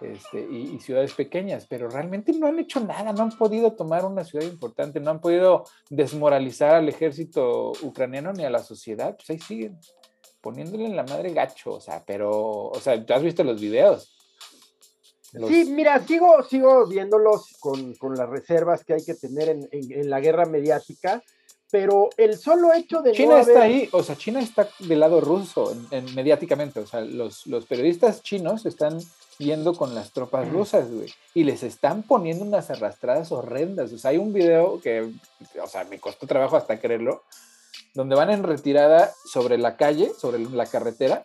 este, 0.00 0.40
y, 0.50 0.80
ciudades 0.80 1.14
pequeñas, 1.14 1.66
pero 1.68 1.88
realmente 1.88 2.32
no 2.32 2.48
han 2.48 2.58
hecho 2.58 2.80
nada, 2.80 3.12
no 3.12 3.22
han 3.22 3.30
podido 3.30 3.72
tomar 3.72 4.04
una 4.04 4.24
ciudad 4.24 4.44
importante, 4.44 4.98
no 4.98 5.12
han 5.12 5.20
podido 5.20 5.64
desmoralizar 5.90 6.74
al 6.74 6.88
ejército 6.88 7.72
ucraniano 7.82 8.32
ni 8.32 8.44
a 8.44 8.50
la 8.50 8.58
sociedad, 8.58 9.14
pues 9.14 9.30
ahí 9.30 9.38
siguen 9.38 9.78
poniéndole 10.40 10.86
en 10.86 10.96
la 10.96 11.04
madre 11.04 11.32
gacho, 11.32 11.74
o 11.74 11.80
sea, 11.80 12.02
pero, 12.04 12.30
o 12.30 12.80
sea, 12.80 13.04
¿tú 13.04 13.14
has 13.14 13.22
visto 13.22 13.44
los 13.44 13.60
videos? 13.60 14.21
Sí, 15.32 15.64
mira, 15.70 16.04
sigo, 16.06 16.42
sigo 16.42 16.86
viéndolos 16.86 17.56
con, 17.58 17.94
las 18.14 18.28
reservas 18.28 18.84
que 18.84 18.94
hay 18.94 19.04
que 19.04 19.14
tener 19.14 19.48
en, 19.48 20.10
la 20.10 20.20
guerra 20.20 20.44
mediática, 20.44 21.22
pero 21.70 22.10
el 22.18 22.36
solo 22.36 22.74
hecho 22.74 23.00
de... 23.00 23.12
China 23.12 23.40
está 23.40 23.62
ahí, 23.62 23.88
o 23.92 24.02
sea, 24.02 24.14
China 24.16 24.40
está 24.40 24.68
del 24.80 25.00
lado 25.00 25.22
ruso 25.22 25.74
en, 25.90 26.14
mediáticamente, 26.14 26.80
o 26.80 26.86
sea, 26.86 27.00
los, 27.00 27.46
los, 27.46 27.64
periodistas 27.64 28.22
chinos 28.22 28.66
están 28.66 28.98
yendo 29.38 29.74
con 29.74 29.94
las 29.94 30.12
tropas 30.12 30.50
rusas, 30.50 30.90
güey, 30.90 31.10
y 31.32 31.44
les 31.44 31.62
están 31.62 32.02
poniendo 32.02 32.44
unas 32.44 32.68
arrastradas 32.68 33.32
horrendas, 33.32 33.90
o 33.90 33.96
sea, 33.96 34.10
hay 34.10 34.18
un 34.18 34.34
video 34.34 34.82
que, 34.82 35.10
o 35.62 35.66
sea, 35.66 35.84
me 35.84 35.98
costó 35.98 36.26
trabajo 36.26 36.58
hasta 36.58 36.78
creerlo, 36.78 37.22
donde 37.94 38.16
van 38.16 38.30
en 38.30 38.42
retirada 38.42 39.12
sobre 39.24 39.56
la 39.56 39.78
calle, 39.78 40.12
sobre 40.18 40.40
la 40.40 40.66
carretera, 40.66 41.24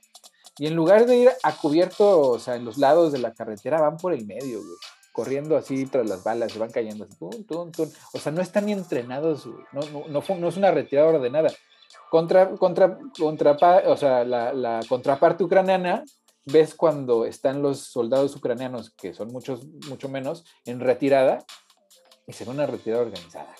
y 0.59 0.67
en 0.67 0.75
lugar 0.75 1.05
de 1.05 1.17
ir 1.17 1.31
a 1.43 1.55
cubierto, 1.55 2.19
o 2.31 2.39
sea, 2.39 2.55
en 2.55 2.65
los 2.65 2.77
lados 2.77 3.11
de 3.11 3.19
la 3.19 3.33
carretera, 3.33 3.81
van 3.81 3.97
por 3.97 4.13
el 4.13 4.25
medio, 4.25 4.59
güey. 4.59 4.77
Corriendo 5.11 5.57
así 5.57 5.85
tras 5.87 6.07
las 6.07 6.23
balas, 6.23 6.51
se 6.51 6.59
van 6.59 6.71
cayendo 6.71 7.05
así, 7.05 7.15
tum, 7.17 7.43
tum, 7.45 7.71
tum. 7.71 7.89
O 8.13 8.19
sea, 8.19 8.31
no 8.31 8.41
están 8.41 8.65
ni 8.67 8.73
entrenados, 8.73 9.47
güey. 9.47 9.63
No, 9.71 9.81
no, 10.07 10.21
no, 10.35 10.47
es 10.47 10.57
una 10.57 10.71
retirada 10.71 11.09
ordenada. 11.09 11.49
Contra, 12.09 12.49
contra, 12.51 12.97
contra, 13.17 13.57
o 13.85 13.97
sea, 13.97 14.23
la, 14.23 14.53
la 14.53 14.79
contraparte 14.87 15.43
ucraniana, 15.43 16.03
ves 16.45 16.75
cuando 16.75 17.25
están 17.25 17.61
los 17.61 17.79
soldados 17.79 18.35
ucranianos, 18.35 18.91
que 18.91 19.13
son 19.13 19.29
muchos, 19.29 19.65
mucho 19.89 20.07
menos, 20.07 20.45
en 20.65 20.79
retirada, 20.79 21.43
y 22.25 22.33
se 22.33 22.45
ve 22.45 22.51
una 22.51 22.65
retirada 22.65 23.03
organizada. 23.03 23.53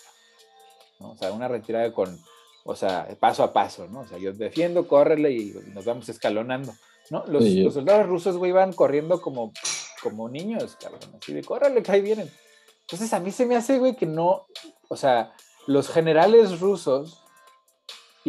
¿no? 1.00 1.12
O 1.12 1.16
sea, 1.16 1.32
una 1.32 1.48
retirada 1.48 1.92
con, 1.94 2.18
o 2.64 2.76
sea, 2.76 3.08
paso 3.20 3.44
a 3.44 3.54
paso, 3.54 3.88
¿no? 3.88 4.02
O 4.02 4.08
sea, 4.08 4.18
yo 4.18 4.34
defiendo, 4.34 4.88
córrele 4.88 5.32
y 5.32 5.54
nos 5.74 5.86
vamos 5.86 6.08
escalonando, 6.10 6.74
¿no? 7.10 7.24
Los, 7.28 7.44
soldados 7.74 8.08
rusos, 8.08 8.38
güey, 8.38 8.52
van 8.52 8.74
corriendo 8.74 9.22
como, 9.22 9.52
como 10.02 10.30
niños, 10.30 10.78
cabrón, 10.80 11.02
así 11.22 11.34
de 11.34 11.44
córrele, 11.44 11.84
que 11.84 11.92
ahí 11.92 12.02
vienen. 12.02 12.32
Entonces 12.82 13.14
a 13.14 13.20
mí 13.20 13.32
se 13.32 13.46
me 13.46 13.56
hace, 13.56 13.80
güey, 13.80 13.96
que 13.96 14.06
no, 14.06 14.46
o 14.88 14.96
sea, 14.96 15.34
los 15.66 15.90
generales 15.90 16.60
rusos 16.60 17.24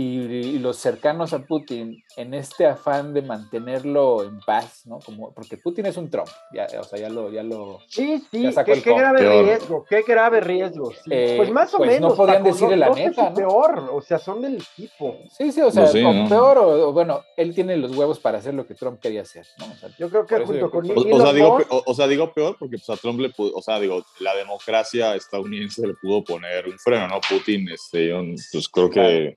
y, 0.00 0.58
los 0.60 0.76
cercanos 0.76 1.32
a 1.32 1.40
Putin 1.40 2.04
en 2.16 2.32
este 2.32 2.66
afán 2.66 3.12
de 3.12 3.22
mantenerlo 3.22 4.22
en 4.22 4.38
paz, 4.38 4.82
¿no? 4.86 5.00
Como, 5.00 5.32
porque 5.32 5.56
Putin 5.56 5.86
es 5.86 5.96
un 5.96 6.08
Trump, 6.08 6.28
ya, 6.54 6.68
o 6.78 6.84
sea, 6.84 7.00
ya 7.00 7.08
lo... 7.08 7.32
Ya 7.32 7.42
lo 7.42 7.80
sí, 7.88 8.22
sí, 8.30 8.48
qué, 8.64 8.80
qué 8.80 8.94
grave 8.94 9.42
riesgo, 9.42 9.84
qué 9.88 10.02
grave 10.02 10.40
riesgo. 10.40 10.92
Eh, 11.10 11.34
pues 11.36 11.50
más 11.50 11.74
o 11.74 11.78
pues 11.78 11.90
menos. 11.90 12.12
No 12.12 12.16
podían 12.16 12.44
decirle 12.44 12.76
la 12.76 12.90
neta, 12.90 13.30
¿no? 13.30 13.34
peor, 13.34 13.90
o 13.92 14.00
sea, 14.00 14.18
son 14.18 14.40
del 14.40 14.58
equipo. 14.58 15.18
Sí, 15.36 15.50
sí, 15.50 15.60
o 15.62 15.70
sea, 15.72 15.82
pues 15.90 16.28
peor, 16.28 16.58
o, 16.58 16.92
bueno, 16.92 17.24
él 17.36 17.52
tiene 17.52 17.76
los 17.76 17.96
huevos 17.96 18.20
para 18.20 18.38
hacer 18.38 18.54
lo 18.54 18.66
que 18.68 18.74
Trump 18.74 19.00
quería 19.00 19.22
hacer, 19.22 19.46
¿no? 19.58 19.66
O 19.66 19.74
sea, 19.74 19.90
yo 19.98 20.08
creo 20.10 20.26
que 20.26 20.46
junto 20.46 20.70
con... 20.70 20.88
O, 20.88 21.16
o, 21.16 21.20
sea, 21.20 21.32
digo, 21.32 21.58
o, 21.68 21.94
sea, 21.94 22.06
digo 22.06 22.32
peor 22.32 22.56
porque 22.56 22.78
pues, 22.78 22.88
a 22.88 22.96
Trump 23.00 23.18
le 23.18 23.30
pudo, 23.30 23.50
o 23.52 23.62
sea, 23.62 23.80
digo, 23.80 24.04
la 24.20 24.36
democracia 24.36 25.16
estadounidense 25.16 25.84
le 25.84 25.94
pudo 25.94 26.22
poner 26.22 26.68
un 26.68 26.78
freno, 26.78 27.08
¿no? 27.08 27.20
Putin, 27.28 27.68
este, 27.68 28.06
yo, 28.06 28.22
pues 28.52 28.68
creo 28.68 28.90
que... 28.90 29.36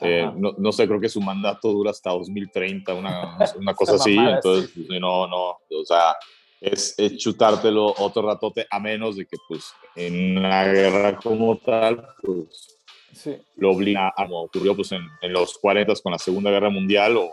Eh, 0.00 0.30
no, 0.36 0.54
no, 0.56 0.72
sé, 0.72 0.86
creo 0.86 1.00
que 1.00 1.08
su 1.08 1.20
mandato 1.20 1.72
dura 1.72 1.90
hasta 1.90 2.10
2030, 2.10 2.94
una, 2.94 3.38
una 3.56 3.74
cosa 3.74 3.94
así. 3.94 4.16
Entonces, 4.16 4.70
no, 5.00 5.26
no, 5.26 5.50
o 5.50 5.84
sea, 5.84 6.16
es, 6.60 6.94
es, 6.98 7.16
chutártelo 7.16 7.94
otro 7.98 8.22
ratote, 8.22 8.66
a 8.70 8.78
menos 8.78 9.16
de 9.16 9.26
que, 9.26 9.36
pues, 9.48 9.72
en 9.96 10.38
una 10.38 10.64
guerra 10.64 11.16
como 11.16 11.56
tal, 11.58 12.06
pues, 12.22 12.78
sí. 13.12 13.36
lo 13.56 13.72
obliga, 13.72 14.12
como 14.16 14.42
ocurrió, 14.42 14.74
pues, 14.76 14.92
en, 14.92 15.02
en, 15.20 15.32
los 15.32 15.58
40 15.58 15.94
con 16.02 16.12
la 16.12 16.18
Segunda 16.18 16.50
Guerra 16.50 16.70
Mundial 16.70 17.16
o 17.16 17.30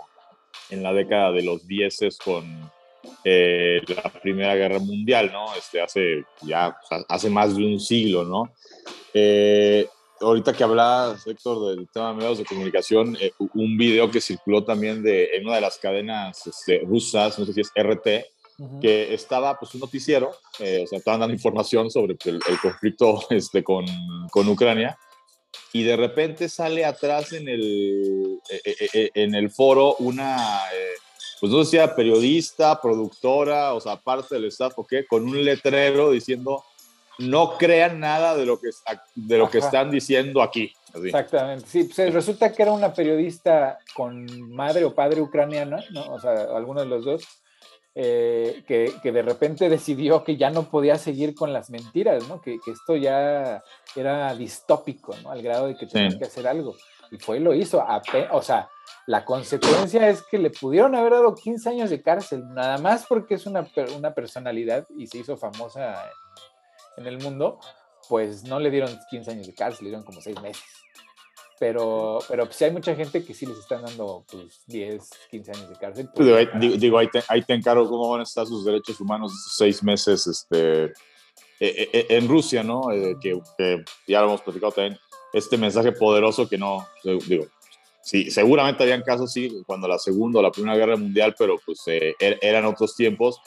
en 0.69 0.83
la 0.83 0.93
década 0.93 1.31
de 1.31 1.43
los 1.43 1.67
10 1.67 2.17
con 2.23 2.71
eh, 3.23 3.81
la 3.87 4.09
Primera 4.09 4.55
Guerra 4.55 4.79
Mundial, 4.79 5.31
¿no? 5.31 5.53
Este, 5.55 5.81
hace 5.81 6.23
ya, 6.41 6.75
hace 7.07 7.29
más 7.29 7.55
de 7.55 7.65
un 7.65 7.79
siglo, 7.79 8.23
¿no? 8.23 8.53
Eh, 9.13 9.87
ahorita 10.21 10.53
que 10.53 10.63
hablabas, 10.63 11.25
Héctor, 11.25 11.75
del 11.75 11.87
tema 11.89 12.09
de 12.09 12.15
medios 12.15 12.37
de 12.37 12.45
comunicación, 12.45 13.17
eh, 13.19 13.31
un 13.53 13.77
video 13.77 14.09
que 14.09 14.21
circuló 14.21 14.63
también 14.63 15.01
de, 15.03 15.25
en 15.35 15.45
una 15.45 15.55
de 15.55 15.61
las 15.61 15.77
cadenas 15.77 16.45
este, 16.47 16.81
rusas, 16.85 17.37
no 17.39 17.45
sé 17.45 17.53
si 17.53 17.61
es 17.61 17.71
RT, 17.75 18.25
que 18.81 19.13
estaba 19.13 19.57
pues 19.57 19.73
un 19.73 19.79
noticiero, 19.79 20.31
eh, 20.59 20.81
o 20.83 20.87
sea, 20.87 20.99
estaban 20.99 21.21
dando 21.21 21.33
información 21.33 21.89
sobre 21.89 22.15
pues, 22.15 22.35
el, 22.35 22.59
conflicto 22.61 23.21
este, 23.29 23.63
con, 23.63 23.85
con, 24.31 24.49
Ucrania, 24.49 24.97
y 25.71 25.83
de 25.83 25.95
repente 25.95 26.49
sale 26.49 26.83
atrás 26.83 27.31
en 27.31 27.47
el, 27.47 28.39
eh, 28.49 29.11
en 29.13 29.33
el 29.33 29.49
foro 29.49 29.95
una, 29.99 30.37
pues 31.39 31.51
no 31.51 31.63
sé 31.63 31.71
si 31.71 31.77
era 31.77 31.95
periodista, 31.95 32.81
productora, 32.81 33.73
o 33.73 33.79
sea, 33.79 33.95
parte 33.95 34.35
del 34.35 34.45
staff, 34.45 34.73
¿o 34.75 34.85
qué? 34.85 35.05
Con 35.05 35.23
un 35.23 35.43
letrero 35.43 36.11
diciendo 36.11 36.63
no 37.19 37.57
crean 37.57 37.99
nada 37.99 38.35
de 38.35 38.45
lo 38.45 38.59
que, 38.59 38.69
de 39.15 39.37
lo 39.37 39.49
que 39.49 39.59
están 39.59 39.91
diciendo 39.91 40.41
aquí. 40.41 40.73
Exactamente. 40.93 41.65
Sí, 41.67 41.83
pues 41.83 42.13
resulta 42.13 42.51
que 42.51 42.63
era 42.63 42.71
una 42.71 42.93
periodista 42.93 43.79
con 43.93 44.25
madre 44.51 44.85
o 44.85 44.95
padre 44.95 45.21
ucraniana, 45.21 45.83
¿no? 45.91 46.01
O 46.13 46.19
sea, 46.19 46.47
alguno 46.55 46.81
de 46.81 46.87
los 46.87 47.05
dos, 47.05 47.23
eh, 47.95 48.63
que, 48.67 48.93
que, 49.03 49.11
de 49.11 49.21
repente 49.21 49.69
decidió 49.69 50.23
que 50.23 50.37
ya 50.37 50.49
no 50.49 50.69
podía 50.69 50.97
seguir 50.97 51.35
con 51.35 51.53
las 51.53 51.69
mentiras, 51.69 52.27
¿no? 52.27 52.41
Que, 52.41 52.59
que 52.63 52.71
esto 52.71 52.95
ya 52.95 53.63
era 53.95 54.33
distópico, 54.35 55.15
¿no? 55.23 55.31
Al 55.31 55.41
grado 55.41 55.67
de 55.67 55.75
que 55.75 55.85
tenía 55.85 56.17
que 56.17 56.25
hacer 56.25 56.47
algo. 56.47 56.75
Y 57.11 57.17
fue 57.17 57.37
y 57.37 57.39
lo 57.41 57.53
hizo. 57.53 57.83
O 58.31 58.41
sea, 58.41 58.69
la 59.07 59.25
consecuencia 59.25 60.07
es 60.09 60.21
que 60.21 60.37
le 60.37 60.51
pudieron 60.51 60.95
haber 60.95 61.13
dado 61.13 61.33
15 61.33 61.69
años 61.69 61.89
de 61.89 62.01
cárcel, 62.01 62.43
nada 62.53 62.77
más 62.77 63.05
porque 63.07 63.35
es 63.35 63.45
una, 63.45 63.67
una 63.97 64.13
personalidad 64.13 64.87
y 64.95 65.07
se 65.07 65.19
hizo 65.19 65.35
famosa 65.35 65.95
en 66.99 67.07
el 67.07 67.17
mundo, 67.19 67.59
pues 68.07 68.43
no 68.43 68.59
le 68.59 68.71
dieron 68.71 68.97
15 69.09 69.31
años 69.31 69.47
de 69.47 69.53
cárcel, 69.53 69.85
le 69.85 69.89
dieron 69.91 70.05
como 70.05 70.21
6 70.21 70.41
meses. 70.41 70.63
Pero, 71.59 72.19
pero 72.27 72.45
pues 72.45 72.61
hay 72.61 72.71
mucha 72.71 72.95
gente 72.95 73.23
que 73.23 73.33
sí 73.33 73.45
les 73.45 73.57
están 73.57 73.83
dando 73.83 74.23
pues 74.31 74.61
10, 74.67 75.09
15 75.29 75.51
años 75.51 75.69
de 75.69 75.75
cárcel. 75.75 76.09
Pues, 76.15 76.27
digo, 76.79 76.97
ahí, 76.97 77.07
te, 77.09 77.21
ahí, 77.27 77.41
te, 77.41 77.53
encargo 77.53 77.89
cómo 77.89 78.09
van 78.09 78.21
a 78.21 78.23
estar 78.23 78.45
sus 78.45 78.63
derechos 78.63 78.99
humanos 79.01 79.33
esos 79.33 79.57
6 79.57 79.83
meses 79.83 80.25
este, 80.25 80.85
e, 80.85 80.91
e, 81.59 81.89
e, 81.93 82.05
en 82.17 82.27
Rusia, 82.29 82.63
¿no? 82.63 82.91
Eh, 82.91 83.17
que, 83.21 83.37
que, 83.57 83.83
ya 84.07 84.21
lo 84.21 84.27
hemos 84.27 84.41
platicado 84.41 84.71
también, 84.71 84.97
este 85.33 85.57
mensaje 85.57 85.91
poderoso 85.91 86.47
que 86.47 86.57
no, 86.57 86.87
digo, 87.03 87.45
sí, 88.01 88.31
seguramente 88.31 88.83
habían 88.83 89.03
casos, 89.03 89.33
sí, 89.33 89.61
cuando 89.67 89.87
la 89.87 89.99
Segunda 89.99 90.39
o 90.39 90.41
la 90.41 90.51
Primera 90.51 90.77
Guerra 90.77 90.95
Mundial, 90.95 91.35
pero 91.37 91.57
pues 91.65 91.81
eh, 91.87 92.15
eran 92.19 92.65
otros 92.65 92.95
tiempos 92.95 93.41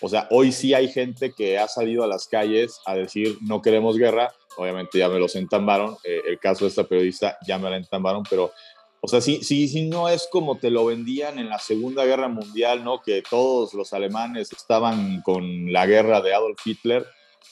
o 0.00 0.08
sea, 0.08 0.26
hoy 0.30 0.52
sí 0.52 0.74
hay 0.74 0.88
gente 0.88 1.32
que 1.32 1.58
ha 1.58 1.68
salido 1.68 2.04
a 2.04 2.06
las 2.06 2.26
calles 2.26 2.80
a 2.86 2.94
decir 2.94 3.38
no 3.40 3.62
queremos 3.62 3.96
guerra. 3.96 4.32
Obviamente 4.56 4.98
ya 4.98 5.08
me 5.08 5.18
los 5.18 5.34
entambaron. 5.36 5.96
Eh, 6.04 6.20
el 6.26 6.38
caso 6.38 6.64
de 6.64 6.70
esta 6.70 6.84
periodista 6.84 7.38
ya 7.46 7.58
me 7.58 7.70
la 7.70 7.76
entambaron, 7.76 8.22
pero 8.28 8.52
O 9.00 9.08
sea, 9.08 9.20
sí, 9.20 9.44
sí, 9.44 9.68
sí, 9.68 9.86
no 9.86 10.08
es 10.08 10.26
como 10.32 10.56
te 10.56 10.70
lo 10.70 10.86
vendían 10.86 11.38
en 11.38 11.50
la 11.50 11.58
Segunda 11.58 12.06
Guerra 12.06 12.28
Mundial, 12.28 12.82
¿no? 12.82 13.02
Que 13.02 13.22
todos 13.22 13.74
los 13.74 13.92
alemanes 13.92 14.50
estaban 14.50 15.20
con 15.20 15.70
la 15.70 15.84
guerra 15.84 16.22
de 16.22 16.34
Adolf 16.34 16.58
Hitler. 16.64 17.06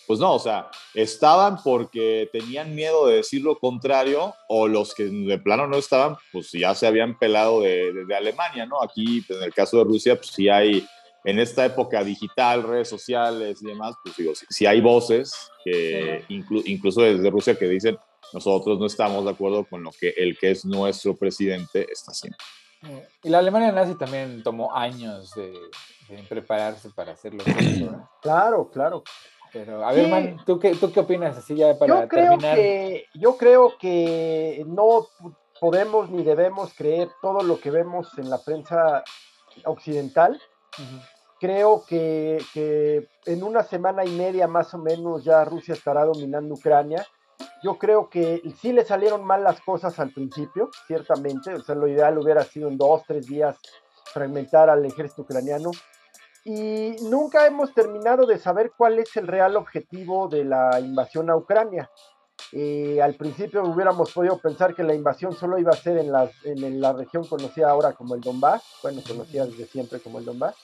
Pues 0.07 0.19
no, 0.19 0.35
o 0.35 0.39
sea, 0.39 0.71
estaban 0.95 1.63
porque 1.63 2.29
tenían 2.33 2.75
miedo 2.75 3.07
de 3.07 3.17
decir 3.17 3.43
lo 3.43 3.59
contrario 3.59 4.35
o 4.49 4.67
los 4.67 4.95
que 4.95 5.05
de 5.05 5.39
plano 5.39 5.67
no 5.67 5.77
estaban, 5.77 6.17
pues 6.33 6.51
ya 6.53 6.75
se 6.75 6.87
habían 6.87 7.19
pelado 7.19 7.61
de, 7.61 7.93
Alemania, 8.17 8.67
¿no? 8.67 8.83
Aquí, 8.83 9.25
en 9.29 9.43
el 9.43 9.55
caso 9.55 9.79
de 9.79 9.85
Rusia, 9.85 10.17
pues 10.17 10.29
sí 10.29 10.49
hay, 10.49 10.87
en 11.25 11.39
esta 11.39 11.65
época 11.65 12.03
digital, 12.03 12.63
redes 12.63 12.89
sociales 12.89 13.63
y 13.63 13.67
demás, 13.67 13.95
pues 14.03 14.17
digo, 14.17 14.33
sí, 14.35 14.67
hay 14.67 14.81
voces 14.81 15.51
que 15.65 16.25
incluso 16.29 17.03
desde 17.03 17.31
Rusia 17.31 17.55
que 17.57 17.69
dicen, 17.69 17.97
nosotros 18.33 18.79
no 18.79 18.87
estamos 18.87 19.25
de 19.25 19.31
acuerdo 19.31 19.65
con 19.65 19.83
lo 19.83 19.91
que 19.91 20.11
el 20.17 20.39
que 20.39 20.51
es 20.51 20.65
nuestro 20.65 21.15
presidente 21.15 21.87
está 21.91 22.13
haciendo. 22.13 22.39
Eh, 22.85 23.09
y 23.23 23.29
la 23.29 23.39
Alemania 23.39 23.71
nazi 23.71 23.95
también 23.95 24.43
tomó 24.43 24.75
años 24.75 25.33
de, 25.35 25.53
prepararse 26.29 26.91
para 26.91 27.13
hacerlo. 27.13 27.45
claro, 28.23 28.71
claro. 28.71 29.03
Pero, 29.53 29.87
a 29.87 29.93
ver, 29.93 30.09
man, 30.09 30.43
¿tú 30.47 30.59
qué, 30.59 30.75
¿tú 30.75 30.91
qué 30.91 31.01
opinas 31.01 31.37
así 31.37 31.55
ya 31.55 31.79
para 31.79 32.03
yo 32.03 32.09
creo 32.09 32.39
Que, 32.39 33.05
yo 33.15 33.37
creo 33.37 33.77
que 33.79 34.65
no 34.67 35.07
podemos 35.61 36.11
ni 36.11 36.25
debemos 36.25 36.73
creer 36.75 37.11
todo 37.21 37.43
lo 37.43 37.61
que 37.61 37.71
vemos 37.71 38.09
en 38.19 38.31
la 38.31 38.39
prensa 38.39 39.05
occidental. 39.65 40.41
Creo 41.43 41.85
que, 41.85 42.39
que 42.55 43.07
en 43.27 43.43
una 43.43 43.65
semana 43.65 44.03
y 44.05 44.11
media 44.11 44.47
más 44.47 44.73
o 44.73 44.79
menos 44.79 45.25
ya 45.25 45.45
Rusia 45.45 45.75
estará 45.75 46.05
dominando 46.05 46.55
Ucrania 46.55 47.05
yo 47.63 47.79
creo 47.79 48.09
que 48.11 48.43
sí 48.61 48.73
le 48.73 48.85
salieron 48.85 49.25
mal 49.25 49.45
las 49.45 49.61
cosas 49.61 49.99
al 50.01 50.11
principio, 50.11 50.71
ciertamente. 50.87 51.55
O 51.55 51.63
sea, 51.63 51.75
lo 51.75 51.87
ideal 51.87 52.19
hubiera 52.19 52.43
sido 52.43 52.69
en 52.69 52.77
dos, 52.77 53.03
tres 53.07 53.27
días 53.27 53.57
fragmentar 54.13 54.69
al 54.69 54.85
ejército 54.85 55.23
ucraniano. 55.23 55.71
Y 56.45 56.97
nunca 57.03 57.47
hemos 57.47 57.73
terminado 57.73 58.27
de 58.27 58.39
saber 58.39 58.73
cuál 58.77 58.99
es 58.99 59.17
el 59.17 59.29
real 59.29 59.57
objetivo 59.57 60.29
de 60.29 60.45
la 60.45 60.81
invasión 60.81 61.31
a 61.31 61.37
Ucrania. 61.37 61.89
Eh, 62.51 63.01
al 63.01 63.15
principio 63.15 63.63
hubiéramos 63.63 64.13
podido 64.13 64.37
pensar 64.39 64.75
que 64.75 64.83
la 64.83 64.95
invasión 64.95 65.33
solo 65.33 65.59
iba 65.59 65.71
a 65.71 65.77
ser 65.77 65.99
en, 65.99 66.13
en 66.45 66.81
la 66.81 66.93
región 66.93 67.25
conocida 67.25 67.71
ahora 67.71 67.93
como 67.93 68.17
el 68.17 68.21
Donbass, 68.21 68.63
bueno, 68.83 69.01
conocida 69.07 69.47
desde 69.47 69.67
siempre 69.67 70.01
como 70.01 70.19
el 70.19 70.25
Donbass, 70.25 70.57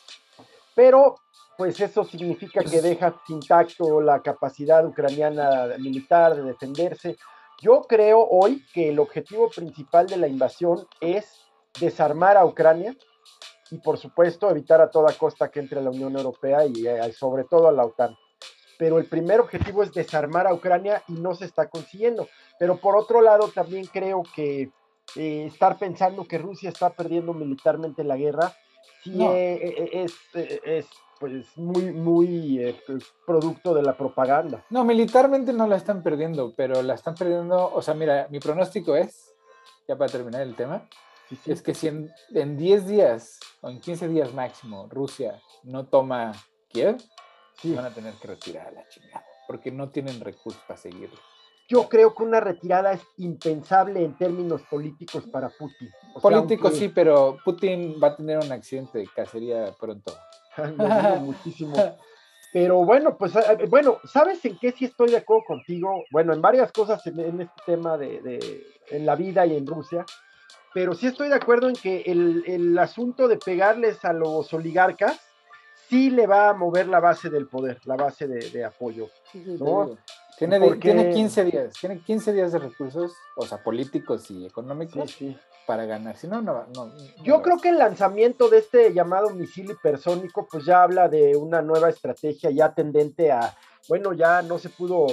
pero 0.78 1.16
pues 1.56 1.80
eso 1.80 2.04
significa 2.04 2.62
que 2.62 2.80
deja 2.80 3.20
intacto 3.30 4.00
la 4.00 4.22
capacidad 4.22 4.86
ucraniana 4.86 5.76
militar 5.76 6.36
de 6.36 6.44
defenderse. 6.44 7.16
Yo 7.60 7.80
creo 7.80 8.24
hoy 8.24 8.64
que 8.72 8.90
el 8.90 9.00
objetivo 9.00 9.50
principal 9.50 10.06
de 10.06 10.18
la 10.18 10.28
invasión 10.28 10.86
es 11.00 11.40
desarmar 11.80 12.36
a 12.36 12.46
Ucrania 12.46 12.96
y 13.72 13.78
por 13.78 13.98
supuesto 13.98 14.48
evitar 14.48 14.80
a 14.80 14.88
toda 14.88 15.12
costa 15.14 15.50
que 15.50 15.58
entre 15.58 15.82
la 15.82 15.90
Unión 15.90 16.16
Europea 16.16 16.64
y 16.64 16.86
eh, 16.86 17.12
sobre 17.12 17.42
todo 17.42 17.66
a 17.66 17.72
la 17.72 17.84
OTAN. 17.84 18.16
Pero 18.78 18.98
el 18.98 19.06
primer 19.06 19.40
objetivo 19.40 19.82
es 19.82 19.92
desarmar 19.92 20.46
a 20.46 20.54
Ucrania 20.54 21.02
y 21.08 21.14
no 21.14 21.34
se 21.34 21.46
está 21.46 21.68
consiguiendo. 21.68 22.28
Pero 22.56 22.76
por 22.76 22.96
otro 22.96 23.20
lado 23.20 23.48
también 23.48 23.86
creo 23.86 24.22
que 24.32 24.70
eh, 25.16 25.44
estar 25.44 25.76
pensando 25.76 26.24
que 26.24 26.38
Rusia 26.38 26.68
está 26.68 26.90
perdiendo 26.90 27.34
militarmente 27.34 28.04
la 28.04 28.16
guerra 28.16 28.54
sí 29.02 29.16
eh, 29.22 29.90
es, 29.92 30.14
es 30.34 30.86
pues 31.18 31.56
muy, 31.56 31.92
muy 31.92 32.62
eh, 32.62 32.80
pues, 32.86 33.04
producto 33.26 33.74
de 33.74 33.82
la 33.82 33.96
propaganda. 33.96 34.64
No, 34.70 34.84
militarmente 34.84 35.52
no 35.52 35.66
la 35.66 35.76
están 35.76 36.02
perdiendo, 36.02 36.52
pero 36.56 36.82
la 36.82 36.94
están 36.94 37.14
perdiendo, 37.14 37.72
o 37.72 37.82
sea, 37.82 37.94
mira, 37.94 38.28
mi 38.30 38.38
pronóstico 38.38 38.94
es, 38.96 39.34
ya 39.86 39.96
para 39.96 40.10
terminar 40.10 40.42
el 40.42 40.54
tema, 40.54 40.88
es 41.46 41.62
que 41.62 41.74
si 41.74 41.88
en, 41.88 42.56
10 42.56 42.86
días 42.86 43.38
o 43.60 43.68
en 43.68 43.80
15 43.80 44.08
días 44.08 44.32
máximo 44.32 44.86
Rusia 44.88 45.40
no 45.62 45.84
toma 45.86 46.32
Kiev, 46.68 46.96
van 47.64 47.84
a 47.84 47.92
tener 47.92 48.14
que 48.14 48.28
retirar 48.28 48.68
a 48.68 48.70
la 48.70 48.88
chingada, 48.88 49.24
porque 49.46 49.70
no 49.70 49.90
tienen 49.90 50.20
recursos 50.20 50.62
para 50.66 50.78
seguirlo. 50.78 51.18
Yo 51.68 51.88
creo 51.88 52.14
que 52.14 52.22
una 52.22 52.40
retirada 52.40 52.92
es 52.92 53.02
impensable 53.18 54.02
en 54.02 54.16
términos 54.16 54.62
políticos 54.70 55.24
para 55.30 55.50
Putin. 55.50 55.90
Políticos 56.20 56.74
sí, 56.74 56.88
pero 56.88 57.36
Putin 57.44 57.96
va 58.02 58.08
a 58.08 58.16
tener 58.16 58.38
un 58.38 58.50
accidente 58.50 58.98
de 58.98 59.06
cacería 59.06 59.74
pronto. 59.78 60.14
muchísimo. 61.20 61.74
Pero 62.52 62.84
bueno, 62.84 63.16
pues 63.18 63.36
eh, 63.36 63.40
eh, 63.60 63.66
bueno, 63.68 63.98
¿sabes 64.04 64.42
en 64.44 64.58
qué 64.58 64.72
sí 64.72 64.86
estoy 64.86 65.10
de 65.10 65.18
acuerdo 65.18 65.44
contigo? 65.46 66.04
Bueno, 66.10 66.32
en 66.32 66.40
varias 66.40 66.72
cosas 66.72 67.06
en, 67.06 67.42
este 67.42 67.62
tema 67.66 67.98
de, 67.98 68.64
en 68.90 69.06
la 69.06 69.14
vida 69.14 69.44
y 69.44 69.56
en 69.56 69.66
Rusia, 69.66 70.06
pero 70.72 70.94
sí 70.94 71.06
estoy 71.06 71.28
de 71.28 71.34
acuerdo 71.34 71.68
en 71.68 71.74
que 71.74 72.02
el, 72.06 72.78
asunto 72.78 73.28
de 73.28 73.36
pegarles 73.36 74.04
a 74.04 74.12
los 74.12 74.52
oligarcas 74.54 75.20
sí 75.88 76.10
le 76.10 76.26
va 76.26 76.50
a 76.50 76.54
mover 76.54 76.88
la 76.88 77.00
base 77.00 77.28
del 77.28 77.46
poder, 77.46 77.78
la 77.84 77.96
base 77.96 78.26
de, 78.26 78.64
apoyo. 78.64 79.08
Tiene, 80.38 80.76
tiene 80.76 81.10
15 81.10 81.44
días, 81.46 81.74
tiene 81.80 82.00
15 82.00 82.32
días 82.32 82.52
de 82.52 82.60
recursos, 82.60 83.12
o 83.36 83.44
sea, 83.44 83.62
políticos 83.62 84.30
y 84.30 84.46
económicos. 84.46 85.10
Sí, 85.10 85.36
para 85.66 85.84
ganar. 85.84 86.16
Si 86.16 86.28
no, 86.28 86.40
no, 86.40 86.64
no. 86.74 86.92
Yo 87.24 87.42
creo 87.42 87.58
que 87.58 87.70
el 87.70 87.78
lanzamiento 87.78 88.48
de 88.48 88.58
este 88.58 88.94
llamado 88.94 89.30
misil 89.30 89.70
hipersónico, 89.70 90.46
pues 90.50 90.64
ya 90.64 90.82
habla 90.82 91.08
de 91.08 91.36
una 91.36 91.60
nueva 91.60 91.88
estrategia 91.88 92.50
ya 92.50 92.72
tendente 92.72 93.32
a, 93.32 93.56
bueno, 93.88 94.12
ya 94.12 94.40
no 94.42 94.58
se 94.58 94.68
pudo, 94.68 95.06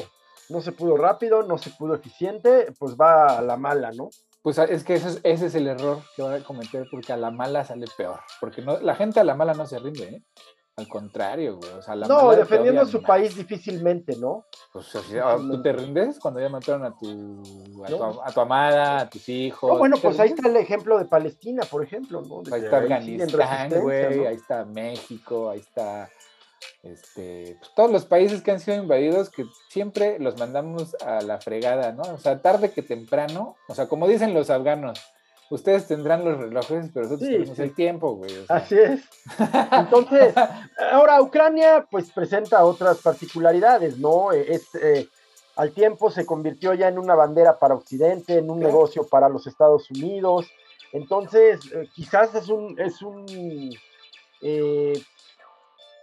no 0.50 0.62
se 0.62 0.72
pudo 0.72 0.96
rápido, 0.96 1.42
no 1.44 1.58
se 1.58 1.72
pudo 1.72 1.96
eficiente, 1.96 2.72
pues 2.78 2.96
va 2.96 3.40
a 3.40 3.42
la 3.42 3.58
mala, 3.58 3.92
¿no? 3.92 4.10
Pues 4.44 4.60
es 4.60 4.84
que 4.84 4.94
ese 4.94 5.10
es, 5.10 5.20
ese 5.24 5.48
es 5.48 5.56
el 5.56 5.66
error 5.66 6.04
que 6.16 6.22
va 6.22 6.36
a 6.36 6.44
cometer, 6.44 6.88
porque 6.92 7.12
a 7.12 7.18
la 7.18 7.32
mala 7.32 7.66
sale 7.66 7.88
peor. 7.98 8.20
Porque 8.40 8.62
no, 8.62 8.80
la 8.80 8.94
gente 8.94 9.20
a 9.20 9.24
la 9.24 9.34
mala 9.34 9.56
no 9.56 9.66
se 9.66 9.80
rinde, 9.80 10.04
¿eh? 10.04 10.24
Al 10.78 10.90
contrario, 10.90 11.58
güey. 11.58 11.72
O 11.72 11.82
sea, 11.82 11.96
la 11.96 12.06
no, 12.06 12.36
defendiendo 12.36 12.86
su 12.86 13.02
país 13.02 13.36
difícilmente, 13.36 14.18
¿no? 14.18 14.46
Pues 14.74 14.94
ah, 15.24 15.38
tú 15.40 15.62
te 15.62 15.72
rindes 15.72 16.20
cuando 16.20 16.42
ya 16.42 16.50
mataron 16.50 16.84
a 16.84 16.94
tu, 16.98 17.42
a, 18.22 18.32
tu, 18.34 18.42
amada, 18.42 19.00
a 19.00 19.10
tus 19.10 19.30
hijos. 19.30 19.80
bueno, 19.80 19.96
pues 20.02 20.20
ahí 20.20 20.30
está 20.30 20.50
el 20.50 20.58
ejemplo 20.58 20.98
de 20.98 21.06
Palestina, 21.06 21.64
por 21.64 21.82
ejemplo, 21.82 22.22
¿no? 22.22 22.44
ahí 22.54 22.64
está 22.64 22.80
Afganistán, 22.80 23.82
güey, 23.82 24.26
ahí 24.26 24.36
está 24.36 24.66
México, 24.66 25.50
ahí 25.50 25.60
está 25.60 26.10
este, 26.84 27.58
pues, 27.60 27.72
todos 27.74 27.92
los 27.92 28.06
países 28.06 28.42
que 28.42 28.52
han 28.52 28.60
sido 28.60 28.78
invadidos 28.78 29.30
que 29.30 29.46
siempre 29.70 30.20
los 30.20 30.38
mandamos 30.38 30.96
a 31.02 31.22
la 31.22 31.40
fregada, 31.40 31.94
¿no? 31.94 32.04
O 32.04 32.18
sea, 32.18 32.42
tarde 32.42 32.72
que 32.72 32.82
temprano, 32.82 33.56
o 33.68 33.76
sea, 33.76 33.88
como 33.88 34.08
dicen 34.08 34.34
los 34.34 34.50
afganos, 34.50 35.00
Ustedes 35.50 35.88
tendrán 35.88 36.26
los 36.26 36.38
relojes, 36.40 36.90
pero 36.94 37.06
nosotros 37.06 37.30
tenemos 37.30 37.60
el 37.60 37.76
tiempo, 37.76 38.16
güey. 38.16 38.32
Así 38.48 38.76
es. 38.78 39.04
Entonces, 39.72 40.34
ahora 40.92 41.22
Ucrania 41.22 41.86
pues 41.90 42.12
presenta 42.12 42.66
otras 42.66 42.98
particularidades, 43.00 43.98
¿no? 44.00 44.32
Eh, 44.32 44.54
es, 44.54 44.74
eh, 44.76 45.08
al 45.56 45.72
tiempo 45.72 46.10
se 46.10 46.26
convirtió 46.26 46.74
ya 46.74 46.88
en 46.88 46.98
una 46.98 47.14
bandera 47.14 47.60
para 47.60 47.76
Occidente, 47.76 48.40
en 48.40 48.50
un 48.50 48.60
negocio 48.60 49.08
para 49.08 49.30
los 49.30 49.46
Estados 49.46 49.90
Unidos. 49.92 50.48
Entonces, 50.92 51.60
eh, 51.74 51.88
quizás 51.94 52.34
es 52.34 52.50
un, 52.50 52.80
es 52.80 53.02
un 53.02 53.26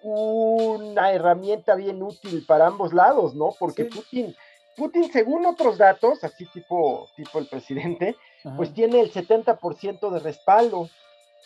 una 0.02 1.12
herramienta 1.12 1.74
bien 1.74 2.02
útil 2.02 2.44
para 2.46 2.66
ambos 2.66 2.92
lados, 2.92 3.34
¿no? 3.34 3.54
Porque 3.58 3.84
Putin, 3.84 4.34
Putin, 4.76 5.12
según 5.12 5.46
otros 5.46 5.78
datos, 5.78 6.24
así 6.24 6.46
tipo, 6.46 7.08
tipo 7.16 7.38
el 7.38 7.46
presidente, 7.46 8.16
pues 8.56 8.72
tiene 8.74 9.00
el 9.00 9.12
70% 9.12 10.10
de 10.10 10.18
respaldo. 10.20 10.88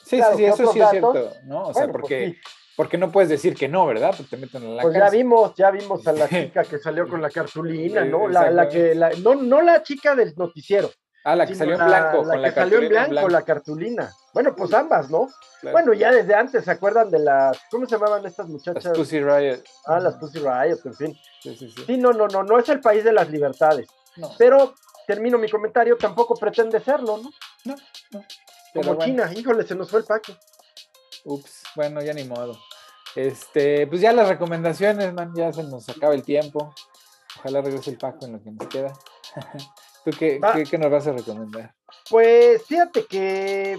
Sí, 0.04 0.20
sí, 0.36 0.44
eso 0.44 0.72
sí 0.72 0.80
es 0.80 0.90
cierto, 0.90 1.32
¿no? 1.44 1.68
O 1.68 1.74
sea, 1.74 1.84
pues 1.84 1.92
porque, 1.92 2.36
porque 2.76 2.98
no 2.98 3.10
puedes 3.10 3.28
decir 3.28 3.54
que 3.54 3.68
no, 3.68 3.86
¿verdad? 3.86 4.14
Porque 4.16 4.30
te 4.30 4.36
meten 4.36 4.62
en 4.62 4.76
la 4.76 4.82
Pues 4.82 4.94
ya 4.94 5.10
vimos, 5.10 5.54
ya 5.56 5.70
vimos 5.70 6.06
a 6.06 6.12
la 6.12 6.28
chica 6.28 6.62
que 6.64 6.78
salió 6.78 7.08
con 7.08 7.20
la 7.20 7.30
cartulina, 7.30 8.04
¿no? 8.04 8.28
La, 8.28 8.50
la 8.50 8.68
que, 8.68 8.94
la, 8.94 9.10
no, 9.22 9.34
no 9.34 9.62
la 9.62 9.82
chica 9.82 10.14
del 10.14 10.34
noticiero. 10.36 10.90
Ah, 11.26 11.34
la 11.34 11.44
que 11.44 11.56
salió 11.56 11.74
en 11.74 11.84
blanco, 11.84 12.18
la, 12.18 12.28
con 12.28 12.42
la 12.42 12.48
que 12.50 12.54
salió 12.54 12.78
en 12.80 12.88
blanco, 12.88 13.28
la 13.28 13.42
cartulina. 13.42 14.12
Bueno, 14.32 14.54
pues 14.54 14.72
ambas, 14.72 15.10
¿no? 15.10 15.26
Bueno, 15.72 15.92
ya 15.92 16.12
desde 16.12 16.32
antes, 16.36 16.64
¿se 16.64 16.70
acuerdan 16.70 17.10
de 17.10 17.18
las, 17.18 17.58
¿cómo 17.68 17.84
se 17.84 17.96
llamaban 17.96 18.24
estas 18.24 18.46
muchachas? 18.46 18.84
Las 18.84 18.96
Pussy 18.96 19.20
Riot. 19.20 19.58
Ah, 19.86 19.98
las 19.98 20.14
Pussy 20.18 20.38
Riot, 20.38 20.78
en 20.84 20.94
fin. 20.94 21.18
Sí, 21.42 21.56
sí, 21.56 21.68
sí. 21.68 21.82
Sí, 21.84 21.96
no, 21.98 22.12
no, 22.12 22.28
no, 22.28 22.44
no 22.44 22.60
es 22.60 22.68
el 22.68 22.78
país 22.78 23.02
de 23.02 23.12
las 23.12 23.28
libertades. 23.28 23.88
No. 24.16 24.30
Pero 24.38 24.74
termino 25.06 25.38
mi 25.38 25.48
comentario, 25.48 25.96
tampoco 25.96 26.34
pretende 26.34 26.80
serlo, 26.80 27.18
¿no? 27.18 27.30
No, 27.64 27.74
no. 28.10 28.24
Como 28.74 28.98
China, 28.98 29.30
híjole, 29.34 29.66
se 29.66 29.74
nos 29.74 29.90
fue 29.90 30.00
el 30.00 30.06
Paco. 30.06 30.32
Ups, 31.24 31.62
bueno, 31.74 32.02
ya 32.02 32.12
ni 32.12 32.24
modo. 32.24 32.58
Este, 33.14 33.86
pues 33.86 34.00
ya 34.00 34.12
las 34.12 34.28
recomendaciones, 34.28 35.12
man, 35.14 35.32
ya 35.34 35.52
se 35.52 35.62
nos 35.62 35.88
acaba 35.88 36.14
el 36.14 36.22
tiempo. 36.22 36.74
Ojalá 37.38 37.62
regrese 37.62 37.90
el 37.90 37.98
Paco 37.98 38.26
en 38.26 38.32
lo 38.32 38.42
que 38.42 38.50
nos 38.50 38.68
queda. 38.68 38.92
¿Tú 40.04 40.10
qué, 40.16 40.40
qué, 40.70 40.78
nos 40.78 40.90
vas 40.90 41.06
a 41.06 41.12
recomendar? 41.12 41.74
Pues 42.08 42.62
fíjate 42.66 43.06
que 43.06 43.76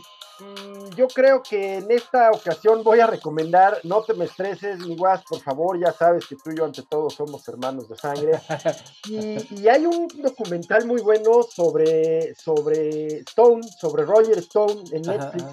yo 0.96 1.08
creo 1.08 1.42
que 1.42 1.76
en 1.78 1.92
esta 1.92 2.32
ocasión 2.32 2.84
voy 2.84 3.00
a 3.00 3.08
recomendar, 3.08 3.80
no 3.84 4.04
te 4.04 4.14
me 4.14 4.26
estreses, 4.26 4.80
mi 4.80 4.96
guas, 4.96 5.24
por 5.28 5.42
favor, 5.42 5.80
ya 5.80 5.92
sabes 5.92 6.26
que 6.28 6.36
tú 6.36 6.52
y 6.52 6.58
yo 6.58 6.66
ante 6.66 6.84
todo 6.84 7.10
somos 7.10 7.48
hermanos 7.48 7.90
de 7.90 7.96
sangre. 7.98 8.40
Y, 9.08 9.68
hay 9.68 9.86
un 9.86 10.08
documental 10.22 10.86
muy 10.86 11.02
bueno 11.02 11.44
sobre, 11.44 12.36
sobre 12.36 13.20
Stone, 13.20 13.64
sobre 13.64 14.04
Roger 14.04 14.38
Stone 14.40 14.84
en 14.92 15.02
Netflix. 15.02 15.46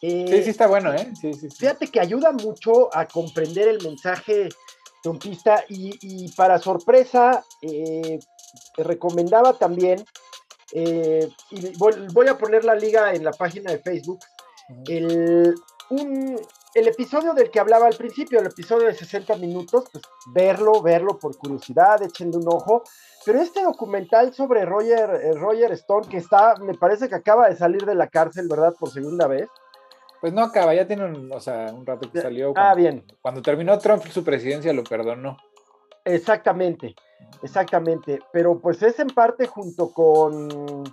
Eh, 0.00 0.26
sí, 0.28 0.42
sí 0.42 0.50
está 0.50 0.66
bueno, 0.66 0.94
¿eh? 0.94 1.12
Fíjate 1.56 1.88
que 1.88 2.00
ayuda 2.00 2.32
mucho 2.32 2.94
a 2.96 3.06
comprender 3.06 3.68
el 3.68 3.82
mensaje 3.82 4.48
trumpista 5.02 5.64
y, 5.68 6.32
para 6.32 6.58
sorpresa, 6.58 7.44
eh, 7.60 8.18
recomendaba 8.78 9.58
también 9.58 10.02
eh, 10.74 11.28
y 11.52 11.78
voy, 11.78 12.26
a 12.26 12.36
poner 12.36 12.64
la 12.64 12.74
liga 12.74 13.14
en 13.14 13.24
la 13.24 13.30
página 13.30 13.70
de 13.70 13.78
Facebook. 13.78 14.18
El, 14.88 15.54
el 16.74 16.88
episodio 16.88 17.32
del 17.32 17.50
que 17.50 17.60
hablaba 17.60 17.86
al 17.86 17.94
principio, 17.94 18.40
el 18.40 18.46
episodio 18.46 18.88
de 18.88 18.94
60 18.94 19.36
minutos, 19.36 19.84
pues 19.92 20.02
verlo, 20.34 20.82
verlo 20.82 21.16
por 21.16 21.36
curiosidad, 21.38 22.02
échenle 22.02 22.38
un 22.38 22.48
ojo. 22.48 22.82
Pero 23.24 23.40
este 23.40 23.62
documental 23.62 24.34
sobre 24.34 24.64
Roger, 24.64 25.10
eh, 25.22 25.32
Roger 25.34 25.70
Stone, 25.72 26.08
que 26.08 26.16
está, 26.16 26.56
me 26.56 26.74
parece 26.74 27.08
que 27.08 27.14
acaba 27.14 27.48
de 27.48 27.54
salir 27.54 27.86
de 27.86 27.94
la 27.94 28.08
cárcel, 28.08 28.48
¿verdad? 28.48 28.74
Por 28.78 28.90
segunda 28.90 29.28
vez. 29.28 29.48
Pues 30.20 30.32
no 30.32 30.42
acaba, 30.42 30.74
ya 30.74 30.88
tiene 30.88 31.04
un, 31.04 31.32
o 31.32 31.38
sea, 31.38 31.72
un 31.72 31.86
rato 31.86 32.10
que 32.10 32.20
salió. 32.20 32.52
ah, 32.56 32.74
bien. 32.74 33.04
Cuando 33.22 33.42
terminó 33.42 33.78
Trump 33.78 34.04
su 34.06 34.24
presidencia 34.24 34.72
lo 34.72 34.82
perdonó. 34.82 35.36
Exactamente. 36.04 36.96
Exactamente, 37.42 38.20
pero 38.32 38.58
pues 38.58 38.82
es 38.82 38.98
en 39.00 39.08
parte 39.08 39.46
junto 39.46 39.92
con, 39.92 40.84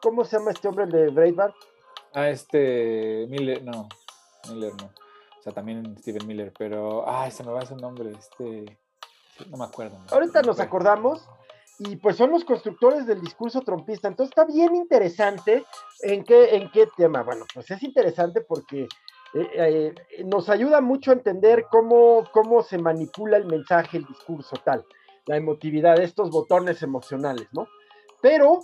¿cómo 0.00 0.24
se 0.24 0.38
llama 0.38 0.52
este 0.52 0.68
hombre 0.68 0.86
de 0.86 1.08
Breitbart? 1.08 1.54
Ah, 2.14 2.30
este, 2.30 3.26
Miller, 3.28 3.62
no, 3.62 3.88
Miller 4.48 4.72
no, 4.80 4.86
o 4.86 5.42
sea, 5.42 5.52
también 5.52 5.96
Steven 5.98 6.26
Miller, 6.26 6.52
pero, 6.58 7.08
ay, 7.08 7.30
se 7.30 7.44
me 7.44 7.52
va 7.52 7.60
ese 7.60 7.76
nombre, 7.76 8.12
este, 8.12 8.78
no 9.50 9.58
me 9.58 9.64
acuerdo. 9.64 9.98
Ahorita 10.10 10.40
nos 10.42 10.60
acordamos, 10.60 11.28
y 11.78 11.96
pues 11.96 12.16
son 12.16 12.30
los 12.30 12.44
constructores 12.44 13.06
del 13.06 13.20
discurso 13.20 13.60
trompista, 13.60 14.08
entonces 14.08 14.30
está 14.30 14.46
bien 14.50 14.74
interesante 14.74 15.64
en 16.00 16.24
qué, 16.24 16.56
en 16.56 16.70
qué 16.70 16.88
tema, 16.96 17.22
bueno, 17.22 17.44
pues 17.54 17.70
es 17.70 17.82
interesante 17.82 18.40
porque... 18.40 18.88
Eh, 19.34 19.94
eh, 20.14 20.24
nos 20.24 20.48
ayuda 20.48 20.80
mucho 20.80 21.10
a 21.10 21.14
entender 21.14 21.66
cómo, 21.70 22.24
cómo 22.32 22.62
se 22.62 22.78
manipula 22.78 23.36
el 23.36 23.44
mensaje, 23.44 23.98
el 23.98 24.06
discurso, 24.06 24.56
tal 24.64 24.86
la 25.28 25.36
emotividad, 25.36 26.00
estos 26.00 26.30
botones 26.30 26.82
emocionales, 26.82 27.46
¿no? 27.52 27.68
Pero 28.20 28.60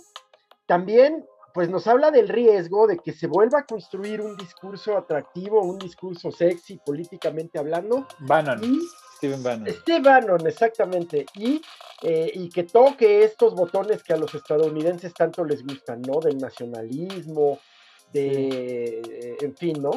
también, 0.65 1.25
pues 1.53 1.69
nos 1.69 1.87
habla 1.87 2.11
del 2.11 2.27
riesgo 2.27 2.87
de 2.87 2.97
que 2.97 3.13
se 3.13 3.27
vuelva 3.27 3.59
a 3.59 3.65
construir 3.65 4.19
un 4.19 4.35
discurso 4.35 4.97
atractivo, 4.97 5.61
un 5.61 5.77
discurso 5.77 6.31
sexy, 6.31 6.77
políticamente 6.83 7.59
hablando. 7.59 8.07
Bannon. 8.19 8.61
Steven 9.17 9.43
Bannon. 9.43 9.73
Steve 9.73 10.01
Bannon, 10.01 10.47
exactamente. 10.47 11.25
Y, 11.35 11.61
eh, 12.01 12.31
y 12.33 12.49
que 12.49 12.63
toque 12.63 13.23
estos 13.23 13.53
botones 13.53 14.03
que 14.03 14.13
a 14.13 14.17
los 14.17 14.33
estadounidenses 14.33 15.13
tanto 15.13 15.45
les 15.45 15.63
gustan, 15.63 16.01
¿no? 16.01 16.19
Del 16.19 16.39
nacionalismo, 16.39 17.59
de, 18.11 19.37
en 19.39 19.55
fin, 19.55 19.81
¿no? 19.81 19.91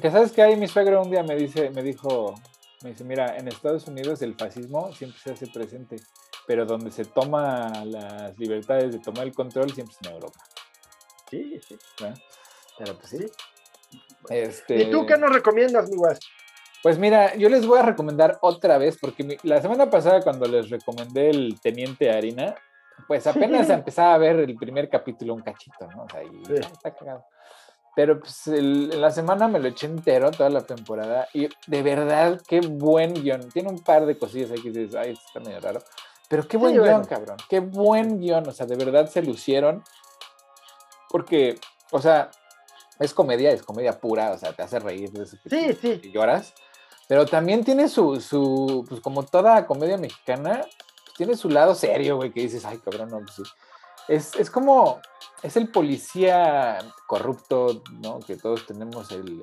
Que 0.00 0.10
sabes 0.10 0.32
que 0.32 0.42
ahí 0.42 0.56
mi 0.56 0.66
suegro 0.66 1.02
un 1.02 1.10
día 1.10 1.22
me 1.22 1.36
dice, 1.36 1.70
me 1.70 1.82
dijo, 1.82 2.34
me 2.82 2.90
dice, 2.90 3.04
mira, 3.04 3.36
en 3.36 3.48
Estados 3.48 3.86
Unidos 3.86 4.22
el 4.22 4.34
fascismo 4.34 4.92
siempre 4.92 5.18
se 5.20 5.32
hace 5.32 5.46
presente, 5.48 5.96
pero 6.46 6.64
donde 6.64 6.90
se 6.90 7.04
toma 7.04 7.84
las 7.84 8.38
libertades 8.38 8.92
de 8.92 8.98
tomar 8.98 9.26
el 9.26 9.34
control 9.34 9.70
siempre 9.72 9.94
es 9.98 10.06
en 10.06 10.14
Europa. 10.14 10.40
Sí, 11.30 11.60
sí. 11.66 11.76
Pero 12.78 12.96
pues 12.96 13.08
sí. 13.08 13.26
Este... 14.28 14.82
¿Y 14.82 14.90
tú 14.90 15.06
qué 15.06 15.16
nos 15.16 15.32
recomiendas, 15.32 15.90
mi 15.90 15.96
Pues 16.82 16.98
mira, 16.98 17.34
yo 17.36 17.48
les 17.48 17.66
voy 17.66 17.78
a 17.78 17.82
recomendar 17.82 18.38
otra 18.40 18.78
vez, 18.78 18.98
porque 18.98 19.38
la 19.42 19.60
semana 19.60 19.90
pasada 19.90 20.22
cuando 20.22 20.46
les 20.46 20.70
recomendé 20.70 21.30
el 21.30 21.60
Teniente 21.60 22.10
Harina, 22.10 22.54
pues 23.06 23.26
apenas 23.26 23.68
empezaba 23.70 24.14
a 24.14 24.18
ver 24.18 24.36
el 24.36 24.56
primer 24.56 24.88
capítulo 24.88 25.34
un 25.34 25.42
cachito, 25.42 25.86
¿no? 25.86 26.04
O 26.04 26.08
sea, 26.08 26.22
y 26.22 26.54
está 26.54 26.94
cagado. 26.94 27.24
Pero 27.96 28.20
pues 28.20 28.46
en 28.46 29.00
la 29.00 29.10
semana 29.10 29.48
me 29.48 29.58
lo 29.58 29.68
eché 29.68 29.86
entero, 29.86 30.30
toda 30.30 30.48
la 30.48 30.62
temporada. 30.62 31.28
Y 31.34 31.48
de 31.66 31.82
verdad, 31.82 32.40
qué 32.46 32.60
buen 32.60 33.14
guion. 33.14 33.48
Tiene 33.50 33.68
un 33.68 33.82
par 33.82 34.06
de 34.06 34.16
cosillas 34.16 34.50
ahí 34.50 34.62
que 34.62 34.70
dices, 34.70 34.94
ay, 34.94 35.12
está 35.12 35.40
medio 35.40 35.60
raro. 35.60 35.82
Pero 36.28 36.46
qué 36.46 36.56
buen 36.56 36.80
guion, 36.80 37.04
cabrón. 37.04 37.36
Qué 37.48 37.60
buen 37.60 38.20
guion. 38.20 38.48
O 38.48 38.52
sea, 38.52 38.66
de 38.66 38.76
verdad 38.76 39.10
se 39.10 39.22
lucieron. 39.22 39.82
Porque, 41.08 41.58
o 41.90 42.00
sea, 42.00 42.30
es 43.00 43.12
comedia, 43.12 43.50
es 43.50 43.62
comedia 43.64 43.98
pura. 43.98 44.30
O 44.30 44.38
sea, 44.38 44.52
te 44.52 44.62
hace 44.62 44.78
reír. 44.78 45.10
De 45.10 45.26
sí, 45.26 45.72
sí. 45.80 46.00
Y 46.04 46.12
lloras. 46.12 46.54
Pero 47.08 47.26
también 47.26 47.64
tiene 47.64 47.88
su, 47.88 48.20
su, 48.20 48.86
pues 48.88 49.00
como 49.00 49.24
toda 49.24 49.66
comedia 49.66 49.98
mexicana, 49.98 50.64
tiene 51.16 51.36
su 51.36 51.50
lado 51.50 51.74
serio, 51.74 52.14
güey, 52.14 52.30
que 52.30 52.42
dices, 52.42 52.64
ay, 52.64 52.78
cabrón, 52.78 53.10
no, 53.10 53.18
pues 53.18 53.34
sí. 53.34 53.42
Es, 54.10 54.34
es 54.34 54.50
como, 54.50 55.00
es 55.40 55.56
el 55.56 55.70
policía 55.70 56.78
corrupto, 57.06 57.82
¿no? 58.02 58.18
Que 58.18 58.36
todos 58.36 58.66
tenemos 58.66 59.12
el, 59.12 59.40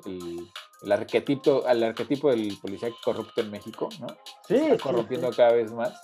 el, 0.82 0.92
arquetipo, 0.92 1.66
el 1.66 1.82
arquetipo 1.82 2.30
del 2.30 2.54
policía 2.60 2.90
corrupto 3.02 3.40
en 3.40 3.50
México, 3.50 3.88
¿no? 3.98 4.06
Sí. 4.46 4.56
Está 4.56 4.76
corrompiendo 4.76 5.30
cada 5.30 5.52
vez 5.52 5.72
más. 5.72 5.98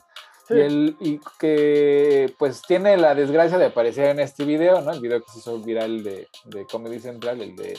Y, 0.49 0.61
el, 0.61 0.97
y 1.01 1.21
que 1.39 2.35
pues 2.39 2.63
tiene 2.63 2.97
la 2.97 3.15
desgracia 3.15 3.59
de 3.59 3.67
aparecer 3.67 4.07
en 4.07 4.21
este 4.21 4.47
video, 4.47 4.81
¿no? 4.81 4.93
El 4.93 5.01
video 5.01 5.23
que 5.23 5.31
se 5.31 5.41
hizo 5.41 5.59
viral 5.59 6.03
de, 6.03 6.29
de 6.47 6.67
Comedy 6.67 7.01
Central, 7.01 7.43
el 7.43 7.55
de 7.57 7.79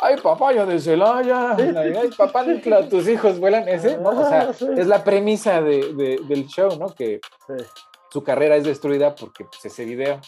ay 0.00 0.16
papaya 0.20 0.64
de 0.64 0.80
Celaya, 0.80 1.56
ay 1.56 2.10
papá 2.16 2.44
tus 2.88 3.08
hijos 3.08 3.38
vuelan 3.38 3.68
ese, 3.68 3.98
¿no? 3.98 4.10
O 4.10 4.28
sea, 4.28 4.50
es 4.50 4.86
la 4.86 5.02
premisa 5.02 5.60
de, 5.60 5.92
de, 5.94 6.20
del 6.28 6.46
show, 6.46 6.76
¿no? 6.78 6.88
Que 6.94 7.20
su 8.10 8.22
carrera 8.22 8.56
es 8.56 8.64
destruida 8.64 9.14
porque 9.14 9.44
pues, 9.44 9.64
ese 9.64 9.84
video 9.84 10.20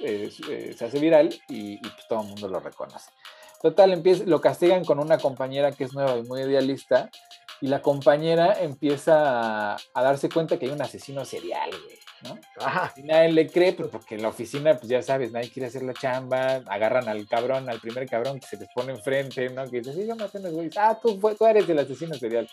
eh, 0.00 0.30
se 0.76 0.84
hace 0.84 0.98
viral 0.98 1.34
y, 1.48 1.78
pues, 1.78 2.08
todo 2.08 2.22
el 2.22 2.28
mundo 2.28 2.48
lo 2.48 2.60
reconoce. 2.60 3.10
Total, 3.62 3.92
empieza, 3.92 4.24
lo 4.26 4.40
castigan 4.40 4.84
con 4.84 4.98
una 4.98 5.18
compañera 5.18 5.72
que 5.72 5.84
es 5.84 5.94
nueva 5.94 6.18
y 6.18 6.22
muy 6.24 6.42
idealista 6.42 7.10
y 7.60 7.68
la 7.68 7.80
compañera 7.80 8.52
empieza 8.60 9.74
a, 9.74 10.02
darse 10.02 10.28
cuenta 10.28 10.58
que 10.58 10.66
hay 10.66 10.72
un 10.72 10.82
asesino 10.82 11.24
serial, 11.24 11.70
güey, 11.70 11.98
¿no? 12.24 12.38
Y 12.96 13.02
nadie 13.04 13.32
le 13.32 13.48
cree, 13.48 13.72
pues 13.72 13.88
porque 13.88 14.16
en 14.16 14.22
la 14.22 14.28
oficina, 14.28 14.76
pues 14.76 14.88
ya 14.88 15.00
sabes, 15.00 15.32
nadie 15.32 15.50
quiere 15.50 15.68
hacer 15.68 15.82
la 15.82 15.94
chamba, 15.94 16.62
agarran 16.66 17.08
al 17.08 17.26
cabrón, 17.26 17.70
al 17.70 17.80
primer 17.80 18.06
cabrón 18.06 18.38
que 18.38 18.46
se 18.46 18.58
les 18.58 18.68
pone 18.74 18.92
enfrente, 18.92 19.48
¿no? 19.48 19.64
Que 19.70 19.78
dice, 19.78 19.94
sí, 19.94 20.06
yo 20.06 20.14
maté 20.14 20.38
a 20.46 20.50
güey, 20.50 20.68
ah, 20.76 20.98
tú, 21.00 21.18
tú 21.18 21.46
eres 21.46 21.66
el 21.66 21.78
asesino 21.78 22.14
serial, 22.16 22.46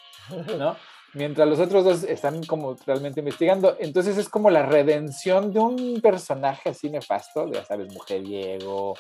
¿no? 0.57 0.78
Mientras 1.13 1.47
los 1.47 1.59
otros 1.59 1.83
dos 1.83 2.03
están 2.03 2.43
como 2.43 2.75
realmente 2.85 3.19
investigando. 3.19 3.75
Entonces 3.79 4.17
es 4.17 4.29
como 4.29 4.49
la 4.49 4.63
redención 4.63 5.51
de 5.51 5.59
un 5.59 6.01
personaje 6.01 6.69
así 6.69 6.89
nefasto, 6.89 7.51
ya 7.51 7.65
sabes, 7.65 7.93
mujeriego, 7.93 8.95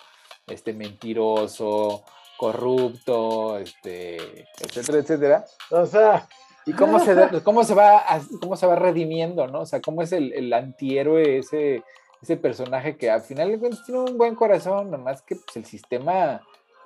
este 0.47 0.73
mentiroso, 0.73 2.03
corrupto, 2.37 3.57
este, 3.57 4.17
etcétera, 4.59 4.99
etcétera. 4.99 5.45
O 5.69 5.85
sea, 5.85 6.27
y 6.65 6.73
cómo 6.73 6.99
se, 7.05 7.15
cómo 7.43 7.63
se 7.63 7.73
va 7.73 8.03
cómo 8.41 8.55
se 8.55 8.67
va 8.67 8.75
redimiendo, 8.75 9.47
¿no? 9.47 9.61
O 9.61 9.65
sea, 9.65 9.81
cómo 9.81 10.01
es 10.01 10.11
el, 10.11 10.33
el 10.33 10.51
antihéroe 10.53 11.39
ese 11.39 11.83
ese 12.21 12.37
personaje 12.37 12.97
que 12.97 13.09
al 13.09 13.21
final 13.21 13.59
tiene 13.83 13.99
un 13.99 14.17
buen 14.17 14.35
corazón, 14.35 14.91
nomás 14.91 15.23
que 15.23 15.37
pues, 15.37 15.57
el 15.57 15.65
sistema 15.65 16.41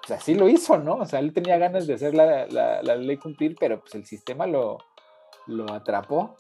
pues 0.06 0.22
así 0.22 0.34
lo 0.34 0.48
hizo, 0.48 0.78
¿no? 0.78 0.96
O 0.96 1.06
sea, 1.06 1.20
él 1.20 1.34
tenía 1.34 1.58
ganas 1.58 1.88
de 1.88 1.96
hacer 1.96 2.14
la, 2.14 2.46
la, 2.48 2.82
la 2.84 2.96
ley 2.96 3.18
cumplir, 3.18 3.56
pero 3.60 3.82
pues 3.82 3.96
el 3.96 4.06
sistema 4.06 4.46
lo, 4.48 4.78
lo 5.48 5.72
atrapó. 5.72 6.36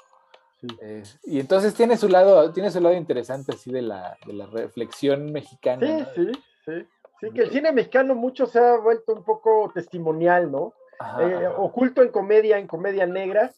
Eh, 0.81 1.03
y 1.25 1.39
entonces 1.39 1.73
tiene 1.73 1.97
su 1.97 2.09
lado, 2.09 2.51
tiene 2.51 2.71
su 2.71 2.79
lado 2.79 2.95
interesante 2.95 3.53
así 3.53 3.71
de 3.71 3.81
la, 3.81 4.17
de 4.25 4.33
la 4.33 4.45
reflexión 4.47 5.31
mexicana. 5.31 6.09
Sí, 6.15 6.25
sí, 6.25 6.31
sí. 6.65 6.87
Sí, 7.19 7.31
que 7.31 7.43
el 7.43 7.51
cine 7.51 7.71
mexicano 7.71 8.13
mucho 8.13 8.45
se 8.45 8.59
ha 8.59 8.77
vuelto 8.77 9.13
un 9.13 9.23
poco 9.23 9.71
testimonial, 9.73 10.51
¿no? 10.51 10.73
Eh, 11.21 11.47
oculto 11.57 12.01
en 12.01 12.09
comedia, 12.09 12.57
en 12.57 12.67
comedia 12.67 13.05
negra, 13.05 13.51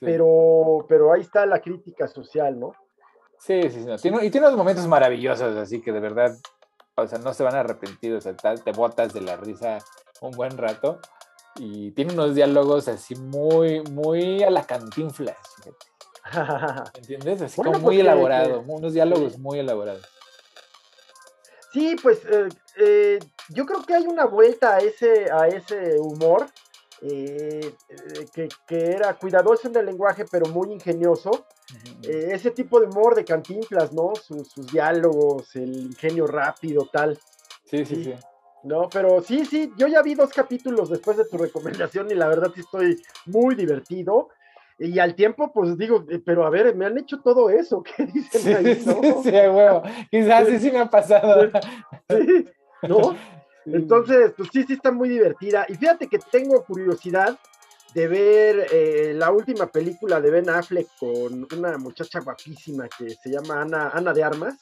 pero, 0.00 0.84
pero 0.88 1.12
ahí 1.12 1.20
está 1.20 1.46
la 1.46 1.60
crítica 1.60 2.08
social, 2.08 2.58
¿no? 2.58 2.72
Sí, 3.38 3.62
sí, 3.70 3.84
sí. 3.98 4.08
y 4.08 4.30
tiene 4.30 4.46
unos 4.46 4.56
momentos 4.56 4.86
maravillosos, 4.86 5.56
así 5.56 5.80
que 5.80 5.92
de 5.92 6.00
verdad, 6.00 6.36
o 6.96 7.06
sea, 7.06 7.18
no 7.18 7.32
se 7.34 7.44
van 7.44 7.54
a 7.54 7.60
arrepentir, 7.60 8.14
o 8.14 8.20
sea, 8.20 8.34
te 8.34 8.72
botas 8.72 9.12
de 9.12 9.20
la 9.20 9.36
risa 9.36 9.78
un 10.20 10.32
buen 10.32 10.56
rato 10.56 11.00
y 11.56 11.90
tiene 11.92 12.12
unos 12.12 12.34
diálogos 12.34 12.88
así 12.88 13.14
muy, 13.14 13.82
muy 13.82 14.42
a 14.42 14.50
la 14.50 14.64
cantinflas. 14.64 15.36
¿Entiendes? 16.94 17.42
Así 17.42 17.62
como 17.62 17.78
muy 17.78 18.00
elaborado, 18.00 18.64
unos 18.66 18.94
diálogos 18.94 19.38
muy 19.38 19.58
elaborados. 19.58 20.02
Sí, 21.72 21.96
pues 22.00 22.20
eh, 22.30 22.48
eh, 22.76 23.18
yo 23.50 23.66
creo 23.66 23.82
que 23.82 23.94
hay 23.94 24.06
una 24.06 24.26
vuelta 24.26 24.76
a 24.76 24.78
ese, 24.78 25.30
a 25.30 25.48
ese 25.48 25.98
humor 25.98 26.46
eh, 27.02 27.74
que, 28.32 28.48
era 28.68 29.14
cuidadoso 29.14 29.68
en 29.68 29.76
el 29.76 29.86
lenguaje, 29.86 30.24
pero 30.30 30.46
muy 30.46 30.72
ingenioso. 30.72 31.46
ese 32.02 32.50
tipo 32.52 32.78
de 32.78 32.86
humor 32.86 33.14
de 33.14 33.24
cantinflas, 33.24 33.92
¿no? 33.92 34.14
Sus, 34.14 34.48
sus, 34.48 34.66
diálogos, 34.68 35.54
el 35.56 35.74
ingenio 35.74 36.26
rápido, 36.26 36.88
tal. 36.92 37.18
Sí, 37.64 37.84
sí, 37.84 38.04
sí. 38.04 38.14
No, 38.64 38.88
pero 38.88 39.22
sí, 39.22 39.44
sí, 39.44 39.72
yo 39.76 39.86
ya 39.86 40.02
vi 40.02 40.14
dos 40.14 40.30
capítulos 40.30 40.88
después 40.88 41.16
de 41.18 41.26
tu 41.26 41.36
recomendación 41.36 42.10
y 42.10 42.14
la 42.14 42.28
verdad 42.28 42.50
sí 42.54 42.60
estoy 42.60 43.00
muy 43.26 43.54
divertido. 43.54 44.30
Y 44.78 44.98
al 44.98 45.14
tiempo, 45.14 45.52
pues 45.52 45.76
digo, 45.78 46.04
eh, 46.08 46.20
pero 46.24 46.44
a 46.44 46.50
ver, 46.50 46.74
me 46.74 46.86
han 46.86 46.98
hecho 46.98 47.20
todo 47.20 47.50
eso, 47.50 47.82
¿qué 47.82 48.06
dicen 48.12 48.56
ahí? 48.56 48.82
¿no? 48.84 49.22
Sí, 49.22 49.30
huevo, 49.30 49.82
quizás 50.10 50.48
sí, 50.48 50.58
sí 50.58 50.70
me 50.72 50.80
ha 50.80 50.90
pasado. 50.90 51.50
Sí, 52.08 52.46
¿no? 52.82 53.16
Entonces, 53.66 54.32
pues 54.36 54.48
sí, 54.52 54.64
sí 54.64 54.72
está 54.74 54.90
muy 54.90 55.08
divertida. 55.08 55.66
Y 55.68 55.74
fíjate 55.74 56.08
que 56.08 56.18
tengo 56.18 56.64
curiosidad 56.64 57.38
de 57.94 58.08
ver 58.08 58.66
eh, 58.72 59.12
la 59.14 59.30
última 59.30 59.66
película 59.66 60.20
de 60.20 60.30
Ben 60.30 60.50
Affleck 60.50 60.88
con 60.98 61.46
una 61.56 61.78
muchacha 61.78 62.20
guapísima 62.20 62.88
que 62.88 63.10
se 63.10 63.30
llama 63.30 63.62
Ana, 63.62 63.90
Ana 63.90 64.12
de 64.12 64.24
Armas. 64.24 64.56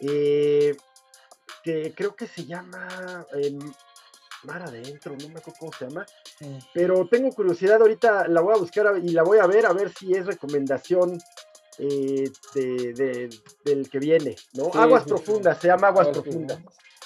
Eh, 0.00 0.76
que 1.62 1.92
creo 1.94 2.14
que 2.14 2.26
se 2.26 2.44
llama 2.44 3.26
em, 3.34 3.58
Mar 4.44 4.62
Adentro, 4.62 5.16
no 5.20 5.28
me 5.28 5.38
acuerdo 5.38 5.58
cómo 5.58 5.72
se 5.72 5.86
llama. 5.86 6.06
Pero 6.72 7.06
tengo 7.08 7.30
curiosidad, 7.30 7.80
ahorita 7.80 8.28
la 8.28 8.40
voy 8.40 8.54
a 8.54 8.58
buscar 8.58 9.00
y 9.02 9.08
la 9.10 9.22
voy 9.22 9.38
a 9.38 9.46
ver 9.46 9.66
a 9.66 9.72
ver 9.72 9.92
si 9.92 10.12
es 10.12 10.26
recomendación 10.26 11.18
eh, 11.78 12.30
de, 12.54 13.30
del 13.64 13.90
que 13.90 13.98
viene, 13.98 14.36
¿no? 14.54 14.70
Aguas 14.74 15.04
Profundas, 15.04 15.58
se 15.60 15.68
llama 15.68 15.88
Aguas, 15.88 16.08
Profundas. 16.08 16.60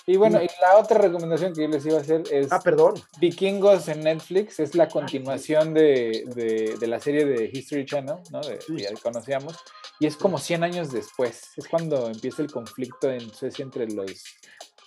Y 0.07 0.17
bueno, 0.17 0.43
y 0.43 0.49
la 0.61 0.79
otra 0.79 0.99
recomendación 0.99 1.55
que 1.55 1.63
yo 1.63 1.69
les 1.69 1.87
iba 1.87 1.99
a 1.99 2.01
hacer 2.01 2.23
es 2.31 2.51
ah, 2.51 2.61
perdón. 2.61 2.95
Vikingos 3.21 3.87
en 3.89 4.03
Netflix, 4.03 4.59
es 4.59 4.75
la 4.75 4.85
ah, 4.85 4.89
continuación 4.89 5.75
de, 5.75 6.77
la 6.81 6.99
serie 6.99 7.25
de 7.25 7.51
History 7.53 7.87
Channel, 7.87 8.17
¿no? 8.31 8.41
De, 8.41 8.59
Que 8.59 8.83
ya 8.83 8.91
conocíamos, 9.01 9.57
y 10.03 10.07
es 10.07 10.17
como 10.17 10.39
100 10.39 10.65
años 10.65 10.91
después, 10.91 11.53
es 11.57 11.69
cuando 11.69 12.09
empieza 12.09 12.43
el 12.43 12.51
conflicto 12.51 13.09
en 13.09 13.33
Suecia 13.33 13.63
entre 13.63 13.87
los 13.87 14.25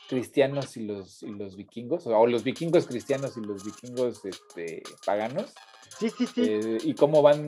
cristianos 0.09 0.75
y 0.75 0.81
los, 0.81 1.23
y 1.23 1.29
los 1.29 1.55
vikingos, 1.55 2.05
o 2.05 2.27
los 2.27 2.43
vikingos 2.43 2.85
cristianos 2.85 3.37
y 3.37 3.39
los 3.39 3.63
vikingos 3.63 4.25
este, 4.25 4.83
paganos. 5.05 5.53
Sí, 5.97 6.09
sí, 6.09 6.27
sí. 6.27 6.41
Eh, 6.43 6.77
y 6.83 6.95
cómo 6.95 7.21
van 7.21 7.47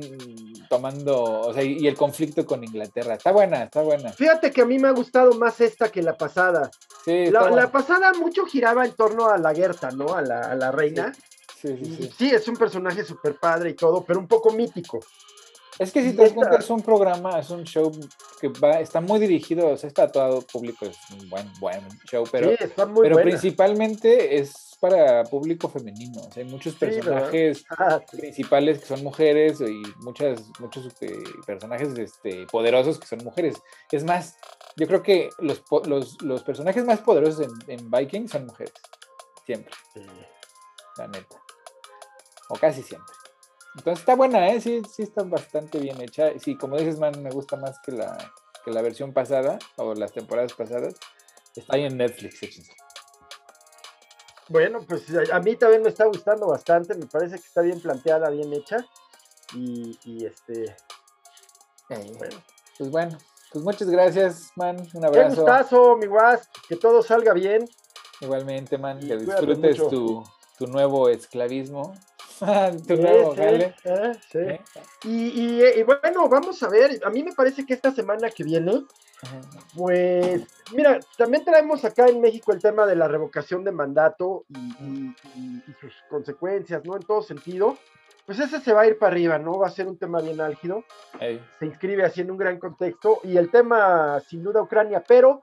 tomando, 0.70 1.22
o 1.22 1.54
sea, 1.54 1.62
y, 1.62 1.86
el 1.86 1.98
conflicto 1.98 2.46
con 2.46 2.64
Inglaterra. 2.64 3.16
Está 3.16 3.34
buena, 3.34 3.64
está 3.64 3.82
buena. 3.82 4.14
Fíjate 4.14 4.52
que 4.52 4.62
a 4.62 4.66
mí 4.66 4.80
me 4.80 4.88
ha 4.88 4.92
gustado 4.92 5.34
más 5.34 5.60
esta 5.60 5.92
que 5.92 6.02
la 6.02 6.16
pasada. 6.16 6.72
Sí, 7.04 7.30
la, 7.30 7.70
pasada 7.70 8.14
mucho 8.14 8.46
giraba 8.46 8.86
en 8.86 8.94
torno 8.94 9.28
a 9.28 9.38
la 9.38 9.54
Gerta, 9.54 9.92
¿no? 9.92 10.14
A 10.16 10.22
la, 10.22 10.40
a 10.40 10.56
la 10.56 10.72
reina. 10.72 11.12
Sí, 11.62 11.76
sí, 11.84 11.96
sí. 11.98 12.12
sí, 12.18 12.30
es 12.30 12.48
un 12.48 12.56
personaje 12.56 13.04
súper 13.04 13.36
padre 13.36 13.72
y 13.72 13.74
todo, 13.74 14.06
pero 14.06 14.22
un 14.22 14.28
poco 14.30 14.54
mítico. 14.54 15.02
Es 15.80 15.92
que 15.92 16.02
si 16.02 16.16
te 16.16 16.24
das 16.24 16.34
cuenta, 16.34 16.58
es 16.58 16.70
un 16.70 16.82
programa, 16.82 17.40
es 17.40 17.50
un 17.50 17.64
show 17.64 17.92
que 18.42 18.48
va, 18.48 18.80
está 18.80 19.00
muy 19.00 19.20
dirigido, 19.20 19.70
o 19.70 19.78
sea, 19.78 19.88
está 19.88 20.12
todo 20.12 20.42
público, 20.42 20.86
es 20.86 20.98
un 21.12 21.30
buen, 21.30 21.52
buen 21.60 21.88
show, 22.10 22.24
pero, 22.32 22.52
pero 22.76 23.18
principalmente 23.18 24.38
es 24.38 24.68
para 24.80 25.24
público 25.24 25.70
femenino. 25.70 26.22
O 26.22 26.32
sea, 26.32 26.44
hay 26.44 26.50
muchos 26.50 26.76
personajes 26.76 27.64
ah, 27.70 28.00
principales 28.12 28.80
que 28.80 28.86
son 28.86 29.04
mujeres 29.04 29.62
y 29.62 29.84
muchas, 30.00 30.42
muchos 30.60 30.88
eh, 31.02 31.24
personajes 31.46 31.98
este, 31.98 32.46
poderosos 32.48 33.00
que 33.00 33.08
son 33.08 33.24
mujeres. 33.24 33.58
Es 33.92 34.04
más, 34.04 34.38
yo 34.76 34.88
creo 34.88 35.04
que 35.04 35.30
los, 35.40 35.64
los, 35.86 36.22
los 36.22 36.44
personajes 36.44 36.86
más 36.86 37.00
poderosos 37.00 37.48
en, 37.48 37.80
en 37.80 37.92
Vikings 37.92 38.32
son 38.32 38.46
mujeres. 38.46 38.74
Siempre. 39.46 39.74
La 40.98 41.08
neta. 41.08 41.38
O 42.50 42.56
casi 42.56 42.82
siempre. 42.84 43.14
Entonces 43.78 44.00
está 44.00 44.16
buena, 44.16 44.48
¿eh? 44.50 44.60
Sí, 44.60 44.82
sí 44.92 45.04
está 45.04 45.24
bastante 45.24 45.78
bien 45.78 46.02
hecha. 46.02 46.32
Sí, 46.40 46.58
como 46.58 46.78
dices, 46.78 47.00
man, 47.00 47.22
me 47.22 47.30
gusta 47.30 47.58
más 47.58 47.80
que 47.80 47.92
la, 47.92 48.18
que 48.66 48.72
la 48.72 48.82
versión 48.82 49.14
pasada 49.14 49.60
o 49.76 49.94
las 49.94 50.12
temporadas 50.12 50.54
pasadas. 50.54 50.96
Está 51.56 51.76
ahí 51.76 51.86
en 51.86 51.98
Netflix, 51.98 52.42
échense. 52.42 52.74
Bueno, 54.50 54.80
pues 54.88 55.04
a 55.32 55.40
mí 55.40 55.56
también 55.58 55.84
me 55.84 55.90
está 55.90 56.06
gustando 56.06 56.48
bastante. 56.48 56.96
Me 56.96 57.06
parece 57.06 57.36
que 57.36 57.46
está 57.46 57.62
bien 57.62 57.80
planteada, 57.80 58.30
bien 58.30 58.52
hecha. 58.52 58.78
Y, 59.54 59.98
y 60.04 60.26
este. 60.26 60.76
bueno. 61.88 62.44
Pues 62.78 62.92
bueno, 62.92 63.18
pues 63.52 63.64
muchas 63.64 63.90
gracias, 63.90 64.52
man. 64.56 64.78
Un 64.94 65.06
abrazo. 65.06 65.30
Un 65.30 65.36
gustazo, 65.36 65.98
mi 65.98 66.08
guas. 66.08 66.50
Que 66.68 66.78
todo 66.78 67.04
salga 67.04 67.34
bien. 67.34 67.68
Igualmente, 68.22 68.78
man. 68.78 69.00
Que 69.00 69.18
disfrutes 69.18 69.78
tu, 69.78 70.24
tu 70.58 70.68
nuevo 70.68 71.10
esclavismo. 71.10 71.94
Y, 75.04 75.84
bueno, 75.84 76.30
vamos 76.30 76.62
a 76.64 76.70
ver, 76.70 77.00
a 77.04 77.10
mí 77.10 77.24
me 77.24 77.34
parece 77.34 77.66
que 77.66 77.74
esta 77.74 77.92
semana 77.92 78.30
que 78.30 78.44
viene, 78.44 78.84
pues, 79.76 80.44
mira, 80.74 81.00
también 81.18 81.44
traemos 81.44 81.84
acá 81.86 82.08
en 82.08 82.22
México 82.22 82.52
el 82.52 82.62
tema 82.62 82.86
de 82.86 82.96
la 82.96 83.08
revocación 83.08 83.64
de 83.64 83.72
mandato 83.72 84.46
y, 84.50 85.14
sus 85.82 85.94
consecuencias, 86.10 86.84
¿no? 86.86 86.96
En 86.96 87.04
todo 87.04 87.22
sentido. 87.22 87.78
Pues 88.26 88.40
ese 88.40 88.60
se 88.60 88.74
va 88.74 88.82
a 88.82 88.88
ir 88.88 88.98
para 88.98 89.14
arriba, 89.14 89.40
¿no? 89.40 89.58
Va 89.58 89.68
a 89.68 89.72
ser 89.72 89.88
un 89.88 89.98
tema 89.98 90.20
bien 90.20 90.42
álgido. 90.42 90.84
Se 91.20 91.66
inscribe 91.66 92.04
así 92.04 92.22
en 92.22 92.32
un 92.32 92.38
gran 92.38 92.60
contexto. 92.60 93.22
Y 93.24 93.38
el 93.38 93.50
tema, 93.50 94.20
sin 94.28 94.44
duda, 94.44 94.62
Ucrania, 94.62 95.02
pero 95.08 95.40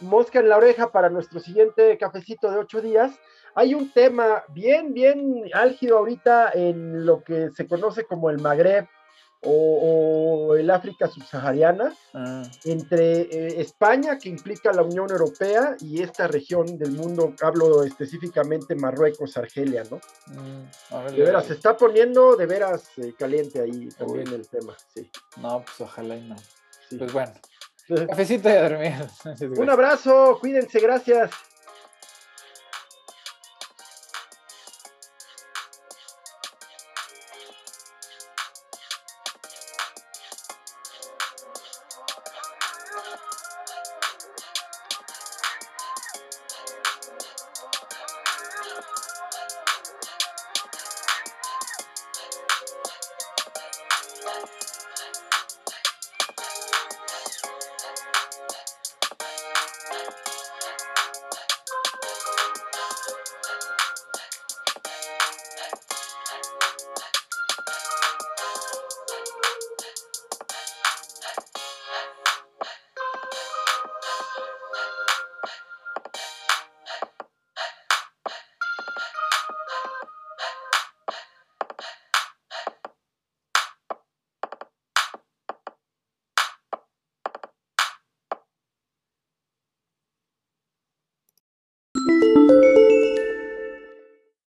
mosca 0.00 0.40
en 0.40 0.48
la 0.48 0.56
oreja 0.56 0.90
para 0.90 1.10
nuestro 1.10 1.38
siguiente 1.38 1.96
cafecito 1.96 2.50
de 2.50 2.58
ocho 2.58 2.80
días 2.80 3.12
hay 3.54 3.74
un 3.74 3.92
tema 3.92 4.44
bien, 4.48 4.92
bien 4.92 5.44
álgido 5.52 5.98
ahorita 5.98 6.50
en 6.54 7.06
lo 7.06 7.22
que 7.22 7.50
se 7.50 7.66
conoce 7.66 8.04
como 8.04 8.30
el 8.30 8.40
Magreb 8.40 8.86
o, 9.46 10.56
el 10.56 10.70
África 10.70 11.06
subsahariana, 11.06 11.92
ah. 12.14 12.42
entre 12.64 13.22
eh, 13.22 13.60
España, 13.60 14.18
que 14.18 14.28
implica 14.28 14.72
la 14.72 14.82
Unión 14.82 15.10
Europea, 15.10 15.76
y 15.80 16.02
esta 16.02 16.26
región 16.26 16.78
del 16.78 16.92
mundo, 16.92 17.34
hablo 17.42 17.84
específicamente 17.84 18.74
Marruecos, 18.74 19.36
Argelia, 19.36 19.84
¿no? 19.90 20.00
Mm, 20.28 21.14
de 21.14 21.22
veras, 21.22 21.46
se 21.46 21.54
está 21.54 21.76
poniendo 21.76 22.36
de 22.36 22.46
veras 22.46 22.90
eh, 22.96 23.14
caliente 23.18 23.60
ahí 23.60 23.88
también 23.98 24.28
el 24.28 24.48
tema, 24.48 24.74
sí. 24.94 25.10
No, 25.36 25.62
pues 25.62 25.80
ojalá 25.80 26.16
y 26.16 26.22
no. 26.22 26.36
Pues 26.98 27.12
bueno, 27.12 27.32
cafecito 28.08 28.48
y 28.48 28.52
a 28.52 28.68
dormir. 28.68 28.94
Un 29.58 29.70
abrazo, 29.70 30.38
cuídense, 30.40 30.80
gracias. 30.80 31.30